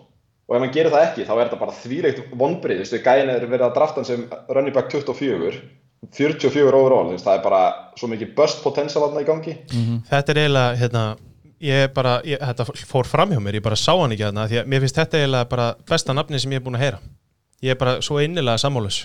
og 0.51 0.57
ef 0.57 0.65
hann 0.65 0.75
gerir 0.75 0.91
það 0.91 1.07
ekki 1.07 1.29
þá 1.29 1.35
er 1.37 1.45
þetta 1.45 1.61
bara 1.61 1.79
þvíleikt 1.79 2.33
vonbrið, 2.35 2.81
þú 2.81 2.87
veist, 2.89 3.05
gæin 3.07 3.31
er 3.31 3.47
verið 3.47 3.69
að 3.69 3.77
drafta 3.77 4.03
hann 4.03 4.09
sem 4.09 4.25
running 4.51 4.75
back 4.75 4.91
24 4.91 5.61
44 6.09 6.73
overall, 6.75 7.13
það 7.21 7.35
er 7.37 7.43
bara 7.45 7.63
svo 7.99 8.09
mikið 8.09 8.31
burst 8.37 8.63
potential 8.65 9.03
þarna 9.05 9.21
í 9.21 9.27
gangi. 9.29 9.57
Þetta 10.09 10.33
er 10.33 10.41
eiginlega 10.43 10.79
hérna, 10.81 11.03
ég 11.61 11.83
er 11.87 11.91
bara, 11.95 12.15
ég, 12.25 12.41
þetta 12.41 12.65
fór 12.89 13.09
fram 13.09 13.35
hjá 13.35 13.41
mér 13.45 13.59
ég 13.61 13.65
bara 13.67 13.77
sá 13.79 13.93
hann 13.93 14.15
ekki 14.17 14.25
þarna, 14.25 14.47
því 14.49 14.61
að 14.63 14.71
mér 14.73 14.85
finnst 14.87 15.01
þetta 15.03 15.21
eiginlega 15.21 15.51
bara 15.53 15.67
besta 15.91 16.17
nafni 16.17 16.41
sem 16.41 16.55
ég 16.57 16.63
er 16.63 16.65
búin 16.65 16.79
að 16.81 16.87
heyra. 16.87 17.03
Ég 17.61 17.75
er 17.77 17.81
bara 17.83 17.99
svo 18.05 18.17
innilega 18.25 18.63
sammálus 18.63 19.03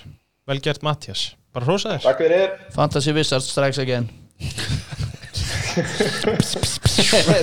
vel 0.48 0.62
gert 0.64 0.84
Mattias, 0.86 1.34
bara 1.54 1.68
hrósa 1.68 1.98
þér. 1.98 2.06
Takk 2.08 2.24
fyrir, 2.24 2.56
Fantasy 2.76 3.12
Wizards 3.18 3.52
strikes 3.52 3.82
again. 3.84 4.08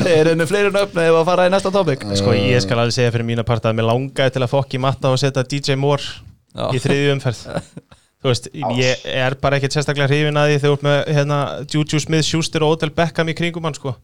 Þeir 0.02 0.16
eru 0.16 0.36
með 0.40 0.48
fleiri 0.48 0.70
nöfn 0.72 1.00
ef 1.02 1.16
að 1.20 1.26
fara 1.28 1.46
í 1.48 1.52
næsta 1.52 1.72
topic. 1.74 2.04
Sko 2.18 2.32
ég 2.36 2.62
skal 2.64 2.78
alveg 2.80 2.96
segja 2.96 3.12
fyrir 3.12 3.28
mína 3.28 3.44
part 3.46 3.66
að 3.68 3.76
mér 3.78 3.90
langaði 3.90 4.36
til 4.38 4.44
að 4.46 4.52
fokki 4.54 4.80
matta 4.80 5.12
og 5.12 5.20
setja 5.20 5.44
DJ 5.44 5.76
Moore 5.80 6.06
Já. 6.56 6.70
í 6.72 6.80
þriðju 6.82 7.12
umferð 7.18 7.42
þú 8.22 8.30
veist, 8.30 8.48
ég 8.78 9.04
er 9.12 9.36
bara 9.42 9.58
ekkert 9.58 9.76
sérstaklega 9.76 10.10
hrifin 10.10 10.38
að 10.38 10.52
því 10.52 10.60
þegar 10.62 10.78
ert 10.78 10.86
með 10.86 10.98
hérna, 11.18 11.40
Juju 11.74 12.02
Smith, 12.02 12.28
Schuster 12.28 12.64
og 12.66 12.76
Odell 12.76 12.94
Beckham 12.94 13.32
í 13.32 13.36
kringum 13.38 13.66
hann 13.66 13.78
sko. 13.78 13.96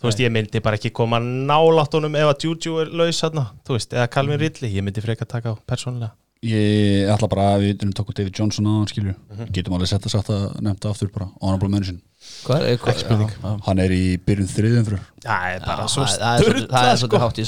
Þú 0.00 0.08
veist, 0.08 0.24
ég 0.24 0.32
myndi 0.34 0.64
bara 0.64 0.80
ekki 0.80 0.90
koma 0.96 1.20
nálátt 1.22 1.94
honum 1.94 2.16
ef 2.18 2.32
að 2.32 2.48
Juju 2.48 2.80
er 2.82 2.96
laus 3.02 3.22
hann 3.22 3.44
þú 3.62 3.76
veist, 3.76 3.94
eða 3.94 4.10
Calvin 4.10 4.40
Ridley, 4.40 4.72
ég 4.72 4.86
myndi 4.86 5.04
freka 5.04 5.28
taka 5.28 5.52
á 5.52 5.56
persónulega 5.68 6.16
Ég 6.42 7.06
ætla 7.06 7.28
bara 7.30 7.42
að 7.54 7.60
við 7.62 7.82
erum 7.84 7.92
tókuð 7.94 8.16
David 8.18 8.34
Johnson 8.34 8.66
á 8.66 8.72
hann 8.74 8.88
skilju 8.90 9.12
Getum 9.54 9.76
alveg 9.76 9.90
sett 9.92 10.06
að 10.08 10.10
sagt 10.16 10.30
að 10.34 10.46
nefnda 10.66 10.90
aftur 10.90 11.10
bara 11.14 11.28
Honorable 11.38 11.68
mention. 11.70 12.00
Hvað 12.42 12.64
er 12.66 12.80
hvað? 12.82 12.96
spurning. 12.98 13.28
Já, 13.30 13.42
já. 13.46 13.52
Hann 13.66 13.78
er 13.82 13.92
í 13.94 14.00
byrjun 14.26 14.48
þriðum 14.50 14.88
fyrir. 14.88 15.04
Það 15.22 15.46
er 15.52 15.60
bara 15.66 15.84
Já, 15.86 15.90
svo 15.92 16.02
það- 16.02 16.18
það 16.18 16.34
er 16.34 16.42
svolítið- 16.42 16.72
það 16.72 16.88
er 16.90 16.98
sko. 17.02 17.20
hátt 17.22 17.38
í 17.38 17.44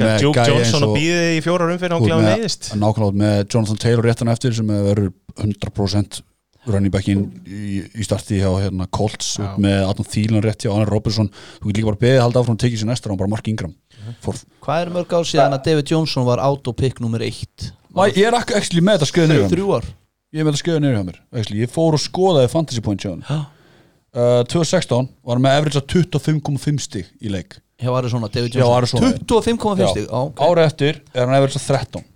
með 0.00 0.20
Duke 0.24 0.46
Johnson 0.50 0.82
og 0.82 0.90
og- 0.90 0.96
býðið 0.98 1.30
í 1.36 1.40
fjórar 1.46 1.70
umfyrir 1.74 1.92
og 1.94 2.00
Þú 2.02 2.04
ert 2.04 2.10
gláðum 2.10 2.26
með- 2.26 2.38
neyðist. 2.38 2.70
Nákvæmlega 2.82 3.20
með 3.22 3.48
Jonathan 3.54 3.76
Taylor 3.76 4.04
réttan 4.04 4.32
eftir 4.34 4.54
sem 4.54 4.66
verður 4.66 5.12
100% 5.38 6.20
running 6.66 6.90
backin 6.92 7.24
í, 7.46 7.86
í 7.94 8.02
starti 8.04 8.40
hjá 8.42 8.50
hérna, 8.58 8.90
Colts. 8.90 9.38
Út 9.38 9.56
með 9.58 9.88
Adam 9.88 10.04
Thielen 10.04 10.42
rétt 10.42 10.62
hjá 10.66 10.74
Anna 10.74 10.84
Robertson 10.90 11.30
þú 11.62 11.70
getur 11.70 11.78
líka 11.78 11.90
bara 11.94 12.02
beðið 12.02 12.18
að 12.18 12.22
halda 12.26 12.40
áfram 12.42 12.58
og 12.58 12.58
tekið 12.58 12.78
sér 12.82 12.90
næstur 12.90 13.12
og 13.12 13.18
bara 13.18 13.28
Mark 13.30 13.46
Ingram. 13.48 13.74
Forð. 14.20 14.44
Hvað 14.62 14.82
er 14.86 14.90
mörg 14.90 15.06
ár 15.14 15.24
síðan 15.24 15.54
að 15.54 15.62
David 15.64 15.86
Johnson 15.86 16.24
var 16.24 16.38
autopick 16.38 17.00
nummer 17.00 17.20
eitt? 17.20 17.72
Mæ, 17.96 18.04
ég 18.14 18.26
er 18.28 18.36
ekki 18.38 18.54
actually 18.58 18.84
með 18.86 19.00
þetta 19.04 19.10
hjá 19.16 19.30
mér 19.32 19.48
Þrjú 19.54 19.72
ár 19.78 19.88
ég 20.30 20.40
er 20.40 20.46
með 20.46 20.52
þetta 20.52 20.62
skauð 20.62 20.78
niður 20.84 20.96
hjá 20.98 21.06
mér 21.08 21.18
actually. 21.40 21.62
ég 21.64 21.72
fór 21.74 21.96
og 21.96 22.02
skoðaði 22.04 22.50
fantasy 22.52 22.84
point 22.86 23.02
Já. 23.02 23.14
uh, 23.16 24.42
2016 24.46 25.08
var 25.26 25.36
hann 25.38 25.44
með 25.46 25.56
average 25.58 25.80
að 25.80 25.88
25,5 25.96 26.84
stig 26.86 27.10
í 27.20 27.32
leik 27.32 27.58
Hjá 27.80 27.90
Arizona, 27.96 28.28
David 28.28 28.52
Já, 28.54 28.60
Johnson 28.60 28.76
Arizona. 28.76 29.10
25,5 29.24 29.90
stig 29.94 30.06
Já, 30.06 30.18
ok. 30.20 30.44
ára 30.44 30.66
eftir 30.68 31.00
er 31.14 31.24
hann 31.26 31.34
average 31.38 31.58
að 31.58 31.66
13 31.72 32.06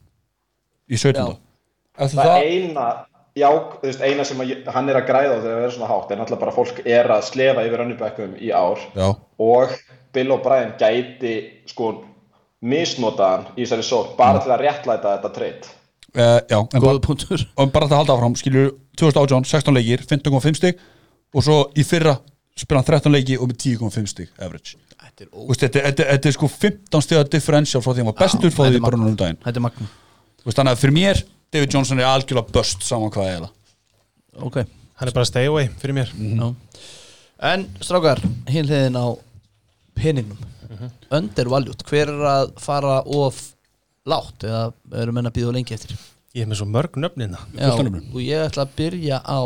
í 0.94 1.00
17 1.00 1.18
Já. 1.18 1.34
eftir 1.98 2.20
það 2.20 2.30
það, 2.30 2.46
eina 2.52 2.86
já, 3.34 3.48
þú 3.50 3.88
veist, 3.88 4.02
eina 4.06 4.24
sem 4.28 4.42
hann 4.76 4.88
er 4.92 4.98
að 5.00 5.06
græða 5.08 5.34
á 5.34 5.38
þegar 5.40 5.48
það 5.48 5.60
verður 5.64 5.74
svona 5.74 5.90
hátt 5.90 6.10
er 6.14 6.20
náttúrulega 6.20 6.44
bara 6.44 6.54
fólk 6.54 6.82
er 6.86 7.08
að 7.16 7.24
slefa 7.32 7.64
yfir 7.66 7.82
önnubekkum 7.86 8.36
í 8.38 8.52
ár 8.54 8.82
já, 8.94 9.08
og 9.42 9.72
Bill 10.14 10.30
O'Brien 10.36 10.76
gæti 10.78 11.32
sko 11.66 11.88
misnota 12.64 13.30
hann 13.30 13.48
í 13.54 13.64
þessari 13.64 13.86
sók 13.86 14.14
bara 14.18 14.42
til 14.42 14.52
að 14.54 14.64
réttlæta 14.64 15.16
þetta 15.16 15.32
treyt 15.34 15.68
uh, 16.16 16.38
já. 16.48 16.58
En 16.58 16.80
bara, 16.80 16.94
og 16.96 17.74
bara 17.74 17.88
þetta 17.88 18.00
halda 18.00 18.16
áfram 18.16 18.36
skilur 18.40 18.70
2018, 19.00 19.50
16 19.50 19.76
leikir, 19.76 20.04
15,5 20.08 20.60
stig 20.60 20.80
og 21.34 21.44
svo 21.44 21.58
í 21.76 21.84
fyrra 21.86 22.16
spila 22.56 22.80
hann 22.80 22.88
13 22.92 23.14
leiki 23.14 23.38
og 23.40 23.50
með 23.50 23.60
10,5 23.64 24.10
stig 24.12 24.30
average. 24.38 24.78
Þetta 24.94 25.26
er 25.26 25.30
Þú 25.32 25.48
veist, 25.48 25.64
þetta, 25.64 25.82
þetta, 25.88 26.06
þetta 26.12 26.30
er 26.30 26.36
sko 26.36 26.48
15 26.52 27.04
stiga 27.04 27.26
differential 27.30 27.82
frá 27.82 27.92
því 27.92 28.04
hann 28.04 28.10
var 28.12 28.20
bestur 28.22 28.54
frá 28.54 28.68
því 28.68 28.82
bara 28.84 29.00
núna 29.00 29.12
um 29.12 29.18
daginn. 29.18 29.40
Þetta 29.42 29.60
er 29.60 29.66
magna 29.66 29.90
þannig 30.44 30.74
að 30.74 30.80
fyrir 30.82 30.94
mér 30.94 31.20
David 31.54 31.74
Johnson 31.74 32.00
er 32.00 32.08
algjörlega 32.10 32.52
bust 32.54 32.82
saman 32.84 33.12
hvað 33.14 33.30
ég 33.30 33.42
er 33.42 33.52
Ok. 34.44 34.56
Hann 34.98 35.08
er 35.08 35.14
bara 35.14 35.28
stay 35.28 35.46
away 35.46 35.68
fyrir 35.78 35.94
mér. 35.94 36.10
Já. 36.10 36.48
En 37.50 37.66
strákar, 37.82 38.22
hinn 38.50 38.66
hliðin 38.66 38.98
á 38.98 39.06
peningnum 39.94 40.53
Undervaljút, 41.14 41.84
hver 41.88 42.10
er 42.12 42.24
að 42.30 42.54
fara 42.62 42.98
of 43.06 43.40
lágt 44.08 44.44
eða 44.44 44.64
eru 45.00 45.14
menn 45.16 45.28
að 45.30 45.36
býða 45.38 45.52
lengi 45.56 45.74
eftir 45.76 45.94
Ég 46.34 46.42
er 46.44 46.50
með 46.50 46.58
svo 46.60 46.66
mörg 46.66 46.96
nöfnina 46.98 47.38
Já, 47.54 47.68
af 47.70 47.78
nöfnum. 47.80 48.08
og 48.12 48.20
ég 48.24 48.42
ætla 48.48 48.64
að 48.66 48.72
byrja 48.80 49.20
á 49.22 49.38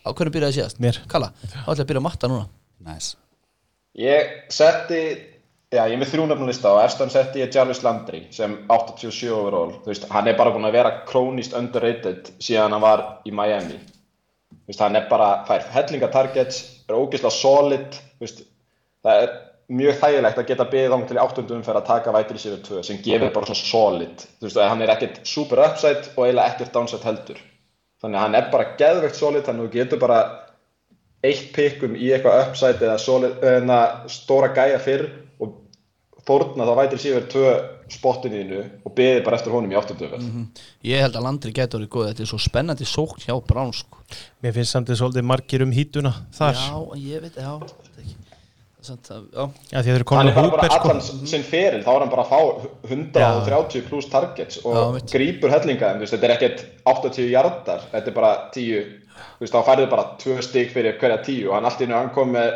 á 0.00 0.08
hverju 0.14 0.32
byrjaði 0.36 0.56
síðast? 0.60 0.78
Mér. 0.80 1.00
Kalla, 1.10 1.32
þá 1.42 1.66
ætla 1.66 1.74
ég 1.74 1.82
að 1.84 1.90
byrja 1.90 2.00
að 2.00 2.06
matta 2.06 2.30
núna 2.30 2.46
nice. 2.86 3.16
ég 3.98 4.30
setti 4.54 5.00
já, 5.70 5.82
ég 5.84 5.92
er 5.96 6.00
með 6.00 6.12
þrjúnafnulista 6.14 6.70
og 6.72 6.80
efstan 6.84 7.10
setti 7.12 7.42
ég 7.42 7.52
Jarvis 7.54 7.82
Landry 7.84 8.22
sem 8.34 8.54
87 8.70 9.28
overall 9.34 9.74
þú 9.82 9.90
veist, 9.92 10.06
hann 10.10 10.30
er 10.30 10.38
bara 10.38 10.54
búin 10.54 10.68
að 10.70 10.76
vera 10.78 10.94
krónist 11.10 11.52
underrated 11.58 12.30
síðan 12.42 12.72
hann 12.76 12.82
var 12.86 13.04
í 13.26 13.34
Miami 13.34 13.76
þú 13.82 14.70
veist, 14.70 14.80
hann 14.80 14.96
er 14.96 15.06
bara 15.10 15.42
fær 15.50 15.66
hellinga 15.74 16.08
targets, 16.14 16.62
er 16.88 16.94
ógeðslega 16.98 17.34
solid 17.34 18.00
þú 18.16 18.24
veist, 18.24 18.42
það 19.04 19.24
er 19.26 19.36
mjög 19.70 19.98
þægilegt 20.02 20.40
að 20.42 20.48
geta 20.50 20.66
beðið 20.72 20.94
án 20.96 21.04
til 21.06 21.16
í 21.16 21.22
áttundum 21.22 21.62
fyrir 21.66 21.78
að 21.80 21.86
taka 21.90 22.14
vætri 22.16 22.40
sér 22.42 22.58
2 22.66 22.82
sem 22.86 22.98
gefur 23.04 23.32
bara 23.34 23.46
svona 23.46 23.60
solid. 23.70 24.24
Þú 24.40 24.48
veist, 24.48 24.60
hann 24.72 24.82
er 24.82 24.92
ekkert 24.96 25.20
super 25.30 25.62
upside 25.66 26.10
og 26.16 26.24
eiginlega 26.26 26.54
ekkert 26.54 26.72
downside 26.74 27.06
heldur. 27.06 27.40
Þannig 28.02 28.18
að 28.18 28.24
hann 28.24 28.38
er 28.40 28.46
bara 28.52 28.70
geðvegt 28.80 29.18
solid 29.20 29.44
þannig 29.46 29.66
að 29.66 29.68
þú 29.68 29.78
getur 29.78 30.02
bara 30.02 30.20
eitt 31.22 31.50
pikkum 31.54 31.94
í 32.00 32.08
eitthvað 32.14 32.46
upside 32.48 32.80
eða 32.86 32.98
solid, 33.02 33.34
eða 33.44 33.80
stóra 34.08 34.48
gæja 34.56 34.78
fyrr 34.80 35.04
og 35.44 35.58
fórna 36.26 36.64
þá 36.68 36.72
vætir 36.80 37.02
síður 37.02 37.28
tvö 37.34 37.52
spottinu 37.90 38.38
þínu 38.40 38.60
og 38.86 38.94
beðið 38.96 39.22
bara 39.26 39.36
eftir 39.40 39.52
honum 39.52 39.72
í 39.74 39.76
áttundum 39.76 40.46
Ég 40.86 41.02
held 41.04 41.18
að 41.18 41.26
Landri 41.26 41.52
getur 41.52 41.80
orðið 41.82 41.92
góð 41.92 42.08
Þetta 42.10 42.24
er 42.24 42.30
svo 42.32 42.40
spennandi 42.40 42.86
sókn 42.88 43.24
hjá 43.26 43.34
Brán 43.44 43.72
sko. 43.76 43.98
Mér 44.42 44.54
finnst 44.56 44.72
samt 44.76 44.88
þið 44.90 45.00
svolítið 45.02 45.26
margir 45.28 45.64
um 45.66 45.74
hítuna 45.74 46.14
þar. 46.34 46.56
Já, 46.56 46.78
ég 47.04 47.24
veit, 47.26 47.36
já 47.36 47.52
þetta 47.60 47.90
er 47.98 48.04
ekki- 48.04 48.29
er 48.80 48.96
að- 49.16 49.28
Já, 49.34 49.82
Já, 49.82 49.94
eru 49.94 50.04
hann 50.16 50.28
er 50.28 50.34
bara, 50.34 50.50
bara 50.50 50.68
sko. 50.70 50.88
allan 50.88 51.00
sinn 51.02 51.42
feril 51.44 51.82
þá 51.84 51.90
er 51.92 52.00
hann 52.00 52.10
bara 52.10 52.24
að 52.24 52.30
fá 52.32 52.40
130 52.88 53.82
pluss 53.88 54.08
targets 54.08 54.60
og 54.64 54.74
Já, 54.74 54.84
veit. 54.96 55.12
grípur 55.12 55.50
hellinga 55.52 55.90
en 55.94 56.00
þetta 56.00 56.24
er 56.24 56.34
ekkert 56.36 56.64
80 56.86 57.30
jardar 57.30 57.80
þetta 57.92 58.06
er 58.08 58.16
bara 58.16 58.32
10 58.54 58.84
þú 59.20 59.40
veist, 59.44 59.52
þá 59.54 59.64
færðu 59.68 59.90
bara 59.90 60.04
2 60.18 60.38
stík 60.42 60.70
fyrir 60.72 60.98
hverja 60.98 61.20
10 61.24 61.48
og 61.48 61.54
hann 61.58 61.64
allt 61.68 61.80
einu 61.84 61.94
hann 61.94 62.10
kom 62.14 62.32
með 62.32 62.52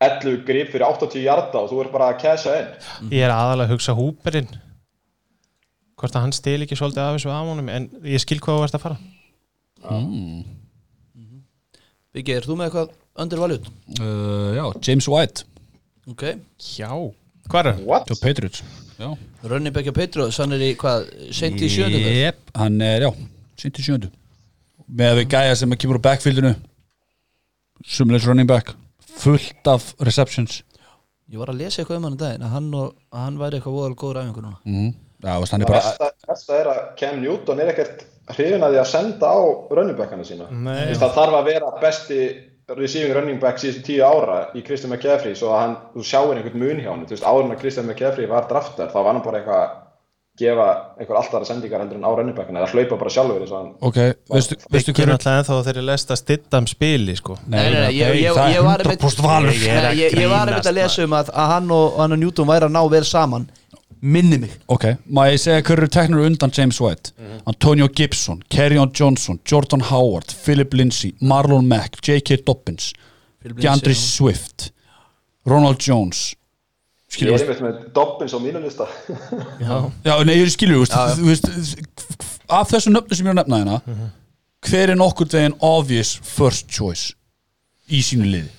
11 0.00 0.44
gríp 0.46 0.70
fyrir 0.72 0.86
80 0.86 1.22
jarda 1.24 1.58
og 1.62 1.70
þú 1.70 1.80
er 1.84 1.88
bara 1.92 2.12
að 2.12 2.20
kæsa 2.22 2.52
inn. 2.60 2.68
Ég 3.10 3.24
er 3.26 3.30
aðalega 3.34 3.66
að 3.68 3.72
hugsa 3.76 3.94
húperinn 3.98 4.48
Hvort 5.98 6.14
að 6.14 6.20
hann 6.22 6.32
stil 6.32 6.60
ekki 6.62 6.76
svolítið 6.78 7.02
af 7.02 7.16
þessu 7.16 7.30
aðmónum 7.34 7.68
En 7.74 7.88
ég 8.06 8.20
skil 8.22 8.38
hvað 8.38 8.60
þú 8.60 8.64
ert 8.68 8.76
að 8.78 8.84
fara. 8.84 8.98
Biggi, 12.14 12.34
er 12.38 12.46
þú 12.46 12.54
með 12.58 12.68
eitthvað 12.68 12.92
undervaljút? 13.18 13.66
uh, 13.98 14.54
já, 14.56 14.64
James 14.88 15.08
White 15.10 15.44
Ok, 16.08 16.24
Já. 16.78 16.92
Hvað 17.48 17.60
er 17.60 17.66
það? 17.68 18.06
Hjá 18.08 18.20
Patriots. 18.22 18.62
Og 19.00 19.92
Patriots, 19.96 20.38
hann 20.42 20.54
er 20.56 20.64
í 20.64 20.70
hvað, 20.78 21.10
sent 21.36 21.60
í 21.64 21.68
sjöndu 21.72 22.00
yep. 22.00 22.16
yep, 22.16 22.56
hann 22.58 22.80
er, 22.84 23.06
já, 23.06 23.10
sent 23.60 23.78
í 23.80 23.84
sjöndu 23.86 24.10
með 24.88 25.12
að 25.12 25.18
við 25.20 25.32
gæja 25.34 25.56
sem 25.60 25.72
að 25.74 25.80
kemur 25.82 26.00
á 26.00 26.06
backfieldinu. 26.08 26.54
Sumleis 27.84 28.26
running 28.26 28.48
back 28.48 28.72
fullt 29.18 29.70
af 29.70 29.92
receptions. 30.04 30.62
Ég 31.28 31.40
var 31.40 31.52
að 31.52 31.60
lesa 31.62 31.82
eitthvað 31.82 32.00
um 32.00 32.06
hann 32.08 32.16
í 32.16 32.20
daginn 32.22 32.44
að 32.46 32.54
hann, 32.54 32.68
og, 32.78 32.92
að 33.12 33.24
hann 33.26 33.40
væri 33.40 33.58
eitthvað 33.58 33.76
voðal 33.76 33.96
góður 34.00 34.20
æfingu 34.22 34.44
núna. 34.44 34.60
Mm. 34.64 34.92
já, 35.24 35.32
hann 35.34 35.64
er 35.64 35.72
bara 35.72 36.12
besta 36.28 36.60
er 36.60 36.70
að 36.72 36.78
Cam 37.00 37.18
Newton 37.20 37.60
er 37.60 37.72
ekkert 37.74 38.06
hrifin 38.32 38.64
að 38.64 38.74
því 38.74 38.80
að 38.80 38.90
senda 38.92 39.32
á 39.32 39.38
running 39.76 39.98
backana 39.98 40.24
sína. 40.24 40.48
Nei. 40.52 40.94
Það 40.96 41.16
þarf 41.18 41.38
að 41.38 41.50
vera 41.50 41.72
besti 41.82 42.20
receiving 42.76 43.14
running 43.16 43.40
back 43.40 43.60
síðustu 43.60 43.84
tíu 43.86 44.04
ára 44.04 44.38
í 44.52 44.62
Christian 44.64 44.92
McCaffrey 44.92 45.36
svo 45.38 45.54
að 45.54 45.60
hann, 45.62 45.76
þú 45.94 46.04
sjáir 46.04 46.36
einhvern 46.36 46.62
mun 46.62 46.80
hjá 46.82 46.90
hann 46.92 47.04
þú 47.08 47.16
veist, 47.16 47.28
áður 47.28 47.46
en 47.46 47.54
að 47.54 47.60
Christian 47.62 47.86
McCaffrey 47.88 48.28
var 48.28 48.48
draftar 48.50 48.90
þá 48.92 48.98
var 48.98 49.14
hann 49.14 49.22
bara 49.24 49.40
eitthvað 49.40 49.62
að 49.62 49.76
gefa 50.38 50.66
einhver 51.00 51.18
alltaf 51.18 51.46
sendingar 51.48 51.82
heldur 51.82 51.98
en 51.98 52.06
á 52.06 52.10
running 52.14 52.36
backana 52.36 52.60
eða 52.62 52.76
hlaupa 52.76 52.98
bara 53.00 53.12
sjálfur 53.14 53.42
eins 53.42 53.54
og 53.54 53.58
hann 53.58 53.70
ok, 53.88 53.98
veistu, 54.34 54.58
veistu 54.70 54.92
Ekki 54.92 55.00
hver 55.00 55.08
er 55.08 55.14
náttúrulega 55.14 55.42
ennþá 55.42 55.56
þegar 55.66 55.80
ég 55.80 55.88
lest 55.88 56.12
að 56.12 56.20
stittam 56.20 56.68
spili 56.70 57.16
sko. 57.18 57.38
Nei, 57.46 57.58
nei, 57.58 57.78
nei, 57.78 57.94
ég, 57.96 58.20
ég, 58.20 58.38
ég 58.54 58.66
var 58.68 58.84
einmitt 58.84 59.02
100% 59.02 59.24
valur. 59.24 59.50
Nei, 59.50 59.64
ég, 59.64 59.88
ég, 59.98 60.18
ég 60.22 60.30
var 60.30 60.52
einmitt 60.52 60.70
að 60.70 60.78
lesa 60.78 61.08
um 61.08 61.16
að, 61.18 61.32
að 61.34 61.54
hann 61.54 61.72
og, 61.74 61.98
hann 61.98 62.14
og 62.14 62.22
Newton 62.22 62.50
væri 62.52 62.68
að 62.68 62.76
ná 62.76 62.82
vel 62.94 63.02
saman 63.08 63.48
minni 64.00 64.38
mig. 64.38 64.54
Ok, 64.66 64.84
má 65.10 65.26
ég 65.30 65.40
segja 65.42 65.62
hver 65.62 65.82
eru 65.82 65.90
teknur 65.92 66.26
undan 66.26 66.52
James 66.54 66.80
White? 66.80 67.12
Antonio 67.46 67.88
Gibson, 67.88 68.42
Kerryon 68.52 68.92
Johnson 68.94 69.40
Jordan 69.50 69.84
Howard, 69.90 70.34
Philip 70.44 70.74
Lindsay 70.74 71.14
Marlon 71.20 71.68
Mack, 71.68 72.00
J.K. 72.02 72.42
Dobbins 72.46 72.92
DeAndre 73.44 73.94
Swift 73.94 74.72
Ronald 75.46 75.80
Jones. 75.80 76.34
Ég 77.08 77.16
skilur, 77.16 77.34
er 77.38 77.40
einmitt 77.40 77.62
með 77.64 77.76
Dobbins 77.96 78.34
á 78.36 78.38
mínu 78.42 78.60
lista. 78.60 78.84
Já, 80.04 80.14
nei, 80.28 80.34
ég 80.36 80.50
skilur, 80.52 80.84
af 82.48 82.68
þessu 82.68 82.92
nöfnu 82.92 83.16
sem 83.16 83.24
ég 83.24 83.32
er 83.32 83.36
að 83.36 83.40
nefna 83.40 83.60
hérna 83.62 84.12
hver 84.66 84.92
er 84.92 84.98
nokkur 84.98 85.28
veginn 85.32 85.56
obvious 85.64 86.16
first 86.24 86.68
choice 86.68 87.14
í 87.88 88.02
sínu 88.04 88.26
liði? 88.28 88.50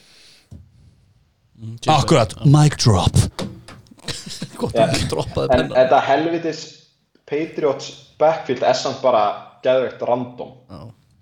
Akkurat, 1.92 2.38
mic 2.48 2.78
drop 2.80 3.18
Gott 4.60 4.76
Já. 4.78 4.86
að 4.86 4.96
þú 4.96 5.10
droppaði 5.14 5.50
en 5.50 5.56
penna 5.56 5.80
þetta 5.80 6.00
helvitis 6.10 6.62
Patriots 7.30 7.90
backfield 8.20 8.64
er 8.66 8.78
samt 8.78 9.02
bara 9.04 9.24
geðveikt 9.64 10.02
random. 10.08 10.56
Já. 10.70 10.80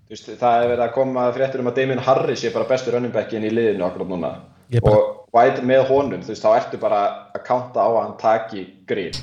Veist, 0.08 0.28
það 0.40 0.62
er 0.62 0.70
verið 0.72 0.84
að 0.86 0.94
koma 0.94 1.26
fréttir 1.36 1.60
um 1.60 1.68
að 1.68 1.80
Damien 1.82 2.00
Harris 2.00 2.40
sé 2.40 2.52
bara 2.54 2.68
bestu 2.68 2.94
running 2.94 3.12
backin 3.12 3.44
í 3.44 3.52
liðinu 3.52 3.84
akkurat 3.84 4.08
núna. 4.08 4.30
Bara- 4.78 4.96
og 4.96 5.14
White 5.36 5.64
með 5.68 5.82
honum 5.90 6.22
þú 6.24 6.32
veist, 6.32 6.44
þá 6.44 6.54
ertu 6.56 6.80
bara 6.80 7.00
að 7.36 7.42
kánta 7.44 7.84
á 7.84 7.88
að 7.88 8.02
hann 8.02 8.16
taki 8.20 8.64
grip. 8.88 9.18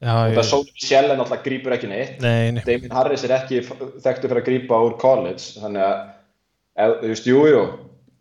Já, 0.00 0.12
og 0.12 0.34
það 0.34 0.36
ég, 0.36 0.48
svo 0.50 0.60
Shell 0.76 1.08
náttúrulega 1.08 1.44
grípur 1.44 1.76
ekki 1.76 1.88
neitt. 1.88 2.20
Nei, 2.20 2.50
nei. 2.52 2.62
Damien 2.66 2.92
Harris 2.92 3.24
er 3.24 3.34
ekki 3.38 3.62
þekktur 3.64 4.28
fyrir 4.28 4.42
að 4.42 4.48
grípa 4.50 4.80
úr 4.84 4.98
college 5.00 5.60
þannig 5.60 5.86
að, 5.86 6.94
þú 7.00 7.12
veist, 7.14 7.30
jú, 7.32 7.42
jú. 7.48 7.64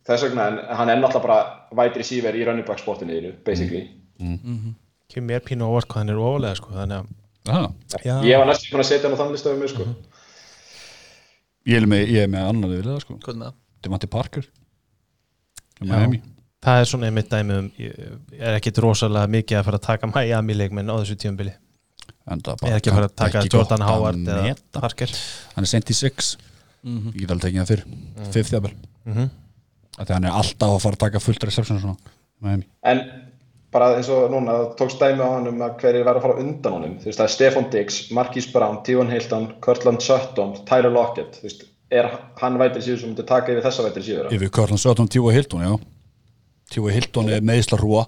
Þess 0.08 0.26
vegna, 0.26 0.48
en 0.48 0.78
hann 0.80 0.90
er 0.90 1.00
náttúrulega 1.04 1.28
bara 1.28 1.40
wide 1.76 2.00
receiver 2.00 2.36
í 2.36 2.46
running 2.48 2.68
back 2.68 2.80
spotinu 2.80 3.20
þínu, 3.20 3.84
basically 4.20 4.76
Kemur 5.10 5.28
mér 5.32 5.40
pínu 5.42 5.66
óvart 5.66 5.88
hvað 5.90 6.04
hann 6.04 6.10
er 6.14 6.20
ofalega 6.22 6.56
sko 6.60 6.74
Þannig 6.76 7.00
að. 7.00 7.74
Já, 8.06 8.14
ég 8.30 8.38
var 8.38 8.46
næstum 8.52 8.76
búin 8.76 8.84
að 8.84 8.90
setja 8.92 9.08
hann 9.10 9.16
á 9.18 9.20
þann 9.24 9.32
listaðu 9.34 9.60
mig, 9.60 9.70
sko 9.72 9.86
ég 11.70 11.78
er 11.80 11.88
með, 11.90 12.04
ég 12.14 12.26
er 12.26 12.30
með 12.34 12.50
annan 12.50 12.70
við 12.74 12.84
það 12.88 13.00
sko 13.06 13.18
með? 13.40 13.54
Devante 13.84 14.10
Parker. 14.12 14.46
Miami. 15.80 16.20
það 16.66 16.82
er 16.82 16.88
svona 16.92 17.08
einmitt 17.08 17.30
dæmi 17.32 17.56
um 17.56 17.68
Ég 17.80 17.96
er 18.44 18.58
ekkit 18.58 18.82
rosalega 18.84 19.30
mikið 19.32 19.60
að 19.62 19.68
fara 19.70 19.78
að 19.80 19.86
taka 19.88 20.10
Miami 20.12 20.58
leikmenn 20.60 20.92
á 20.92 20.96
þessu 21.00 21.16
tíumbili 21.22 21.54
Enda 22.30 22.56
Ég 22.60 22.74
er 22.74 22.78
ekki 22.82 22.92
að 22.92 22.98
fara 23.00 23.08
að 23.10 23.16
taka 23.22 23.44
Jordan 23.48 23.86
að 23.86 23.90
Howard 23.94 24.20
eða. 24.28 24.56
Parker 24.76 25.14
hann 25.56 25.64
er 25.64 25.72
sent 25.72 25.90
í 25.90 25.96
6 25.96 26.36
Mhm. 26.84 27.10
ég 27.16 27.20
get 27.26 27.32
alveg 27.32 27.44
tekið 27.44 27.60
það 27.64 27.70
fyrr 27.72 27.86
Mhm. 27.88 28.32
fifth 28.32 28.52
jafnvel 28.54 28.74
Mhm. 29.06 29.30
Þegar 30.00 30.14
hann 30.16 30.26
er 30.26 30.32
alltaf 30.32 30.70
að 30.76 30.82
fara 30.82 30.96
að 30.96 31.00
taka 31.00 31.20
fullt 31.20 31.44
reception 31.44 31.78
og 31.78 31.84
svona 31.84 31.98
Miami. 32.42 32.64
En 32.84 33.02
bara 33.74 33.90
eins 33.98 34.10
og 34.14 34.30
núna, 34.34 34.56
það 34.56 34.70
tókst 34.80 35.02
dæmi 35.02 35.22
á 35.22 35.30
hann 35.30 35.50
um 35.52 35.60
að 35.66 35.76
hverju 35.82 36.06
verður 36.06 36.20
að 36.20 36.26
fara 36.26 36.44
undan 36.44 36.76
honum. 36.78 36.96
Þú 37.02 37.10
veist, 37.10 37.20
það 37.20 37.28
er 37.28 37.34
Stefan 37.34 37.68
Diggs, 37.74 38.00
Marquise 38.16 38.54
Brown, 38.54 38.80
Tívan 38.86 39.12
Hilton, 39.14 39.46
Cortland 39.66 40.06
Sutton, 40.06 40.56
Tyler 40.70 40.94
Lockett. 40.94 41.38
Þú 41.38 41.46
veist, 41.48 41.68
er 41.94 42.10
hann 42.42 42.58
vætri 42.62 42.82
síður 42.86 43.04
sem 43.04 43.12
myndi 43.12 43.28
taka 43.30 43.54
yfir 43.54 43.66
þessa 43.68 43.86
vætri 43.86 44.06
síður? 44.08 44.34
Yfir 44.34 44.54
Cortland 44.58 44.82
Sutton, 44.82 45.12
T.Y. 45.12 45.36
Hilton, 45.36 45.68
já. 45.68 45.76
T.Y. 46.74 46.96
Hilton 46.96 47.30
er 47.36 47.46
meðisla 47.46 47.80
hrúa. 47.82 48.08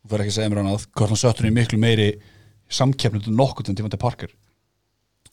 Þú 0.00 0.12
verður 0.14 0.26
ekki 0.26 0.34
að 0.34 0.38
segja 0.40 0.54
mér 0.54 0.62
annað. 0.64 0.88
Cortland 0.96 1.22
Sutton 1.22 1.50
er 1.50 1.56
miklu 1.56 1.80
meiri 1.82 2.10
samkeppnundu 2.72 3.36
nokkuð 3.36 3.72
en 3.72 3.78
Devante 3.78 4.00
Parker. 4.00 4.32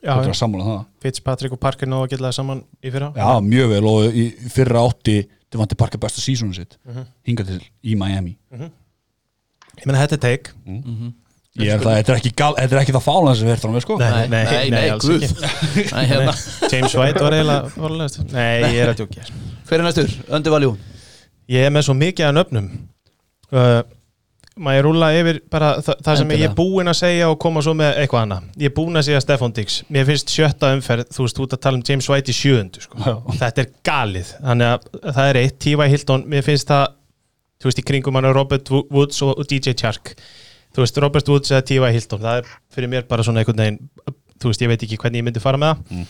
Já, 0.04 0.18
þú 0.20 0.34
að 0.34 0.36
sammála 0.36 0.64
um 0.66 0.72
það. 0.74 0.86
Fitzpatrick 1.06 1.56
og 1.56 1.60
Parker 1.64 1.88
náðu 1.88 2.04
að 2.04 2.10
geta 2.12 2.26
það 2.26 2.34
saman 2.36 2.62
í 2.84 2.92
fyrra. 2.92 3.14
Já, 3.16 3.28
mjög 3.48 3.70
vel. 3.72 3.84
Og 3.88 4.18
í 4.20 4.26
fyrra 4.52 4.84
átti 4.84 5.22
Devante 5.54 5.78
Parker 5.80 6.02
besta 6.02 6.20
sísónu 6.20 6.56
sitt 6.58 6.80
hingað 7.28 7.54
til 7.54 7.60
í 7.86 7.96
Miami 8.00 8.36
Ég 9.80 9.86
meina 9.90 10.02
þetta 10.04 10.18
er 10.20 10.24
take. 10.28 10.54
Ég 11.62 11.70
er 11.70 11.82
það, 11.84 11.96
þetta 12.00 12.14
er 12.14 12.20
ekki, 12.20 12.32
gal, 12.42 12.52
þetta 12.58 12.76
er 12.76 12.82
ekki 12.82 12.94
það 12.96 13.04
fálan 13.06 13.36
sem 13.38 13.50
verður 13.52 13.74
með 13.76 13.84
sko. 13.86 13.98
Nei, 14.02 14.12
Nei, 14.32 14.44
nei, 14.50 14.70
nei, 14.74 14.86
alls 14.90 15.10
ekki. 15.14 15.28
Nei, 15.94 16.06
hérna. 16.10 16.34
James 16.72 16.96
White 16.98 17.22
var 17.22 17.36
eiginlega. 17.38 18.24
Nei, 18.32 18.72
ég 18.74 18.80
er 18.88 18.94
að 18.94 19.02
djókja 19.04 19.28
Hver 19.70 19.78
er 19.80 19.86
næstur? 19.86 20.16
Öndi 20.34 20.54
Valjú 20.54 20.72
Ég 21.54 21.68
er 21.68 21.76
með 21.76 21.86
svo 21.90 21.94
mikið 22.00 22.26
að 22.30 22.34
nöfnum. 22.40 22.72
Uh, 23.54 23.82
Maður 24.54 24.84
rúla 24.86 25.08
yfir 25.18 25.40
bara 25.50 25.72
þa 25.82 25.96
það 26.06 26.18
sem 26.20 26.28
Endilega. 26.28 26.42
ég 26.44 26.52
er 26.52 26.58
búinn 26.58 26.90
að 26.92 26.98
segja 27.00 27.30
og 27.34 27.40
koma 27.42 27.62
svo 27.66 27.72
með 27.78 27.96
eitthvað 28.04 28.22
annað? 28.28 28.44
Ég 28.62 28.70
er 28.70 28.74
búinn 28.78 29.00
að 29.00 29.06
segja 29.08 29.22
Stefan 29.24 29.54
Diggs 29.58 29.78
Mér 29.90 30.06
finnst 30.06 30.30
sjötta 30.30 30.70
umferð, 30.76 31.08
þú 31.16 31.26
veist, 31.26 31.40
út 31.42 31.56
að 31.58 31.62
tala 31.66 31.80
um 31.80 31.86
James 31.90 32.10
White 32.12 32.30
í 32.30 32.36
sjöundu 32.38 32.84
sko. 32.86 33.16
Þetta 33.40 33.64
er 33.64 33.72
galið. 33.90 34.30
Þannig 34.46 34.70
að 34.76 34.86
það 35.18 35.30
er 35.32 35.40
eitt, 35.42 35.58
T.Y. 35.66 35.88
Hilton. 35.96 36.26
Mér 36.30 36.46
finnst 36.46 36.70
það, 36.70 36.86
þú 37.64 37.70
veist, 37.72 37.80
í 37.80 37.86
kringum 37.88 38.20
hann 38.20 38.28
er 38.28 38.36
Robert 38.36 38.68
Wo- 38.74 38.84
Woods 38.92 39.22
og, 39.24 39.40
DJ 39.48 39.74
Chark. 39.80 40.14
Þú 40.76 40.84
veist, 40.84 41.00
Robert 41.00 41.30
Woods 41.32 41.52
eða 41.54 41.64
T.Y. 41.70 41.80
Hilton 41.96 42.20
Það 42.24 42.40
er 42.42 42.48
fyrir 42.76 42.90
mér 42.92 43.08
bara 43.08 43.24
svona 43.24 43.44
einhvern 43.44 43.62
veginn 43.64 43.80
Þú 44.44 44.50
veist, 44.52 44.64
ég 44.66 44.72
veit 44.74 44.82
ekki 44.84 44.98
hvernig 45.00 45.22
ég 45.22 45.28
myndi 45.30 45.40
fara 45.44 45.60
með 45.62 45.78
það. 45.94 46.08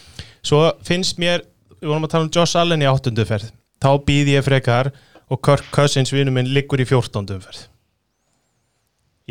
Svo 0.48 0.62
finnst 0.88 1.20
mér, 1.22 1.44
við 1.78 1.92
vorum 1.92 2.08
að 2.08 2.14
tala 2.16 2.26
um 2.26 2.32
Josh 2.34 2.58
Allen 2.58 2.82
í 2.82 2.88
áttundu 2.90 3.26
ferð 3.30 3.52
Þá 3.84 3.90
býð 4.08 4.32
ég 4.34 4.46
frekar 4.48 4.90
og 5.30 5.42
Kirk 5.46 5.68
Cousins 5.76 6.12
vinnu 6.16 6.32
minn 6.34 6.50
liggur 6.56 6.82
í 6.82 6.88
fjórtóndu 6.88 7.36
umferð. 7.38 7.68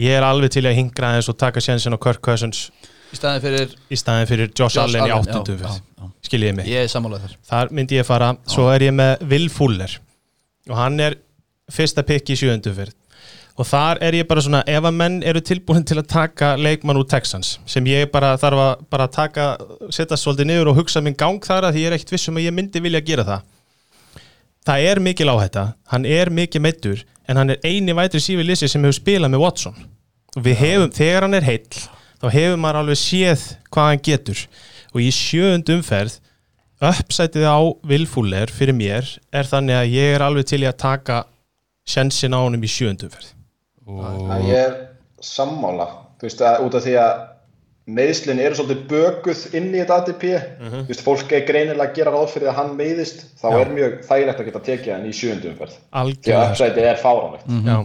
Ég 0.01 0.15
er 0.17 0.25
alveg 0.25 0.53
til 0.55 0.65
að 0.69 0.77
hingra 0.79 1.11
aðeins 1.13 1.29
og 1.33 1.37
taka 1.41 1.61
sjensin 1.65 1.93
á 1.93 1.99
Kirk 2.01 2.23
Cousins 2.25 2.69
Í 3.13 3.19
staðin 3.19 3.43
fyrir 3.45 3.75
í 3.93 3.97
staðin 4.01 4.29
fyrir 4.31 4.49
Josh, 4.57 4.77
Josh 4.79 4.81
Allen, 4.87 5.03
í 5.05 5.13
Allen, 5.13 5.27
áttundu 5.27 5.53
já, 5.53 5.59
umferð. 5.59 5.75
já, 5.83 6.05
já. 6.07 6.13
Skiljiði 6.29 6.55
mig? 6.57 6.71
Ég 6.73 6.87
er 6.87 6.93
sammálað 6.93 7.27
þar 7.27 7.35
Þar 7.51 7.73
myndi 7.77 7.99
ég 7.99 8.07
fara, 8.09 8.31
svo 8.49 8.69
er 8.73 8.87
ég 8.87 8.95
með 8.97 9.27
Will 9.33 9.49
Fuller. 9.53 9.97
Og 10.71 10.79
hann 10.79 10.97
er 11.05 11.19
fyrsta 11.71 12.05
pikk 12.07 12.33
í 12.33 12.39
sjöundu 12.39 12.73
umferð. 12.73 12.97
Og 13.61 13.69
þar 13.69 13.99
er 14.01 14.17
ég 14.17 14.29
bara 14.29 14.41
svona, 14.41 14.63
ef 14.65 14.87
að 14.89 14.95
menn 14.97 15.19
eru 15.29 15.43
tilbúin 15.45 15.85
til 15.85 15.99
að 16.01 16.09
taka 16.09 16.55
leikmann 16.57 16.97
úr 16.97 17.09
Texans 17.09 17.59
sem 17.69 17.85
ég 17.91 18.09
bara 18.13 18.33
þarf 18.41 18.63
að 18.63 18.85
bara 18.95 19.09
taka 19.13 19.49
setja 19.93 20.17
svolítið 20.17 20.49
niður 20.49 20.71
og 20.73 20.79
hugsa 20.81 21.03
minn 21.05 21.17
gang 21.19 21.43
þar 21.45 21.69
að 21.69 21.77
því 21.77 21.83
ég 21.83 21.91
er 21.91 21.97
ekkit 21.99 22.15
vissum 22.15 22.39
að 22.41 22.47
ég 22.47 22.57
myndi 22.57 22.81
vilja 22.81 23.03
gera 23.05 23.27
það. 23.29 23.43
Það 24.65 24.87
er 24.89 25.01
mikil 25.05 25.29
áhætta 25.29 25.65
hann 25.93 26.09
er 26.09 26.31
mikið 26.33 26.65
meittur 26.65 27.03
en 27.29 27.41
hann 27.43 27.53
er 27.53 27.67
eini 27.67 27.93
vætri 27.99 28.23
sífi 28.25 28.47
lissi 28.47 28.71
sem 28.71 28.85
hefur 28.87 28.97
spilað 28.97 29.35
með 29.35 29.45
Watson. 29.45 29.77
Og 30.33 30.47
við 30.47 30.57
hefum, 30.63 30.93
þegar 30.97 31.27
hann 31.27 31.37
er 31.37 31.45
heill 31.45 31.83
þá 32.23 32.27
hefur 32.33 32.61
maður 32.63 32.81
alveg 32.87 33.03
séð 33.03 33.45
hvað 33.69 33.91
hann 33.91 34.05
getur. 34.09 34.47
Og 34.97 35.05
í 35.05 35.11
sjöund 35.13 35.69
umferð 35.77 36.17
uppsætið 36.83 37.45
á 37.47 37.61
Will 37.87 38.09
Fuller 38.11 38.51
fyrir 38.51 38.75
mér 38.75 39.13
er 39.31 39.47
þannig 39.47 39.77
að 39.77 39.93
ég 39.93 40.17
er 40.17 40.25
alveg 40.25 40.49
til 40.49 40.63
í 40.65 40.71
að 40.71 40.81
taka 40.83 41.21
sjensin 41.89 42.37
á 42.37 42.41
honum 42.43 42.63
í 42.63 42.71
sjöund 42.71 43.05
umferð. 43.07 43.35
Að 44.33 44.49
ég 44.49 44.63
er 44.63 44.75
sammála. 45.23 45.89
Þú 46.21 46.29
veist 46.29 46.43
að 46.47 46.65
út 46.67 46.77
af 46.79 46.85
því 46.87 46.97
að 47.03 47.13
meðslinn 47.93 48.39
eru 48.39 48.55
svolítið 48.55 48.83
bökuð 48.93 49.41
inn 49.59 49.73
í 49.73 49.81
þetta 49.81 49.97
ADP 49.99 50.25
þú 50.61 50.83
veist 50.87 51.03
fólk 51.03 51.33
er 51.35 51.43
greinilega 51.49 51.89
að 51.89 51.97
gera 51.97 52.13
ráð 52.15 52.29
fyrir 52.37 52.51
að 52.53 52.59
hann 52.61 52.77
meiðist 52.79 53.25
þá 53.41 53.47
Já. 53.49 53.57
er 53.59 53.73
mjög 53.75 53.97
þægilegt 54.07 54.43
að 54.43 54.49
geta 54.49 54.63
tekið 54.69 54.93
hann 54.95 55.09
í 55.09 55.15
sjöundum 55.19 55.55
umferð. 55.57 55.75
Því 55.75 55.91
að 55.91 56.05
algjörlega 56.05 56.53
uppsætið 56.53 56.89
er 56.93 57.01
fáránlegt. 57.03 57.57
Já. 57.67 57.79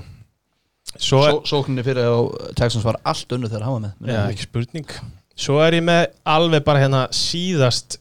Svo, 0.97 1.21
Só, 1.21 1.39
Sókninni 1.49 1.83
fyrir 1.85 2.07
á 2.13 2.17
Texans 2.57 2.85
var 2.85 2.99
allt 3.03 3.33
önnu 3.33 3.49
þegar 3.49 3.65
hann 3.67 3.87
var 3.87 3.95
með 3.97 4.13
já, 4.13 4.21
ekki 4.31 4.45
spurning. 4.47 4.93
Svo 5.37 5.57
er 5.65 5.77
ég 5.77 5.85
með 5.85 6.03
alveg 6.37 6.63
bara 6.65 6.81
hérna 6.81 7.01
síðast 7.13 7.97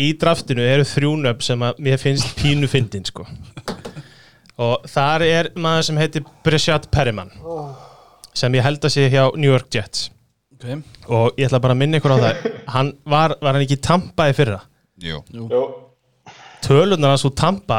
í 0.00 0.10
draftinu 0.18 0.66
eru 0.66 0.86
þrjúnöf 0.86 1.42
sem 1.44 1.62
að 1.66 1.80
mér 1.86 2.02
finnst 2.02 2.34
pínu 2.38 2.68
fyndin 2.70 3.06
sko 3.06 3.26
og 4.60 4.84
þar 4.90 5.24
er 5.26 5.48
maður 5.56 5.86
sem 5.88 6.00
heitir 6.00 6.24
Breshad 6.44 6.88
Perriman 6.92 7.30
sem 8.36 8.54
ég 8.58 8.62
held 8.66 8.84
að 8.86 8.92
sé 8.94 9.06
hjá 9.10 9.22
New 9.36 9.50
York 9.50 9.70
Jets. 9.74 10.10
Okay. 10.60 10.76
og 11.08 11.38
ég 11.40 11.46
ætla 11.48 11.56
bara 11.64 11.72
að 11.72 11.78
minna 11.80 11.96
ykkur 11.96 12.12
á 12.12 12.18
það 12.20 12.42
hann 12.74 12.90
var, 13.08 13.32
var 13.40 13.56
hann 13.56 13.62
ekki 13.64 13.78
í 13.78 13.80
Tampa 13.86 14.26
í 14.28 14.34
fyrra? 14.36 14.58
Jú. 15.00 15.22
Jú, 15.32 15.62
tölunar 16.60 17.14
hans 17.14 17.24
úr 17.24 17.32
Tampa 17.38 17.78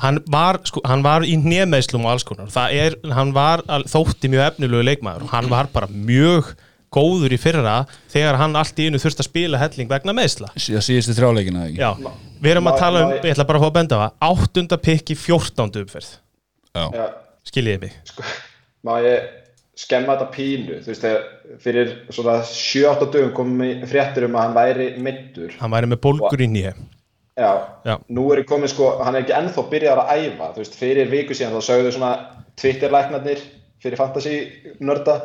hann 0.00 0.22
var, 0.32 0.56
sko, 0.64 0.80
hann 0.88 1.04
var 1.04 1.26
í 1.28 1.34
nýjameðslum 1.38 2.06
og 2.08 2.14
alls 2.14 2.24
konar, 2.26 2.48
það 2.50 2.72
er, 2.80 2.96
hann 3.14 3.34
var 3.36 3.60
al- 3.68 3.84
þótti 3.92 4.30
mjög 4.32 4.46
efnilegu 4.54 4.86
leikmaður 4.88 5.28
hann 5.34 5.50
var 5.52 5.68
bara 5.76 5.86
mjög 5.92 6.54
góður 6.94 7.34
í 7.34 7.38
fyrra 7.42 7.76
þegar 8.12 8.38
hann 8.40 8.56
allt 8.60 8.78
í 8.78 8.88
einu 8.88 9.00
þurfti 9.02 9.24
að 9.24 9.28
spila 9.28 9.60
helling 9.62 9.90
vegna 9.90 10.14
meðsla 10.16 10.50
Síðan 10.54 10.86
síðustu 10.86 11.16
þrjáleikina 11.18 11.68
ekki? 11.68 11.80
Já, 11.82 11.90
við 12.40 12.54
erum 12.54 12.70
að 12.70 12.80
tala 12.82 13.04
um, 13.06 13.14
ég 13.18 13.34
ætla 13.34 13.48
bara 13.48 13.60
að 13.60 13.66
fá 13.66 13.70
að 13.70 13.78
benda 13.78 13.98
á 13.98 14.02
það. 14.04 14.18
Áttunda 14.30 14.80
pikk 14.88 15.14
í 15.14 15.18
fjórtándu 15.18 15.84
umferð. 15.84 16.10
Já. 16.74 16.84
já, 16.94 17.06
skiljiði 17.50 17.82
mig. 17.84 17.96
Sko, 18.10 18.26
má 18.86 18.94
ég 19.04 19.30
skemma 19.78 20.14
þetta 20.14 20.30
pínu? 20.34 20.80
Þú 20.84 20.92
veist 20.92 21.04
þegar 21.04 21.24
fyrir 21.62 21.94
svona 22.14 22.36
7-8 22.46 23.08
dögum 23.14 23.32
kom 23.36 23.54
fréttur 23.90 24.28
um 24.28 24.36
að 24.38 24.46
hann 24.46 24.58
væri 24.58 24.86
middur 25.02 25.56
hann 25.58 25.72
væri 25.74 25.90
með 25.90 26.00
bólgur 26.06 26.44
í 26.44 26.48
nýja 26.50 26.72
já, 27.34 27.50
Já. 27.82 27.96
nú 28.14 28.28
er 28.30 28.44
ég 28.44 28.48
komið 28.48 28.70
sko 28.74 28.92
hann 29.02 29.16
er 29.16 29.24
ekki 29.24 29.34
ennþá 29.34 29.66
byrjar 29.72 30.02
að 30.04 30.12
æfa. 30.14 30.52
Þú 30.54 30.62
veist 30.62 30.78
fyrir 30.78 31.10
viku 31.10 31.34
síðan 31.34 31.56
þá 31.56 31.68
sögðu 31.68 31.94
svona 31.96 32.12
Twitter-læknarnir 32.60 33.42
fyrir 33.84 34.00
fantasy 34.00 34.36
nörda 34.84 35.18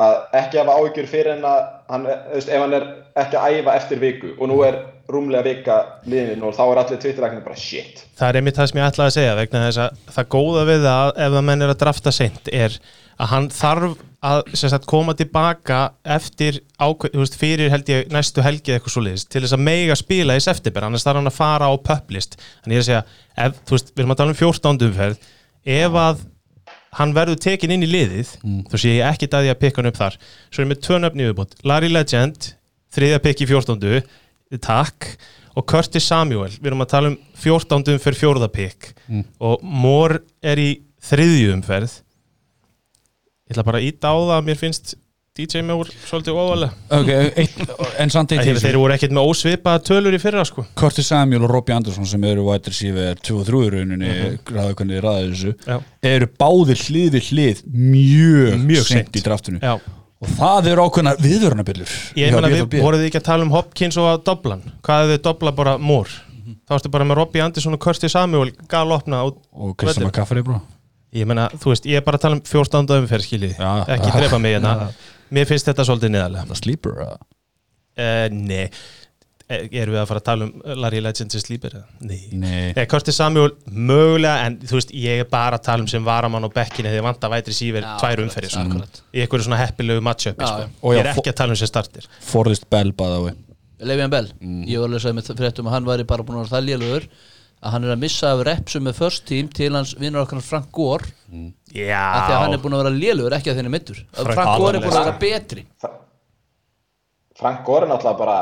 að 0.00 0.16
ekki 0.40 0.60
hafa 0.60 0.76
áhyggjur 0.78 1.10
fyrir 1.10 1.36
en 1.36 1.46
að 1.48 1.60
hann, 1.90 2.08
veist, 2.32 2.50
ef 2.50 2.64
hann 2.64 2.76
er 2.76 2.88
ekki 3.22 3.38
að 3.38 3.58
æfa 3.60 3.76
eftir 3.80 4.02
viku 4.02 4.32
og 4.36 4.50
nú 4.50 4.60
er 4.66 4.80
rúmlega 5.10 5.46
vika 5.46 5.76
liðin 6.10 6.42
og 6.46 6.54
þá 6.54 6.62
er 6.66 6.82
allir 6.82 7.00
Twitter-læknir 7.02 7.44
bara 7.46 7.58
shit 7.58 8.04
það 8.18 8.28
er 8.28 8.40
einmitt 8.40 8.58
það 8.58 8.70
sem 8.70 8.80
ég 8.80 8.90
ætlaði 8.90 9.12
að 9.12 9.16
segja 9.18 9.38
vegna 9.38 9.64
þess 9.66 9.82
að 9.84 10.04
það 10.16 10.30
góða 10.36 10.66
við 10.68 10.86
það 10.86 11.12
ef 11.26 11.38
að 11.40 11.46
menn 11.48 11.64
er 11.66 11.72
að 11.74 11.80
drafta 11.84 12.14
seint 12.14 12.52
er 12.52 12.78
að 13.20 13.30
hann 13.34 13.50
þarf 13.52 13.98
að 14.20 14.40
sagt, 14.58 14.86
koma 14.88 15.14
tilbaka 15.16 15.80
eftir 16.04 16.60
ákveð, 16.80 17.36
fyrir 17.40 17.72
held 17.72 17.88
ég 17.88 18.10
næstu 18.12 18.44
helgi 18.44 18.74
eitthvað 18.74 18.94
svo 18.94 19.04
liðist 19.04 19.30
til 19.32 19.42
þess 19.44 19.56
að 19.56 19.64
mega 19.64 19.96
spila 19.96 20.36
í 20.36 20.42
september 20.44 20.86
annars 20.86 21.06
þarf 21.06 21.20
hann 21.20 21.30
að 21.30 21.38
fara 21.38 21.70
á 21.72 21.74
publist 21.80 22.36
þannig 22.62 22.76
ég 22.76 22.80
er 22.80 22.84
að 22.84 22.90
segja, 22.90 23.04
ef, 23.46 23.62
veist, 23.72 23.94
við 23.94 24.04
erum 24.04 24.14
að 24.14 24.20
tala 24.20 24.34
um 24.34 24.40
14. 24.40 24.84
umferð 24.90 25.30
ef 25.80 25.98
að 26.04 26.22
hann 26.98 27.12
verður 27.14 27.38
tekin 27.42 27.74
inn 27.74 27.84
í 27.86 27.90
liðið 27.90 28.32
þá 28.70 28.76
sé 28.76 28.94
ég 28.96 29.06
ekki 29.06 29.28
að 29.30 29.48
ég 29.48 29.54
að 29.54 29.60
pikka 29.62 29.80
hann 29.80 29.90
upp 29.90 30.00
þar. 30.00 30.16
Svo 30.50 30.62
er 30.62 30.66
ég 30.66 30.70
með 30.72 30.80
tvö 30.86 30.98
nöfn 31.02 31.22
yfirbútt 31.24 31.54
Larry 31.66 31.90
Legend, 31.92 32.50
þriðja 32.94 33.20
pikk 33.26 33.44
í 33.44 33.50
14. 33.52 34.00
takk. 34.58 35.12
Og 35.58 35.64
Curtis 35.66 36.06
Samuel, 36.06 36.52
við 36.60 36.68
erum 36.70 36.84
að 36.84 36.92
tala 36.92 37.10
um 37.10 37.16
14. 37.42 37.96
umferð 37.96 38.20
fjórða 38.20 38.48
pikk. 38.54 38.92
Og 39.42 39.64
Moore 39.66 40.20
er 40.46 40.60
í 40.62 40.68
þriðju 41.02 41.56
umferð. 41.56 41.96
Ég 43.50 43.56
ætla 43.56 43.66
bara 43.66 43.80
að 43.82 43.88
íta 43.88 44.12
á 44.14 44.16
það 44.16 44.36
að 44.36 44.46
mér 44.46 44.60
finnst 44.60 44.94
DJ 45.40 45.62
Moore 45.66 45.90
svolítið 46.06 46.36
óvalega 46.36 46.98
Ok, 47.00 47.10
eitt, 47.40 47.60
en 48.04 48.12
samt 48.12 48.34
eitt 48.36 48.44
þeir, 48.46 48.60
þeir 48.62 48.78
voru 48.80 48.94
ekkert 48.96 49.14
með 49.16 49.30
ósvipaða 49.32 49.82
tölur 49.88 50.16
í 50.16 50.20
fyrra 50.22 50.44
sko. 50.48 50.64
Curtis 50.78 51.08
Samuel 51.10 51.46
og 51.48 51.54
Robbie 51.54 51.74
Anderson 51.76 52.08
sem 52.08 52.24
eru 52.28 52.44
wide 52.50 52.68
receiver 52.72 53.16
2 53.24 53.38
og 53.40 53.46
3 53.48 53.62
í 53.66 53.70
rauninni 53.74 54.10
ræða 54.50 54.74
hvernig 54.74 54.98
þið 54.98 55.04
ræða 55.06 55.24
þessu 55.30 55.54
Já. 55.64 55.78
eru 56.14 56.30
báðir 56.44 56.82
hlið 56.86 57.10
við 57.16 57.30
hlið 57.32 57.62
mjög, 57.70 58.58
Mjög 58.68 58.86
seint 58.86 59.06
seint. 59.08 59.16
í 59.16 59.24
draftinu. 59.26 59.60
Já. 59.64 59.76
og 60.20 60.34
það 60.36 60.66
eru 60.74 60.82
ákveðna 60.88 61.14
viðvörunabillur 61.24 61.92
ég 62.20 62.34
meina 62.36 62.50
við 62.52 62.80
voruð 62.84 63.06
ekki 63.06 63.20
að 63.22 63.28
tala 63.30 63.46
um 63.46 63.54
Hopkins 63.54 63.96
og 64.00 64.10
að 64.10 64.18
doblan 64.28 64.66
hvað 64.84 65.06
er 65.06 65.14
þið 65.14 65.22
dobla 65.30 65.54
bara 65.56 65.78
Moore? 65.80 66.12
Þá 66.68 66.74
ertu 66.76 66.90
bara 66.92 67.06
með 67.06 67.18
Robbie 67.22 67.42
Anderson 67.44 67.74
og 67.76 67.80
Curtis 67.82 68.12
Samuel 68.12 68.50
gal 68.68 68.90
opna 68.92 69.22
og 69.24 69.72
Kristján 69.80 70.10
McCaffrey 70.10 70.44
bró 70.44 70.58
ég 71.16 71.26
meina, 71.26 71.48
þú 71.58 71.72
veist, 71.72 71.86
ég 71.90 71.98
er 71.98 72.04
bara 72.06 72.20
að 72.20 72.26
tala 72.26 72.36
um 72.38 72.42
14. 72.46 72.92
umferð 73.00 73.24
skiljið, 73.26 73.56
ekki 73.96 74.12
drepa 74.14 74.38
mig 74.38 74.52
hérna 74.54 74.74
mér 75.34 75.46
finnst 75.50 75.68
þetta 75.70 75.86
svolítið 75.88 76.14
niðarlega 76.16 76.50
það 76.52 76.62
sleeper 76.64 77.04
eða? 77.06 77.20
uh, 78.00 78.26
nei 78.34 78.64
Eh, 79.50 79.64
erum 79.82 79.96
við 79.96 79.98
að 79.98 80.06
fara 80.06 80.20
að 80.20 80.26
tala 80.28 80.46
um 80.46 80.50
Larry 80.78 81.00
Legend 81.02 81.34
sem 81.34 81.42
slípir? 81.42 81.72
eða? 81.74 81.86
Nei. 82.06 82.18
Nei. 82.38 82.68
Eh, 82.70 82.84
Curtis 82.86 83.16
Samuel, 83.18 83.50
mögulega 83.66 84.44
en 84.46 84.58
þú 84.62 84.76
veist, 84.78 84.92
ég 84.94 85.22
er 85.24 85.26
bara 85.32 85.58
að 85.58 85.64
tala 85.66 85.82
um 85.82 85.88
sem 85.90 86.04
varamann 86.06 86.46
og 86.46 86.52
bekkinni 86.54 86.92
þegar 86.92 87.06
vant 87.08 87.26
að 87.26 87.32
vætri 87.34 87.54
síver 87.56 87.82
Já, 87.82 87.96
tvær 87.98 88.22
sko. 88.30 88.60
akkurat. 88.62 89.00
í 89.10 89.24
einhverju 89.24 89.48
svona 89.48 89.58
heppilegu 89.58 90.04
matchupi 90.06 90.46
Já, 90.46 90.52
sko. 90.70 90.92
ég 90.94 91.00
er 91.02 91.10
ekki 91.10 91.32
að 91.32 91.38
tala 91.42 91.56
um 91.56 91.58
sem 91.58 91.66
startir 91.72 92.06
Forrest 92.20 92.68
Bell 92.70 92.92
bæða 92.94 93.18
við 93.26 93.42
Leifjan 93.90 94.10
Bell 94.14 94.28
Ég 94.70 94.78
var 94.78 94.86
að 94.86 94.94
lesa 94.94 95.12
með 95.18 95.32
fréttum 95.34 95.66
að 95.66 95.74
hann 95.74 95.90
væri 95.90 96.06
bara 96.06 96.22
búin 96.22 96.38
að 96.38 96.46
vera 96.46 96.54
það 96.54 96.66
lélugur 96.70 97.08
að 97.60 97.74
hann 97.74 97.86
er 97.86 97.92
að 97.94 98.02
missa 98.04 98.32
af 98.34 98.42
repsum 98.48 98.86
með 98.88 98.98
first 99.02 99.26
team 99.28 99.48
til 99.52 99.70
hans 99.76 99.92
vinnur 100.00 100.24
okkar 100.24 100.40
Frank 100.44 100.70
Gore. 100.72 101.10
Já, 101.76 102.00
af 102.00 102.26
því 102.26 102.34
að 102.34 102.42
hann 102.44 102.56
er 102.56 102.62
búin 102.62 102.76
að 102.76 102.82
vera 102.84 102.92
lélugur 102.96 103.36
ekki 103.36 103.52
að 103.52 103.60
þenni 103.60 103.72
mittur 103.74 103.98
Frank 104.16 104.34
Frank 104.34 104.62
Gore 104.62 104.80
er 104.80 104.84
búin 104.86 104.96
að 104.96 105.04
vera 105.04 105.16
betri. 105.20 105.64
Frank 107.40 107.64
Gore 107.66 107.86
er 107.86 107.92
náttúrulega 107.92 108.20
bara 108.20 108.38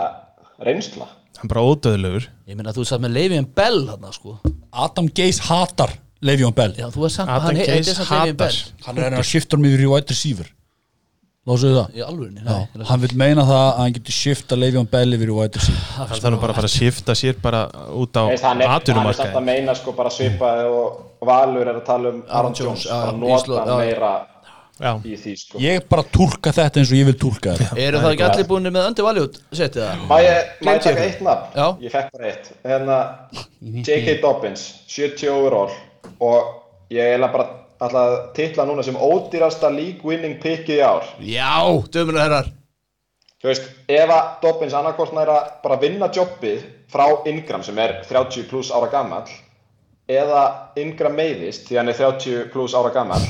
reynsla. 0.66 1.08
Hann 1.38 1.50
bara 1.50 1.62
ódöðlegur 1.66 2.28
Ég 2.50 2.58
meina 2.58 2.74
þú 2.74 2.86
satt 2.88 3.02
með 3.02 3.18
Leifin 3.18 3.48
Bell 3.54 3.84
hann 3.90 4.06
sko. 4.14 4.38
Adam 4.72 5.10
Geis 5.14 5.42
hatar 5.48 5.92
Le'Veon 6.24 6.54
Bell. 6.54 6.72
Já, 6.74 6.88
þú 6.90 7.04
er 7.06 7.12
samt, 7.14 7.30
Adam 7.30 7.54
Leifin 7.58 8.00
hatar. 8.08 8.32
Bell. 8.40 8.62
Hann 8.86 8.98
er 8.98 9.12
að 9.12 9.20
að 9.22 9.28
skipta 9.28 9.58
hann 9.58 9.68
yfir 9.68 9.84
í 9.84 9.90
wide 9.92 10.14
receiver 10.14 10.48
Lásuðu 11.48 11.76
það? 11.78 11.92
Í 11.96 12.02
alvörinni, 12.04 12.42
Já, 12.44 12.84
hann 12.90 13.00
vil 13.00 13.10
meina 13.16 13.44
það 13.48 13.60
að 13.62 13.78
hann 13.78 13.94
getur 13.96 14.16
skipta 14.18 14.56
Le'Veon 14.58 14.88
Bell 14.92 15.16
yfir 15.16 15.30
í 15.32 15.36
wide 15.38 15.60
receiver. 15.60 15.84
Hann 15.96 16.10
þarf 16.10 16.32
nú 16.34 16.40
bara 16.42 16.52
að 16.52 16.58
fara 16.58 16.68
að 16.68 16.74
skipta 16.74 17.14
sér 17.16 17.38
bara 17.44 17.62
út 17.96 18.18
á 18.20 18.22
hann, 18.28 18.64
er, 18.64 19.12
samt 19.16 19.38
að 19.38 19.46
meina 19.46 19.76
sko 19.78 19.94
bara 19.96 20.12
svipaði 20.12 20.66
og 20.68 21.04
Valur 21.28 21.64
er 21.64 21.78
að 21.78 21.86
tala 21.86 22.12
um 22.12 22.18
Aaron 22.28 22.58
Jones, 22.58 22.84
bara 22.90 23.14
nota 23.16 23.62
hann 23.62 23.72
meira 23.80 24.10
já, 24.78 24.90
í 25.02 25.16
því 25.18 25.32
sko. 25.40 25.62
Ég 25.62 25.86
bara 25.90 26.04
túlka 26.18 26.52
þetta 26.54 26.82
eins 26.82 26.92
og 26.92 26.98
ég 27.00 27.08
vil 27.08 27.16
túlka 27.18 27.54
þetta. 27.56 27.78
Eru 27.86 28.02
það 28.02 28.14
ekki 28.14 28.26
allir 28.28 28.48
búinir 28.50 28.74
með 28.74 28.90
Öndi 28.90 29.06
Valjút 29.06 29.40
setið 29.48 29.86
það? 29.86 30.04
Má 30.10 30.16
ég, 30.22 30.52
má 30.60 30.74
ég 30.76 30.82
Gleymdi 30.82 30.84
taka 30.84 31.06
eitt 31.06 31.24
nafn? 31.26 31.48
Já. 31.56 31.66
Ég 31.86 31.96
fekk 31.96 32.12
bara 32.18 32.28
eitt. 32.32 32.52
Hérna, 32.68 32.98
J.K. 33.88 34.18
Dobbins 34.22 34.66
70 34.84 35.32
overall 35.32 35.72
og 36.28 36.92
ég 36.94 37.16
er 37.16 37.26
bara 37.32 37.48
ætla 37.80 38.04
að 38.08 38.14
titla 38.36 38.64
núna 38.68 38.82
sem 38.86 38.96
ódýrasta 38.96 39.70
league 39.70 40.02
winning 40.04 40.38
pickið 40.42 40.78
í 40.78 40.84
ár. 40.84 41.04
Já, 41.22 41.52
dömur 41.94 42.18
og 42.18 42.22
herrar. 42.24 42.48
Þú 43.38 43.46
veist, 43.52 43.68
ef 43.88 44.10
að 44.10 44.30
Dobbins 44.42 44.74
annarkvort 44.74 45.12
næra 45.14 45.36
bara 45.62 45.76
vinna 45.78 46.08
jobbið 46.10 46.64
frá 46.90 47.04
Ingram 47.30 47.62
sem 47.62 47.78
er 47.78 48.00
30 48.08 48.48
pluss 48.50 48.72
ára 48.74 48.88
gammal 48.90 49.28
eða 50.08 50.42
Ingram 50.80 51.14
meiðist 51.14 51.68
því 51.68 51.76
hann 51.78 51.92
er 51.92 51.98
30 52.00 52.48
pluss 52.52 52.74
ára 52.74 52.90
gammal 52.90 53.20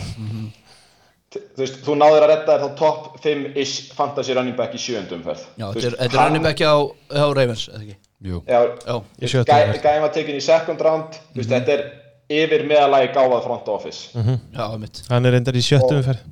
þú 1.29 1.61
veist, 1.61 1.81
þú 1.85 1.97
náður 2.01 2.25
að 2.25 2.31
redda 2.31 2.55
þér 2.55 2.63
þá 2.65 2.77
top 2.79 3.19
5-ish 3.21 3.93
fantasy 3.99 4.33
running 4.37 4.57
back 4.57 4.73
í 4.73 4.81
sjöundum 4.81 5.21
ferð. 5.27 5.43
Já, 5.61 5.67
þetta 5.75 5.87
er- 5.91 5.97
þetta 6.01 6.17
er 6.17 6.23
running 6.25 6.43
back 6.47 6.63
hjá, 6.63 6.73
hjá 7.13 7.25
Ravens, 7.37 7.65
eða 7.69 7.83
ekki? 7.85 7.97
Jú. 8.25 8.41
Já, 8.49 8.61
Já, 8.89 9.75
gæ, 9.85 10.01
var 10.01 10.09
tekin 10.15 10.39
í 10.39 10.43
second 10.43 10.81
round. 10.81 11.19
Þú 11.35 11.43
veist, 11.43 11.51
þetta 11.53 11.75
er 11.77 11.83
yfir 12.29 12.65
meðalagi 12.69 13.13
gáfað 13.15 13.47
front 13.47 13.71
office. 13.73 14.11
Já, 14.53 14.65
mitt 14.81 15.03
hann 15.09 15.27
er 15.29 15.37
reyndar 15.37 15.57
í 15.57 15.63
sjöttu 15.65 15.97
umferð. 15.97 16.27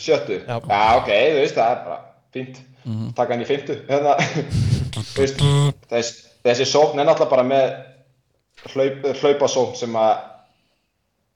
Sjöttu, 0.00 0.40
Já. 0.46 0.56
ok, 0.56 1.10
þú 1.10 1.40
veist, 1.42 1.56
það 1.58 1.70
er 1.74 1.84
bara 1.84 2.00
fínt, 2.34 2.60
taka 3.18 3.34
hann 3.34 3.44
í 3.44 3.48
fymtu 3.48 3.76
hérna, 3.88 4.14
þú 4.94 5.24
veist 5.24 5.42
þess, 5.90 6.20
þessi 6.46 6.66
sókn 6.70 7.02
er 7.02 7.08
náttúrulega 7.08 7.32
bara 7.34 7.46
með 7.48 7.64
hlaup, 8.74 9.08
hlaupasókn 9.20 9.76
sem 9.80 9.98
að 9.98 10.12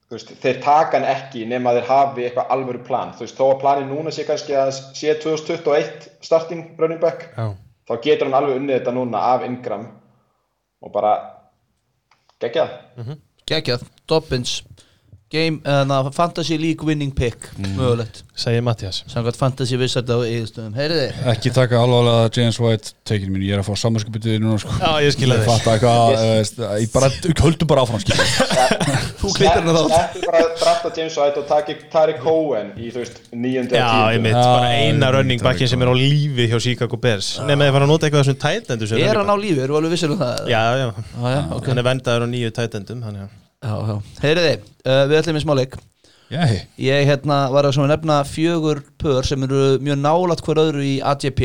þú 0.07 0.17
veist, 0.17 0.33
þeir 0.45 0.61
taka 0.63 0.97
hann 0.97 1.09
ekki 1.11 1.43
nema 1.49 1.75
þeir 1.75 1.89
hafi 1.91 2.25
eitthvað 2.29 2.55
alvöru 2.55 2.81
plan. 2.87 3.13
Þú 3.17 3.25
veist, 3.27 3.37
þó 3.37 3.45
að 3.51 3.61
plani 3.65 3.85
núna 3.91 4.15
sé 4.15 4.25
kannski 4.27 4.57
að 4.57 4.73
sé 4.95 5.15
2021 5.21 6.09
starting 6.25 6.65
running 6.79 7.03
back 7.03 7.27
já, 7.35 7.51
þá 7.89 7.93
getur 8.07 8.29
hann 8.29 8.39
alveg 8.39 8.59
unnið 8.61 8.79
þetta 8.79 8.95
núna 8.95 9.23
af 9.35 9.45
Ingram 9.45 9.87
og 10.81 10.91
bara 10.95 11.13
gegja 12.41 12.69
Gekjað, 13.45 13.83
Dobbins 14.09 14.63
Game, 15.33 15.57
eða 15.65 16.11
Fantasy 16.13 16.53
League 16.61 16.85
winning 16.85 17.09
pick 17.17 17.47
Mögulegt. 17.57 18.19
Segir 18.37 18.61
Mattias 18.61 18.99
Samkvæmt 19.09 19.39
Fantasy 19.39 19.77
Wizard 19.81 20.05
á 20.13 20.21
eðistöðum 20.21 20.75
Heyriði 20.77 21.07
Ekki 21.31 21.49
taka 21.55 21.79
alvarlega 21.81 22.27
James 22.35 22.59
White 22.61 22.91
tekinu 23.09 23.33
mínu, 23.33 23.47
ég 23.47 23.55
er 23.57 23.63
að 23.63 23.71
fá 23.71 23.79
samanskapitið 23.81 24.37
núna 24.43 24.59
sko. 24.61 24.75
já, 24.77 24.91
ég 25.01 25.15
skilja 25.15 25.39
Ég 25.39 25.41
þig 25.41 25.49
fatt 25.49 25.69
eitthvað, 25.73 26.13
yes. 26.37 26.51
ég 26.83 26.91
bara 26.93 27.09
höldum 27.41 27.71
bara 27.71 27.85
áfram 27.87 28.03
skilja 28.03 28.27
Þú 29.23 29.31
klittar 29.39 29.63
hann 29.65 29.71
þá 29.73 29.81
Sleppu 29.95 30.25
bara 30.27 30.43
að 30.43 30.51
drafta 30.61 30.91
James 30.99 31.17
White 31.17 31.41
og 31.41 31.47
taki 31.49 31.77
Tariq 31.95 32.19
Cohen 32.21 32.69
í 32.77 32.91
þú 32.93 33.01
veist 33.01 33.17
nýjöndu 33.33 33.79
Já, 33.79 33.89
ég 34.13 34.21
mitt, 34.27 34.37
bara 34.37 34.75
eina 34.77 35.09
ég 35.09 35.15
running 35.17 35.41
backin 35.47 35.71
sem 35.71 35.81
er 35.87 35.89
á 35.89 35.95
lífi 35.97 36.45
hjá 36.51 36.59
Chicago 36.67 36.99
Bears. 37.01 37.31
Nefn 37.41 37.65
að 37.65 37.71
þið 37.71 37.79
fara 37.79 37.87
að 37.89 37.93
nota 37.95 38.07
eitthvað 38.09 38.21
af 38.21 38.29
þessum 38.29 38.43
tætendur 38.45 38.91
sem 38.93 39.01
Er 39.01 39.21
hann 39.23 39.33
á 39.33 39.37
lífi, 39.41 39.63
eru 39.65 39.79
alveg 39.81 39.95
vissir 39.97 40.13
um 40.13 40.21
það? 40.21 40.45
Já, 40.53 40.61
já, 40.83 40.85
ok. 41.57 41.71
Hann 41.71 41.81
er 41.81 41.89
vendaður 41.89 42.27
á 42.27 42.27
nýju 42.29 42.53
tætendum 42.59 43.01
Þannig 43.07 43.25
að 43.25 43.33
Já, 43.33 43.33
já 43.33 43.44
Heyriði, 44.21 44.55
uh, 44.85 45.03
við 45.09 45.19
ætlum 45.19 45.39
í 45.39 45.43
smáleik 45.43 45.77
Jæhi, 46.33 46.57
Ég 46.81 47.05
hérna 47.05 47.43
var 47.53 47.67
að 47.69 47.77
nefna 47.89 48.23
fjögur 48.25 48.81
pör 49.01 49.25
sem 49.25 49.43
eru 49.45 49.77
mjög 49.83 49.99
nálat 50.01 50.41
hver 50.45 50.61
öðru 50.63 50.81
í 50.85 50.95
AGP 51.05 51.41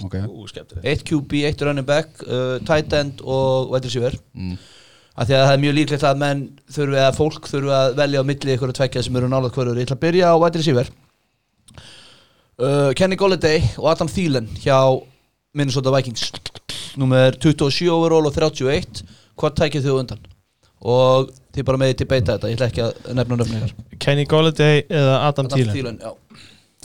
ok. 0.00 0.14
Ú, 0.30 0.46
Eitt 0.82 1.02
QB, 1.04 1.42
eitt 1.48 1.62
running 1.66 1.86
back, 1.86 2.22
uh, 2.24 2.58
tight 2.66 2.92
end 2.96 3.20
og 3.24 3.72
wide 3.72 3.88
receiver. 3.88 4.16
Mm. 4.34 4.56
af 5.12 5.28
því 5.28 5.34
að 5.36 5.42
það 5.44 5.54
er 5.54 5.60
mjög 5.60 5.74
líklegt 5.76 6.04
að 6.08 6.20
menn 6.22 6.38
þurfi 6.72 6.96
eða 6.96 7.12
fólk 7.12 7.48
þurfi 7.50 7.72
að 7.76 7.96
velja 7.98 8.20
á 8.24 8.28
milli 8.30 8.54
ykkur 8.54 8.70
tvekja 8.72 9.02
sem 9.04 9.16
eru 9.20 9.28
nálat 9.28 9.52
hver 9.52 9.68
öðru. 9.68 9.82
Ég 9.82 9.88
ætla 9.90 9.98
að 9.98 10.04
byrja 10.06 10.30
á 10.32 10.40
wide 10.40 10.60
receiver. 10.62 10.88
Uh, 12.62 12.90
Kenny 12.96 13.18
Golladay 13.20 13.60
og 13.76 13.90
Adam 13.92 14.08
Thielen 14.08 14.48
hjá 14.62 14.78
Minnesota 15.52 15.92
Vikings. 15.92 16.30
Númer 16.96 17.36
27 17.36 17.90
overall 17.92 18.28
og 18.28 18.34
31 18.36 19.04
Hvað 19.36 19.54
tækið 19.60 19.84
þið 19.84 19.92
á 19.92 20.00
undan? 20.00 20.24
Og 20.80 21.30
þið 21.52 21.64
bara 21.68 21.78
meðið 21.82 21.96
til 22.00 22.06
beita 22.12 22.36
þetta, 22.38 22.48
ég 22.52 22.56
ætla 22.58 22.70
ekki 22.72 22.82
að 22.86 23.14
nefna 23.18 23.36
nöfni 23.42 23.58
ykkar. 23.60 23.98
Kenny 24.00 24.24
Golladay 24.30 24.82
eða 24.88 25.14
Adam 25.28 25.46
Adam 25.46 25.58
Thielen? 25.58 25.74
Thielen, 25.74 25.98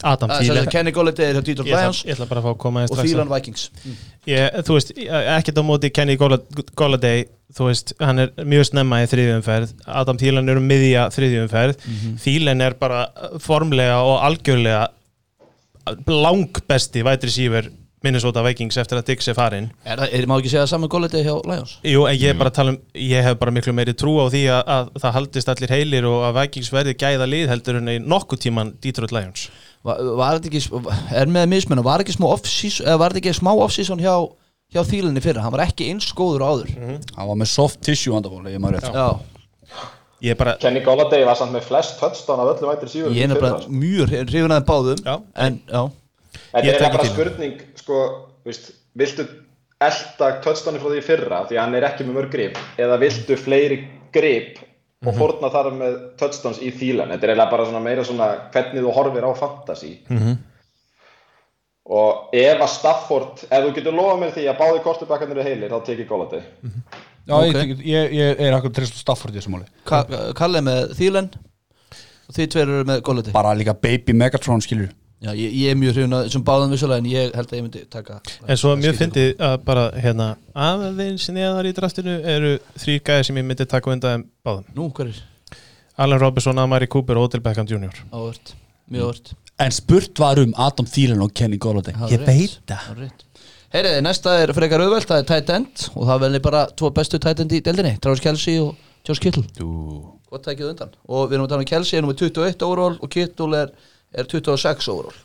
Adam 0.04 0.30
er 0.30 0.36
sem 0.44 0.46
Thielen. 0.54 0.68
Kenny 0.76 0.92
Golladay 0.94 1.26
er 1.32 1.38
hjá 1.40 1.44
Detroit 1.48 1.70
Lions 1.72 2.04
ég 2.06 2.14
ætla 2.18 2.28
bara 2.30 2.42
að 2.44 2.46
fá 2.46 2.52
að 2.54 2.58
koma 2.66 2.84
einn 2.84 2.92
og 2.94 3.00
Thielen 3.02 3.32
Vikings. 3.32 3.64
Ég, 4.28 4.58
Þú 4.68 4.76
veist, 4.78 4.92
ekkert 4.98 5.58
á 5.58 5.64
móti 5.66 5.90
Kenny 5.96 6.18
Golla- 6.20 6.42
Golladay 6.78 7.26
Þú 7.58 7.70
veist, 7.70 7.94
hann 8.04 8.20
er 8.20 8.30
mjög 8.44 8.66
snemma 8.68 8.98
í 9.02 9.08
þriðjumferð 9.08 9.70
Adam 9.88 10.18
Thielen 10.20 10.50
er 10.52 10.58
um 10.60 10.66
miðja 10.68 11.06
þriðjumferð 11.16 11.78
Mhm. 11.88 12.18
Thielen 12.22 12.62
er 12.62 12.74
bara 12.76 13.06
formlega 13.40 14.02
og 14.04 14.20
algjörlega 14.28 14.90
langbesti 16.08 17.04
vætri 17.08 17.32
sífur 17.32 17.70
Minnesota 18.06 18.44
Vikings 18.46 18.78
eftir 18.78 19.00
að 19.00 19.08
Diggs 19.10 19.28
er 19.32 19.36
farinn. 19.38 19.68
Er 19.82 19.98
það, 19.98 20.12
er, 20.14 20.26
má 20.30 20.36
ekki 20.38 20.52
segja 20.52 20.64
það 20.66 20.72
saman 20.74 20.92
Golladay 20.94 21.24
hjá 21.26 21.34
Lions? 21.50 21.76
Jú, 21.82 22.04
en 22.06 22.18
ég 22.18 22.30
er 22.30 22.38
bara 22.38 22.52
að 22.52 22.58
tala 22.60 22.74
um, 22.76 22.80
ég 23.02 23.26
hef 23.26 23.38
bara 23.42 23.54
miklu 23.56 23.74
meiri 23.74 23.96
trú 23.98 24.14
á 24.22 24.26
því 24.30 24.42
að, 24.54 24.62
að 24.76 24.92
það 25.02 25.16
haldist 25.18 25.52
allir 25.54 25.74
heilir 25.74 26.10
og 26.10 26.26
að 26.28 26.38
Vikings 26.38 26.70
verði 26.76 26.94
gæða 27.02 27.30
lið 27.32 27.54
heldur 27.54 27.80
en 27.82 27.94
í 27.94 27.98
nokkuð 28.04 28.44
tíman 28.46 28.74
Detroit 28.84 29.16
Lions. 29.18 29.48
Var, 29.88 30.04
var 30.20 30.38
þetta 30.38 30.52
ekki, 30.52 30.84
er 31.24 31.32
með 31.34 31.50
mismenn 31.56 31.82
var 31.86 32.04
ekki 32.06 32.14
þetta 33.16 33.24
ekki 33.24 33.36
smá 33.40 33.54
off-season 33.56 34.04
hjá, 34.04 34.14
hjá 34.76 34.84
Thielenni 34.86 35.24
fyrra, 35.26 35.46
hann 35.46 35.56
var 35.56 35.66
ekki 35.66 35.90
eins 35.90 36.12
góður 36.18 36.46
áður. 36.46 36.76
Hann 36.78 37.32
var 37.32 37.42
með 37.42 37.50
soft 37.54 37.82
tissue 37.88 38.14
vandafóli, 38.14 38.54
ég 38.54 38.62
maður 38.62 38.82
rétt. 38.82 38.94
Já, 38.94 39.88
Ég 40.18 40.34
er 40.34 40.38
bara, 40.40 40.56
Kenny 40.58 40.82
Golladay 40.82 41.22
var 41.28 41.38
samt 41.38 41.54
með 41.54 41.68
flest 41.68 42.00
touchdown 42.02 42.42
af 42.42 42.56
öllum 42.56 42.72
vættir 42.72 42.90
síður 42.90 43.12
ég 43.14 43.28
er 43.28 43.30
nefnilega 43.30 43.68
mjög 43.70 44.14
hrifin 44.16 44.54
að 44.56 44.64
þeim 44.64 44.66
báðum 44.72 45.02
Já. 45.06 45.14
en 45.46 45.60
já, 45.70 45.82
Þetta 46.54 46.66
Ég 46.66 46.82
er 46.82 46.92
bara 46.94 47.06
spurning 47.10 47.62
sko, 47.76 47.98
veist, 48.46 48.72
viltu 48.98 49.26
elda 49.82 50.30
touchdowni 50.42 50.80
frá 50.82 50.90
því 50.90 50.98
í 51.02 51.06
fyrra 51.06 51.42
því 51.50 51.58
að 51.58 51.62
hann 51.66 51.76
er 51.76 51.84
ekki 51.90 52.06
með 52.08 52.16
mörg 52.18 52.32
grip 52.34 52.58
eða 52.82 52.98
viltu 53.02 53.36
fleiri 53.38 53.80
grip 54.14 54.58
og 55.06 55.14
Mhm. 55.14 55.18
fórna 55.20 55.52
þar 55.54 55.68
með 55.78 55.98
touchdowns 56.18 56.58
í 56.60 56.72
þýlan 56.74 57.12
þetta 57.14 57.24
er 57.24 57.30
eiginlega 57.36 57.52
bara 57.52 57.66
svona 57.66 57.82
meira 57.84 58.04
svona 58.04 58.30
hvernig 58.52 58.82
þú 58.82 58.94
horfir 58.96 59.24
á 59.28 59.32
fantasy. 59.38 60.00
Mhm. 60.10 60.38
og 61.90 62.34
ef 62.36 62.60
að 62.60 62.68
Stafford 62.74 63.44
ef 63.48 63.64
þú 63.64 63.74
getur 63.78 63.94
lofað 63.96 64.18
mér 64.20 64.32
því 64.36 64.48
að 64.52 64.58
báði 64.60 64.82
kortubakkarnir 64.84 65.38
eru 65.38 65.44
heilir 65.48 65.70
þá 65.72 65.86
tekið 65.88 66.08
Golladay 66.10 66.42
Já, 67.28 67.34
Ok. 67.36 67.56
ég, 67.56 67.78
ég, 67.86 68.12
ég 68.16 68.40
er 68.42 68.54
akkur 68.58 68.74
trist 68.74 68.96
Stafford 68.96 69.34
í 69.36 69.38
þessu 69.40 69.52
máli. 69.52 69.66
Ka 69.86 70.04
Kalle 70.34 70.62
með 70.64 70.94
Thielen 70.96 71.30
og 72.28 72.36
þið 72.36 72.48
tveir 72.54 72.68
eru 72.72 72.84
með 72.88 73.02
Golladay 73.04 73.32
bara 73.36 73.54
líka 73.56 73.74
baby 73.80 74.14
Megatron 74.14 74.60
skilur 74.62 74.90
Já, 75.18 75.32
ég, 75.34 75.50
ég 75.58 75.72
er 75.74 75.78
mjög 75.82 75.96
hrifin 75.96 76.14
að 76.14 76.28
þessum 76.28 76.44
báðum 76.46 76.74
vissulega 76.76 77.02
en 77.02 77.08
ég 77.10 77.32
held 77.34 77.50
að 77.50 77.58
ég 77.58 77.64
myndi 77.66 77.80
taka 77.90 78.20
en 78.22 78.60
svo 78.62 78.70
er 78.76 78.82
mjög 78.84 79.00
fyndið 79.00 79.40
að 79.48 79.56
bara 79.66 79.86
hérna 79.98 80.28
aðeins 80.54 81.26
neðar 81.34 81.66
í 81.66 81.72
draftinu 81.74 82.18
eru 82.22 82.52
þrý 82.78 82.98
gæðir 83.08 83.26
sem 83.26 83.40
ég 83.42 83.48
myndi 83.48 83.66
taka 83.66 83.90
undan 83.96 84.14
þeim 84.14 84.26
báðum 84.46 84.68
Nú, 84.78 84.86
hver 84.94 85.10
er? 85.10 85.18
Allen 86.06 86.22
Robinson, 86.22 86.62
Amari 86.62 86.86
Cooper 86.94 87.18
og 87.18 87.26
Odell 87.32 87.42
Beckham 87.48 87.66
Jr. 87.66 87.98
Ávört, 88.14 88.54
mjög 88.94 89.10
ávört 89.10 89.34
En 89.66 89.74
spurt 89.74 90.22
var 90.22 90.38
um 90.44 90.54
Adam 90.54 90.86
Thielen 90.86 91.26
og 91.26 91.34
Kenny 91.34 91.58
Golladay 91.58 91.98
Ég 92.14 92.22
veit 92.22 92.62
það. 92.70 93.10
Heyriði, 93.74 94.06
næsta 94.06 94.38
er 94.44 94.54
frekar 94.54 94.86
auðvelt, 94.86 95.10
það 95.10 95.24
er 95.24 95.30
tight 95.34 95.50
end 95.58 95.88
og 95.96 96.06
það 96.12 96.24
velni 96.28 96.46
bara 96.46 96.68
tvo 96.78 96.94
bestu 96.94 97.18
tight 97.18 97.42
end 97.42 97.58
í 97.58 97.64
deildinni 97.66 97.98
Travis 98.06 98.22
Kelsey 98.22 98.62
og 98.62 98.78
Josh 99.02 99.18
Kittle 99.26 99.50
Hvað 100.30 100.46
tækið 100.46 100.70
undan? 100.76 100.94
Og 101.10 101.26
við 101.26 101.40
erum 101.40 101.50
að 101.50 101.58
tala 101.58 101.66
um 101.66 101.72
Kelsey 101.74 101.98
er 104.14 104.28
nummer 104.28 104.42
21 104.44 104.48
overall 104.48 104.48
og 104.48 104.60
Kittle 104.60 104.68
er, 104.68 104.68
er 104.68 104.68
26 104.68 104.94
overall. 104.94 105.24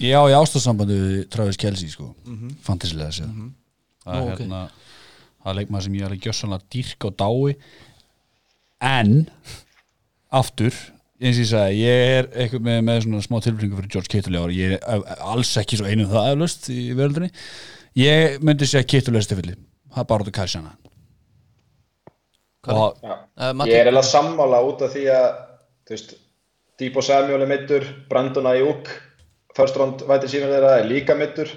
Ég 0.00 0.16
á 0.16 0.22
í 0.24 0.36
ástafsambandi 0.36 0.96
við 0.96 1.28
Travis 1.30 1.58
Kelsey 1.60 1.90
sko. 1.92 2.14
Fantasilega 2.64 3.12
séð. 3.12 3.34
Það 4.04 4.14
Nú, 4.14 4.22
er 4.26 4.32
ok. 4.32 4.40
hérna 4.40 4.62
Það 5.40 5.50
er 5.50 5.56
leikmaður 5.56 5.84
sem 5.86 5.94
ég 5.96 6.04
er 6.04 6.14
að 6.14 6.24
gjössanlega 6.26 6.66
dýrk 6.74 7.04
og 7.08 7.14
dái. 7.20 7.54
En 8.80 9.12
Aftur 10.30 10.74
eins 11.20 11.36
og 11.36 11.42
ég 11.44 11.48
sagði, 11.50 11.80
ég 11.84 12.10
er 12.16 12.28
eitthvað 12.32 12.62
með, 12.64 12.78
með 12.86 13.00
svona 13.04 13.22
smá 13.24 13.40
tilbringu 13.44 13.76
fyrir 13.76 13.90
George 13.92 14.08
Kittle 14.12 14.38
í 14.38 14.40
ári 14.40 14.54
ég 14.56 14.76
er 14.78 14.84
eh, 14.88 15.16
alls 15.20 15.50
ekki 15.60 15.76
svo 15.76 15.88
einu 15.88 16.06
um 16.06 16.12
það 16.14 16.28
eflaust 16.32 16.68
í 16.72 16.78
veröldinni. 16.96 17.28
Ég 18.00 18.38
myndi 18.40 18.68
segja 18.68 18.88
Kittle 18.88 19.20
eftir 19.20 19.36
fylli, 19.36 19.56
það 19.92 20.00
er 20.00 20.08
bara 20.08 20.24
út 20.24 20.30
að 20.32 20.38
kæsjana 20.38 20.72
og 22.70 22.96
Já. 23.00 23.12
Uh, 23.36 23.52
Matti? 23.56 23.72
ég 23.72 23.80
er 23.80 23.88
eiginlega 23.88 24.08
sammála 24.08 24.60
út 24.68 24.82
af 24.84 24.92
því 24.92 25.04
að 25.12 25.28
þú 25.88 25.94
veist, 25.96 26.10
Debo 26.80 27.02
Samuel 27.04 27.44
er 27.44 27.50
mittur 27.50 27.84
Brandon 28.08 28.48
Ayuk 28.48 28.88
first 29.56 29.76
round 29.76 30.04
vættir 30.08 30.32
síðan 30.32 30.54
þeirra 30.54 30.78
er 30.78 30.88
líka 30.88 31.16
mittur 31.18 31.50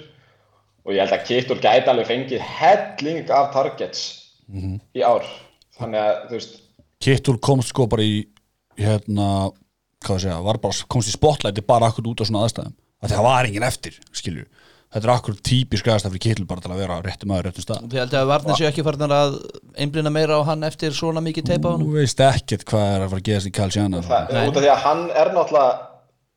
og 0.84 0.92
ég 0.92 1.00
held 1.00 1.16
að 1.16 1.26
Kittul 1.30 1.60
gæti 1.64 1.92
alveg 1.92 2.10
fengið 2.10 2.44
helling 2.44 3.32
af 3.32 3.54
targets 3.54 4.04
í 4.52 5.04
ár. 5.06 5.24
Þannig 5.80 6.02
að 6.02 6.18
þú 6.28 6.40
veist 6.40 6.60
Kittul 7.04 7.38
komst 7.44 7.72
sko 7.72 7.88
bara 7.92 8.04
í 8.04 8.20
hérna, 8.80 9.52
hvað 10.04 10.16
það 10.18 10.22
segja, 10.26 10.42
var 10.44 10.60
bara 10.64 10.88
komst 10.92 11.12
í 11.12 11.16
spotlighti 11.16 11.64
bara 11.68 11.90
akkur 11.92 12.12
út 12.12 12.24
á 12.24 12.28
svona 12.28 12.44
aðstæðum. 12.48 12.76
Að 13.04 13.16
það 13.16 13.26
var 13.28 13.48
enginn 13.48 13.68
eftir, 13.68 13.98
skilju 14.16 14.46
þetta 14.94 15.08
er 15.08 15.14
akkur 15.14 15.38
típisk 15.50 15.88
aðstæð 15.90 16.14
fyrir 16.16 16.24
Kittul 16.28 16.46
bara 16.50 16.64
til 16.64 16.74
að 16.74 16.84
vera 16.84 17.00
réttum 17.04 17.32
maður 17.32 17.50
réttum 17.50 17.66
stað. 17.66 17.88
Þið 17.92 18.02
held 18.04 18.18
að 18.20 18.28
varnir 18.30 18.60
séu 18.60 18.68
ekki 18.70 18.86
farnar 18.86 19.16
að 19.18 19.40
einblina 19.84 20.14
meira 20.14 20.38
á 20.38 20.42
hann 20.52 20.68
eftir 20.68 20.94
svona 20.98 21.24
mikið 21.26 21.50
teipa 21.50 21.72
á 21.72 21.74
hann 21.74 21.86
Þú 21.86 21.96
veist 21.98 22.24
ekkert 22.28 22.68
hvað 22.70 22.86
er 22.92 23.06
að 23.06 23.10
fara 23.14 23.24
að 23.24 23.28
geðast 23.30 23.50
í 23.50 23.54
Calciana 23.58 24.04
það, 24.06 24.38
út 24.44 24.60
af 24.60 24.62
því 24.62 24.72
að 24.74 24.86
hann 24.86 25.04
er 25.10 25.34
náttúrulega 25.34 25.74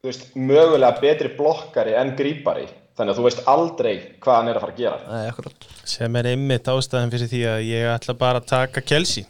þú 0.07 0.11
veist, 0.13 0.27
mögulega 0.39 1.01
betri 1.03 1.33
blokkari 1.37 1.97
en 1.99 2.13
grípari. 2.19 2.67
Þannig 2.97 3.13
að 3.13 3.19
þú 3.19 3.25
veist 3.27 3.43
aldrei 3.53 3.95
hvað 4.25 4.39
hann 4.39 4.49
er 4.49 4.57
að 4.57 4.65
fara 4.65 4.73
að 4.73 4.79
gera. 4.81 5.01
Nei, 5.11 5.27
akkurat. 5.33 5.67
Sem 5.85 6.17
er 6.17 6.29
einmitt 6.31 6.71
ástæðan 6.73 7.13
fyrir 7.13 7.31
því 7.33 7.43
að 7.51 7.65
ég 7.69 7.91
ætla 7.93 8.15
bara 8.17 8.41
að 8.41 8.49
taka 8.53 8.85
Kelsey 8.87 9.27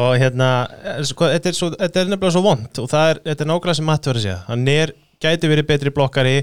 og 0.00 0.10
hérna 0.20 0.48
þetta, 0.70 1.50
er 1.50 1.56
svo, 1.56 1.70
þetta 1.74 2.02
er 2.02 2.10
nefnilega 2.10 2.34
svo 2.34 2.42
vond 2.44 2.80
og 2.82 2.90
það 2.90 3.12
er, 3.12 3.20
þetta 3.28 3.44
er 3.44 3.50
nákvæmlega 3.50 3.78
sem 3.78 3.88
Matt 3.90 4.08
verið 4.10 4.20
að 4.20 4.26
segja. 4.26 4.40
Hann 4.48 4.66
er, 4.70 4.94
gæti 5.22 5.50
verið 5.50 5.68
betri 5.70 5.94
blokkari 5.94 6.34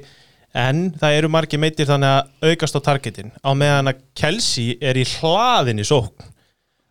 en 0.56 0.88
það 0.98 1.18
eru 1.20 1.30
margir 1.32 1.62
meittir 1.62 1.90
þannig 1.90 2.14
að 2.16 2.52
aukast 2.52 2.78
á 2.78 2.82
targetin 2.86 3.34
á 3.44 3.52
meðan 3.58 3.92
að 3.92 4.02
Kelsey 4.18 4.78
er 4.82 5.00
í 5.00 5.06
hlaðinni 5.18 5.86
sókn. 5.88 6.34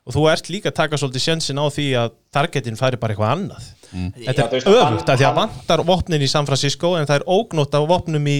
Og 0.06 0.14
þú 0.14 0.26
ert 0.30 0.48
líka 0.52 0.70
að 0.70 0.76
taka 0.78 0.98
svolítið 1.00 1.24
sjensin 1.24 1.58
á 1.58 1.66
því 1.66 1.86
að 1.98 2.12
targetin 2.34 2.78
fari 2.78 2.98
bara 3.00 3.16
eitthvað 3.16 3.32
annað. 3.32 3.64
Þetta 3.90 4.44
Já, 4.44 4.50
þú 4.52 4.74
er 4.76 4.84
öfugt 4.84 5.10
að 5.10 5.18
því 5.18 5.26
að 5.26 5.40
vantar 5.40 5.82
vopnin 5.88 6.22
í 6.22 6.28
San 6.30 6.46
Francisco 6.46 6.92
en 6.94 7.08
það 7.08 7.18
er 7.18 7.24
ógnótt 7.34 7.74
af 7.74 7.88
vopnum 7.90 8.28
í, 8.30 8.36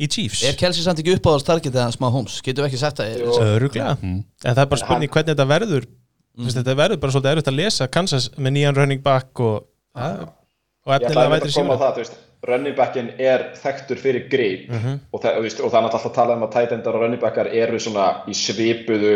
í 0.00 0.08
Chiefs. 0.08 0.46
Er 0.48 0.56
Kelsey 0.56 0.86
samt 0.86 1.02
ekki 1.02 1.18
uppáðast 1.18 1.48
targetið 1.50 1.82
hans 1.82 2.00
maður 2.00 2.20
Holmes? 2.20 2.38
Getum 2.46 2.64
við 2.64 2.70
ekki 2.70 2.80
sagt 2.80 3.02
það? 3.02 3.20
Jú. 3.20 3.36
Öruglega, 3.50 3.98
en 4.00 4.22
það 4.46 4.62
er 4.64 4.72
bara 4.72 4.84
spurning 4.84 5.12
hvernig 5.12 5.34
þetta 5.34 5.48
verður. 5.50 5.90
Mm. 6.38 6.50
þetta 6.54 6.76
verður 6.78 7.00
bara 7.02 7.12
svolítið 7.12 7.34
erfitt 7.34 7.50
að 7.50 7.58
lesa 7.58 7.90
Kansas 7.92 8.30
með 8.38 8.56
nýjan 8.56 8.76
running 8.78 9.04
back 9.04 9.40
og, 9.44 9.64
ja, 9.98 10.10
og 10.86 10.92
efnilega 10.96 11.26
að 11.26 11.34
vætri 11.34 11.56
síma 11.58 11.76
running 12.48 12.76
backin 12.76 13.10
er 13.20 13.50
þekktur 13.60 13.98
fyrir 14.00 14.28
grip 14.32 14.70
og, 15.12 15.20
það, 15.22 15.36
og, 15.36 15.42
veist, 15.44 15.60
og 15.60 15.70
það 15.70 15.78
er 15.80 15.84
alltaf 15.90 16.06
að 16.08 16.14
tala 16.14 16.36
um 16.38 16.42
að 16.46 16.52
tight 16.54 16.72
endar 16.72 16.96
og 16.96 17.02
running 17.04 17.20
backar 17.20 17.46
eru 17.52 17.78
svona 17.80 18.06
í 18.28 18.32
svipuðu 18.36 19.14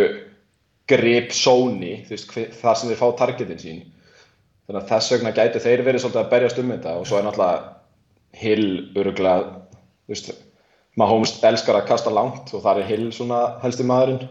hve- 2.29 2.51
þar 2.61 2.77
sem 2.77 2.91
þeir 2.91 3.01
fá 3.01 3.09
targetin 3.17 3.59
sín. 3.63 3.83
Þannig 4.69 4.83
að 4.83 4.89
þess 4.93 5.13
vegna 5.15 5.33
gæti 5.37 5.61
þeir 5.65 5.83
verið 5.87 6.01
svolítið 6.05 6.23
að 6.25 6.31
berjast 6.35 6.59
um 6.61 6.71
þetta 6.75 6.95
og 7.01 7.07
svo 7.09 7.19
er 7.19 7.25
náttúrulega 7.25 7.63
Hill 8.35 8.91
öruglega, 8.99 9.45
veist 10.09 10.33
Mahomes 10.97 11.33
elskar 11.43 11.77
að 11.81 11.89
kasta 11.89 12.11
langt 12.11 12.53
og 12.55 12.63
það 12.63 12.81
er 12.83 12.89
Hill 12.93 13.11
svona 13.13 13.41
helsti 13.63 13.85
maðurinn. 13.89 14.29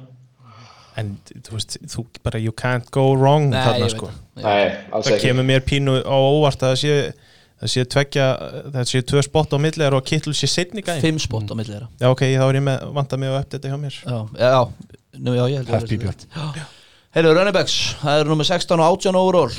En 0.96 1.16
þú 1.28 1.56
veist, 1.58 1.78
þú 1.90 2.06
bara 2.24 2.40
you 2.40 2.52
can't 2.54 2.90
go 2.94 3.14
wrong 3.18 3.50
Nei, 3.50 3.58
þarna 3.66 3.90
sko. 3.90 4.10
það. 4.38 4.44
Nei, 4.44 4.76
alls 4.94 5.08
það 5.10 5.22
kemur 5.26 5.48
mér 5.50 5.64
pínu 5.66 5.96
á 6.06 6.14
óvart 6.16 6.62
að 6.62 6.76
það 6.76 6.82
sé 6.84 6.98
það 7.64 7.72
sé 7.74 7.86
tveggja, 7.96 8.28
það 8.76 8.88
sé 8.92 9.02
tvö 9.10 9.24
spott 9.26 9.56
á 9.56 9.58
milli 9.64 9.88
og 9.90 10.04
Kittul 10.08 10.36
sé 10.38 10.50
setni 10.52 10.84
gæn 10.86 11.00
Fimm 11.04 11.20
spott 11.24 11.48
á 11.50 11.56
milli 11.56 11.72
þeirra. 11.74 11.88
Já 12.02 12.10
ok, 12.12 12.24
þá 12.36 12.46
er 12.50 12.60
ég 12.60 12.66
með, 12.68 12.86
vanta 12.98 13.20
mig 13.22 13.32
á 13.32 13.36
eftir 13.40 13.60
þetta 13.60 13.72
hjá 13.74 13.80
mér. 13.82 14.00
Já, 14.04 14.18
já, 14.44 14.62
nú, 15.24 15.36
já, 15.38 15.44
ég 15.50 15.62
held 15.62 15.72
að 15.72 15.88
það 15.88 16.16
sé- 16.54 16.68
Heyrðu, 17.14 17.34
running 17.38 17.54
backs, 17.54 17.74
það 18.02 18.20
eru 18.24 18.32
nummer 18.34 18.48
16 18.50 18.80
og 18.82 18.88
18 18.98 19.16
overall. 19.20 19.54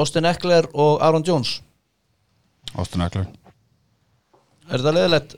Austin 0.00 0.24
Eckler 0.24 0.66
og 0.72 1.02
Aaron 1.04 1.24
Jones. 1.26 1.58
Ástin 2.78 3.02
Eklar 3.04 3.26
Er 4.70 4.78
þetta 4.78 4.92
leðilegt 4.94 5.32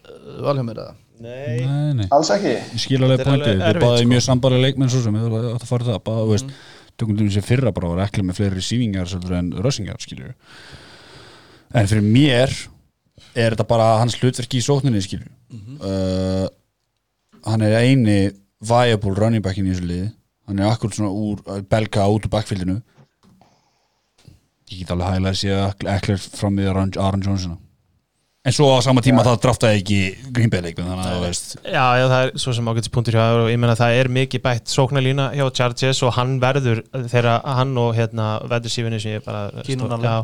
valhjá 0.44 0.64
mér 0.68 0.80
eða? 0.82 0.94
nei, 1.22 1.64
Nei, 1.64 1.92
nei. 2.02 2.06
Alls 2.12 2.28
ekki? 2.34 2.52
Ég 2.74 2.82
skil 2.82 2.98
alveg 3.00 3.22
Þetta 3.22 3.24
er 3.24 3.32
pointið, 3.32 3.52
þið 3.56 3.66
erfitt, 3.70 3.82
báði 3.86 4.02
sko. 4.02 4.10
mjög 4.12 4.24
sambarlega 4.26 4.64
leikmenn 4.66 4.90
svo 4.92 5.00
sem. 5.04 5.18
Þið 5.22 5.36
átt 5.54 5.64
að 5.66 5.70
fara 5.70 5.86
það, 5.88 5.98
bara, 6.08 6.24
þú 6.26 6.32
veist 6.34 6.54
tökum 7.00 7.16
til 7.18 7.28
þessi 7.30 7.44
fyrra 7.46 7.72
bara 7.72 7.88
var 7.92 8.02
ekki 8.06 8.24
með 8.26 8.38
fleiri 8.40 8.64
svolítið 8.66 9.36
en 9.38 9.50
russingar, 9.64 10.00
skilju 10.02 10.34
en 11.72 11.88
fyrir 11.88 12.04
mér 12.04 12.52
er 13.32 13.54
þetta 13.54 13.68
bara 13.68 13.94
hans 14.00 14.16
hlutverki 14.20 14.60
í 14.60 14.64
sókninni, 14.64 15.00
skilju 15.04 15.30
uh, 15.80 16.46
hann 17.46 17.64
er 17.64 17.78
eini 17.82 18.18
viable 18.62 19.14
running 19.16 19.44
backin 19.44 19.66
í 19.66 19.74
þessu 19.74 19.88
liði. 19.88 20.08
Hann 20.48 20.60
er 20.60 20.70
akkur 20.70 20.92
svona 20.94 21.12
úr 21.14 21.42
að 21.50 21.66
belga 21.70 22.08
út 22.10 22.26
úr 22.26 22.32
backfieldinu. 22.32 22.78
Ég 24.70 24.82
get 24.82 24.92
alveg 24.94 25.12
hægilega 25.12 25.32
að 25.32 25.40
sé 25.40 25.90
ekkert 25.96 26.38
fram 26.38 26.58
við 26.58 26.70
Aaron 26.70 26.94
Aaron 26.96 27.24
Johnson 27.26 27.58
en 28.42 28.50
svo 28.56 28.66
á 28.74 28.82
sama 28.82 29.02
tíma 29.04 29.22
það 29.22 29.36
draftaði 29.44 29.78
ekki 29.80 29.98
Green 30.34 30.50
Bay 30.50 30.62
leikmenn 30.64 30.88
þannig 30.90 31.06
að 31.06 31.14
þú 31.14 31.22
veist 31.28 31.52
Já, 31.62 31.84
já, 32.00 32.04
það 32.10 32.22
er 32.26 32.32
svo 32.42 32.54
sem 32.56 32.70
ágætis 32.72 32.90
punktur 32.96 33.14
hjá 33.18 33.22
og 33.38 33.50
ég 33.52 33.60
meina 33.62 33.76
það 33.78 33.98
er 34.00 34.10
mikið 34.16 34.42
bætt 34.48 34.72
sóknarlína 34.72 35.28
hjá 35.36 35.44
Chargers 35.60 36.00
og 36.08 36.14
hann 36.16 36.32
verður 36.42 36.80
þegar 37.12 37.38
hann 37.60 37.76
og 37.78 37.92
hérna 37.94 38.26
veðursífinni 38.50 38.98
sem 39.04 39.14
ég 39.18 39.24
bara 39.26 39.44
Keenan 39.62 39.86
stó- 39.86 39.94
Allen. 39.94 40.08
já, 40.10 40.16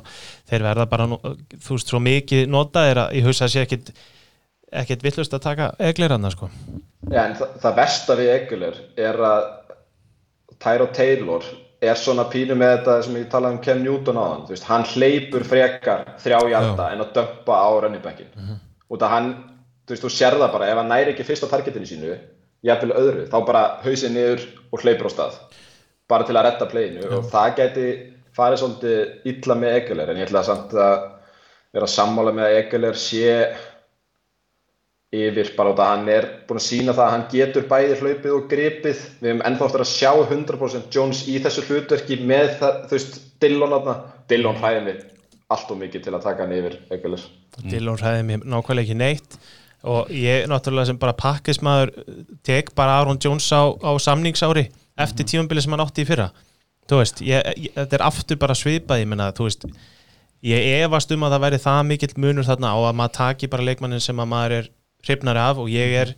þeir 0.50 0.66
verða 0.66 0.88
bara, 0.90 1.06
þú 1.06 1.76
veist, 1.76 1.92
svo 1.94 2.00
mikið 2.02 2.48
nota 2.50 2.86
er 2.90 3.02
að 3.04 3.14
ég 3.20 3.28
hugsa 3.30 3.46
að 3.46 3.54
sé 3.54 3.62
ekkit 3.68 3.92
ekkit 4.82 5.06
villust 5.06 5.32
að 5.32 5.40
taka 5.46 5.70
eglir 5.80 6.12
hann 6.12 6.26
sko. 6.34 6.50
Já, 7.08 7.22
en 7.24 7.38
það, 7.38 7.54
það 7.62 7.76
versta 7.78 8.16
við 8.18 8.32
Eguler 8.34 8.82
er 9.00 9.16
að 9.30 9.46
Tyro 10.60 10.90
Taylor 10.92 11.46
er 11.80 11.98
svona 11.98 12.24
pínu 12.32 12.56
með 12.58 12.72
þetta 12.76 12.96
sem 13.06 13.18
ég 13.20 13.28
talaði 13.30 13.56
um 13.56 13.60
Ken 13.62 13.84
Newton 13.84 14.18
á 14.18 14.24
hann 14.24 14.46
veist, 14.48 14.66
hann 14.66 14.86
hleypur 14.94 15.44
frekar 15.46 16.04
þrjá 16.18 16.40
hjarta 16.50 16.88
en 16.94 17.04
að 17.04 17.12
dömpa 17.14 17.54
á 17.54 17.68
running 17.84 18.02
backin. 18.02 18.32
Út 18.90 19.02
af 19.02 19.12
hann, 19.14 19.30
þú 19.86 19.94
veist, 19.94 20.04
þú 20.04 20.10
sér 20.10 20.38
það 20.40 20.52
bara 20.56 20.70
ef 20.72 20.80
hann 20.80 20.90
næri 20.90 21.14
ekki 21.14 21.26
fyrst 21.28 21.46
á 21.46 21.52
targetinu 21.52 21.86
sínu 21.86 22.16
jafnvel 22.66 22.96
öðru, 22.98 23.26
þá 23.30 23.38
bara 23.46 23.62
hausið 23.84 24.14
niður 24.16 24.46
og 24.72 24.82
hleypur 24.82 25.06
á 25.06 25.14
stað. 25.14 25.38
Bara 26.08 26.26
til 26.26 26.36
að 26.36 26.48
retta 26.48 26.66
playinu 26.66 27.04
og 27.18 27.28
það 27.30 27.54
gæti 27.60 27.86
farið 28.34 28.62
svolítið 28.62 29.30
illa 29.30 29.54
með 29.58 29.78
Eguler 29.78 30.10
en 30.10 30.20
ég 30.20 30.28
ætla 30.28 30.42
samt 30.46 30.74
að 30.74 30.96
vera 31.76 31.90
sammála 31.90 32.32
með 32.34 32.48
að 32.48 32.58
Eguler 32.62 32.98
sé 32.98 33.32
yfir 35.14 35.54
bara 35.56 35.72
út 35.72 35.78
að 35.80 35.90
hann 35.92 36.08
er 36.12 36.26
búin 36.48 36.60
að 36.60 36.66
sína 36.66 36.92
það 36.92 37.04
að 37.06 37.12
hann 37.14 37.26
getur 37.32 37.68
bæði 37.68 37.94
hlaupið 38.00 38.34
og 38.34 38.48
gripið. 38.50 39.04
Við 39.22 39.30
hefum 39.30 39.44
ennþá 39.48 39.68
eftir 39.68 39.84
að 39.84 39.92
sjá 39.92 40.10
100% 40.12 40.90
Jones 40.92 41.22
í 41.24 41.38
þessu 41.44 41.64
hlutverki 41.68 42.18
með 42.28 42.50
það, 42.60 42.82
þú 42.90 42.98
veist, 42.98 43.20
Dillon 43.40 43.76
aðna 43.78 43.94
Dillon 44.28 44.58
hræði 44.60 44.82
mig 44.84 45.06
allt 45.48 45.70
og 45.72 45.80
mikið 45.80 46.04
til 46.04 46.12
að 46.12 46.26
taka 46.26 46.44
hann 46.44 46.52
yfir 46.58 46.76
Egulis 46.92 47.24
Dillon 47.64 47.96
hræði 47.96 48.26
mér 48.28 48.44
nákvæmlega 48.44 48.84
ekki 48.84 48.98
neitt. 48.98 49.38
Og 49.88 50.10
ég 50.12 50.48
náttúrulega 50.50 50.90
sem 50.90 50.98
bara 51.00 51.14
pakkismæður 51.16 51.92
tek 52.44 52.74
bara 52.76 52.98
Aaron 52.98 53.20
Jones 53.22 53.46
á, 53.54 53.72
á 53.78 53.94
samningsári 54.02 54.66
eftir 54.98 55.24
tímambili 55.30 55.62
sem 55.62 55.72
hann 55.72 55.84
átti 55.84 56.02
í 56.02 56.08
fyrra. 56.08 56.32
Þú 56.90 56.98
veist, 56.98 57.22
ég, 57.22 57.46
ég, 57.56 57.72
þetta 57.76 57.96
er 57.96 58.04
aftur 58.04 58.40
bara 58.42 58.56
svipað, 58.58 59.04
ég 59.04 59.08
menna, 59.08 59.30
þú 59.36 59.46
veist 59.46 59.68
ég 60.44 60.82
efast 60.82 61.12
um 61.14 61.24
að 61.26 61.34
það 61.34 61.44
væri 61.44 61.60
það 61.62 61.80
mikill 61.88 62.10
munur 62.22 62.46
þarna 62.46 62.74
á 62.74 62.78
að 62.78 62.98
maður 63.00 63.14
taki 63.18 63.50
bara 63.50 63.66
leikmannin 63.66 64.02
sem 64.02 64.18
að 64.18 64.30
maður 64.32 64.56
er 64.58 64.68
hrifnari 65.06 65.44
af 65.44 65.62
og 65.62 65.70
ég 65.72 65.96
er 66.02 66.14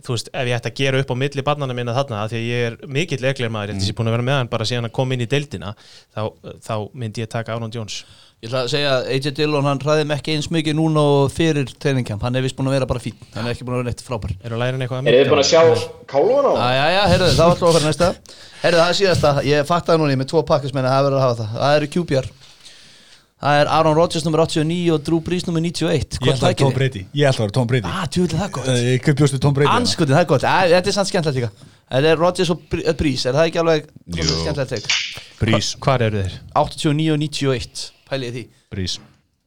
þú 0.00 0.14
veist, 0.14 0.30
ef 0.32 0.48
ég 0.48 0.56
ætti 0.56 0.70
að 0.70 0.80
gera 0.80 1.02
upp 1.02 1.12
á 1.12 1.16
milli 1.22 1.44
barnana 1.44 1.76
minna 1.76 1.94
þarna, 1.96 2.24
af 2.24 2.32
því 2.32 2.40
að 2.40 2.48
ég 2.48 2.66
er 2.70 2.78
mikill 2.88 3.20
leikleir 3.20 3.52
maður, 3.52 3.74
að 3.74 3.84
ég 3.84 3.92
er 3.92 3.98
búin 3.98 4.10
að 4.10 4.16
vera 4.16 4.26
með 4.30 4.38
hann 4.38 4.50
bara 4.54 4.66
síðan 4.68 4.88
að 4.88 4.96
koma 4.96 5.16
inn 5.16 5.24
í 5.24 5.28
deildina, 5.30 5.74
þá, 6.14 6.22
þá 6.64 6.74
myndi 7.02 7.24
ég 7.24 7.30
taka 7.32 7.54
Aaron 7.54 7.74
Jones. 7.74 8.00
Ég 8.40 8.48
ætla 8.48 8.62
að 8.64 8.70
segja 8.72 8.92
að 8.94 9.08
AJ 9.12 9.32
Dillon 9.36 9.66
hann 9.68 9.80
hræði 9.82 10.04
mig 10.08 10.16
ekki 10.16 10.32
eins 10.32 10.46
mikið 10.48 10.76
núna 10.78 11.02
og 11.04 11.26
fyrir 11.34 11.68
trainingham 11.76 12.22
Hann 12.24 12.38
er 12.40 12.46
vist 12.46 12.56
búin 12.56 12.70
að 12.70 12.78
vera 12.78 12.86
bara 12.88 13.02
fín 13.04 13.18
Hann 13.34 13.44
er 13.44 13.52
ekki 13.52 13.66
búin 13.68 13.74
að 13.74 13.82
vera 13.82 13.90
neitt 13.90 14.00
frábær. 14.00 14.32
Er 14.40 14.54
þið 14.56 15.28
búin 15.28 15.42
að 15.42 15.50
sjá 15.50 15.60
kálvan 16.08 16.48
á? 16.48 16.52
Já, 16.56 16.70
já, 16.72 16.86
já, 16.94 17.02
heyrðu, 17.12 17.28
það 17.34 17.42
var 17.42 17.52
alltaf 17.52 17.68
okkar 17.68 17.84
næsta. 17.84 18.08
Heyrðu, 18.62 18.80
það 18.80 18.94
er 18.94 18.98
síðasta, 19.02 19.34
ég 19.44 19.68
fattaði 19.68 20.00
núna 20.00 20.16
ég 20.16 20.22
með 20.22 20.30
tvo 20.32 20.42
pakkismenni 20.48 20.88
að 20.88 20.96
það 20.96 21.04
verður 21.10 21.20
að 21.20 21.26
hafa 21.26 21.38
það. 21.42 21.52
Það 21.60 21.76
eru 21.82 21.90
QPR 21.98 22.30
Það 23.40 23.58
er 23.62 23.70
Aaron 23.72 23.96
Rodgers 23.96 24.24
nummer 24.26 24.42
89 24.44 24.90
og 24.92 25.04
Drew 25.06 25.20
Brees 25.24 25.46
nummer 25.48 25.62
91 25.64 26.18
Ég 26.20 26.34
ætla 26.34 26.34
að 26.34 26.42
vera 26.44 26.58
Tom 26.60 26.74
Brady. 26.76 27.04
Ég 27.16 27.28
ætla 27.30 27.40
að 27.40 27.46
vera 27.46 27.54
Tom 27.56 27.68
Brady. 27.70 27.88
Ah, 27.88 28.02
tjóðlega 28.12 28.36
það 28.36 28.46
er 28.46 28.54
gott. 28.56 28.68
Eh, 28.68 28.80
Ég 28.90 29.04
köp 29.06 29.16
bjóstu 29.22 29.40
Tom 29.40 29.54
Brady. 29.56 29.70
Anskutin, 29.72 30.12
það 30.14 30.24
er 30.26 30.28
gott, 30.34 30.44
Æ, 30.44 30.56
þetta 30.74 30.92
er 30.92 30.96
sann 30.98 31.08
skemmtilegt 31.08 31.38
líka. 31.40 31.70
Þetta 31.90 32.10
er 32.12 32.20
Rodgers 32.20 32.52
og 32.52 32.76
eh, 32.76 32.92
Brees, 33.00 33.24
er 33.24 33.38
það 33.38 33.48
ekki 33.48 33.62
alveg 33.62 33.86
skemmtilegt 34.20 34.74
teik 34.74 34.90
Brís 35.40 35.70
Hvar 35.80 36.04
eru 36.04 36.20
þeir? 36.26 36.36
89 36.60 37.08
og 37.14 37.22
91, 37.24 37.86
pælið 38.10 38.36
því. 38.36 38.44
Brís 38.74 38.98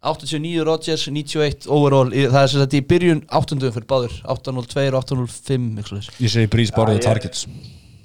89 0.03 0.65
Rodgers, 0.68 1.06
91 1.07 1.68
overall. 1.72 2.10
Það 2.11 2.40
er 2.41 2.49
sem 2.52 2.64
sagt 2.64 2.74
í 2.76 2.82
byrjun 2.90 3.22
8. 3.30 3.60
fyrir 3.78 3.86
báður 3.88 4.18
802 4.34 4.90
og 4.90 4.98
805 4.99 5.70
eitthvað 5.78 5.86
svoleiðis. 5.88 6.10
Ég 6.20 6.34
segi 6.34 6.49
the 6.49 6.98
ég- 6.98 7.06
targets. 7.06 7.45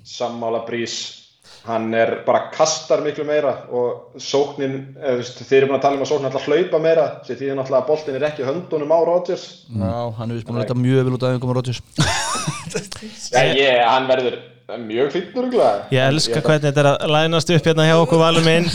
Sammála 0.04 0.60
Brís 0.68 0.94
hann 1.66 1.88
er 1.94 2.12
bara 2.26 2.48
kastar 2.54 3.02
miklu 3.04 3.24
meira 3.28 3.54
og 3.74 4.18
sóknin, 4.22 4.76
þeir 4.98 5.62
eru 5.62 5.70
búin 5.70 5.78
að 5.78 5.84
tala 5.86 5.98
um 5.98 6.04
að 6.04 6.10
sóknin 6.12 6.30
alltaf 6.30 6.46
hlaupa 6.48 6.82
meira 6.82 7.06
sem 7.26 7.38
því 7.40 7.50
að 7.52 7.58
náttúrulega 7.60 7.88
boltin 7.88 8.18
er 8.20 8.28
ekki 8.30 8.44
í 8.44 8.48
höndunum 8.48 8.94
á 8.94 8.98
Rodgers. 9.08 9.48
Já, 9.68 9.96
hann 10.18 10.30
er 10.30 10.38
vist 10.38 10.48
búin 10.48 10.60
að 10.60 10.64
leita 10.64 10.78
mjög 10.78 11.08
vel 11.08 11.16
út 11.18 11.26
af 11.26 11.34
einhverjum 11.34 11.58
Rodgers. 11.58 11.82
Já, 13.32 13.42
ég, 13.56 13.82
hann 13.84 14.08
verður 14.08 14.38
mjög 14.76 15.12
fýttur 15.14 15.46
Ég 15.94 16.02
elska 16.04 16.42
hvernig 16.44 16.66
þetta 16.68 16.82
er 16.82 16.88
að 16.90 17.12
lænast 17.14 17.52
upp 17.54 17.68
hérna 17.70 17.86
hjá 17.88 17.96
okkur 18.02 18.20
valum 18.20 18.44
minn. 18.44 18.66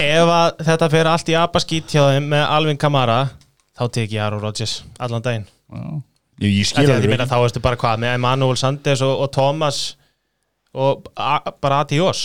Ef 0.00 0.30
að 0.32 0.62
þetta 0.64 0.88
fer 0.92 1.10
allt 1.10 1.28
í 1.28 1.36
apaskít 1.36 1.92
hjá 1.92 2.06
þeim 2.14 2.30
með 2.32 2.44
Alvin 2.56 2.80
Kamara 2.80 3.18
þá 3.76 3.84
tek 3.92 4.14
ég 4.16 4.22
Aaron 4.24 4.40
Rodgers 4.40 4.78
allan 4.98 5.24
daginn. 5.24 5.44
Ég, 6.40 6.48
ég 6.48 6.64
Því 6.64 6.64
skil 6.70 6.84
að 6.84 6.88
ég 6.88 6.96
alveg. 6.96 7.12
meina 7.12 7.28
þá 7.28 7.36
veistu 7.42 7.62
bara 7.64 7.80
hvað 7.80 8.02
með 8.04 8.16
Emanuel 8.16 8.56
Sanders 8.60 9.04
og, 9.04 9.12
og 9.26 9.32
Thomas 9.34 9.82
og 10.76 11.08
bara 11.64 11.80
Adios 11.84 12.20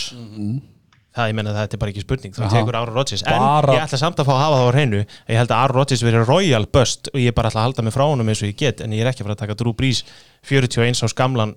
það 1.12 1.28
ég 1.28 1.34
meina 1.36 1.52
þetta 1.56 1.76
er 1.76 1.80
bara 1.82 1.92
ekki 1.92 2.04
spurning 2.06 2.32
þú 2.36 2.46
tekur 2.52 2.76
Aaron 2.78 2.94
Rodgers. 2.96 3.22
En 3.28 3.36
Bara- 3.42 3.74
ég 3.76 3.82
ætla 3.84 3.98
samt 4.00 4.20
að 4.22 4.28
fá 4.30 4.32
að 4.32 4.40
hafa 4.46 4.56
það 4.56 4.62
á 4.64 4.72
hreinu. 4.72 5.00
Ég 5.28 5.36
held 5.42 5.50
að 5.52 5.58
Aaron 5.58 5.76
Rodgers 5.76 6.04
verið 6.06 6.24
royal 6.28 6.64
bust 6.72 7.10
og 7.12 7.18
ég 7.20 7.34
bara 7.36 7.50
ætla 7.50 7.60
að 7.60 7.66
halda 7.68 7.82
mig 7.84 7.92
frá 7.92 8.04
honum 8.08 8.30
eins 8.32 8.40
og 8.40 8.48
ég 8.48 8.56
get 8.56 8.80
en 8.80 8.94
ég 8.96 9.02
er 9.04 9.10
ekki 9.12 9.20
að 9.20 9.28
fara 9.28 9.36
að 9.36 9.42
taka 9.44 9.58
Drew 9.60 9.74
Brees 9.76 10.00
41 10.48 11.04
á 11.04 11.08
skamlan 11.12 11.52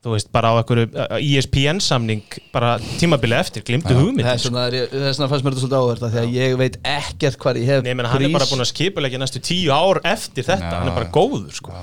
þú 0.00 0.14
veist 0.14 0.30
bara 0.32 0.54
á 0.54 0.62
einhverju 0.62 0.86
ESPN 1.20 1.80
samning 1.84 2.22
bara 2.54 2.78
tímabili 2.96 3.34
eftir, 3.36 3.60
glimtu 3.66 3.92
hugmynd 3.92 4.24
vegna 4.24 4.62
er 4.70 4.76
ég- 4.78 4.94
þess 4.94 5.18
vegna 5.18 5.28
fannst 5.28 5.44
mér 5.44 5.52
þetta 5.52 5.64
svolítið 5.66 5.82
áverð 5.82 6.06
því 6.14 6.20
að 6.22 6.32
ég 6.38 6.54
veit 6.56 6.78
ekkert 6.94 7.36
hvað 7.42 7.58
ég 7.60 7.66
hef 7.74 7.82
Nei, 7.84 7.92
menn, 7.98 8.06
hann 8.08 8.22
er 8.24 8.32
bara 8.32 8.46
búin 8.48 8.62
að 8.64 8.70
skipulegja 8.72 9.20
næstu 9.20 9.42
tíu 9.44 9.68
ár 9.74 10.00
eftir 10.08 10.46
þetta, 10.46 10.70
Já, 10.72 10.78
hann 10.78 10.88
er 10.88 10.96
bara 10.96 11.10
góður 11.12 11.52
sko. 11.52 11.74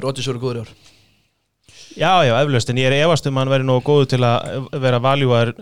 Róttis 0.00 0.28
eru 0.32 0.40
góður 0.40 0.62
í 0.62 0.64
ár 0.64 0.72
Já, 1.96 2.10
já, 2.28 2.34
eflaust, 2.42 2.70
en 2.70 2.80
ég 2.80 2.90
er 2.90 2.98
efast 3.06 3.26
um 3.28 3.38
að 3.38 3.44
hann 3.44 3.52
verið 3.54 3.68
nógu 3.70 3.84
góður 3.86 4.10
til 4.12 4.22
að 4.28 4.66
vera 4.84 5.00
valjúar 5.00 5.52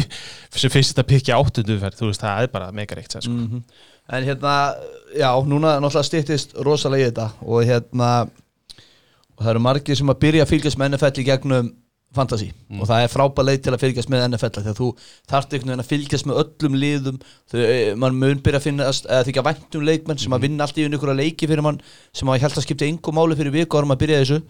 sem 0.62 0.72
fyrst 0.72 1.00
að 1.02 1.08
pikja 1.10 1.38
áttundu 1.40 1.78
ferð, 1.82 1.98
þú 1.98 2.10
veist, 2.12 2.22
það 2.22 2.46
er 2.46 2.52
bara 2.52 2.70
mega 2.74 2.98
reikt 2.98 3.16
sko. 3.18 3.32
Mhm. 3.34 3.64
En 4.10 4.24
hérna, 4.26 4.54
já, 5.14 5.28
núna 5.46 5.76
náttúrulega 5.78 6.06
styttist 6.08 6.56
rosalega 6.66 7.04
í 7.04 7.10
þetta 7.10 7.26
og 7.46 7.66
hérna 7.68 8.08
og 8.26 9.44
það 9.44 9.52
eru 9.52 9.62
margir 9.62 9.98
sem 9.98 10.10
að 10.10 10.18
byrja 10.24 10.46
að 10.46 10.50
fylgjast 10.50 10.80
með 10.80 10.94
NFL 10.94 11.22
í 11.22 11.26
gegnum 11.28 11.70
fantasy 12.16 12.48
og 12.74 12.88
það 12.90 13.04
er 13.04 13.12
frábæð 13.12 13.46
leið 13.46 13.60
til 13.64 13.72
að 13.74 13.82
fylgjast 13.84 14.10
með 14.10 14.24
NFL 14.26 14.50
þegar 14.56 14.76
þú 14.80 14.88
þarft 15.30 15.54
einhvern 15.54 15.70
veginn 15.70 15.84
að 15.84 15.90
fylgjast 15.92 16.26
með 16.26 16.40
öllum 16.42 16.78
liðum 16.82 17.20
þau, 17.52 17.60
mann 18.02 18.18
mun 18.18 18.42
byrja 18.42 18.58
að 18.60 18.66
finna 18.66 18.88
eða 18.90 19.22
þykja 19.28 19.44
væntum 19.46 19.86
leikmenn 19.86 20.20
sem 20.20 20.34
að 20.34 20.46
vinna 20.48 20.66
allt 20.66 20.80
í 20.80 20.88
að 20.88 21.14
leiki 21.20 21.48
fyrir 21.50 21.64
mann 21.64 21.78
sem 22.10 22.28
að 22.30 22.40
ég 22.40 22.46
held 22.48 22.58
að 22.58 22.66
skipta 22.66 22.88
yngu 22.90 23.14
máli 23.14 23.38
fyrir 23.38 23.54
viku 23.54 23.78
árum 23.78 23.94
að 23.94 24.02
byrja 24.02 24.24
þessu 24.24 24.40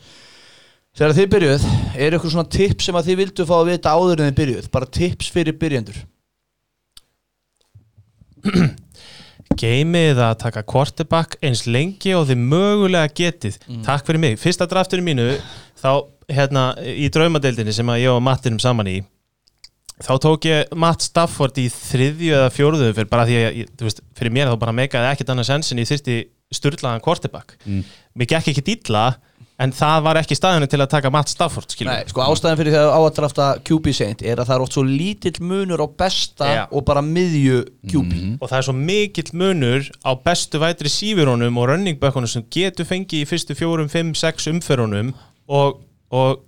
þegar 1.00 1.14
þið 1.16 1.28
byrjuð, 1.34 1.62
er 2.04 2.16
ykkur 2.18 2.32
svona 2.34 2.50
tips 2.52 2.86
sem 2.90 2.96
að 3.00 3.06
þið 3.10 3.18
vildu 3.24 3.46
fá 3.48 3.54
að 3.56 3.68
vita 3.72 3.92
áður 3.96 4.20
en 4.20 4.28
þið 4.30 4.38
byrjuð? 4.42 4.66
Bara 4.74 4.88
tips 5.00 5.30
fyrir 5.32 5.56
byrjendur. 5.60 6.00
Geimið 9.60 10.20
að 10.22 10.36
taka 10.44 10.62
quarterback 10.68 11.34
eins 11.44 11.64
lengi 11.68 12.12
og 12.16 12.28
þið 12.28 12.42
mögulega 12.52 13.10
getið. 13.18 13.56
Takk 13.84 14.06
fyrir 14.06 14.22
mig, 14.22 14.36
fyrsta 14.40 14.68
drafturinn 14.70 15.04
mínu 15.08 15.26
þá, 15.80 15.90
hérna, 16.30 16.66
í 16.80 17.08
draumadeildinni 17.12 17.74
sem 17.74 17.90
að 17.90 18.02
ég 18.04 18.12
og 18.14 18.22
Matti 18.24 18.48
erum 18.52 18.60
saman 18.62 18.88
í 18.92 18.98
þá 20.00 20.14
tók 20.24 20.46
ég 20.48 20.70
Matt 20.80 21.02
Stafford 21.04 21.58
í 21.60 21.66
þriðju 21.68 22.30
eða 22.38 22.52
fjóruðu 22.54 22.92
fyrir 22.96 23.08
bara 23.10 23.26
því 23.28 23.34
að, 23.36 23.56
ég- 23.58 23.72
þú 23.76 23.84
veist, 23.84 23.98
fyrir 24.16 24.32
mér 24.32 24.48
þá 24.48 24.54
bara 24.62 24.72
meikaði 24.78 25.10
ekkert 25.10 25.32
annað 25.34 25.48
sens 25.50 25.72
en 25.74 25.82
ég 25.82 25.90
þyrsti 25.90 26.14
sturlaðan 26.56 27.02
quarterback. 27.04 27.58
Mér 28.16 28.30
gekk 28.32 28.48
ekki 28.54 28.64
dýlla 28.70 29.02
en 29.60 29.72
það 29.76 30.04
var 30.06 30.18
ekki 30.20 30.36
staðinu 30.38 30.68
til 30.70 30.80
að 30.80 30.90
taka 30.94 31.10
Matt 31.12 31.32
Stafford, 31.32 31.68
skilur 31.72 31.92
Nei, 31.92 32.08
sko 32.08 32.22
ástæðan 32.24 32.60
fyrir 32.60 32.76
á 32.80 32.96
að 32.96 33.08
drafta 33.18 33.48
QB 33.66 33.92
seint 33.96 34.22
er 34.24 34.40
að 34.40 34.48
það 34.48 34.54
er 34.56 34.64
oft 34.64 34.76
svo 34.76 34.84
lítill 34.86 35.34
munur 35.44 35.82
á 35.84 35.88
besta 36.02 36.48
Já. 36.48 36.62
og 36.72 36.86
bara 36.88 37.02
miðju 37.04 37.58
QB 37.90 38.14
og 38.40 38.46
það 38.46 38.56
er 38.60 38.68
svo 38.68 38.76
mikill 38.78 39.34
munur 39.42 39.90
á 40.00 40.12
bestu 40.24 40.62
vætri 40.62 40.92
sífurunum 40.92 41.60
og 41.60 41.68
running 41.72 42.00
backunum 42.00 42.30
sem 42.30 42.46
getur 42.52 42.88
fengið 42.88 43.26
í 43.26 43.28
fyrstu 43.28 43.58
fjórum, 43.58 43.90
fimm, 43.92 44.14
sex 44.16 44.48
umferunum 44.50 45.12
og, 45.50 45.82
og 46.08 46.40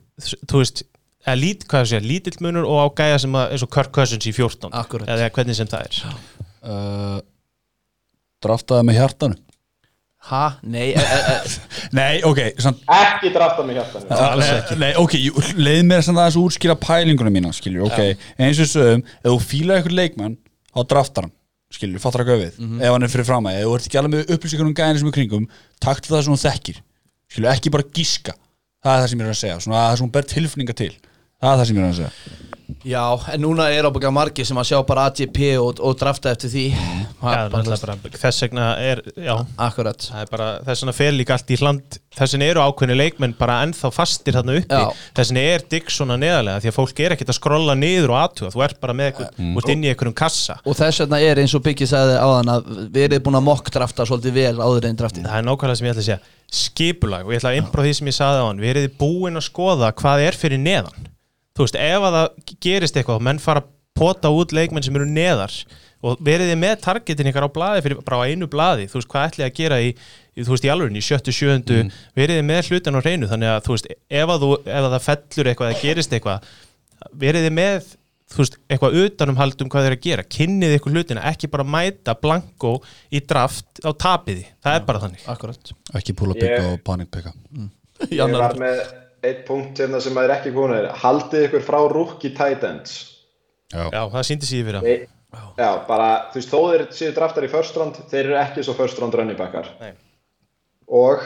þú 0.48 0.62
veist 0.62 0.86
eða 1.22 1.38
lít, 1.38 1.66
hvað 1.70 1.88
sé, 1.92 2.00
lítill 2.02 2.40
munur 2.42 2.66
og 2.66 2.80
á 2.80 2.86
gæja 3.02 3.20
sem 3.22 3.36
að, 3.38 3.52
eins 3.54 3.66
og 3.66 3.70
Kirk 3.74 3.92
Cousins 3.94 4.26
í 4.26 4.32
14 4.34 4.72
Akkurat. 4.74 5.10
eða 5.12 5.30
hvernig 5.36 5.58
sem 5.58 5.68
það 5.70 5.84
er. 5.86 6.18
Uh, 6.62 7.18
draftaði 8.42 8.88
með 8.88 8.98
hjartanu 8.98 9.38
Ha? 10.22 10.42
Nei, 10.62 10.92
e, 10.94 11.02
e, 11.02 11.20
e, 11.32 11.38
nei, 11.98 12.20
ok, 12.22 12.40
samt 12.62 12.84
Ekki 12.94 13.32
drafta 13.34 13.64
mig 13.66 13.78
hjartan 13.80 14.04
Nei, 14.38 14.78
nei, 14.78 14.90
ok, 15.00 15.16
leið 15.58 15.82
mér 15.88 16.10
að 16.12 16.38
útskýra 16.44 16.76
pælingunum 16.78 17.34
mína, 17.34 17.50
skiljur, 17.56 17.88
ok? 17.88 18.26
Eins 18.38 18.60
og 18.62 18.70
sögum, 18.70 19.02
ef 19.18 19.26
þú 19.26 19.38
fílar 19.42 19.80
eitthvað 19.80 19.98
leikmann 19.98 20.38
á 20.72 20.80
draftar 20.86 21.26
hann, 21.26 21.34
skiljur, 21.74 22.02
fattar 22.04 22.22
að 22.22 22.32
göfið 22.36 22.62
ef 22.78 22.94
hann 22.94 23.08
er 23.08 23.12
fyrir 23.12 23.28
fram 23.32 23.50
að, 23.50 23.58
ef 23.58 23.66
þú 23.66 23.74
ert 23.80 23.90
ekki 23.90 24.00
alveg 24.02 24.14
með 24.14 24.32
upplýsingar 24.36 24.68
um 24.70 24.76
gæðinu 24.78 25.02
sem 25.02 25.10
er 25.10 25.16
kringum, 25.18 25.50
taktu 25.82 26.14
það 26.14 26.24
sem 26.28 26.36
þú 26.36 26.42
þekkir 26.46 26.80
skiljur, 27.32 27.50
ekki 27.56 27.74
bara 27.74 27.90
gíska 27.98 28.36
það 28.82 28.94
er 28.94 29.02
það 29.02 29.10
sem 29.10 29.20
ég 29.20 29.26
er 29.26 29.34
að 29.34 29.40
segja, 29.42 29.58
svona 29.62 29.82
það 29.82 29.96
sem 29.96 30.06
hún 30.06 30.14
ber 30.14 30.28
tilfinninga 30.32 30.74
til. 30.78 30.92
Það 31.42 31.52
er 31.52 31.60
það 31.60 31.68
sem 31.68 31.78
ég 31.78 31.82
er 31.82 31.92
að 31.92 32.00
segja 32.00 32.61
já, 32.86 33.02
en 33.34 33.42
núna 33.44 33.68
er 33.72 33.88
ábyggja 33.88 34.12
margir 34.14 34.48
sem 34.48 34.58
að 34.60 34.70
sjá 34.72 34.78
bara 34.88 35.08
AGP 35.10 35.40
og, 35.60 35.82
og 35.82 35.98
drafta 36.00 36.32
eftir 36.34 36.52
því. 36.52 36.66
Já, 36.72 37.48
bara, 37.52 37.98
þess 38.16 38.46
vegna 38.46 38.72
er 38.82 39.02
já, 39.16 39.34
Akkurat. 39.56 40.08
Það 40.10 40.24
er 40.24 40.32
bara, 40.32 40.48
þess 40.66 40.84
vegna 40.84 40.96
fer 40.96 41.14
líka 41.16 41.36
allt 41.36 41.52
í 41.52 41.60
hland 41.60 42.00
þess 42.16 42.34
vegna 42.36 42.48
eru 42.50 42.62
ákveðni 42.66 42.96
leikmenn 42.96 43.34
bara 43.38 43.60
ennþá 43.64 43.90
fastir 43.94 44.36
þarna 44.36 44.56
uppi, 44.60 44.80
Já. 44.80 45.04
þess 45.16 45.32
vegna 45.32 45.44
er 45.52 45.64
digg 45.72 45.92
svona 45.92 46.18
neðarlega, 46.20 46.62
því 46.62 46.70
að 46.70 46.76
fólk 46.76 47.00
er 47.04 47.14
ekkert 47.14 47.32
að 47.32 47.38
skrolla 47.38 47.76
niður 47.78 48.12
og 48.12 48.18
aðtuga, 48.20 48.52
þú 48.52 48.64
ert 48.66 48.80
bara 48.82 48.96
með 48.98 49.10
eitthvað, 49.10 49.30
mm. 49.38 49.54
út 49.60 49.70
inn 49.72 49.86
í 49.86 49.90
einhverjum 49.92 50.16
kassa. 50.18 50.58
Og 50.66 50.76
þess 50.78 51.04
vegna 51.04 51.22
er 51.24 51.40
eins 51.42 51.56
og 51.56 51.64
Biggi 51.64 51.88
sagði 51.88 52.18
áðan 52.20 52.52
að 52.56 52.68
við 52.92 53.06
erum 53.08 53.24
búin 53.28 53.40
að 53.40 53.46
mokk 53.48 53.72
drafta 53.72 54.08
svolítið 54.08 54.36
vel 54.36 54.54
áður 54.60 54.90
en 54.90 55.00
draftið. 55.00 55.30
Það 55.30 55.40
er 55.40 55.48
nákvæmlega 55.48 55.80
sem 55.80 55.88
ég 55.88 55.94
ætla 55.94 56.04
að 56.04 56.10
segja. 56.10 56.20
Skipulag 56.52 57.24
og 57.24 57.32
ég 57.32 57.40
ætla 57.40 57.54
að 57.54 57.62
impra 57.62 57.86
því 57.86 57.94
sem 57.96 58.12
ég 58.12 58.18
sagði 58.18 58.44
á 58.44 58.48
hann 58.50 58.60
við 58.60 58.74
erum 58.74 58.98
búin 59.00 59.40
að 59.40 59.48
skoða 59.48 59.92
hvað 59.96 60.26
er 60.26 60.36
fyrir 60.36 60.60
neðan 60.60 61.08
þú 61.56 61.66
veist, 61.66 61.78
ef 61.78 62.08
að 62.08 62.18
það 62.18 62.58
gerist 62.66 62.98
eitthvað 62.98 63.20
og 63.20 63.24
menn 63.28 63.42
fara 63.42 63.64
að 63.64 63.70
pota 63.98 64.32
út 64.32 64.54
leikmenn 64.56 64.84
sem 64.84 64.96
eru 64.96 65.06
neðar 65.08 65.54
og 66.02 66.18
verið 66.24 66.50
þið 66.50 66.58
með 66.58 66.76
targetin 66.82 67.28
ykkar 67.30 67.46
á 67.46 67.54
blaði 67.54 67.82
fyrir 67.84 68.02
bara 68.02 68.24
á 68.24 68.26
einu 68.26 68.48
blaði, 68.50 68.88
þú 68.90 68.98
veist, 68.98 69.10
hvað 69.12 69.26
ætli 69.28 69.46
að 69.46 69.56
gera 69.58 69.78
í, 69.84 69.90
í 70.34 70.46
þú 70.46 70.54
veist, 70.54 70.66
í 70.66 70.70
alveg, 70.72 70.96
í 70.98 71.04
sjöttu, 71.06 71.34
sjöundu 71.36 71.78
mm. 71.84 71.90
verið 72.18 72.40
þið 72.40 72.46
með 72.48 72.70
hlutin 72.70 72.98
á 72.98 73.00
hreinu, 73.04 73.28
þannig 73.30 73.52
að 73.52 73.66
þú 73.66 73.76
veist, 73.76 73.90
ef 73.92 74.32
að, 74.34 74.46
þú, 74.46 74.52
ef 74.64 74.86
að 74.86 74.94
það 74.96 75.04
fellur 75.06 75.50
eitthvað 75.52 75.70
eða 75.70 75.82
gerist 75.84 76.16
eitthvað, 76.16 76.48
verið 77.22 77.46
þið 77.46 77.54
með 77.60 77.92
þú 78.32 78.40
veist, 78.40 78.58
eitthvað 78.66 78.98
utanumhald 79.02 79.62
um 79.62 79.70
hvað 79.72 79.88
er 79.88 79.96
að 79.96 80.02
gera. 80.06 80.26
Kynnið 80.36 80.76
ykkur 80.78 80.96
hlutina, 80.96 81.24
ekki 81.30 81.50
bara 81.52 81.66
mæta 81.68 82.16
blanko 82.18 82.74
í 83.12 83.20
draft 83.20 83.82
á 83.84 83.90
tapiði 83.92 84.46
það 84.64 84.78
er 84.78 84.86
bara 84.88 85.02
þannig. 85.04 85.26
Akkurat. 85.30 85.72
Ekki 86.00 86.16
púla 86.16 86.36
Ég- 86.38 86.46
pika 86.46 86.72
og 86.72 86.82
panikpika 86.86 87.34
Ég 88.10 88.32
var 88.34 88.56
með 88.58 88.80
eitt 89.22 89.42
punkt 89.48 89.78
hérna 89.80 90.00
sem 90.02 90.16
er 90.22 90.34
ekki 90.36 90.52
konur 90.54 90.88
Haldið 91.02 91.48
ykkur 91.48 91.64
frá 91.66 91.78
rookie 91.90 92.32
tight 92.36 92.64
ends 92.66 92.96
já, 93.72 93.86
Já, 93.88 94.02
það 94.12 94.28
síndi 94.28 94.48
sér 94.48 94.68
fyrir 94.68 94.86
Nei, 94.86 94.96
Já, 95.56 95.68
bara, 95.88 96.08
þú 96.32 96.40
veist, 96.40 96.50
þó 96.52 96.58
þeir 96.72 96.82
séu 96.92 97.14
draftar 97.16 97.46
í 97.46 97.48
first 97.48 97.76
round, 97.80 97.96
þeir 98.10 98.26
eru 98.26 98.34
ekki 98.42 98.64
svo 98.66 98.74
first 98.76 98.98
round 99.00 99.14
running 99.16 99.38
backar. 99.38 99.70
Nei. 99.80 99.94
Og, 100.92 101.24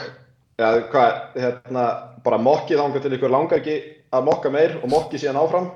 já, 0.55 0.69
hvað, 0.93 1.17
hérna, 1.35 1.83
bara 2.23 2.39
mokkið 2.39 2.79
þángar 2.79 3.03
til 3.03 3.11
ykkur 3.17 3.33
langar 3.33 3.59
ekki 3.59 3.75
að 4.15 4.29
mokka 4.29 4.51
meir 4.53 4.77
og 4.79 4.87
mokkið 4.93 5.25
síðan 5.25 5.41
áfram. 5.41 5.67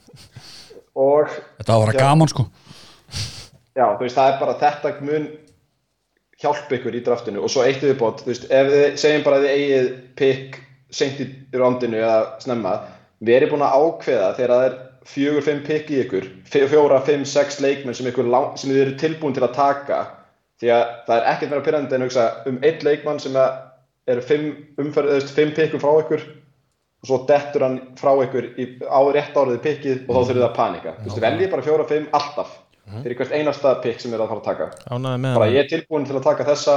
og, 1.08 1.34
þetta 1.58 1.74
var 1.74 1.80
að 1.80 1.88
vera 1.88 1.98
Já. 1.98 2.04
gaman 2.04 2.30
sko 2.30 2.46
já, 3.74 3.88
þú 3.96 4.04
veist, 4.04 4.18
það 4.18 4.28
er 4.28 4.38
bara 4.42 4.56
þetta 4.60 4.92
mun 5.02 5.26
hjálpa 6.44 6.76
ykkur 6.78 6.98
í 6.98 7.02
draftinu 7.04 7.42
og 7.44 7.52
svo 7.52 7.64
eitt 7.66 7.82
viðbót, 7.82 8.22
þú 8.24 8.30
veist, 8.30 8.46
ef 8.50 8.70
þið 8.70 8.86
segjum 9.00 9.26
bara 9.26 9.40
að 9.40 9.46
þið 9.46 9.54
eigið 9.54 9.90
pick 10.18 10.60
seint 10.94 11.20
í 11.20 11.26
rondinu 11.58 11.98
eða 12.00 12.40
snemma, 12.44 12.74
erum 13.40 13.54
búin 13.54 13.64
að 13.66 13.78
ákveða 13.82 14.28
þegar 14.38 14.52
það 14.54 14.66
er 14.68 14.76
fjögur, 15.04 15.44
fimm 15.44 15.62
pick 15.66 15.90
í 15.92 15.98
ykkur, 16.04 16.28
fjó- 16.48 16.68
fjóra, 16.72 17.00
fimm, 17.04 17.24
sex 17.28 17.58
leikmenn 17.60 17.94
sem, 17.98 18.06
lang- 18.30 18.54
sem 18.60 18.70
þið 18.72 18.82
eru 18.86 18.94
tilbúin 19.02 19.34
til 19.36 19.44
að 19.44 19.54
taka 19.58 19.98
því 20.62 20.70
að 20.72 20.84
það 21.08 21.16
er 21.18 21.26
ekkert 21.34 21.50
verið 21.50 21.60
að 21.60 21.66
pyrrandi 21.68 21.96
en 21.98 22.06
hugsa 22.06 22.24
um 22.48 22.58
einn 22.62 22.86
leikmann 22.88 23.20
sem 23.20 23.36
eru 24.06 24.22
fimm, 24.24 24.46
umferð, 24.80 25.10
eða, 25.10 25.18
þú 25.18 25.24
veist, 25.24 25.34
fimm 25.36 25.52
pickum 25.56 25.82
frá 25.82 25.92
ykkur 26.04 26.24
og 27.04 27.08
svo 27.10 27.18
dettur 27.28 27.64
hann 27.66 27.78
frá 28.00 28.12
ykkur 28.24 28.46
í, 28.56 28.66
á 28.88 29.00
rétt 29.12 29.36
áriði 29.36 29.60
pickið 29.66 29.96
og 30.08 30.14
þá 30.14 30.20
þurfið 30.30 30.40
það 30.40 30.48
að 30.48 30.56
panika. 30.56 30.92
Þú 31.02 31.08
veist, 31.10 31.22
veljið 31.26 31.50
bara 31.52 31.66
fjóra, 31.68 31.86
fimm, 31.90 32.06
alltaf 32.16 32.54
fyrir 33.02 33.16
hvert 33.18 33.32
einasta 33.36 33.74
pick 33.84 34.00
sem 34.00 34.12
er 34.16 34.20
að 34.24 34.28
fara 34.32 34.40
að 34.40 34.48
taka. 34.48 34.70
Bara 35.40 35.50
ég 35.52 35.64
er 35.64 35.68
tilbúin 35.74 36.04
til 36.08 36.16
að 36.16 36.24
taka 36.30 36.44
þessa 36.48 36.74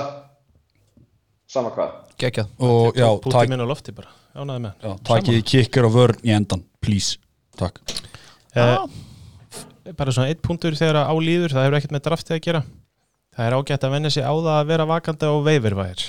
sama 1.47 1.71
hvað. 1.75 1.95
Gekkjað 2.21 2.53
og 2.67 2.97
já, 2.97 3.07
Pútið 3.23 3.51
minn 3.53 3.63
á 3.63 3.67
lofti 3.69 3.95
bara. 3.95 4.13
Ánaði 4.37 4.63
með 4.67 4.85
já 4.85 4.91
takið 5.09 5.41
kikkar 5.51 5.87
og 5.87 5.95
vörn 5.95 6.23
í 6.27 6.33
endan 6.35 6.63
please, 6.83 7.17
takk. 7.57 7.81
Uh, 8.57 8.85
Bara 9.97 10.11
svona 10.11 10.27
eitt 10.33 10.41
punktur 10.43 10.75
þegar 10.75 11.07
á 11.07 11.15
líður 11.15 11.53
það 11.55 11.63
hefur 11.67 11.77
ekkert 11.79 11.95
með 11.95 12.05
draftið 12.09 12.35
að 12.35 12.45
gera. 12.47 12.61
Það 13.37 13.45
er 13.47 13.55
ágætt 13.55 13.85
að 13.87 13.93
venja 13.93 14.11
sig 14.11 14.25
á 14.25 14.33
það 14.33 14.55
að 14.57 14.71
vera 14.71 14.87
vakandi 14.89 15.29
á 15.29 15.35
veifirvæðir 15.45 16.07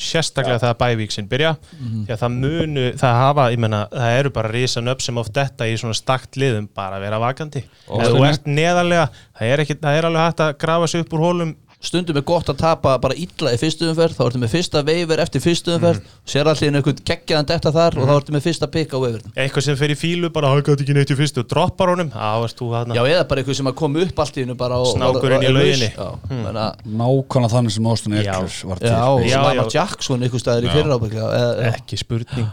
Sérstaklega 0.00 0.60
þegar 0.62 0.76
bævíksinn 0.80 1.26
byrja. 1.28 1.50
Því 1.76 2.12
að 2.14 2.20
það 2.22 2.36
munu, 2.40 2.84
það 3.00 3.16
hafa, 3.20 3.46
ég 3.52 3.60
menna 3.60 3.80
það 3.92 4.14
eru 4.20 4.30
bara 4.36 4.52
risan 4.54 4.88
upp 4.88 5.02
sem 5.04 5.18
oft 5.20 5.34
detta 5.36 5.66
í 5.68 5.74
svona 5.80 5.96
stakt 5.98 6.38
liðum 6.40 6.70
bara 6.76 6.96
að 6.96 7.04
vera 7.04 7.18
vakandi. 7.20 7.62
Ef 7.84 8.14
þú 8.14 8.22
ert 8.28 8.48
neðarlega, 8.48 9.08
það 9.36 9.52
er, 9.52 9.62
ekki, 9.64 9.76
það 9.82 9.98
er 9.98 10.08
alveg 10.08 10.24
hægt 10.24 10.42
að 10.46 10.54
grafa 10.62 10.88
sig 10.88 11.04
upp 11.04 11.12
úr 11.18 11.24
hólum 11.26 11.52
stundum 11.80 12.16
er 12.20 12.24
gott 12.28 12.48
að 12.52 12.58
tapa 12.60 12.98
bara 13.00 13.14
illa 13.16 13.54
í 13.54 13.58
fyrstu 13.60 13.86
umferð 13.88 14.16
þá 14.18 14.24
ertu 14.28 14.40
með 14.42 14.50
fyrsta 14.52 14.82
veifir 14.84 15.20
eftir 15.24 15.40
fyrstu 15.40 15.72
umferð 15.78 16.00
Mhm. 16.00 16.18
sér 16.28 16.46
allir 16.50 16.74
einhvern 16.76 16.98
geggjaðan 17.08 17.46
detta 17.48 17.72
þar 17.72 17.96
og 17.98 18.04
þá 18.08 18.12
ertu 18.20 18.32
með 18.36 18.42
fyrsta 18.44 18.66
pikk 18.68 18.92
á 18.92 18.98
veifirnum 19.00 19.32
eitthvað 19.36 19.62
sem 19.64 19.76
fer 19.80 19.88
í 19.88 19.96
fílu 19.96 20.28
bara 20.32 20.48
hafa 20.52 20.62
gæti 20.66 20.84
ekki 20.84 20.94
neitt 20.94 21.10
í 21.10 21.16
fyrstu. 21.16 21.40
Og 21.40 21.48
droppar 21.48 21.88
honum. 21.94 22.10
Þá 22.12 22.40
varst 22.44 22.58
þú 22.60 22.68
þarna? 22.74 22.94
Já, 22.94 23.02
eða 23.08 23.24
bara 23.28 23.40
eitthvað 23.42 23.56
sem 23.56 23.66
að 23.72 23.74
koma 23.80 24.00
upp 24.04 24.18
allt 24.20 24.36
í 24.36 24.44
hennu 24.44 24.56
bara 24.60 24.76
og, 24.76 24.92
Snákurinn 24.94 25.42
í 25.42 25.52
lauginni. 25.56 25.90
Menna, 26.30 26.66
Nákvæmlega 26.84 27.50
þannig 27.56 27.72
sem 27.72 27.86
Austin 27.86 28.12
Já. 28.12 28.20
Eckler 28.20 28.68
var 28.68 28.76
til. 28.78 28.88
já, 29.30 29.40
Lama. 29.40 29.68
Jackson 29.72 30.20
einhver 30.22 30.40
staðir 30.44 30.68
í 30.68 30.72
fyrra 30.76 31.74
ekki 31.74 31.96
spurning. 31.98 32.52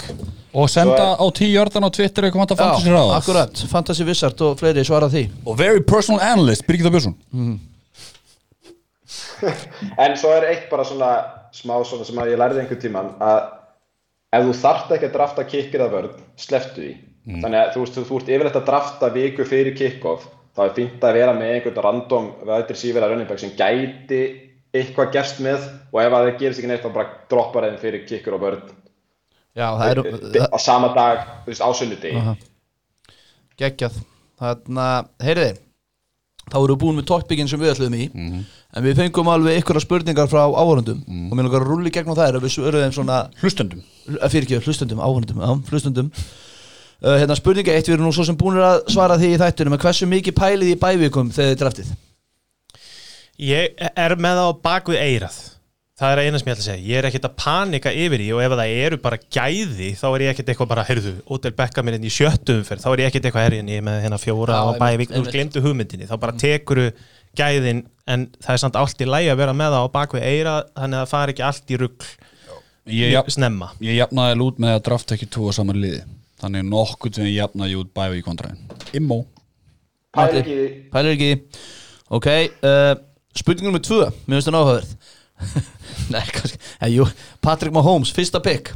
Og 0.53 0.69
senda 0.69 1.17
á 1.19 1.25
tíu 1.35 1.51
jörðan 1.53 1.85
á 1.85 1.89
Twitter 1.91 2.23
eitthvað 2.23 2.55
fantasy 2.55 2.89
ráð 2.89 3.11
akkurat, 3.19 3.57
Fantasy 3.69 4.03
Wizard 4.07 4.41
og 4.41 4.57
fleiri 4.57 4.83
svara 4.87 5.09
því. 5.11 5.29
Og 5.45 5.57
very 5.57 5.81
personal 5.81 6.21
analyst, 6.21 6.65
Birgitta 6.65 6.89
Björnsson 6.89 7.15
En 10.03 10.15
svo 10.19 10.31
er 10.35 10.47
eitt 10.51 10.69
bara 10.71 10.85
svona 10.87 11.11
smá 11.55 11.75
svona 11.85 12.07
sem 12.07 12.17
að 12.21 12.33
ég 12.33 12.41
lærði 12.41 12.63
einhvern 12.63 12.81
tíman 12.81 13.11
að 13.23 13.43
ef 14.37 14.47
þú 14.47 14.55
þarft 14.61 14.95
ekki 14.95 15.07
að 15.09 15.13
drafta 15.17 15.45
kikkir 15.47 15.83
að 15.85 15.93
vörð, 15.95 16.17
sleftu 16.39 16.81
því. 16.83 16.95
Þannig 17.27 17.59
að 17.59 17.69
þú 17.73 17.83
veist, 17.83 17.99
þú, 18.07 18.17
ert 18.17 18.29
yfirleitt 18.31 18.57
að 18.59 18.67
drafta 18.69 19.09
viku 19.11 19.45
fyrir 19.47 19.75
kickoff, 19.75 20.27
þá 20.55 20.61
er 20.63 20.75
fínt 20.77 21.03
að 21.03 21.17
vera 21.19 21.35
með 21.35 21.53
einhvern 21.55 21.81
random 21.85 22.29
veitir 22.47 22.79
sífæra 22.79 23.09
running 23.11 23.27
back 23.27 23.41
sem 23.43 23.51
gæti 23.57 24.21
eitthvað 24.75 25.13
gerst 25.15 25.41
með 25.43 25.65
og 25.91 26.01
ef 26.03 26.11
að 26.11 26.17
það 26.17 26.41
gerist 26.41 26.61
ekki 26.61 26.71
neitt 26.71 26.83
þá 26.85 26.91
bara 26.95 27.15
droppar 27.31 27.67
þeim 27.67 27.79
fyrir 27.81 28.05
kikkur 28.07 28.37
og 28.37 28.43
vörð 28.43 28.73
Já, 29.57 29.67
það 29.73 29.91
eru 29.91 30.03
á 30.53 30.57
sama 30.61 30.91
dag, 30.93 31.23
þú 31.43 31.51
veist, 31.51 31.63
á 31.65 31.69
sunnudegi. 31.73 32.35
Geggjað. 33.57 33.95
Þannig 34.37 34.83
að, 34.83 35.07
heyriði 35.25 35.53
þá 36.47 36.57
erum 36.59 36.73
við 36.73 36.81
búin 36.83 36.99
með 36.99 37.07
toppikinn 37.11 37.49
sem 37.51 37.61
við 37.61 37.73
ætlum 37.73 37.97
í 37.97 38.05
en 38.77 38.85
við 38.85 38.99
fengum 39.01 39.31
alveg 39.33 39.61
ykkur 39.61 39.79
spurningar 39.83 40.29
frá 40.31 40.43
áhörundum 40.45 41.03
og 41.03 41.33
mér 41.35 41.47
langar 41.47 41.65
að 41.65 41.71
rulli 41.71 41.93
gegnum 41.93 42.17
þær 42.17 42.39
við 42.43 42.53
svöruðum 42.55 42.93
svona 42.95 43.23
Hlustendum. 43.41 43.81
Fyrir 44.07 44.45
ekki, 44.45 44.61
hlustundum, 44.63 45.01
áhörundum, 45.03 45.41
já, 45.43 45.51
hlustundum 45.71 46.11
uh, 46.13 47.17
hérna 47.17 47.37
spurninga 47.37 47.75
eitt, 47.75 47.89
við 47.89 47.97
erum 47.97 48.07
nú 48.07 48.15
svo 48.15 48.27
sem 48.27 48.37
búin 48.39 48.61
að 48.61 48.83
svara 48.93 49.19
því 49.19 49.33
í 49.33 49.41
þættunum, 49.41 49.75
en 49.75 49.83
hversu 49.83 50.09
mikið 50.09 50.37
pælið 50.37 50.73
í 50.73 50.79
bævikum 50.81 51.33
þegar 51.35 51.53
þið 51.53 51.61
draftið? 51.63 51.93
ég 53.37 53.77
er 53.93 54.17
með 54.17 54.39
það 54.39 54.49
á 54.49 54.53
bak 54.65 54.89
við 54.89 55.03
eirað 55.03 55.37
það 55.97 56.13
er 56.13 56.21
eina 56.21 56.39
sem 56.39 56.47
ég 56.47 56.53
ætla 56.53 56.61
að 56.61 56.67
segja. 56.67 56.85
Ég 56.85 56.99
er 56.99 57.07
ekkert 57.09 57.25
að 57.25 57.37
panika 57.41 57.91
yfir 57.93 58.21
því 58.21 58.27
og 58.35 58.41
ef 58.43 58.53
það 58.53 58.73
eru 58.83 58.99
bara 59.01 59.17
gæði 59.33 59.87
þá 59.97 60.05
er 60.09 60.23
ég 60.23 60.33
ekkert 60.33 60.51
eitthvað 60.53 60.71
bara, 60.73 60.85
heyrðu, 60.85 61.13
Odell 61.33 61.55
Beckham 61.57 61.89
er 61.89 61.97
inn 61.97 62.05
í 62.05 62.11
sjöttu 62.13 62.57
umferð, 62.59 62.83
þá 62.83 62.89
er 62.91 63.01
ég 63.01 63.09
ekkert 63.09 63.29
eitthvað 63.29 63.47
herjinni 63.47 63.79
með 63.87 63.97
hérna 64.05 64.19
fjóra 64.21 64.59
á 64.61 64.69
bævík, 64.77 65.15
þú 65.15 65.23
glemdu 65.33 65.63
hugmyndinni. 65.65 66.09
Þá 66.09 66.15
bara 66.21 66.37
tekuru 66.37 66.91
gæðin 67.37 67.81
en 68.07 68.25
það 68.43 68.53
er 68.55 68.61
samt 68.63 68.77
allt 68.79 69.01
í 69.03 69.07
lægi 69.09 69.31
að 69.33 69.39
vera 69.41 69.53
með 69.57 69.73
það 69.75 69.85
á 69.87 69.95
bak 69.97 70.13
við 70.17 70.27
eirað 70.29 70.69
þannig 70.77 70.97
að 70.97 71.03
það 71.03 71.11
fari 71.13 71.35
ekki 71.35 71.45
allt 71.49 71.73
í 71.73 71.79
rugg 71.83 72.07
Ég, 72.87 73.17
snemma. 73.35 73.67
ég 73.83 73.97
jafnaði 73.99 74.37
lút 74.39 74.61
með 74.63 74.77
að 74.77 74.83
drafta 74.87 75.15
ekki 75.17 75.25
tvo 75.35 75.49
saman 75.51 75.75
liði. 75.81 76.05
Þannig 76.39 76.63
nokkuð 76.69 77.17
sem 77.17 77.25
ég 77.27 77.33
jafnaði 77.41 77.75
út 77.81 77.89
bæði 77.97 78.21
í 78.21 78.23
kontræðin 78.23 78.61
Immo. 78.95 79.17
Pælir 80.15 81.09
ekki. 81.11 81.33
Ok, 82.15 82.27
uh, 82.63 82.93
spurning 83.35 83.67
nummer 83.67 83.83
tvö. 83.83 84.05
Mér 84.25 84.37
finnst 84.39 84.47
það 84.47 84.55
náhugaverð 84.55 84.95
Nei, 86.13 86.23
kannski 86.31 86.57
en, 86.79 86.93
jú, 86.95 87.03
Patrick 87.43 87.75
Mahomes, 87.75 88.13
fyrsta 88.15 88.39
pick. 88.41 88.71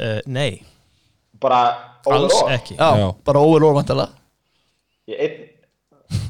Uh, 0.00 0.18
Nei, 0.26 0.62
bara 1.42 1.60
alls 2.08 2.32
overall. 2.32 2.54
ekki. 2.56 2.78
Já, 2.78 2.88
Já. 3.04 3.08
bara 3.28 3.42
overall 3.44 3.76
vantala 3.76 4.08
Ég 5.12 5.20
einn 5.26 5.36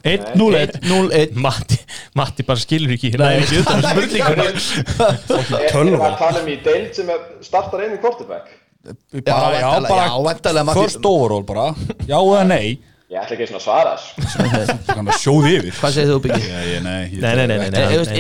1-0-1 0.03 0.81
1-0-1 0.83 1.35
Matti, 1.39 1.79
Matti 2.19 2.45
bara 2.47 2.63
skilur 2.63 2.95
ekki 2.97 3.13
það 3.15 3.35
er 3.35 3.45
ekki 3.45 3.61
utan 3.63 3.79
um 3.79 3.91
spurningur 3.93 4.41
Er 5.59 5.69
erum 5.71 5.93
við 5.95 6.07
að 6.09 6.17
tala 6.23 6.43
um 6.43 6.51
í 6.51 6.57
deild 6.65 6.97
sem 6.99 7.13
startar 7.47 7.85
einu 7.87 8.01
quarterback? 8.03 8.55
bara, 9.27 9.59
já, 9.59 9.71
bara. 9.85 10.75
First 10.79 11.05
overall 11.05 11.45
bara. 11.45 11.73
Já 12.09 12.17
eða 12.19 12.45
nei? 12.49 12.79
Ég 13.09 13.17
ætla 13.23 13.37
ekki 13.39 13.47
svona 13.49 13.61
að 13.61 13.65
svara 13.65 15.17
sjóði 15.23 15.53
yfir. 15.59 15.77
Hvað 15.79 15.95
segir 15.97 16.11
þú 16.13 16.19
byggir? 16.27 16.49
Nei, 16.85 17.21
Nei, 17.23 17.47
nei, 17.49 17.57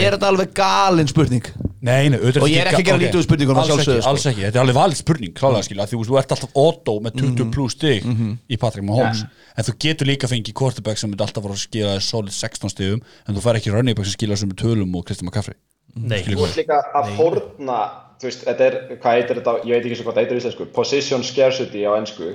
er 0.06 0.16
þetta 0.16 0.30
alveg 0.32 0.54
galin 0.56 1.10
spurning? 1.10 1.50
Nei, 1.78 2.08
nei, 2.10 2.18
auðvitað 2.18 2.42
Og 2.42 2.50
ég 2.50 2.58
er 2.64 2.68
ekki 2.72 2.82
að 2.82 2.88
gera 2.88 2.98
lítið 3.02 3.18
úr 3.20 3.24
spurningunum, 3.26 3.60
Alls 3.62 3.70
ekki, 3.76 3.84
sko. 4.00 4.08
alls 4.10 4.24
ekki, 4.26 4.42
þetta 4.48 4.58
er 4.58 4.62
alveg 4.64 4.76
valið 4.78 4.98
spurning 4.98 5.34
Klálega 5.38 5.66
skilja, 5.68 5.84
því 5.86 5.94
þú 5.94 6.00
veist, 6.00 6.10
þú 6.10 6.18
ert 6.18 6.32
alltaf 6.34 6.56
auto 6.58 6.94
með 7.04 7.18
20 7.20 7.52
pluss 7.54 7.76
stig 7.78 8.08
í 8.50 8.58
Patrick 8.58 8.86
Mahomes. 8.88 9.20
En 9.54 9.66
þú 9.68 9.74
getur 9.86 10.10
líka 10.10 10.30
fengið 10.32 10.56
quarterback 10.58 10.98
sem 10.98 11.12
myndi 11.12 11.22
alltaf 11.22 11.44
voru 11.44 11.54
að 11.54 11.62
skila 11.62 11.92
solid 12.02 12.34
16 12.34 12.72
stigum 12.74 13.02
En 13.28 13.36
þú 13.38 13.44
fær 13.46 13.58
ekki 13.60 13.70
running 13.74 13.94
back 13.98 14.08
sem 14.10 14.16
skila 14.18 14.34
þessum 14.34 14.50
með 14.54 14.58
tölum 14.64 14.96
og 14.98 15.06
Kristján 15.06 15.28
McCaffrey. 15.30 15.54
Nei, 15.98 16.18
Þú 16.26 16.44
ert 16.48 16.58
líka 16.58 16.80
að 16.98 17.12
fórna, 17.18 17.78
þú 18.20 18.28
veist, 18.28 18.42
þetta 18.46 18.66
er, 18.66 18.76
hvað 18.98 19.14
heitir 19.18 19.38
þetta, 19.40 19.54
ég 19.66 19.72
veit 19.78 19.86
ekki 19.88 19.96
svo 19.98 20.04
hvað 20.08 20.18
þetta 20.18 20.24
heitir 20.26 20.36
í 20.36 20.42
íslensku, 20.42 20.66
position 20.76 21.24
scarcity 21.26 21.86
á 21.86 21.92
ennsku. 21.98 22.34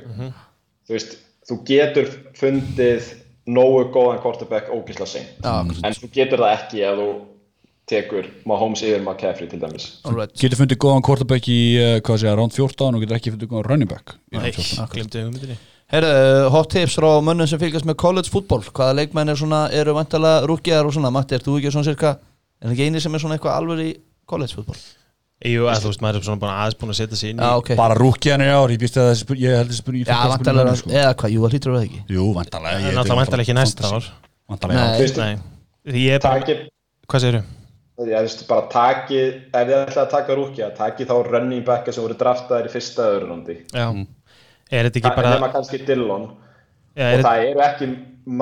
Þú 0.88 0.96
veist, 0.98 1.14
þú 1.48 1.60
getur 1.68 2.10
fundið 2.40 3.12
nógu 3.54 3.86
góðan 3.94 4.20
quarterback 4.24 4.72
ógisla 4.74 5.08
sein. 5.08 5.28
Já, 5.44 5.54
En 5.84 5.96
þú 6.00 6.10
getur 6.16 6.44
það 6.44 6.56
ekki 6.58 6.84
ef 6.88 6.98
þú 7.00 7.08
tekur 7.90 8.30
Mahomes 8.50 8.82
yfir 8.86 9.02
McCaffrey 9.04 9.50
til 9.52 9.60
dæmis. 9.62 9.90
alright 10.08 10.32
Getur 10.40 10.62
fundið 10.62 10.80
góðan 10.84 11.04
quarterback 11.06 11.48
í, 11.52 11.60
uh, 11.82 11.98
hvað 12.06 12.22
segja, 12.24 12.36
round 12.40 12.56
14 12.56 12.96
og 12.96 13.04
getur 13.04 13.18
ekki 13.20 13.34
fundið 13.36 13.52
góðan 13.52 13.70
running 13.72 13.92
back 13.92 14.16
nei, 14.32 14.40
round 14.40 14.56
14 14.56 14.90
glemdu 14.96 15.24
hugmyndinni. 15.26 15.58
Herru, 15.94 16.14
hot 16.56 16.72
tips 16.72 16.96
frá 16.98 17.10
mönnum 17.22 17.48
sem 17.50 17.60
fylgjast 17.62 17.86
með 17.86 18.00
college 18.02 18.32
fútból 18.34 18.64
Hvaða 18.66 18.96
leikmenn 19.02 19.30
er 19.30 19.38
svona, 19.38 19.66
eru 19.76 19.94
vantala 19.94 20.42
rúkjar 20.48 20.88
og 20.88 20.96
svona? 20.96 21.12
Matti, 21.14 21.36
ert 21.38 21.46
þú 21.46 21.60
ekki 21.60 21.74
svona 21.76 21.90
cirka 21.92 22.16
Er 22.64 22.70
það 22.70 22.76
ekki 22.78 22.88
eini 22.88 23.02
sem 23.04 23.14
er 23.14 23.20
svona 23.22 23.36
eitthvað 23.38 23.58
alveg 23.60 23.80
í 23.84 23.94
college 24.26 24.56
fútból? 24.56 24.80
Jú, 25.44 25.66
að 25.68 25.82
þú 25.84 25.90
veist, 25.92 26.02
maður 26.06 26.18
er 26.22 26.24
svona 26.24 26.40
bara 26.40 26.54
aðeins 26.64 26.78
búin 26.80 26.94
að 26.94 26.98
setja 27.02 27.18
sig 27.20 27.34
inn 27.34 27.42
í 27.42 27.44
Já, 27.44 27.52
ok. 27.60 27.74
Bara 27.76 27.98
rúkjaðan 28.00 28.46
í 28.46 28.52
ár, 28.54 28.72
ég 28.72 28.80
býst 28.80 29.00
að 29.02 29.10
spurning, 29.20 29.44
ég 29.44 29.58
held 29.60 29.74
þessi 29.74 29.82
spurning 29.84 30.08
Já, 30.08 30.20
vantalega, 30.32 30.76
eða 30.88 31.10
hvað, 31.20 31.34
jú, 31.34 31.42
það 31.44 31.52
hlýtur 31.58 31.74
að 31.74 31.76
vera 31.76 31.88
ekki. 31.90 32.00
Jú, 32.16 32.28
vantalega 32.38 32.78
En 32.80 33.02
alltaf 33.02 33.20
mæntalega 33.20 33.44
ekki 33.44 33.58
næsta 33.58 33.92
ár. 33.92 34.08
Vantalega, 34.54 34.80
Nei. 34.80 34.88
já 34.88 35.04
Veistu, 35.04 35.20
Nei, 35.20 35.36
ég 36.00 37.44
er 38.04 38.14
ég 38.14 38.26
veist, 38.28 38.46
bara 38.50 38.68
takið, 38.72 39.36
ef 39.50 39.68
þið 39.68 39.76
ætlaði 39.78 40.02
að 40.04 40.14
taka 40.14 40.38
rúkja, 40.38 40.70
takið 40.78 41.10
þá 41.12 41.16
running 41.30 41.66
backa 41.68 41.94
sem 41.94 42.06
voru 42.06 42.18
draftaðir 42.20 42.70
í 42.70 42.74
fyrsta 42.74 43.10
öðrurundi. 43.16 43.58
Já, 43.74 43.86
er 44.72 44.90
þetta 44.90 45.02
ekki 45.02 45.14
bara 45.18 45.34
Nefna 45.36 45.52
kannski 45.54 45.82
Dillon. 45.88 46.30
já, 46.96 47.06
og 47.08 47.18
er, 47.18 47.26
það 47.26 47.46
eru 47.50 47.66
ekki 47.68 47.90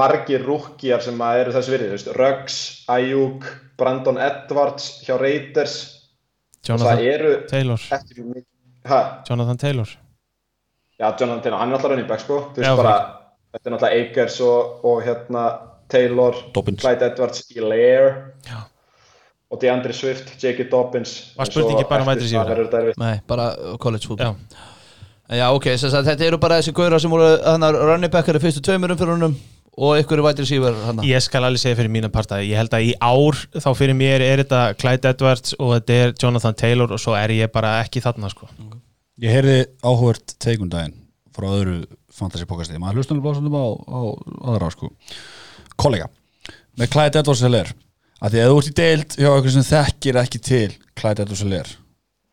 margir 0.01 0.45
rúkjar 0.45 1.01
sem 1.05 1.23
að 1.25 1.41
eru 1.43 1.55
þess 1.55 1.73
virði, 1.73 1.89
þú 1.89 1.97
veist, 1.97 2.11
Ruggs, 2.19 2.59
Ayuk, 2.93 3.49
Brandon 3.81 4.21
Edwards 4.21 4.91
hjá 5.05 5.15
Raiders. 5.21 5.79
Jonathan 6.67 7.01
eru 7.01 7.33
Taylor. 7.49 7.88
Jonathan 9.29 9.57
Taylor. 9.57 9.97
Já, 11.01 11.07
Jonathan 11.17 11.41
Taylor, 11.41 11.59
hann 11.59 11.71
er 11.73 11.79
alltaf 11.79 11.91
running 11.91 12.09
back, 12.09 12.21
sko, 12.21 12.43
þú 12.53 12.61
veist 12.61 12.81
bara, 12.83 12.97
þetta 13.55 13.69
er 13.69 13.75
náttúrulega 13.75 14.05
Akers 14.05 14.41
og, 14.45 14.85
og 14.85 15.01
hérna 15.05 15.45
Taylor, 15.91 16.38
Dobbins. 16.55 16.79
Clyde 16.81 17.09
Edwards, 17.11 17.43
Hilaire 17.51 18.11
Já. 18.47 18.61
Og 19.51 19.59
DeAndre 19.61 19.93
Swift, 19.95 20.35
J.K. 20.39 20.69
Dobbins 20.71 21.15
Var 21.37 21.49
spurningin 21.49 21.87
bara 21.89 22.05
um 22.05 22.11
þetta 22.11 22.83
erfitt. 22.83 22.99
Nei, 23.01 23.15
bara 23.27 23.49
college 23.83 24.07
fútból 24.07 24.31
Já, 24.31 24.59
Já, 25.31 25.47
ok, 25.55 25.69
þess 25.75 25.95
að 25.95 26.11
þetta 26.11 26.27
eru 26.27 26.37
bara 26.43 26.59
þessi 26.59 26.73
gauðra 26.75 26.99
sem 26.99 27.11
voru 27.11 27.27
hann 27.45 27.63
að 27.63 27.79
running 27.79 28.11
backar 28.11 28.35
í 28.39 28.43
fyrstu 28.43 28.63
tveimur 28.67 28.91
umfyrunum 28.95 29.35
og 29.79 29.99
ykkur 30.01 30.19
er 30.27 30.45
síver 30.47 30.75
hann 30.85 30.99
ég 31.07 31.23
skal 31.23 31.45
alveg 31.47 31.61
segja 31.61 31.77
fyrir 31.79 31.91
mína 31.91 32.09
parta 32.11 32.41
ég 32.43 32.57
held 32.59 32.73
að 32.75 32.89
í 32.89 32.91
ár 32.99 33.37
þá 33.55 33.69
fyrir 33.79 33.95
mér 33.95 34.23
er 34.25 34.43
þetta 34.43 34.63
Clyde 34.75 35.13
Edwards 35.13 35.55
og 35.57 35.71
þetta 35.77 35.93
er 35.93 36.13
Jonathan 36.19 36.57
Taylor 36.59 36.91
og 36.91 36.99
svo 36.99 37.15
er 37.15 37.31
ég 37.31 37.51
bara 37.53 37.77
ekki 37.85 38.03
þarna 38.03 38.31
sko. 38.33 38.49
Ég 39.21 39.31
heyrði 39.31 39.61
áhugert 39.85 40.35
teikundaginn 40.43 40.97
frá 41.31 41.47
öðru 41.53 41.77
fantasy 42.11 42.47
pokasti 42.49 42.81
maður 42.81 43.07
bara 43.23 43.39
svona 43.39 43.63
á, 43.63 43.69
á 43.71 43.99
aðra 44.51 44.71
sko. 44.75 44.91
Kollega 45.79 46.11
með 46.75 46.91
Clyde 46.91 47.23
Edwards 47.23 47.45
að 48.22 48.35
því 48.35 48.41
að 48.41 48.52
þú 48.52 48.57
ert 48.61 48.72
í 48.72 48.76
deild 48.80 49.15
hjá 49.18 49.30
eitthvað 49.30 49.56
sem 49.56 49.68
þekkir 49.72 50.19
ekki 50.22 50.41
til 50.45 50.68
Clyde 50.99 51.26
Edwards 51.26 51.43
Heller 51.45 51.72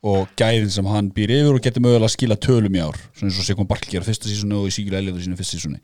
og 0.09 0.35
gæðin 0.39 0.71
sem 0.71 0.89
hann 0.93 1.11
býr 1.15 1.33
yfir 1.41 1.57
og 1.57 1.65
getur 1.65 1.83
mögulega 1.83 2.07
að 2.07 2.15
skila 2.15 2.39
tölum 2.39 2.77
í 2.79 2.83
ár 2.85 2.99
svona 3.17 3.33
eins 3.33 3.41
og 3.41 3.49
Sigmund 3.49 3.71
Barkli 3.71 3.97
gera 3.97 4.07
fyrsta 4.07 4.31
sísoni 4.31 4.59
og 4.59 4.69
í 4.69 4.75
Sigurlega 4.75 5.03
Elliður 5.03 5.25
sínu 5.25 5.39
fyrsta 5.41 5.59
sísoni 5.59 5.81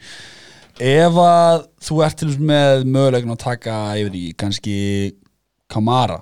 ef 0.84 1.18
að 1.24 1.64
þú 1.86 1.98
ert 2.06 2.20
til 2.20 2.30
með 2.38 2.86
mögulegin 2.86 3.34
að 3.34 3.42
taka 3.42 3.80
yfir 4.02 4.20
í 4.20 4.24
kannski 4.38 4.76
Kamara 5.72 6.20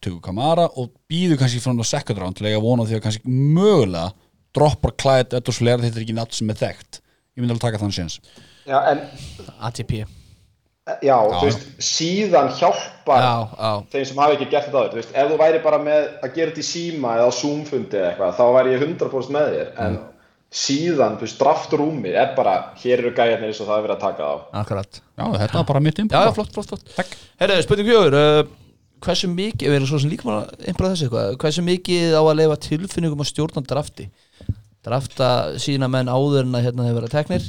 tökur 0.00 0.22
Kamara 0.24 0.66
og 0.80 0.90
býður 1.10 1.40
kannski 1.40 1.60
frá 1.62 1.72
hann 1.72 1.84
á 1.84 1.86
second 1.86 2.20
round 2.20 2.38
til 2.38 2.46
að 2.46 2.54
eiga 2.54 2.64
vona 2.64 2.86
á 2.86 2.88
því 2.88 2.98
að 2.98 3.04
kannski 3.06 3.34
mögulega 3.34 4.08
droppar 4.56 4.96
Clyde 4.98 5.38
Edwards 5.38 5.60
Heller 5.60 5.84
þetta 5.84 6.00
er 6.00 6.06
ekki 6.06 6.16
nátt 6.16 6.36
sem 6.36 6.50
er 6.50 6.58
þekkt. 6.58 7.02
Ég 7.36 7.42
myndi 7.42 7.54
alveg 7.54 7.66
taka 7.68 7.82
þann 7.82 7.94
séns. 7.94 8.18
Já, 8.66 8.78
en, 8.90 9.04
ATP 9.68 10.00
já, 11.04 11.16
þú 11.32 11.42
veist, 11.46 11.66
síðan 11.90 12.52
hjálpar 12.58 13.24
Já, 13.24 13.34
já, 13.56 13.70
þeim 13.92 14.06
sem 14.10 14.22
hafa 14.22 14.36
ekki 14.36 14.48
gert 14.52 14.68
þetta 14.68 14.80
áður, 14.80 14.92
þú 14.92 15.00
veist, 15.00 15.12
ef 15.14 15.30
þú 15.30 15.38
væri 15.40 15.60
bara 15.64 15.80
með 15.82 16.06
að 16.20 16.36
gera 16.38 16.52
þetta 16.52 16.62
í 16.62 16.68
síma 16.70 17.16
eða 17.18 17.26
á 17.28 17.38
Zoom-fundi 17.40 18.00
eða 18.00 18.12
eitthvað, 18.12 18.38
þá 18.38 18.44
væri 18.56 18.74
ég 18.74 18.84
100% 18.86 19.34
með 19.36 19.52
þér, 19.54 19.74
en 19.86 19.98
síðan, 20.60 21.18
þú 21.18 21.26
veist, 21.26 21.38
draftrúmi 21.40 22.14
er 22.14 22.32
bara, 22.38 22.54
hér 22.82 23.04
eru 23.04 23.12
gæjarnir 23.14 23.50
eins 23.52 23.60
og 23.62 23.68
það 23.68 23.76
er 23.76 23.84
verið 23.86 23.96
að 23.96 24.06
taka 24.06 24.30
þá. 24.30 24.48
akkurat. 24.62 25.02
Já, 25.20 25.24
þetta 25.36 25.60
var 25.60 25.68
bara 25.68 25.84
mitt 25.84 26.00
input. 26.02 26.16
Já, 26.16 26.34
flott, 26.34 26.50
flott, 26.56 26.72
flott. 26.72 26.96
Takk. 26.96 27.14
Herðu, 27.42 27.60
spurning 27.66 27.90
fjögur 27.90 28.16
uh, 28.18 28.40
hversu 29.04 29.30
mikið, 29.30 29.68
við 29.68 29.78
erum 29.78 29.90
svo 29.90 30.00
sem 30.02 30.10
líka 30.10 30.26
bara 30.26 30.66
einbra 30.66 30.90
þessu 30.90 31.06
eitthvað, 31.06 31.38
hversu 31.44 31.64
mikið 31.66 32.18
á 32.18 32.22
að 32.24 32.36
leifa 32.40 32.58
tilfinningum 32.66 33.22
að 33.22 33.30
stjórna 33.30 33.62
drafti? 33.68 34.08
Drafta 34.84 35.30
sína 35.60 35.88
menn 35.92 36.10
áður 36.10 36.46
en 36.46 36.56
að 36.56 36.66
hérna 36.66 36.88
hefur 36.88 37.02
verið 37.02 37.14
teknir 37.14 37.48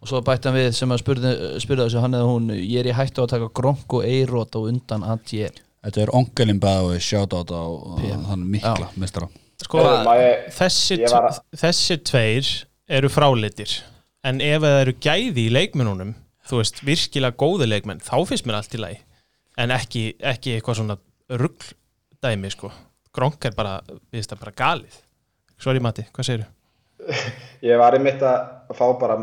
og 0.00 0.08
svo 0.08 0.20
bætti 0.24 0.48
hann 0.48 0.56
við 0.58 0.70
sem 0.76 0.92
að 0.94 1.02
spurði, 1.02 1.32
spurði 1.62 1.86
þessu 1.86 2.02
hann 2.04 2.16
eða 2.16 2.28
hún, 2.30 2.48
ég 2.56 2.80
er 2.82 2.88
í 2.90 2.96
hættu 2.96 3.24
að 3.24 3.34
taka 3.34 3.50
gronk 3.60 3.96
og 3.98 4.06
eirót 4.08 4.56
á 4.56 4.60
undan 4.62 5.04
að 5.06 5.34
ég 5.40 5.60
Þetta 5.80 6.00
er 6.02 6.10
ongelin 6.12 6.58
bæði 6.60 6.98
shoutout 7.00 7.52
á 7.56 7.64
PM. 8.00 8.24
þann 8.28 8.42
mikla 8.52 8.88
Já. 8.88 8.96
mistara 9.00 9.28
sko, 9.60 9.84
þessi, 10.56 10.98
þessi 11.56 11.96
tveir 12.08 12.50
eru 12.90 13.08
frálitir 13.12 13.78
en 14.24 14.40
ef 14.44 14.60
það 14.64 14.80
eru 14.82 14.94
gæði 15.04 15.46
í 15.46 15.52
leikmennunum 15.54 16.14
þú 16.50 16.60
veist, 16.60 16.82
virkilega 16.84 17.36
góði 17.40 17.68
leikmenn 17.70 18.00
þá 18.04 18.16
finnst 18.28 18.48
mér 18.48 18.58
allt 18.60 18.76
í 18.76 18.80
lagi 18.82 19.00
en 19.60 19.72
ekki, 19.76 20.04
ekki 20.20 20.56
eitthvað 20.56 20.80
svona 20.80 20.96
rugl 21.40 21.72
dæmi 22.24 22.50
sko, 22.52 22.72
gronk 23.16 23.44
er 23.48 23.56
bara 23.56 23.78
við 24.12 24.28
það 24.28 24.42
bara 24.44 24.56
galið 24.60 24.96
sorry 25.60 25.80
Matti, 25.84 26.04
hvað 26.12 26.28
segirðu? 26.28 26.48
Ég 27.70 27.80
var 27.80 27.96
einmitt 27.96 28.20
að 28.24 28.74
fá 28.76 28.86
bara 29.00 29.16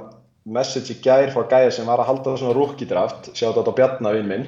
message 0.48 0.94
í 0.94 1.02
gær 1.04 1.32
frá 1.34 1.44
gæja 1.52 1.72
sem 1.76 1.88
var 1.90 2.00
að 2.00 2.08
halda 2.12 2.36
svona 2.40 2.56
rookie 2.56 2.88
draft, 2.88 3.32
sjátt 3.36 3.58
á 3.60 3.74
Bjarna 3.76 4.14
vinn 4.16 4.30
minn. 4.32 4.46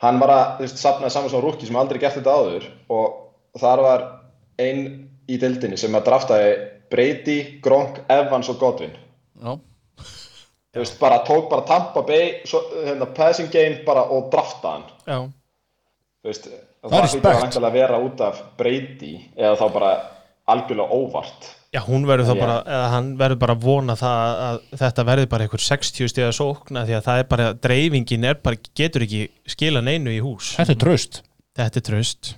Hann 0.00 0.20
var 0.22 0.30
að, 0.32 0.44
þú 0.58 0.64
veist, 0.66 0.78
sapnaði 0.80 1.12
saman 1.12 1.32
svona 1.32 1.44
rookie 1.44 1.68
sem 1.68 1.76
aldrei 1.76 1.98
gert 2.00 2.16
þetta 2.16 2.36
áður 2.38 2.68
og 2.88 3.58
þar 3.60 3.82
var 3.84 4.04
einn 4.62 4.84
í 5.28 5.36
dildinni 5.40 5.76
sem 5.80 5.94
að 5.98 6.06
draftaði 6.08 6.52
Brady, 6.90 7.36
Gronk, 7.62 8.00
Evans 8.10 8.48
og 8.50 8.58
Godwin. 8.62 8.94
já, 9.42 9.52
Þú 10.70 10.78
veist, 10.84 10.96
bara 11.02 11.18
tók 11.26 11.48
bara 11.50 11.66
Tampa 11.66 12.02
Bay, 12.06 12.40
svo, 12.46 12.60
hérna, 12.86 13.06
passing 13.14 13.50
game 13.52 13.82
bara 13.86 14.04
og 14.06 14.30
draftaði 14.32 14.72
hann. 14.72 14.84
Já, 15.06 15.18
Þú 16.22 16.30
veist, 16.30 16.48
Það 16.80 16.94
er 16.96 17.04
það 17.04 17.10
hlýtur 17.12 17.34
respekt. 17.34 17.64
að 17.68 17.72
vera 17.76 17.96
út 18.00 18.20
af 18.24 18.38
Brady 18.56 19.10
eða 19.36 19.56
þá 19.60 19.66
bara 19.74 19.90
algjörlega 20.48 20.96
óvart. 20.96 21.48
Já, 21.70 21.80
hún 21.86 22.02
verður 22.08 22.26
þá 22.26 22.34
bara, 22.40 22.54
eða 22.66 22.86
hann 22.96 23.10
verður 23.20 23.38
bara 23.44 23.54
vona 23.62 23.94
það 23.94 24.30
að 24.46 24.56
þetta 24.80 25.04
verður 25.06 25.28
bara 25.30 25.44
einhver 25.46 25.62
60 25.62 26.08
stiga 26.10 26.30
sókna 26.34 26.82
því 26.88 26.96
að 26.98 27.04
það 27.06 27.20
er 27.22 27.28
bara, 27.30 27.44
dreifingin 27.66 28.24
er 28.26 28.40
bara, 28.42 28.58
getur 28.74 29.04
ekki 29.06 29.20
skila 29.54 29.82
neinu 29.86 30.10
í 30.10 30.18
hús. 30.24 30.54
Þetta 30.58 30.74
er 30.74 30.80
traust, 30.82 31.20
Þetta 31.60 31.78
er 31.78 31.84
tröst. 31.86 32.32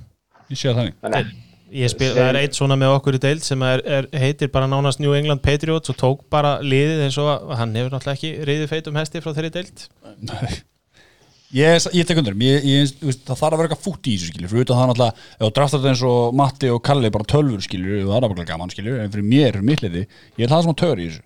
ég 0.52 0.58
sé 0.60 0.68
það 0.68 0.76
þannig 0.82 0.98
Þannig, 1.06 1.32
Ég 1.72 1.88
spil, 1.88 2.10
það 2.12 2.26
er 2.28 2.36
eitt 2.42 2.56
svona 2.58 2.76
með 2.76 2.90
okkur 2.98 3.16
í 3.16 3.20
deild 3.24 3.40
sem 3.46 3.62
er, 3.64 3.80
er, 3.88 4.06
heitir 4.20 4.50
bara 4.52 4.66
nánast 4.68 5.00
New 5.00 5.14
England 5.16 5.40
Patriots 5.40 5.88
og 5.88 5.96
tók 5.96 6.26
bara 6.28 6.58
liðið 6.60 7.06
eins 7.06 7.16
og 7.22 7.30
að- 7.32 7.54
hann 7.62 7.72
hefur 7.78 7.94
náttúrulega 7.94 8.18
ekki 8.18 8.32
riðið 8.50 8.68
feitum 8.74 8.98
hesti 9.00 9.22
frá 9.24 9.32
þeirri 9.32 9.52
deild. 9.54 9.86
Nei. 10.28 10.58
Ég, 11.52 11.84
ég 11.92 12.06
tek 12.08 12.16
undir, 12.16 12.36
ég, 12.40 12.64
ég, 12.64 12.92
það 13.26 13.36
þarf 13.36 13.42
að 13.50 13.58
vera 13.60 13.66
eitthvað 13.68 13.82
fútt 13.84 14.08
í 14.08 14.14
þessu 14.16 14.30
skilur, 14.30 14.48
fyrir 14.48 14.64
utan 14.64 14.78
það 14.78 14.86
náttúrulega, 14.88 15.24
ef 15.34 15.42
þú 15.42 15.50
draftar 15.58 15.82
þetta 15.82 15.90
eins 15.90 16.04
og 16.08 16.38
Matti 16.40 16.70
og 16.72 16.78
Kalli 16.86 17.10
bara 17.12 17.28
tölfur 17.28 17.66
skilur, 17.66 17.98
það 18.08 18.16
er 18.16 18.32
bara 18.32 18.46
gaman 18.48 18.72
skilur, 18.72 18.96
en 19.02 19.12
fyrir 19.12 19.26
mér, 19.28 19.58
mitt 19.68 19.84
liði, 19.84 20.06
ég 20.40 20.46
er 20.46 20.54
það 20.54 20.64
sem 20.64 20.72
að 20.72 20.78
töður 20.80 21.02
í 21.02 21.08
þessu. 21.10 21.24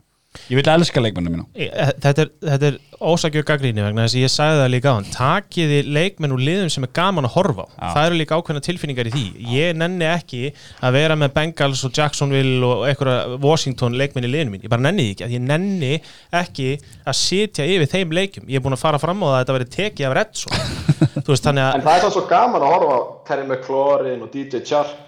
Ég 0.50 0.58
vil 0.60 0.66
elska 0.72 1.00
leikmennu 1.02 1.30
mína. 1.34 1.46
Ég- 1.56 1.72
eh, 1.74 1.92
Þetta 2.00 2.22
er, 2.26 2.30
þetta 2.46 2.66
er 2.70 2.78
ósakjör 3.00 3.44
gaggríni 3.48 3.82
vegna 3.84 4.04
þess 4.06 4.16
að 4.16 4.22
ég 4.24 4.32
sagði 4.32 4.60
það 4.62 4.70
líka 4.74 4.88
á 4.88 4.96
hann 4.96 5.08
takiði 5.12 5.78
leikmenn 5.92 6.32
úr 6.36 6.42
liðum 6.46 6.70
sem 6.72 6.84
er 6.86 6.92
gaman 6.96 7.26
að 7.28 7.34
horfa 7.36 7.66
á. 7.66 7.68
Já. 7.76 7.88
það 7.96 8.06
eru 8.06 8.18
líka 8.20 8.38
ákveðna 8.40 8.62
tilfinningar 8.66 9.10
í 9.10 9.12
því. 9.16 9.24
Ég 9.52 9.76
nenni 9.76 10.04
ekki 10.08 10.42
að 10.82 10.92
vera 10.96 11.16
með 11.16 11.34
Bengals 11.36 11.84
og 11.84 11.92
Jacksonville 11.96 12.64
og 12.64 12.86
einhverja 12.88 13.38
Washington 13.42 13.98
leikmenn 14.00 14.24
í 14.28 14.32
liðinu 14.32 14.54
mín, 14.56 14.62
ég 14.64 14.72
bara 14.72 14.82
nenni 14.86 15.08
því 15.12 15.16
ekki 15.26 15.36
ég 15.36 15.44
nenni 15.46 15.92
ekki 16.32 16.68
að 17.06 17.14
sitja 17.20 17.64
yfir 17.66 17.90
þeim 17.92 18.12
leikum, 18.16 18.46
ég 18.48 18.56
er 18.56 18.64
búin 18.64 18.76
að 18.76 18.82
fara 18.86 18.98
fram 19.02 19.20
á 19.22 19.26
það 19.26 19.36
að 19.36 19.40
þetta 19.44 19.56
veri 19.58 19.70
tekið 19.76 20.06
af 20.08 20.16
Redson 20.16 20.52
þú 21.26 21.28
veist 21.32 21.44
þannig 21.46 21.64
En 21.66 21.80
að 21.80 21.86
það 21.90 22.06
er 22.08 22.14
svo 22.16 22.24
gaman 22.30 22.62
að 22.66 22.72
horfa 22.74 22.96
á 22.96 23.00
Terry 23.28 23.44
McLaurin 23.46 24.22
og 24.26 24.32
DJ 24.32 24.62
Chark 24.66 25.05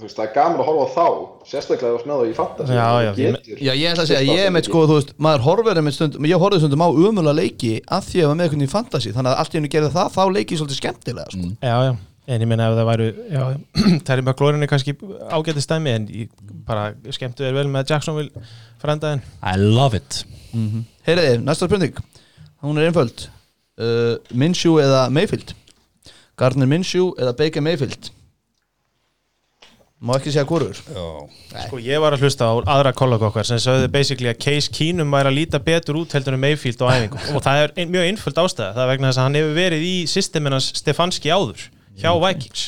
þú 0.00 0.06
veist, 0.08 0.16
það 0.18 0.26
er 0.26 0.32
gaman 0.34 0.60
að 0.62 0.68
horfa 0.70 0.84
á 0.84 0.90
þá 0.96 1.06
sérstaklega 1.50 1.90
ef 1.90 2.00
þú 2.00 2.04
snöðu 2.06 2.28
í 2.30 2.34
fantasy 2.36 2.76
Já, 2.76 2.86
já, 3.04 3.10
getur 3.18 3.60
Já, 3.60 3.72
ég 3.76 3.86
ætla 3.90 4.04
að 4.04 4.10
segja, 4.10 4.34
ég 4.34 4.44
er 4.46 4.54
með 4.54 4.68
sko, 4.68 4.84
þú 4.88 4.98
veist, 4.98 5.10
maður 5.26 5.44
horfir 5.46 5.80
með 5.84 5.96
stundum, 5.96 6.28
ég 6.30 6.44
horfði 6.44 6.60
stundum 6.62 6.84
á 6.84 6.88
umöla 6.90 7.34
leiki 7.36 7.72
að 7.84 8.06
því 8.08 8.16
að 8.16 8.22
ég 8.22 8.30
var 8.30 8.38
með 8.38 8.46
einhvern 8.46 8.64
veginn 8.64 8.72
fantasy, 8.74 9.12
þannig 9.16 9.32
að 9.32 9.42
allt 9.42 9.54
í 9.54 9.58
henni 9.60 9.72
gerði 9.74 9.90
það, 9.96 10.12
þá 10.16 10.22
leiki 10.36 10.56
ég 10.56 10.62
svolítið 10.62 10.80
skemmtilega, 10.80 11.34
sko. 11.34 11.50
já, 11.60 11.76
já, 11.86 11.92
en 12.30 12.44
ég 12.44 12.50
meina 12.50 12.68
ef 12.70 12.78
það 12.78 12.90
væru 12.90 13.08
já, 13.36 13.42
Terry 14.08 14.24
McLaurin 14.24 14.66
er 14.66 14.70
kannski 14.72 14.96
ágæti 15.30 15.64
stæmi 15.64 15.94
en 15.96 16.08
ég 16.14 16.34
bara 16.68 16.90
skemmtu 17.12 17.44
þér 17.46 17.58
vel 17.60 17.66
með 17.72 17.92
Jacksonville 17.94 18.44
frendaðin 18.80 19.24
I 19.42 19.56
love 19.60 19.98
it. 19.98 20.22
Heyriði, 21.06 21.40
næsta 21.44 21.68
spurning, 21.68 21.98
hún 22.64 22.80
er 22.80 22.90
einföld, 22.90 23.26
uh, 23.80 24.16
Minshew 24.32 24.78
eða 24.82 25.08
Mayfield? 25.12 25.54
Gardner 26.40 26.68
Minshew 26.70 27.10
eða 27.20 27.34
Baker 27.36 27.60
Mayfield? 27.64 28.08
Má 30.00 30.14
ekki 30.16 30.32
segja 30.32 30.46
hvorur? 30.48 30.78
Já. 30.88 31.08
Sko 31.66 31.78
ég 31.84 32.00
var 32.00 32.14
að 32.16 32.22
hlusta 32.24 32.46
á 32.48 32.56
aðra 32.72 32.92
kollega 32.96 33.26
okkar 33.28 33.44
sem 33.44 33.58
sögðu 33.60 33.90
basically 33.92 34.30
að 34.30 34.38
Case 34.40 34.72
Keenum 34.72 35.12
væri 35.12 35.28
að 35.28 35.36
líta 35.36 35.60
betur 35.60 35.98
út 36.00 36.14
heldur 36.16 36.38
en 36.38 36.40
Mayfield 36.40 36.80
á 36.80 36.88
æfingum. 36.94 37.26
Og 37.36 37.44
það 37.44 37.64
er 37.64 37.74
ein, 37.76 37.90
mjög 37.92 38.06
einföld 38.08 38.40
ástæða, 38.40 38.70
það 38.78 38.84
er 38.86 38.90
vegna 38.94 39.10
þess 39.10 39.20
að 39.20 39.28
hann 39.28 39.36
hefur 39.40 39.58
verið 39.58 39.84
í 39.84 39.92
systeminans 40.08 40.70
Stefanski 40.80 41.34
áður 41.34 41.66
hjá 42.00 42.10
Vikings. 42.16 42.64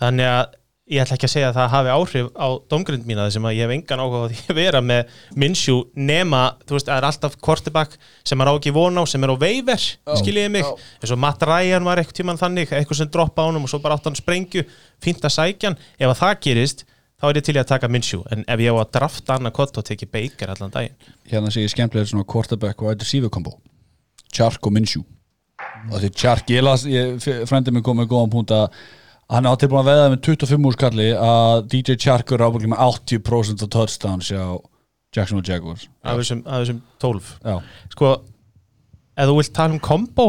Þannig 0.00 0.30
að 0.32 0.57
ég 0.88 1.02
ætla 1.02 1.16
ekki 1.18 1.26
að 1.28 1.32
segja 1.34 1.48
að 1.50 1.56
það 1.58 1.68
hafi 1.74 1.90
áhrif 1.92 2.28
á 2.32 2.48
domgrind 2.72 3.04
mína 3.08 3.26
þessum 3.28 3.48
að 3.48 3.56
ég 3.58 3.66
hef 3.66 3.74
engan 3.76 4.02
áhuga 4.02 4.20
á 4.24 4.30
því 4.32 4.38
að 4.48 4.58
vera 4.58 4.80
með 4.84 5.02
Minshew 5.42 5.78
nema, 5.94 6.42
þú 6.64 6.72
veist, 6.76 6.88
það 6.88 6.96
er 6.96 7.06
alltaf 7.08 7.36
quarterback 7.44 7.96
sem 8.24 8.40
er 8.40 8.48
á 8.48 8.52
ekki 8.54 8.72
von 8.76 8.96
á, 8.96 9.02
sem 9.08 9.24
er 9.26 9.32
á 9.32 9.36
veiver 9.38 9.82
skiljiði 10.22 10.52
mig, 10.54 10.64
eins 11.02 11.12
og 11.12 11.20
Matt 11.20 11.44
Ryan 11.44 11.84
var 11.88 12.00
eitthvað 12.00 12.18
tíman 12.22 12.40
þannig, 12.40 12.72
eitthvað 12.72 13.00
sem 13.02 13.10
droppa 13.12 13.44
á 13.44 13.48
honum 13.50 13.66
og 13.68 13.72
svo 13.72 13.80
bara 13.84 13.98
átt 13.98 14.08
hann 14.08 14.16
sprengju, 14.18 14.64
fínt 15.04 15.24
að 15.24 15.36
sækja 15.36 15.70
hann. 15.70 15.78
Ef 16.00 16.08
að 16.08 16.20
það 16.22 16.34
gerist, 16.46 16.84
þá 17.20 17.24
er 17.28 17.40
ég 17.40 17.46
til 17.48 17.56
að 17.58 17.70
taka 17.72 17.90
Minshew, 17.92 18.22
en 18.32 18.46
ef 18.48 18.58
ég 18.64 18.72
á 18.72 18.76
að 18.80 18.92
drafta 18.96 19.36
annað 19.36 19.56
kott 19.58 19.80
og 19.80 19.84
teki 19.88 20.08
Baker 20.08 20.54
allan 20.54 20.72
daginn. 20.72 20.96
Hérna 21.28 21.52
sé 21.52 21.64
ég 21.64 21.72
skemmtilega 21.74 22.08
svona 22.08 22.28
quarterback 22.28 22.80
og 22.80 22.92
að 29.28 29.36
hann 29.36 29.46
er 29.48 29.52
átti 29.56 29.68
búin 29.68 29.82
að 29.82 29.88
veða 29.90 30.08
með 30.14 30.20
25 30.24 30.66
úr 30.70 30.76
skalli 30.78 31.08
að 31.12 31.62
DJ 31.72 31.96
Chark 32.00 32.32
er 32.32 32.44
ábygglega 32.46 32.72
með 32.74 32.82
80% 32.86 33.64
af 33.66 33.70
touchdowns 33.74 34.30
hjá 34.32 34.42
Jacksonville 35.16 35.48
Jaguars. 35.54 35.86
af 36.04 36.18
þessum, 36.20 36.42
af 36.46 36.62
þessum 36.64 36.80
12 37.00 37.30
Já, 37.44 37.56
sko, 37.94 38.12
ef 39.18 39.28
þú 39.30 39.36
vilt 39.40 39.52
tala 39.56 39.76
um 39.76 39.80
kombo 39.84 40.28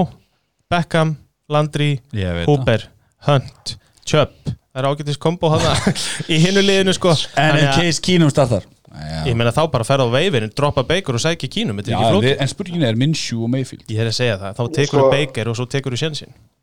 Beckham, 0.70 1.16
Landry 1.50 2.00
Hooper, 2.46 2.88
Hunt, 3.28 3.78
Chubb 4.06 4.36
það 4.46 4.84
er 4.84 4.88
ágætis 4.92 5.18
kombo 5.20 5.50
hana 5.56 5.72
í 6.34 6.38
hinnu 6.44 6.62
liðinu 6.64 6.94
sko 6.96 7.16
En 7.36 7.56
en 7.58 7.64
að- 7.72 7.80
Case 7.80 8.04
Keenum 8.06 8.30
startar. 8.32 8.68
Já. 8.90 9.22
ég 9.30 9.36
meina 9.38 9.52
þá 9.54 9.64
bara 9.72 9.86
ferða 9.86 10.08
á 10.10 10.16
veifin 10.16 10.48
droppa 10.58 10.82
Baker 10.84 11.14
og 11.16 11.22
sækja 11.22 11.48
kínum, 11.54 11.78
þetta 11.78 11.92
er 11.94 12.00
ekki 12.10 12.22
við, 12.26 12.38
en 12.42 12.50
spurningin 12.50 12.86
er 12.88 12.98
Minshew 12.98 13.44
og 13.46 13.52
Mayfield. 13.54 13.84
ég 13.88 14.00
er 14.02 14.10
að 14.10 14.16
segja 14.18 14.38
það, 14.42 14.56
þá 14.58 14.64
tekur 14.80 15.00
Sko- 15.04 15.12
Baker 15.14 15.52
og 15.52 15.56
svo 15.60 15.68
tekur 15.70 15.94
þú 15.94 16.00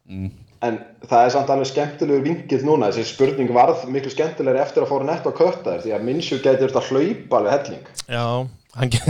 sjensin 0.07 0.35
en 0.65 0.79
það 1.05 1.25
er 1.25 1.33
samt 1.35 1.51
alveg 1.53 1.69
skemmtilegur 1.71 2.23
vingill 2.25 2.63
núna. 2.67 2.91
Þessi 2.91 3.13
spurning 3.13 3.51
varð 3.55 3.85
miklu 3.93 4.13
skemmtilegri 4.13 4.63
eftir 4.63 4.85
að 4.85 4.93
fóra 4.93 5.09
nett 5.11 5.27
á 5.29 5.33
kötta 5.37 5.75
þér 5.75 5.83
því 5.85 5.97
að 5.97 6.07
gæti 6.47 6.63
þurft 6.63 6.79
að 6.81 6.89
hlaupa 6.91 7.41
alveg 7.41 7.57
helling. 7.57 7.91
Já, 8.09 8.25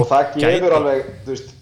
og 0.00 0.10
það 0.10 0.34
gefur 0.40 0.76
alveg 0.76 1.08
veist, 1.26 1.54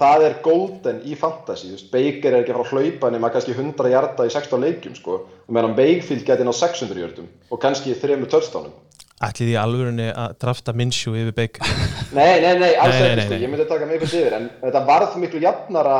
það 0.00 0.26
er 0.26 0.36
golden 0.44 1.00
í 1.04 1.16
fantasy 1.18 1.72
Baker 1.92 2.34
er 2.34 2.42
ekki 2.42 2.54
að 2.54 2.60
fara 2.60 2.68
að 2.68 2.76
hlaupa 2.76 3.10
nema 3.14 3.32
kannski 3.32 3.56
100 3.56 3.90
hjarta 3.92 4.26
í 4.26 4.32
16 4.32 4.64
leikjum 4.64 4.94
sko. 4.98 5.18
og 5.46 5.56
meðan 5.56 5.76
Bakefield 5.76 6.24
gæti 6.26 6.46
ná 6.46 6.54
600 6.56 7.02
hjartum 7.02 7.28
og 7.50 7.60
kannski 7.60 7.96
þremur 7.98 8.30
törstánum 8.32 8.72
ætlið 9.20 9.52
í 9.52 9.58
alvörunni 9.60 10.08
að 10.08 10.38
drafta 10.40 10.72
Minshew 10.72 11.18
yfir 11.20 11.36
Baker? 11.36 11.68
Nei, 12.16 12.40
nei, 12.40 12.54
nei, 12.56 12.70
alls 12.80 12.96
nei, 12.96 13.26
sko, 13.26 13.36
ég 13.36 13.52
myndi 13.52 13.68
taka 13.68 13.86
mig 13.86 14.00
fyrir 14.00 14.24
yfir 14.24 14.38
en 14.38 14.48
þetta 14.62 14.84
varð 14.88 15.18
miklu 15.20 15.42
jafnara 15.44 15.98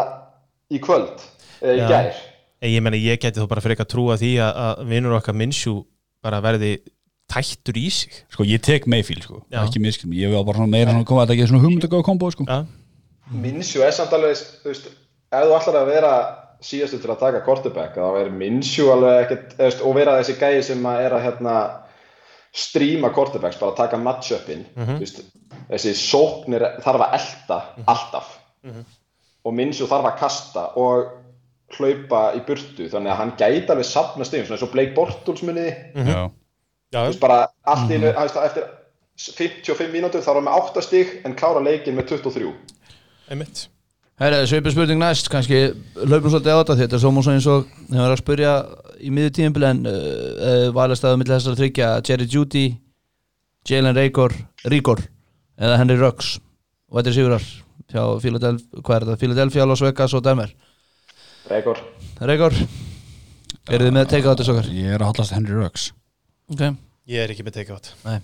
í 0.72 0.80
kvöld 0.80 1.20
eða 1.60 1.74
í 1.76 1.82
Já. 1.82 1.90
gær 1.90 2.22
en 2.60 2.72
ég 2.72 2.82
meina 2.84 2.98
ég 3.00 3.20
geti 3.22 3.40
þó 3.40 3.48
bara 3.50 3.62
fyrir 3.64 3.80
að 3.80 3.90
trúa 3.94 4.16
því 4.20 4.32
að, 4.44 4.58
að 4.66 4.82
vinnur 4.90 5.16
okkar 5.18 5.36
Minshew 5.40 5.82
bara 6.24 6.42
verði 6.44 6.74
tættur 7.30 7.78
í 7.78 7.86
sig 7.94 8.12
Sko, 8.32 8.44
ég 8.48 8.60
tek 8.64 8.88
Mayfield, 8.90 9.24
sko. 9.24 9.40
Já. 9.52 9.62
Ekki 9.62 9.80
miskilum. 9.82 10.16
Ég 10.18 10.32
vil 10.32 10.44
bara 10.44 10.58
svona 10.58 10.72
meira 10.72 10.92
svona 10.94 11.06
koma 11.08 11.22
að 11.24 11.30
þetta 11.30 11.36
ekki 11.38 11.50
svona 11.52 11.64
hugmyndagóð 11.64 12.04
kombo, 12.08 12.30
sko. 12.34 12.46
já, 12.48 12.64
Minshew 13.30 13.84
er 13.86 13.94
samt 13.94 14.14
alveg, 14.16 14.40
þú 14.64 14.72
veist, 14.72 14.88
ef 15.30 15.44
þú 15.46 15.56
ætlar 15.60 15.78
að 15.80 15.90
vera 15.92 16.12
síðastu 16.60 16.98
til 17.00 17.12
að 17.14 17.20
taka 17.22 17.42
quarterback, 17.46 17.94
þá 17.94 18.18
er 18.20 18.32
Minshew 18.34 18.90
alveg 18.92 19.20
ekkert, 19.24 19.54
veist, 19.60 19.84
og 19.86 19.94
vera 19.96 20.16
þessi 20.18 20.34
gæði 20.40 20.64
sem 20.66 20.88
að 20.90 21.04
er 21.06 21.14
að 21.16 21.24
hérna 21.28 21.54
stríma 22.50 23.12
quarterbacks, 23.14 23.60
bara 23.62 23.76
taka 23.78 24.00
match-upin, 24.02 24.64
þú 24.74 24.98
veist, 24.98 25.22
þessi 25.70 25.92
sóknir 25.96 26.64
þarf 26.82 27.04
að 27.06 27.14
elta 27.20 27.60
alltaf 27.86 28.32
og 29.46 29.54
Minshew 29.56 29.86
þarf 29.88 30.10
að 30.10 30.18
kasta 30.20 30.64
og 30.82 31.12
hlaupa 31.76 32.20
í 32.34 32.42
burtu, 32.46 32.88
þannig 32.90 33.12
að 33.12 33.18
hann 33.20 33.32
gæti 33.38 33.72
alveg 33.72 33.88
safna 33.88 34.26
stigum, 34.26 34.46
svona 34.48 34.58
eins 34.58 34.66
og 34.66 34.72
Blake 34.74 34.94
Bortles 34.96 35.42
muniði, 35.46 35.74
Já. 35.94 36.20
já, 36.90 36.98
þú 36.98 37.08
veist, 37.08 37.22
bara 37.22 37.40
allt 37.70 37.90
í 37.90 37.98
þú 38.00 38.14
veist, 38.16 38.38
eftir 38.44 38.68
55 39.20 39.92
mínútur 39.92 40.24
þá 40.24 40.30
er 40.32 40.38
hann 40.40 40.48
með 40.48 40.58
8 40.62 40.84
stig 40.86 41.12
en 41.28 41.36
klára 41.38 41.62
leikin 41.62 41.98
með 41.98 42.14
23 42.16 42.54
einmitt. 43.30 43.68
Herra, 44.20 44.42
svipur 44.48 44.74
spurning 44.74 45.00
næst, 45.00 45.30
kannski 45.32 45.70
hlaupum 45.96 46.32
svolítið 46.32 46.52
á 46.52 46.60
þetta 46.60 46.76
þetta 46.82 46.96
er 46.98 47.02
svo 47.04 47.12
múið 47.14 47.32
eins 47.34 47.48
og 47.48 47.68
þegar 47.86 48.02
var 48.02 48.14
að 48.14 48.20
spurja 48.20 48.54
í 49.00 49.12
miður 49.16 49.34
tíðinbili 49.36 49.68
en 49.70 49.80
uh, 49.88 49.94
uh, 49.94 50.66
valast 50.76 51.06
að 51.08 51.16
milli 51.20 51.32
þessar 51.32 51.56
þryggja 51.56 51.88
Jerry 52.08 52.26
Judy, 52.28 52.64
Jalen 53.68 53.96
Rigor 53.96 54.34
Rigor 54.68 55.00
eða 55.60 55.78
Henry 55.80 55.96
Ruggs. 56.00 56.34
Og 56.90 56.98
þetta 57.00 57.12
er 57.12 57.16
Sigurar 57.16 57.48
hvað 57.90 58.96
er 58.96 59.06
þetta? 59.06 59.16
Philadelphia, 59.22 59.66
Las 59.66 59.82
Vegas 59.84 60.14
og 60.14 60.24
Denver 60.26 60.52
Reykjur 61.50 61.78
Rigor, 62.30 62.54
eru 63.70 63.86
þið 63.88 63.94
með 63.96 64.04
á 64.06 64.30
þetta 64.30 64.44
sokkar? 64.46 64.68
Ég 64.70 64.92
er 64.94 65.02
að 65.02 65.08
hallast 65.10 65.34
Henry 65.34 65.56
Ruggs. 65.56 65.86
Ok, 66.52 66.62
Ég 67.10 67.24
er 67.24 67.32
ekki 67.32 67.42
með 67.46 67.56
take 67.56 67.74
out 67.74 67.88
nei, 68.04 68.20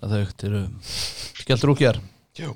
það 0.00 0.12
þau, 0.12 0.24
þetta 0.32 0.48
eru 0.50 0.62
skellt 1.40 1.64
rúkjar. 1.70 2.00
Jú, 2.36 2.54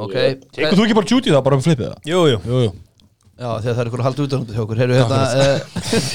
Ok, 0.00 0.14
Tekur 0.54 0.78
þú 0.78 0.84
ekki 0.86 0.96
bara 0.96 1.10
Judy 1.10 1.34
það 1.34 1.44
bara 1.46 1.58
um 1.58 1.62
flipið 1.64 1.90
það? 1.90 2.10
jú, 2.10 2.20
jú. 2.30 2.40
Jú, 2.46 2.60
jú. 2.64 2.72
Já, 3.40 3.48
þegar 3.62 3.74
það 3.76 3.80
er 3.82 3.88
ykkur 3.90 4.02
að 4.02 4.06
halda 4.08 4.24
utan 4.26 4.42
út 4.44 4.50
hjá 4.54 4.60
okkur. 4.64 4.80
Heyrðu 4.80 4.98
hérna 4.98 5.20
uh, 5.40 5.58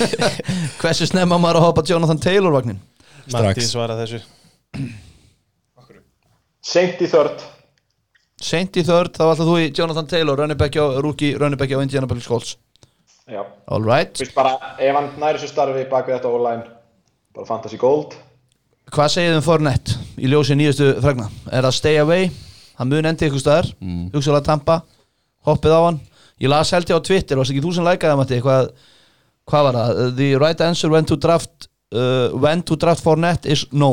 Hversu 0.82 1.08
snemma 1.10 1.38
á 1.38 1.44
maður 1.44 1.60
að 1.60 1.66
hoppa 1.66 1.84
Jonathan 1.90 2.22
Taylor 2.22 2.54
vagnin? 2.56 2.80
Matti 3.34 3.66
svara 3.66 3.96
þessu. 4.00 4.20
Seint 6.66 7.02
í 7.02 7.10
þörd. 7.10 7.42
Seint 8.46 8.78
í 8.78 8.84
þörd, 8.86 9.16
þá 9.18 9.24
alltaf 9.30 9.48
þú 9.48 9.58
í 9.64 9.72
Jonathan 9.72 10.10
Taylor 10.12 10.40
running 10.42 10.60
back 10.60 10.78
á, 10.78 10.86
rookie 11.02 11.34
running 11.40 11.60
back 11.60 11.74
á 11.74 11.82
Indianapolis 11.82 12.28
Colts 12.30 12.56
Já 13.26 13.42
All 13.74 13.82
right 13.82 14.14
Þú 14.14 14.22
veist 14.22 14.36
bara, 14.38 14.54
ef 14.78 14.98
hann 14.98 15.08
næri 15.22 15.40
svo 15.42 15.50
starfi 15.50 15.86
bak 15.90 16.06
við 16.06 16.20
þetta 16.20 16.30
online 16.30 16.66
bara 17.34 17.48
fantasy 17.50 17.80
gold 17.82 18.14
Hvað 18.94 19.14
segið 19.16 19.32
þið 19.32 19.38
um 19.40 19.46
Fournette 19.48 19.96
í 20.22 20.30
ljósi 20.30 20.58
nýjastu 20.60 20.92
frægna? 21.02 21.26
Er 21.50 21.66
það 21.66 21.78
stay 21.80 21.98
away? 22.04 22.28
Hann 22.78 22.92
mun 22.92 23.10
endi 23.10 23.26
ykkur 23.26 23.42
staðar 23.42 23.72
mm. 23.80 24.12
Hugsalega 24.14 24.46
tampa 24.46 24.76
Hoppið 25.50 25.74
á 25.74 25.82
hann 25.88 25.98
Ég 26.44 26.52
las 26.54 26.74
held 26.76 26.92
ég 26.92 27.02
á 27.02 27.08
Twitter 27.10 27.42
Varst 27.42 27.56
ekki 27.56 27.66
þú 27.66 27.74
sem 27.74 27.88
lækaði 27.88 28.20
Matti 28.22 28.42
Hvað, 28.46 28.70
hvað 29.50 29.68
var 29.70 29.80
það? 29.80 30.04
The 30.22 30.30
right 30.46 30.64
answer 30.68 30.94
when 30.94 31.10
to 31.10 31.18
draft 31.18 31.70
uh, 31.98 32.30
When 32.38 32.62
to 32.70 32.78
draft 32.78 33.02
Fournette 33.02 33.50
is 33.50 33.66
no 33.74 33.92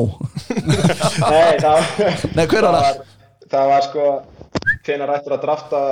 Nei, 1.33 1.57
það 1.57 2.37
Nei, 2.37 2.45
hver 2.45 2.69
var 2.69 2.77
það? 2.77 2.85
var, 2.85 3.03
það 3.49 3.73
var 3.73 3.89
sko 3.89 4.07
hvenær 4.83 5.17
ættir 5.17 5.39
að 5.39 5.45
drafta 5.47 5.85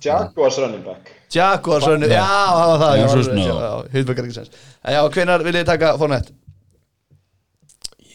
Jaguars 0.00 0.60
running 0.62 0.86
back 0.86 1.19
Jaguars 1.34 1.86
running 1.86 2.12
Já, 2.12 2.26
það 2.26 2.70
var 2.70 2.82
það 2.82 3.94
Hildberg 3.94 4.20
er 4.20 4.28
ekki 4.28 4.36
sens. 4.40 4.52
En 4.82 4.96
Já, 4.96 5.00
hvenær 5.14 5.44
vil 5.46 5.56
ég 5.60 5.66
taka 5.68 5.94
Fournette? 6.00 6.34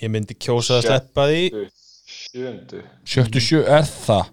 Ég 0.02 0.12
myndi 0.12 0.36
kjósa 0.36 0.80
að 0.80 0.88
sleppa 0.90 1.28
því. 1.32 1.66
Sjöndu 2.06 2.82
Sjöttu 3.08 3.42
sjö, 3.42 3.62
er 3.64 3.86
það? 3.88 4.32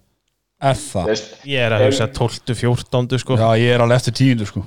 Er 0.63 0.79
það? 0.79 1.11
Ég 1.49 1.65
er 1.67 1.75
að 1.75 1.85
hugsa 1.89 2.07
12, 2.15 2.55
14 2.59 3.19
sko. 3.23 3.39
Já, 3.39 3.49
ég 3.59 3.75
er 3.75 3.83
alveg 3.83 4.03
eftir 4.03 4.17
tíundu 4.19 4.47
sko. 4.47 4.63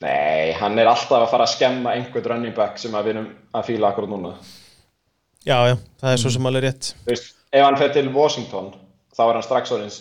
Nei, 0.00 0.52
hann 0.56 0.78
er 0.80 0.88
alltaf 0.88 1.18
að 1.18 1.30
fara 1.32 1.44
að 1.46 1.54
skemma 1.56 1.94
einhvern 1.96 2.28
running 2.32 2.54
back 2.56 2.78
sem 2.80 2.94
að 2.96 3.08
við 3.08 3.16
erum 3.16 3.26
að 3.58 3.66
fíla 3.68 3.90
akkurat 3.90 4.10
núna. 4.10 4.30
Já, 5.44 5.56
já, 5.70 5.74
það 6.00 6.14
er 6.14 6.22
svo 6.22 6.32
sem 6.32 6.46
alveg 6.50 6.66
rétt. 6.66 6.92
Ef 7.10 7.64
hann 7.64 7.78
fer 7.80 7.92
til 7.96 8.06
Washington 8.14 8.70
þá 9.16 9.22
er 9.26 9.34
hann 9.36 9.46
strax 9.46 9.74
orðins 9.74 9.98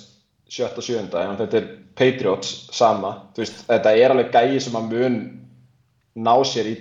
sjötta 0.50 0.84
sjönda 0.84 1.24
ef 1.24 1.32
hann 1.32 1.40
fer 1.40 1.52
til 1.54 1.66
Patriots 2.00 2.54
sama 2.76 3.12
þú 3.36 3.44
veist, 3.44 3.66
þetta 3.68 3.96
er 3.98 4.14
alveg 4.14 4.32
gæi 4.34 4.62
sem 4.64 4.78
að 4.80 4.94
mun 4.94 5.20
ná 6.20 6.34
sér 6.48 6.72
í 6.72 6.78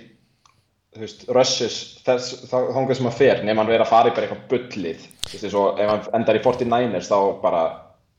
þú 0.95 1.03
veist, 1.03 1.27
rushes 1.29 1.77
þess, 2.05 2.47
þá 2.49 2.57
þangað 2.73 2.97
sem 2.97 3.07
hann 3.09 3.17
fer 3.19 3.43
nema 3.45 3.61
hann 3.61 3.71
verið 3.71 3.85
að 3.85 3.91
fara 3.91 4.09
í 4.09 4.15
bara 4.15 4.27
eitthvað 4.27 4.47
bullið. 4.53 5.05
Þú 5.27 5.33
veist, 5.35 5.45
eins 5.45 5.57
og 5.59 5.81
ef 5.83 5.91
hann 5.91 6.09
endar 6.19 6.39
í 6.39 6.43
49ers 6.43 7.11
þá 7.11 7.17
bara 7.43 7.61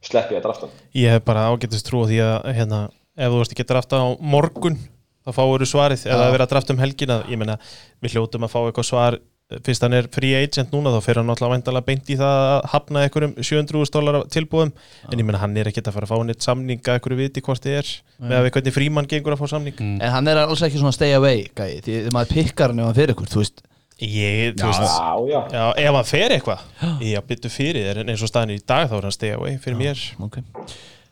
sleppi 0.06 0.36
ég 0.36 0.40
að 0.40 0.46
drafta 0.46 0.68
hann. 0.68 0.86
Ég 0.96 1.16
hef 1.16 1.26
bara 1.26 1.48
ágætist 1.50 1.88
trú 1.88 2.04
á 2.06 2.10
því 2.10 2.20
að 2.26 2.48
hérna, 2.60 2.80
ef 3.18 3.34
þú 3.34 3.42
ert 3.42 3.54
ekki 3.56 3.66
að 3.66 3.72
drafta 3.74 4.00
á 4.00 4.06
morgun 4.22 4.78
þá 5.26 5.32
fáur 5.36 5.64
þú 5.64 5.68
svarið, 5.68 6.06
eða 6.08 6.28
að 6.28 6.34
vera 6.36 6.46
að 6.46 6.54
drafta 6.54 6.74
um 6.76 6.80
helgina 6.80 7.18
ég 7.28 7.40
meina, 7.40 7.58
við 8.00 8.16
hljótum 8.16 8.46
að 8.46 8.54
fá 8.54 8.60
eitthvað 8.62 8.88
svar 8.88 9.18
fyrst 9.66 9.82
hann 9.84 9.96
er 9.98 10.06
free 10.14 10.36
agent 10.38 10.70
núna 10.74 10.92
þá 10.94 11.00
fyrir 11.04 11.20
hann 11.22 11.32
alltaf 11.32 11.50
væntalega 11.52 11.86
beint 11.88 12.10
í 12.12 12.16
það 12.20 12.36
að 12.50 12.68
hafna 12.74 13.02
einhverjum 13.06 13.32
700.000 13.40 13.94
dólar 13.96 14.18
tilbúðum 14.30 14.70
en 15.10 15.22
ég 15.22 15.26
meina 15.26 15.40
hann 15.42 15.56
er 15.58 15.70
ekki 15.70 15.82
að 15.82 15.96
fara 15.96 16.06
að 16.08 16.12
fá 16.12 16.26
neitt 16.28 16.46
samninga 16.46 16.94
einhverju 16.96 17.18
viti 17.18 17.42
hvort 17.46 17.64
þið 17.66 17.78
er 17.80 17.90
með 18.20 18.36
að 18.38 18.46
við 18.46 18.54
hvernig 18.56 18.76
frímann 18.76 19.10
gengur 19.10 19.34
að 19.34 19.42
fá 19.42 19.50
samning. 19.54 19.80
En 19.80 20.14
hann 20.14 20.30
er 20.30 20.42
alls 20.44 20.62
ekki 20.66 20.78
svona 20.78 20.94
stay 20.94 21.16
away 21.16 21.46
gæi 21.56 21.80
Því 21.86 21.98
maður 22.14 22.34
pikkar 22.36 22.70
hann 22.74 22.82
ef 22.84 22.90
hann 22.90 22.98
fyrir 23.00 23.14
ykkur 23.16 23.30
Þú 23.32 23.42
veist. 23.42 23.64
Ég, 24.00 24.54
þú 24.56 24.70
veist 24.70 24.86
Já, 24.86 25.10
já, 25.28 25.40
Já, 25.56 25.64
ef 25.82 25.98
hann 25.98 26.08
fer 26.08 26.36
eitthvað. 26.36 26.62
Já, 27.04 27.18
byttu 27.32 27.50
fyrir 27.52 27.88
þér 27.90 28.00
en 28.04 28.12
eins 28.14 28.22
og 28.24 28.30
staðin 28.30 28.54
í 28.54 28.62
dag 28.62 28.86
þá 28.88 28.96
er 29.00 29.08
hann 29.08 29.16
stay 29.16 29.34
away 29.36 29.58
fyrir 29.60 29.80
mér. 29.80 30.00
Ok. 30.24 30.40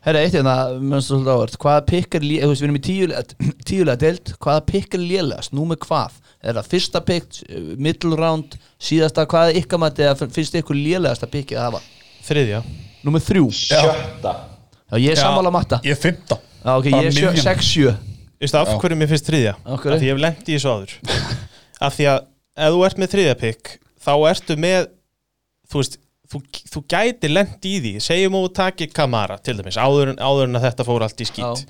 Herra, 0.07 0.23
eitt 0.23 0.37
hérna, 0.39 0.55
mjögst 0.79 1.11
svolítið 1.11 1.33
ávart 1.35 1.57
Hvaða 1.59 1.83
pikkar, 1.91 2.23
þú 2.23 2.49
veist, 2.53 2.63
við 2.63 2.69
erum 2.69 2.79
í 2.79 2.83
tíulega, 2.87 3.23
tíulega 3.67 3.99
deild 4.05 4.31
Hvaða 4.39 4.63
pikkar 4.69 5.03
Er 6.43 6.55
það 6.55 6.69
fyrsta 6.71 7.01
pikk, 7.03 7.39
middle 7.83 8.17
round 8.19 8.55
Síðasta, 8.79 9.25
hvað 9.27 9.51
er 9.53 9.59
ykkar 9.63 9.81
mati 9.83 10.05
Eða 10.07 10.29
finnst 10.31 10.55
ykkur 10.61 10.79
lélegast 10.79 11.25
að 11.27 11.33
pikkið 11.35 11.59
að 11.59 11.67
hafa? 11.69 11.81
Þriðja. 12.29 12.61
Nú 13.03 13.15
með 13.15 13.25
þrjú. 13.31 13.47
Sjötta. 13.59 14.35
Já, 14.89 14.97
ég 15.03 15.11
er 15.15 15.19
sammála 15.21 15.51
matta 15.55 15.81
Ég 15.87 15.97
er 15.97 16.01
fymta 16.03 16.39
Já, 16.63 16.73
ok, 16.77 16.87
ég 16.91 17.09
er 17.09 17.15
sjö- 17.15 17.33
miðjan. 17.33 17.43
sex, 17.47 17.69
sjö. 17.75 17.95
Veistu 18.39 18.59
af 18.61 18.71
hverju 18.79 18.97
mér 18.99 19.11
finnst 19.11 19.27
þriðja? 19.31 19.55
Af 19.65 19.81
hverju? 19.83 19.95
Af 19.95 20.01
því 20.03 20.07
ég 20.09 20.15
hef 20.15 20.21
lent 20.23 20.49
í 20.51 20.55
þessu 20.57 20.71
áður. 20.75 20.93
Af 21.89 21.97
því 21.99 22.07
að 22.13 22.19
ef 22.59 22.75
þú 22.75 22.85
ert 22.89 23.01
með 23.03 23.13
þriðja 23.15 23.37
pikk 23.43 23.71
þá 24.05 24.13
ertu 24.31 24.57
með 24.63 24.89
þú 25.71 25.81
veist, 25.83 25.97
þú, 26.33 26.41
þú 26.75 26.83
gæti 26.95 27.31
lent 27.33 27.69
í 27.71 27.75
því. 27.83 27.93
Segjum 28.05 28.37
og 28.39 28.47
þú 28.49 28.53
takir 28.59 28.91
Kamara 28.95 29.39
til 29.43 29.57
dæmis 29.59 29.79
áður, 29.81 30.13
en- 30.15 30.23
áður 30.23 30.47
en 30.51 30.59
að 30.61 30.67
þetta 30.69 30.87
fór 30.89 31.07
allt 31.07 31.23
í 31.25 31.29
skýt 31.31 31.65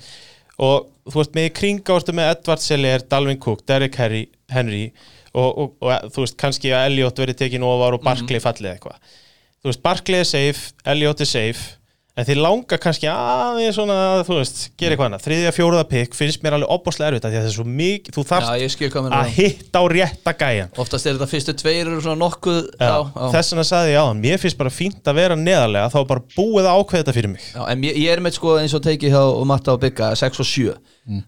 og 0.59 0.89
þú 1.09 1.21
veist 1.21 1.37
með 1.37 1.47
í 1.49 1.55
kringa 1.61 1.95
varstu 1.95 2.15
með 2.15 2.33
Edvard 2.33 2.63
Seller, 2.63 3.05
Dalvin 3.11 3.39
Cook, 3.41 3.63
Derrick 3.69 3.97
Henry, 3.99 4.25
Henry 4.51 4.85
og, 5.33 5.49
og, 5.49 5.73
og 5.79 6.11
þú 6.13 6.25
veist 6.25 6.37
kannski 6.41 6.73
að 6.75 6.89
Elliot 6.91 7.23
verið 7.23 7.41
tekin 7.43 7.65
ofar 7.65 7.97
og 7.97 8.05
Barkley 8.05 8.41
fallið 8.43 8.75
eitthvað. 8.75 9.17
Þú 9.59 9.71
veist 9.71 9.83
Barkley 9.83 10.23
er 10.23 10.29
safe, 10.29 10.73
Elliot 10.87 11.23
er 11.23 11.29
safe 11.29 11.78
en 12.19 12.27
þið 12.27 12.41
langar 12.43 12.81
kannski 12.83 13.07
aðeins 13.11 13.77
svona, 13.77 13.97
þú 14.27 14.37
veist, 14.39 14.61
gera 14.79 14.95
eitthvað 14.95 15.09
annað. 15.09 15.23
Þriðja, 15.25 15.53
fjóruða 15.55 15.85
pikk 15.89 16.17
finnst 16.17 16.43
mér 16.43 16.57
alveg 16.57 16.73
opbáslega 16.75 17.13
erfitt 17.13 17.27
af 17.27 17.33
því 17.33 17.39
að 17.39 17.45
það 17.45 17.49
er 17.49 17.55
svo 17.55 17.65
mikið, 17.79 18.17
þú 18.17 18.25
Já, 18.29 18.67
skil 18.73 18.91
hvað 18.93 19.09
að 19.19 19.31
hitta 19.37 19.81
á 19.81 19.85
rétta 19.93 20.35
gæjan 20.39 20.73
Oftast 20.83 21.09
er 21.09 21.17
þetta 21.17 21.29
fyrstu 21.31 21.55
tveir 21.59 21.87
eru 21.87 22.01
svona 22.03 22.19
nokkuð 22.23 22.59
Já, 22.79 22.93
þess 23.33 23.53
vegna 23.53 23.65
sagði 23.69 23.93
ég 23.95 24.03
á 24.03 24.05
hann, 24.09 24.21
mér 24.23 24.41
finnst 24.41 24.59
bara 24.59 24.73
fínt 24.73 25.09
að 25.09 25.19
vera 25.19 25.39
neðarlega, 25.39 25.91
þá 25.93 25.99
bara 26.11 26.25
búið 26.35 26.69
að 26.69 26.79
ákveða 26.79 27.03
þetta 27.03 27.17
fyrir 27.17 27.33
mig. 27.33 27.49
Já, 27.55 27.61
en 27.73 27.87
ég, 27.87 27.99
ég 28.03 28.13
er 28.13 28.23
með 28.23 28.37
sko 28.37 28.55
eins 28.59 28.75
og 28.77 28.85
tekið 28.85 29.15
hjá 29.15 29.23
Matta 29.49 29.75
og 29.75 29.83
Bygga 29.83 30.11
6 30.19 30.43
og 30.43 30.49
7 30.49 30.77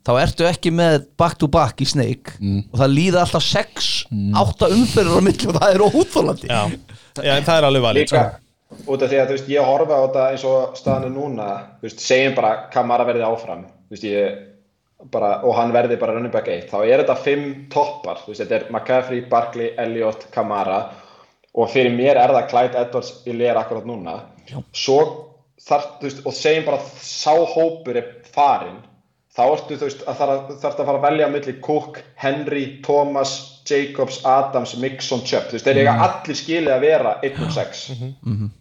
þá 0.05 0.11
ertu 0.22 0.45
ekki 0.45 0.72
með 0.76 1.07
back 1.19 1.39
to 1.41 1.49
back 1.51 1.81
í 1.81 1.88
Snake 1.89 2.38
og 2.69 2.77
það 2.81 2.93
líða 2.93 3.23
alltaf 3.26 3.45
6 3.47 3.89
8 4.43 4.72
umferður 4.77 5.22
á 5.22 5.22
milli 5.26 5.49
og 5.49 5.57
það 5.57 5.76
er 5.76 5.85
óþólandi 5.88 6.51
Já, 6.51 6.61
Já 7.18 7.34
en 7.38 7.47
það 7.47 7.57
er 7.57 7.69
alveg 7.72 7.88
valið 7.88 8.15
út 8.88 9.03
af 9.03 9.11
því 9.11 9.19
að 9.19 9.34
veist, 9.35 9.52
ég 9.52 9.68
horfa 9.68 9.99
á 9.99 10.03
þetta 10.06 10.27
eins 10.31 10.45
og 10.48 10.77
staðan 10.80 11.10
er 11.10 11.14
núna 11.15 11.49
veist, 11.84 12.02
segjum 12.03 12.38
bara 12.38 12.53
Kamara 12.73 13.06
verði 13.07 13.27
áfram 13.27 13.65
veist, 13.91 14.06
ég 14.07 14.39
bara, 15.11 15.39
og 15.48 15.56
hann 15.57 15.73
verði 15.73 15.98
bara 16.02 16.15
running 16.15 16.34
back 16.34 16.49
1, 16.52 16.69
þá 16.69 16.77
er 16.85 17.02
þetta 17.03 17.18
5 17.26 17.48
toppar, 17.73 18.22
þetta 18.27 18.57
er 18.57 18.68
McCaffrey, 18.69 19.23
Barkley, 19.30 19.72
Elliot, 19.81 20.27
Kamara 20.34 20.84
og 21.57 21.72
fyrir 21.73 21.91
mér 21.95 22.19
er 22.22 22.34
það 22.35 22.48
Clyde 22.52 22.80
Edwards 22.80 23.11
í 23.27 23.35
leir 23.35 23.60
akkurat 23.60 23.88
núna. 23.88 24.22
Svo 24.72 25.02
veist, 25.57 26.23
og 26.26 26.35
segjum 26.35 26.69
bara 26.69 26.80
sá 27.03 27.34
hópur 27.34 27.99
er 27.99 28.07
farin 28.31 28.80
þá 29.35 29.43
ertu, 29.45 29.77
þú 29.80 29.88
veist, 29.89 30.06
að 30.07 30.22
þarf 30.22 30.56
þarf 30.61 30.80
að 30.80 30.85
fara 30.85 30.99
að 30.99 31.06
velja 31.07 31.27
á 31.27 31.34
milli 31.34 31.57
Cook, 31.64 32.02
Henry, 32.19 32.65
Thomas 32.85 33.35
Jacobs, 33.68 34.22
Adams, 34.27 34.77
Mixon, 34.80 35.22
Chubb 35.27 35.49
þú 35.49 35.57
veist, 35.57 35.68
þeir 35.68 35.84
eiga 35.84 35.99
allir 36.07 36.39
skilið 36.39 36.73
að 36.76 36.88
vera 36.88 37.14
1 37.26 37.45
og 37.45 37.53
6 37.57 37.85
Þetta 37.91 38.60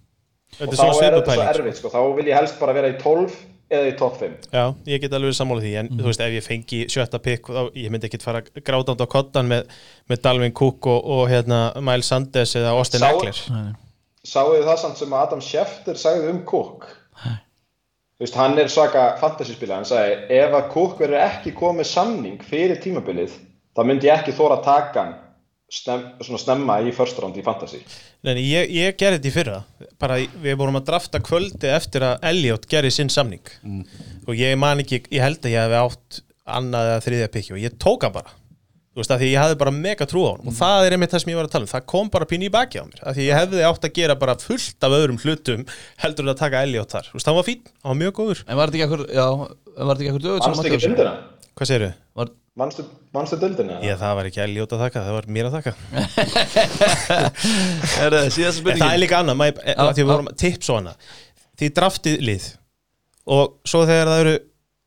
og 0.59 0.67
er 0.67 0.73
þá 0.73 0.81
svona 0.81 0.91
er 0.91 0.91
þetta 0.91 0.91
svo 0.91 0.99
svipupæling 0.99 1.49
sko. 1.49 1.63
erfitt 1.63 1.81
sko. 1.81 1.93
þá 1.95 2.01
vil 2.19 2.29
ég 2.31 2.39
helst 2.39 2.61
bara 2.61 2.77
vera 2.77 2.91
í 2.91 2.97
12 3.01 3.39
eða 3.71 3.91
í 3.91 3.97
top 3.99 4.17
5 4.19 4.49
Já, 4.51 4.65
ég 4.91 5.03
get 5.03 5.15
alveg 5.17 5.37
sammála 5.37 5.65
því, 5.65 5.73
en 5.81 5.91
þú 5.95 6.09
veist, 6.09 6.23
ef 6.25 6.35
ég 6.35 6.47
fengi 6.47 6.81
sjötta 6.91 7.21
pikk, 7.23 7.51
þá 7.55 7.61
ég 7.79 7.93
myndi 7.93 8.09
ekkit 8.11 8.27
fara 8.27 8.43
grátand 8.67 9.03
á 9.03 9.07
kottan 9.11 9.51
með, 9.51 9.71
með 10.11 10.23
Dalvin 10.25 10.57
Cook 10.57 10.89
og, 10.91 11.07
og 11.17 11.23
hérna, 11.31 11.61
Miles 11.87 12.11
Sanders 12.11 12.57
eða 12.59 12.75
Austin 12.79 13.07
Eckler. 13.07 13.45
Sáu 14.27 14.51
þið 14.53 14.67
það 14.67 14.81
samt 14.83 15.01
sem 15.01 15.15
Adam 15.17 15.45
Schefter 15.45 16.01
sagði 16.01 16.33
um 16.35 16.43
Cook? 16.49 16.91
Þú 17.21 18.27
veist, 18.27 18.37
hann 18.37 18.59
er 18.61 18.69
svaka 18.69 19.05
fantasyspila, 19.23 19.79
hann 19.79 19.89
sagði 19.89 20.41
ef 20.43 20.59
að 20.59 20.67
Cook 20.75 20.99
verður 21.01 21.23
ekki 21.25 21.55
komið 21.57 21.89
samning 21.89 22.43
fyrir 22.45 22.83
tímabilið, 22.83 23.39
þá 23.73 23.85
myndi 23.87 24.11
ég 24.11 24.19
ekki 24.19 24.35
þóra 24.37 24.59
að 24.59 24.67
taka 24.67 25.05
hann 25.07 25.15
snem, 25.71 26.07
svona 26.25 26.41
snemma 26.43 26.79
í 26.85 26.95
first 26.95 27.21
round 27.23 27.39
í 27.39 27.45
fantasy. 27.47 27.81
Nei, 28.27 28.35
ég, 28.45 28.73
ég 28.75 28.99
gerði 29.01 29.21
þetta 29.21 29.31
í 29.31 29.35
fyrra. 29.35 29.61
Bara 30.03 30.19
við 30.19 30.59
vorum 30.61 30.81
að 30.81 30.89
drafta 30.91 31.23
kvöldi 31.25 31.71
eftir 31.73 32.05
að 32.07 32.27
Elliot 32.33 32.67
gerði 32.71 32.93
sinn 32.97 33.13
samning. 33.13 33.55
Og 34.27 34.35
ég 34.37 34.59
man 34.61 34.83
ekki, 34.83 35.05
ég 35.15 35.25
held 35.25 35.41
að 35.45 35.55
ég 35.55 35.65
hefði 35.65 35.81
átt 35.85 36.21
annað 36.51 36.93
eða 36.93 37.03
þriðja 37.07 37.33
pikki 37.37 37.57
og 37.57 37.63
ég 37.63 37.81
tók 37.81 38.07
hann 38.07 38.15
bara. 38.19 38.37
Þú 38.91 39.05
veist, 39.05 39.13
að 39.15 39.21
því 39.23 39.27
ég 39.31 39.39
hafði 39.39 39.57
bara 39.61 39.71
mega 39.71 40.07
trú 40.11 40.25
á 40.27 40.35
hann 40.35 40.49
og 40.51 40.55
það 40.59 40.85
er 40.85 40.95
einmitt 40.97 41.13
það 41.15 41.21
sem 41.23 41.31
ég 41.31 41.37
var 41.39 41.47
að 41.47 41.53
tala 41.53 41.67
um, 41.69 41.71
það 41.71 41.85
kom 41.93 42.09
bara 42.11 42.27
pínu 42.27 42.49
í 42.49 42.51
baki 42.51 42.81
á 42.83 42.85
mér, 42.89 43.03
að 43.07 43.21
því 43.21 43.27
ég 43.29 43.39
hefði 43.39 43.61
átt 43.69 43.87
að 43.87 43.93
gera 44.01 44.17
bara 44.19 44.35
fullt 44.43 44.87
af 44.89 44.97
öðrum 44.97 45.21
hlutum 45.23 45.63
heldur 46.03 46.27
en 46.27 46.33
að 46.35 46.41
taka 46.43 46.63
Elliot 46.67 46.97
þar, 46.97 47.07
þú 47.07 47.21
veist, 47.21 47.31
hann 47.31 47.39
var 47.39 47.47
fín, 47.47 47.63
hann 47.71 47.93
var 47.95 48.01
mjög 48.03 48.17
góður. 48.19 48.43
En 48.51 48.59
var 48.59 48.73
þetta 48.73 48.81
ekki 48.81 48.89
ekkur, 48.89 49.05
já, 49.15 49.29
var 49.31 49.93
þetta 49.95 50.03
ekki 50.03 50.11
ekkur 50.11 50.27
dögut 50.27 51.40
Hvað 51.59 51.71
segirðu? 51.71 51.91
Var, 52.21 52.31
Manstu, 52.61 52.85
manstu 53.15 53.39
dildina? 53.41 53.79
Já, 53.85 53.95
það 54.01 54.15
var 54.19 54.29
ekki 54.29 54.41
Elliot 54.45 54.73
að 54.75 54.81
þakka, 54.85 55.03
það 55.07 55.17
var 55.17 55.29
mér 55.37 55.49
að 55.49 55.55
þakka. 55.57 55.73
Er 58.05 58.17
það 58.17 58.41
En 58.51 58.81
það 58.83 58.87
er 58.91 59.01
líka 59.01 59.21
annað, 59.23 59.39
maður, 59.41 59.67
að 59.71 59.93
því 59.95 60.03
við 60.03 60.11
vorum 60.11 60.31
tips 60.43 60.71
og 60.73 60.81
annað 60.81 61.11
því 61.61 61.69
draftið 61.77 62.23
lið 62.27 62.47
og 63.31 63.59
svo 63.69 63.83
þegar 63.89 64.11
það 64.11 64.23
eru 64.25 64.39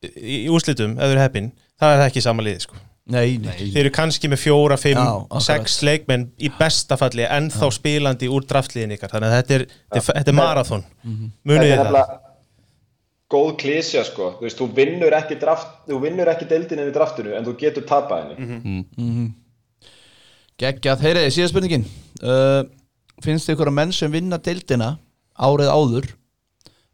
í 0.04 0.40
í 0.44 0.48
úrslitum, 0.52 0.98
ef 0.98 1.06
þau 1.06 1.14
eru 1.14 1.22
heppin 1.24 1.54
það 1.80 1.94
er 1.94 2.02
það 2.02 2.10
ekki 2.10 2.24
sama 2.26 2.46
lið, 2.46 2.66
sko. 2.66 2.82
Nei, 3.14 3.36
nei. 3.44 3.56
Þeir 3.60 3.82
eru 3.82 3.92
kannski 3.96 4.30
með 4.32 4.40
fjóra, 4.46 4.78
fimm, 4.80 5.00
Já, 5.00 5.40
sex 5.44 5.82
leikmenn 5.84 6.30
í 6.40 6.52
besta 6.56 6.96
falli 7.00 7.26
ennþá 7.28 7.68
spilandi 7.76 8.30
úr 8.32 8.46
draftliðin 8.48 8.96
ykkar. 8.96 9.12
Þannig 9.12 9.28
að 9.28 9.36
þetta 9.42 9.56
er, 9.58 9.66
þetta 9.74 10.00
er, 10.00 10.06
þetta 10.20 10.32
er 10.32 10.38
marathon. 10.38 10.86
Mhm. 11.04 11.34
munið 11.52 11.74
er 11.74 11.82
það 11.84 12.14
góð 13.34 13.50
klísja 13.64 14.04
sko, 14.08 14.36
þú 14.38 14.46
veist, 14.46 14.60
þú 14.62 14.68
vinnur 14.78 15.16
ekki 15.18 15.40
draft, 15.42 15.74
þú 15.90 16.00
vinnur 16.04 16.30
ekki 16.32 16.48
deildin 16.52 16.84
í 16.86 16.94
draftinu 16.94 17.34
en 17.38 17.48
þú 17.48 17.56
getur 17.60 17.88
tapað 17.90 18.30
henni. 18.38 19.28
Geggjað, 20.62 21.04
heyriði, 21.08 21.34
síðasta 21.34 21.56
spurningin. 21.56 21.86
Uh, 22.22 22.62
Finnst 23.24 23.48
þið 23.48 23.56
ykkur 23.56 23.70
að 23.72 23.78
menn 23.78 23.94
sem 23.96 24.12
vinna 24.12 24.40
deildina 24.42 24.90
árið 25.34 25.70
áður 25.72 26.08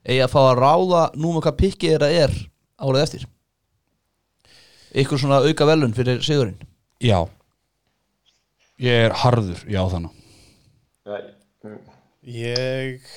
eigi 0.06 0.22
að 0.24 0.32
fá 0.34 0.40
að 0.44 0.60
ráða 0.60 1.04
núma 1.20 1.42
hvað 1.44 1.60
pikkið 1.62 1.94
þeirra 1.94 2.10
er 2.26 2.36
árið 2.80 3.04
eftir? 3.06 3.26
Ykkur 5.00 5.22
svona 5.22 5.42
auka 5.46 5.68
velun 5.70 5.96
fyrir 5.98 6.22
sigurinn? 6.26 6.60
Já. 7.02 7.24
Ég 8.80 9.08
er 9.08 9.16
harður, 9.24 9.64
já 9.70 9.82
þannig. 9.92 10.14
Nei, 11.10 11.22
ég 12.30 13.10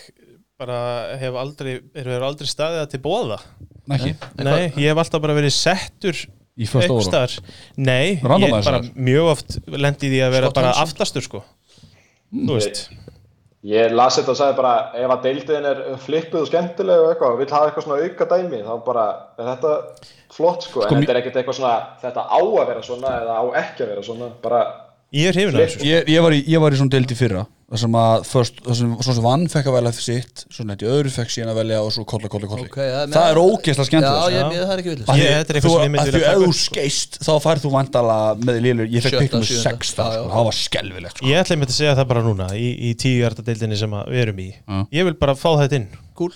bara 0.62 0.78
hef 1.20 1.36
aldrei 1.42 1.74
hefur 1.98 2.26
aldrei 2.30 2.50
staðið 2.50 2.80
það 2.84 2.90
til 2.94 3.02
bóða 3.04 3.38
Ekki, 3.92 4.14
nei, 4.46 4.70
ég 4.78 4.92
hef 4.92 5.00
alltaf 5.02 5.22
bara 5.24 5.34
verið 5.34 5.54
settur 5.56 6.18
í 6.54 6.68
fyrsta 6.68 7.22
óra 7.22 7.28
nei, 7.80 8.18
ég 8.18 8.26
Randomizer. 8.26 8.68
bara 8.68 8.82
mjög 8.94 9.30
oft 9.32 9.56
lendi 9.66 10.10
því 10.12 10.20
að 10.26 10.34
vera 10.36 10.50
Scott 10.50 10.60
bara 10.60 10.74
aftastur 10.82 11.24
sko. 11.24 11.40
Þú 12.32 12.58
veist. 12.58 12.84
Ég 13.62 13.92
las 13.94 14.16
þetta 14.18 14.32
og 14.32 14.38
sagði 14.40 14.56
bara 14.58 14.74
ef 14.98 15.12
að 15.14 15.26
deildin 15.28 15.66
er 15.70 15.80
flippuð 16.02 16.40
og 16.40 16.48
skemmtileg 16.50 17.02
og 17.02 17.10
eitthvað 17.12 17.34
og 17.34 17.42
vill 17.42 17.52
hafa 17.52 17.68
eitthvað 17.68 17.84
svona 17.86 18.06
auka 18.08 18.26
dæmi 18.32 18.62
þá 18.66 18.72
bara 18.88 19.04
er 19.38 19.50
þetta 19.52 19.74
flott 20.34 20.66
sko, 20.66 20.82
Sko, 20.82 20.86
en 20.88 21.02
þetta 21.04 21.14
er 21.14 21.20
ekkert 21.20 21.38
eitthvað 21.38 21.58
svona 21.60 21.74
þetta 22.02 22.24
á 22.26 22.38
að 22.40 22.64
vera 22.72 22.82
svona 22.86 23.12
eða 23.20 23.36
á 23.38 23.44
ekki 23.62 23.84
að 23.84 23.92
vera 23.92 24.06
svona 24.08 24.30
bara 24.42 24.62
ég 25.12 25.28
er 25.28 25.36
hrifin 25.36 25.56
af 25.58 25.66
þessu 25.68 25.84
ég, 25.88 26.06
ég, 26.08 26.22
var 26.24 26.32
í, 26.36 26.44
ég 26.48 26.60
var 26.62 26.72
í 26.72 26.78
svona 26.80 26.94
deild 26.94 27.10
í 27.12 27.16
fyrra 27.18 27.42
þar 27.72 27.80
sem 27.80 27.94
að 27.96 28.24
först, 28.28 28.58
þar 28.66 28.76
sem, 28.76 28.90
svo 29.00 29.12
sem 29.16 29.24
vann 29.24 29.44
fekk 29.48 29.68
að 29.70 29.74
velja 29.78 29.92
sitt 29.96 30.42
svo 30.52 30.64
nætti 30.68 30.88
öðru 30.92 31.12
fekk 31.14 31.30
síðan 31.32 31.52
að 31.54 31.58
velja 31.62 31.78
og 31.80 31.92
svo 31.94 32.02
kolla, 32.08 32.28
kolla, 32.32 32.48
kolla 32.50 32.66
Ok, 32.68 32.76
það 32.76 32.96
er 32.98 33.06
með- 33.08 33.16
það 33.16 33.30
er 33.32 33.40
ógeðslega 33.42 33.86
skemmtilegt 33.88 34.18
Já, 34.20 34.28
ég, 34.28 34.42
Já. 34.42 34.52
ég, 34.52 34.66
það 34.66 34.72
er 34.74 34.82
ekki 34.82 34.92
því- 34.92 35.16
Ég- 35.22 35.32
þetta 35.38 35.54
er 35.54 35.58
eitthvað 35.60 35.72
sem 35.72 35.86
ég 35.86 35.92
myndi 35.94 36.12
vilja 36.12 36.20
taka 36.20 36.32
ef 36.32 36.42
þú 36.42 36.48
upp, 36.50 36.58
sko. 36.58 36.74
skeist 36.74 37.18
þá 37.24 37.32
færð 37.46 37.64
þú 37.64 37.72
vandala 37.72 38.18
með 38.44 38.60
lélur 38.66 38.92
ég 38.92 39.02
fekk 39.06 39.12
Sjötta, 39.16 39.24
pikk 39.24 39.32
með 39.38 39.48
sjöunda. 39.48 39.64
6 39.72 39.94
Já, 39.96 40.04
já. 40.04 40.20
sko. 40.20 40.30
það 40.36 40.44
var 40.50 40.58
skelvilegt 40.60 41.16
sko. 41.16 41.26
Ég 41.32 41.40
ætla 41.42 41.56
einmitt 41.56 41.72
að 41.72 41.78
segja 41.80 41.96
það 41.96 42.08
bara 42.12 42.22
núna 42.28 42.46
í, 42.52 42.68
í 42.76 42.94
tíu 43.00 43.18
hjarta 43.24 43.42
deildinni 43.48 43.76
sem 43.80 43.90
að 43.96 44.08
við 44.12 44.20
erum 44.26 44.38
í 44.44 44.48
Já. 44.52 44.86
Ég 44.92 45.04
vil 45.08 45.14
bara 45.14 45.34
fá 45.34 45.50
þetta 45.64 45.80
inn 45.80 45.88
Cool 46.14 46.32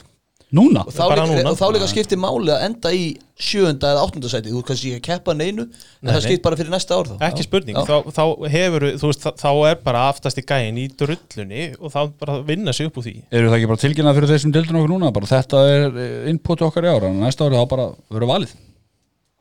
núna 0.55 0.85
og 0.87 0.93
þá, 0.95 1.03
líka, 1.11 1.25
núna. 1.27 1.51
og 1.51 1.57
þá 1.59 1.65
líka 1.75 1.87
skiptir 1.91 2.19
máli 2.23 2.53
að 2.55 2.65
enda 2.69 2.91
í 2.95 3.07
sjöunda 3.35 3.89
eða 3.91 4.03
áttunda 4.07 4.29
sæti 4.31 4.53
þú 4.55 4.61
kannski 4.69 4.93
ekki 4.95 5.01
að 5.01 5.07
keppa 5.09 5.35
neinu 5.35 5.65
en 5.65 5.71
Nei, 5.75 6.13
það 6.13 6.19
nei. 6.21 6.25
skipt 6.29 6.45
bara 6.45 6.59
fyrir 6.61 6.71
næsta 6.71 6.95
ár 7.01 7.09
þá 7.11 7.25
Ekki 7.27 7.43
Já. 7.43 7.47
spurning, 7.49 7.77
Já. 7.77 7.83
þá, 7.89 7.97
þá 8.15 8.23
hefur 8.55 8.87
þú 9.03 9.11
veist, 9.11 9.27
þá, 9.43 9.49
er 9.73 9.81
bara 9.89 10.05
aftast 10.13 10.39
í 10.39 10.45
gæin 10.47 10.79
í 10.79 10.87
drullunni 10.95 11.65
og 11.81 11.91
þá 11.97 11.99
bara 12.23 12.37
vinna 12.47 12.73
sig 12.77 12.87
upp 12.93 13.01
úr 13.03 13.09
því 13.09 13.15
eru 13.35 13.51
það 13.51 13.59
ekki 13.59 13.71
bara 13.73 13.83
tilgjörnað 13.83 14.21
fyrir 14.21 14.33
þeir 14.33 14.43
sem 14.47 14.55
deildin 14.55 14.79
okkur 14.81 14.95
núna 14.95 15.11
bara 15.19 15.31
þetta 15.35 15.65
er 15.75 15.99
eh, 16.07 16.31
input 16.31 16.63
okkar 16.69 16.87
í 16.87 16.93
ára 16.95 17.11
en 17.11 17.19
næsta 17.27 17.49
ári 17.51 17.59
þá 17.59 17.67
bara 17.75 17.89
verður 18.15 18.31
valið 18.37 18.55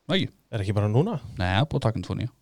ekki, 0.10 0.28
Er 0.56 0.66
ekki 0.66 0.74
bara 0.78 0.90
núna? 0.90 1.20
neða, 1.38 1.68
búið 1.70 1.80
að 1.84 1.86
taka 1.86 2.02
um 2.02 2.08
tvo 2.10 2.18
nýja 2.18 2.34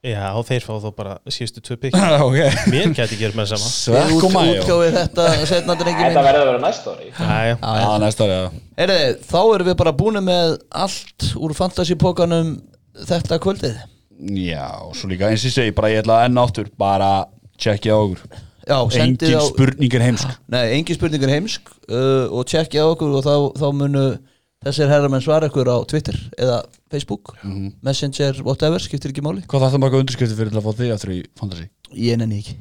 Já, 0.00 0.32
þeir 0.48 0.64
fá 0.64 0.72
þá 0.80 0.86
bara 0.96 1.14
síðustu 1.28 1.60
tvö 1.60 1.76
pikk 1.82 1.96
ok. 2.24 2.36
Mér 2.72 2.92
gæti 2.96 3.18
gert 3.20 3.36
með 3.36 3.50
sama. 3.50 3.66
Svekk 3.68 4.22
og 4.24 4.32
mæjó 4.32 4.78
þetta 4.94 5.26
þetta 5.44 5.74
verður 5.76 6.40
að 6.40 6.48
vera 6.48 6.60
næsta 6.62 6.94
ári 6.94 7.10
Æja, 7.12 7.58
Já, 7.60 7.90
næsta 8.00 8.24
ári, 8.24 8.38
já. 8.38 8.62
Heyriði, 8.80 9.10
þá 9.28 9.40
erum 9.42 9.68
við 9.68 9.76
bara 9.82 9.94
búin 10.00 10.22
með 10.24 10.54
allt 10.86 11.28
úr 11.36 11.56
fantasípokanum 11.58 12.54
þetta 13.10 13.40
kvöldið. 13.44 13.76
Já, 14.40 14.64
og 14.86 14.96
svo 14.96 15.12
líka 15.12 15.28
eins 15.28 15.44
og 15.44 15.50
ég 15.52 15.56
segi 15.58 15.76
bara 15.76 15.92
ég 15.92 16.00
ætla 16.00 16.22
enn 16.24 16.40
áttur 16.40 16.72
bara 16.80 17.12
tjekkja 17.60 17.92
á 17.92 18.00
okkur. 18.00 18.40
Já, 18.70 18.76
sendið 18.96 19.34
Engin 19.34 19.40
á 19.40 19.44
spurning 19.52 19.94
er 20.00 20.08
heimsk. 20.08 20.34
Nei, 20.52 20.64
engin 20.78 20.96
spurning 20.96 21.28
er 21.28 21.36
heimsk 21.36 21.68
uh, 21.92 22.24
og 22.32 22.48
tjekkja 22.48 22.88
á 22.88 22.92
okkur 22.94 23.20
og 23.20 23.24
þá, 23.28 23.34
þá 23.60 23.68
munu 23.76 24.08
þessir 24.64 24.92
herramenn 24.92 25.24
svara 25.24 25.52
ykkur 25.52 25.68
á 25.68 25.76
Twitter 25.88 26.16
eða 26.40 26.62
Facebook 26.90 27.34
Messenger, 27.86 28.42
whatever, 28.46 28.82
skiptir 28.82 29.12
ekki 29.14 29.22
máli. 29.24 29.44
Hvað 29.50 29.66
það 29.66 29.76
það 29.76 29.84
marga 29.84 30.02
undirskriftir 30.02 30.40
fyrir 30.40 30.50
til 30.54 30.60
að 30.60 30.66
fá 30.66 30.80
þig 30.80 30.96
aftur 30.96 31.14
í 31.14 31.20
fantasy? 31.38 31.68
Ég 31.94 32.18
nenni 32.20 32.40
ekki. 32.42 32.56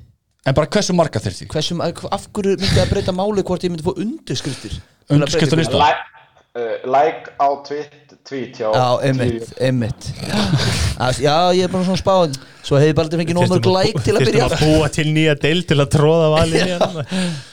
En 0.48 0.56
bara 0.58 0.70
hversu 0.72 0.96
marga? 0.96 1.22
Hversum, 1.22 1.82
af 1.84 2.30
hverju 2.34 2.56
myndi 2.56 2.76
það 2.78 2.94
breyta 2.94 3.16
máli 3.16 3.44
hvort 3.46 3.66
ég 3.66 3.74
myndi 3.74 3.86
undirskriftir? 3.92 4.78
Að 4.80 5.10
breyta 5.10 5.18
Undirskriftalista? 5.18 5.76
ykkur? 5.76 5.84
like, 5.84 6.20
uh, 6.56 6.88
like 6.94 7.34
á 7.42 7.48
tweet, 7.66 8.14
tweet 8.28 8.62
hjá 8.62 8.70
Já, 8.70 8.86
einmitt, 9.10 9.52
einmitt. 9.60 10.08
Já, 10.22 11.10
Já, 11.20 11.36
ég 11.58 11.66
er 11.66 11.74
bara 11.74 11.86
svona 11.88 12.00
spáð 12.00 12.38
Svo 12.64 12.80
hefði 12.80 12.96
bara 12.98 13.08
aldrei 13.08 13.22
fengið 13.24 13.38
nómur 13.40 13.62
glæk 13.66 14.00
til 14.06 14.16
að 14.16 14.26
byrja 14.30 14.48
að 14.48 14.56
búa 14.64 14.90
til 14.94 15.06
nýja 15.10 15.36
deil 15.42 15.62
til 15.68 15.80
að 15.80 15.92
tróða 15.96 16.32
valið 16.36 16.66
í 16.66 16.78
hann 16.78 16.98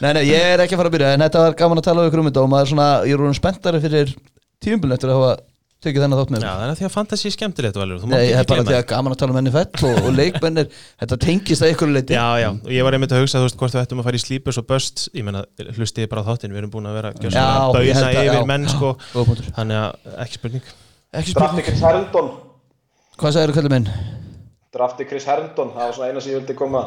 Nei, 0.05 0.11
nei, 0.13 0.23
ég 0.29 0.49
er 0.55 0.65
ekki 0.65 0.77
að 0.77 0.83
fara 0.83 0.93
að 0.93 0.97
byrja 0.97 1.13
En 1.17 1.27
þetta 1.27 1.45
var 1.45 1.59
gaman 1.61 1.83
að 1.83 1.89
tala 1.89 2.05
um 2.05 2.11
ykkur 2.11 2.23
um 2.23 2.31
þetta 2.31 2.47
Og 2.47 2.51
maður 2.53 2.67
er 2.67 2.73
svona, 2.73 2.89
ég 3.07 3.17
er 3.17 3.23
orðin 3.25 3.39
spenntari 3.41 3.83
fyrir 3.85 4.17
tíumbilin 4.65 4.97
Eftir 4.97 5.13
að 5.13 5.21
hafa 5.21 5.37
tekið 5.85 6.03
þennan 6.03 6.19
þátt 6.21 6.31
með 6.35 6.45
Já, 6.47 6.51
það 6.57 6.71
er 6.73 6.79
því 6.79 6.87
að 6.87 6.93
fantasi 6.95 7.27
er 7.29 7.35
skemmtilegt 7.35 7.77
valur. 7.79 7.99
Þú 8.01 8.09
Nei, 8.11 8.23
það 8.33 8.41
er 8.41 8.47
bara 8.51 8.65
því 8.67 8.77
að 8.79 8.87
gaman 8.93 9.13
að 9.15 9.19
tala 9.21 9.35
um 9.35 9.41
NFL 9.43 9.85
og, 9.91 9.99
og 10.07 10.15
leikmennir 10.21 10.71
Þetta 11.03 11.19
tengist 11.27 11.63
að 11.67 11.73
ykkur 11.75 11.93
leiti 11.93 12.17
Já, 12.17 12.25
já, 12.43 12.49
og 12.57 12.73
ég 12.73 12.87
var 12.87 12.97
einmitt 12.97 13.13
að 13.15 13.23
hugsa, 13.23 13.39
þú 13.43 13.47
veist, 13.49 13.59
hvort 13.61 13.77
við 13.77 13.83
ættum 13.85 14.01
að 14.03 14.09
fara 14.09 14.21
í 14.21 14.23
sleepers 14.25 14.61
og 14.63 14.67
bust 14.73 15.05
Ég 15.15 15.27
menna, 15.29 15.45
hlustið 15.77 16.09
bara 16.13 16.25
á 16.25 16.29
þáttinn, 16.33 16.55
við 16.57 16.63
erum 16.65 16.73
búin 16.75 16.89
að 16.91 16.99
vera 17.01 17.13
Já, 17.13 17.21
gjörsamlega 17.27 17.85
ég 17.87 18.01
að 18.01 18.09
að- 18.09 18.29
yfir 18.31 18.41
já. 18.41 18.47
menn, 18.53 18.67
sko. 18.73 18.93
Punktur. 19.13 19.51
Þannig 19.61 19.83
að, 19.85 20.13
ekki 20.27 20.41
spurning. 20.41 20.71
Ekki 21.21 21.37
drafti 21.39 21.67
Chris 21.69 21.85
Herndon 21.87 22.33
Hvað 23.21 23.37
sagður 23.37 23.55
kallið 23.61 23.77
minn? 23.77 23.91
drafti 24.77 25.07
Chris 25.09 25.25
Herndon, 25.29 25.71
það 25.73 25.87
var 25.87 25.95
svona 25.97 26.09
eina 26.11 26.21
sem 26.21 26.33
ég 26.35 26.41
vildi 26.43 26.57
koma 26.59 26.83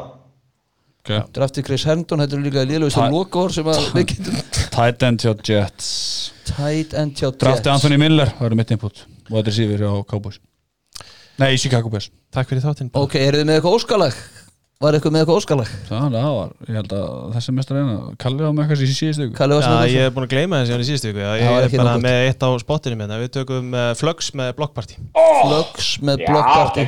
Okay. 1.00 1.22
Drafti 1.32 1.62
Chris 1.64 1.84
Herndon, 1.88 2.20
þetta 2.20 2.36
er 2.36 2.42
líka 2.44 2.64
liðlugist 2.68 2.98
Ta- 2.98 3.06
og 3.08 3.14
lokor 3.16 3.54
sem 3.54 3.64
að 3.72 3.86
við 3.96 4.04
getum 4.12 4.40
Tight 4.74 5.02
end 5.08 5.24
hjá 5.24 5.32
Jets. 5.48 5.88
Tight 6.50 6.92
end 7.00 7.16
hjá 7.16 7.30
Drafti 7.32 7.64
Jets. 7.64 7.72
Anthony 7.72 7.96
Miller, 8.02 8.28
það 8.36 8.50
eru 8.50 8.58
mitt 8.60 8.74
input. 8.76 9.00
Og 9.30 9.38
þetta 9.38 9.52
er 9.54 9.56
síður 9.56 9.84
hjá 9.86 9.94
Cowboys. 10.10 10.36
Nei, 11.40 11.54
Chicago 11.56 11.88
Bears. 11.88 12.10
Takk 12.34 12.50
fyrir 12.52 12.60
þáttinn 12.66 12.90
Ok, 13.00 13.16
eru 13.16 13.40
þið 13.40 13.48
með 13.48 13.56
eitthvað 13.58 13.76
óskalag? 13.78 14.16
Var 14.80 14.96
eitthvað 14.96 15.12
með 15.12 15.22
eitthvað 15.24 15.38
óskalag? 15.40 15.70
Það 15.88 16.14
var, 16.16 16.52
ég 16.68 16.76
held 16.78 16.92
að 16.96 17.08
þessi 17.34 17.52
mestar 17.56 17.78
eina 17.80 17.96
Kalli 18.20 18.44
á 18.44 18.50
með 18.52 18.62
eitthvað 18.64 18.84
í 18.84 18.94
síðustu 18.96 19.24
ykkur 19.26 19.36
Kalli 19.40 19.56
var 19.58 19.64
Já, 19.64 19.68
sem 19.68 19.94
ég 19.94 20.06
er 20.08 20.14
búin 20.16 20.24
að 20.24 20.32
gleyma 20.32 20.60
þessi 20.62 20.72
hann 20.76 20.84
í 20.84 20.88
síðustu 20.88 21.10
viku. 21.10 21.20
Já, 21.20 21.28
Það 21.30 21.40
Ég 21.40 21.48
er 21.50 21.74
bara 21.80 21.90
nokkuð. 21.90 22.04
með 22.06 22.28
eitt 22.30 22.44
á 22.44 22.48
spottinu 22.64 22.96
með 23.00 23.12
Við 23.24 23.32
tökum 23.36 23.74
uh, 23.76 23.90
Flux 24.00 24.30
með 24.40 24.52
blokkparti 24.60 24.96
Flux 25.16 25.90
með 26.08 26.24
blokkparti 26.28 26.86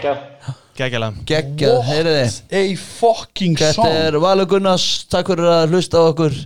ekki 0.73 0.83
Gægjalega 0.83 1.25
Geggjað, 1.29 1.81
heyriði 1.85 2.27
A 2.53 2.63
fucking 2.81 3.57
Þetta 3.61 3.73
song. 3.77 3.97
er 4.07 4.19
Valur 4.23 4.47
Gunnars, 4.49 4.87
takk 5.13 5.29
fyrir 5.33 5.49
að 5.53 5.73
hlusta 5.75 6.01
á 6.01 6.05
okkur. 6.13 6.37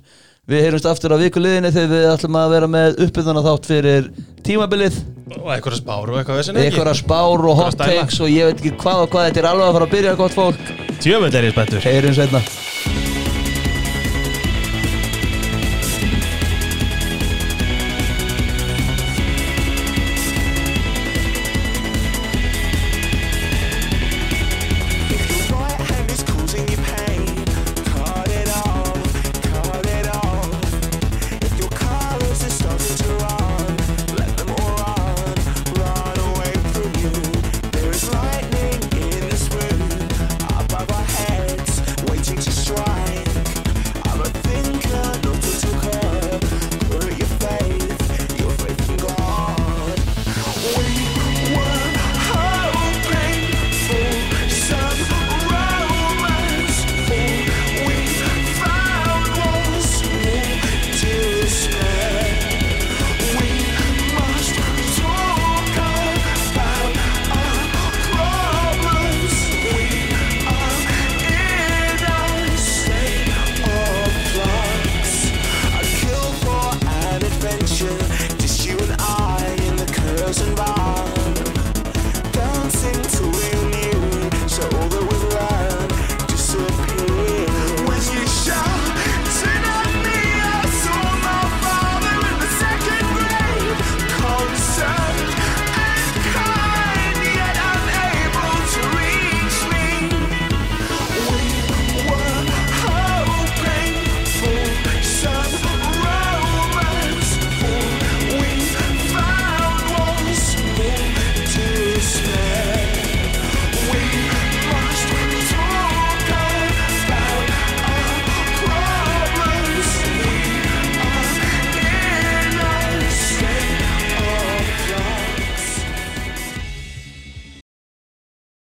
Við 0.47 0.63
heyrumst 0.63 0.87
aftur 0.87 1.11
á 1.11 1.19
vikuliðinni 1.19 1.73
þegar 1.75 1.91
við 1.91 2.05
ætlum 2.13 2.37
að 2.39 2.53
vera 2.55 2.67
með 2.71 3.01
uppbyðuna 3.03 3.43
þátt 3.43 3.65
fyrir 3.67 4.05
tímabilið. 4.47 5.01
Og 5.41 5.49
eitthvað 5.57 5.79
spár 5.81 6.13
og 6.13 6.21
eitthvað 6.21 6.39
þessin 6.39 6.61
Eitthvað 6.63 6.93
spár 7.01 7.47
og 7.51 7.57
hot 7.59 7.75
stæla. 7.75 7.97
takes 8.05 8.21
og 8.23 8.31
ég 8.31 8.47
veit 8.53 8.61
ekki 8.63 8.77
hvað 8.79 9.03
og 9.03 9.11
hvað. 9.11 9.27
Þetta 9.27 9.43
er 9.43 9.49
alveg 9.51 9.67
að 9.67 9.75
fara 9.79 9.89
að 9.89 9.95
byrja 9.97 10.15
gott 10.23 10.37
fólk. 10.39 10.73
Tjöfum 11.03 11.27
er 11.35 11.49
ég 11.51 11.57
spenntur. 11.57 11.83
Heyrumst 11.83 12.23
einna 12.23 12.43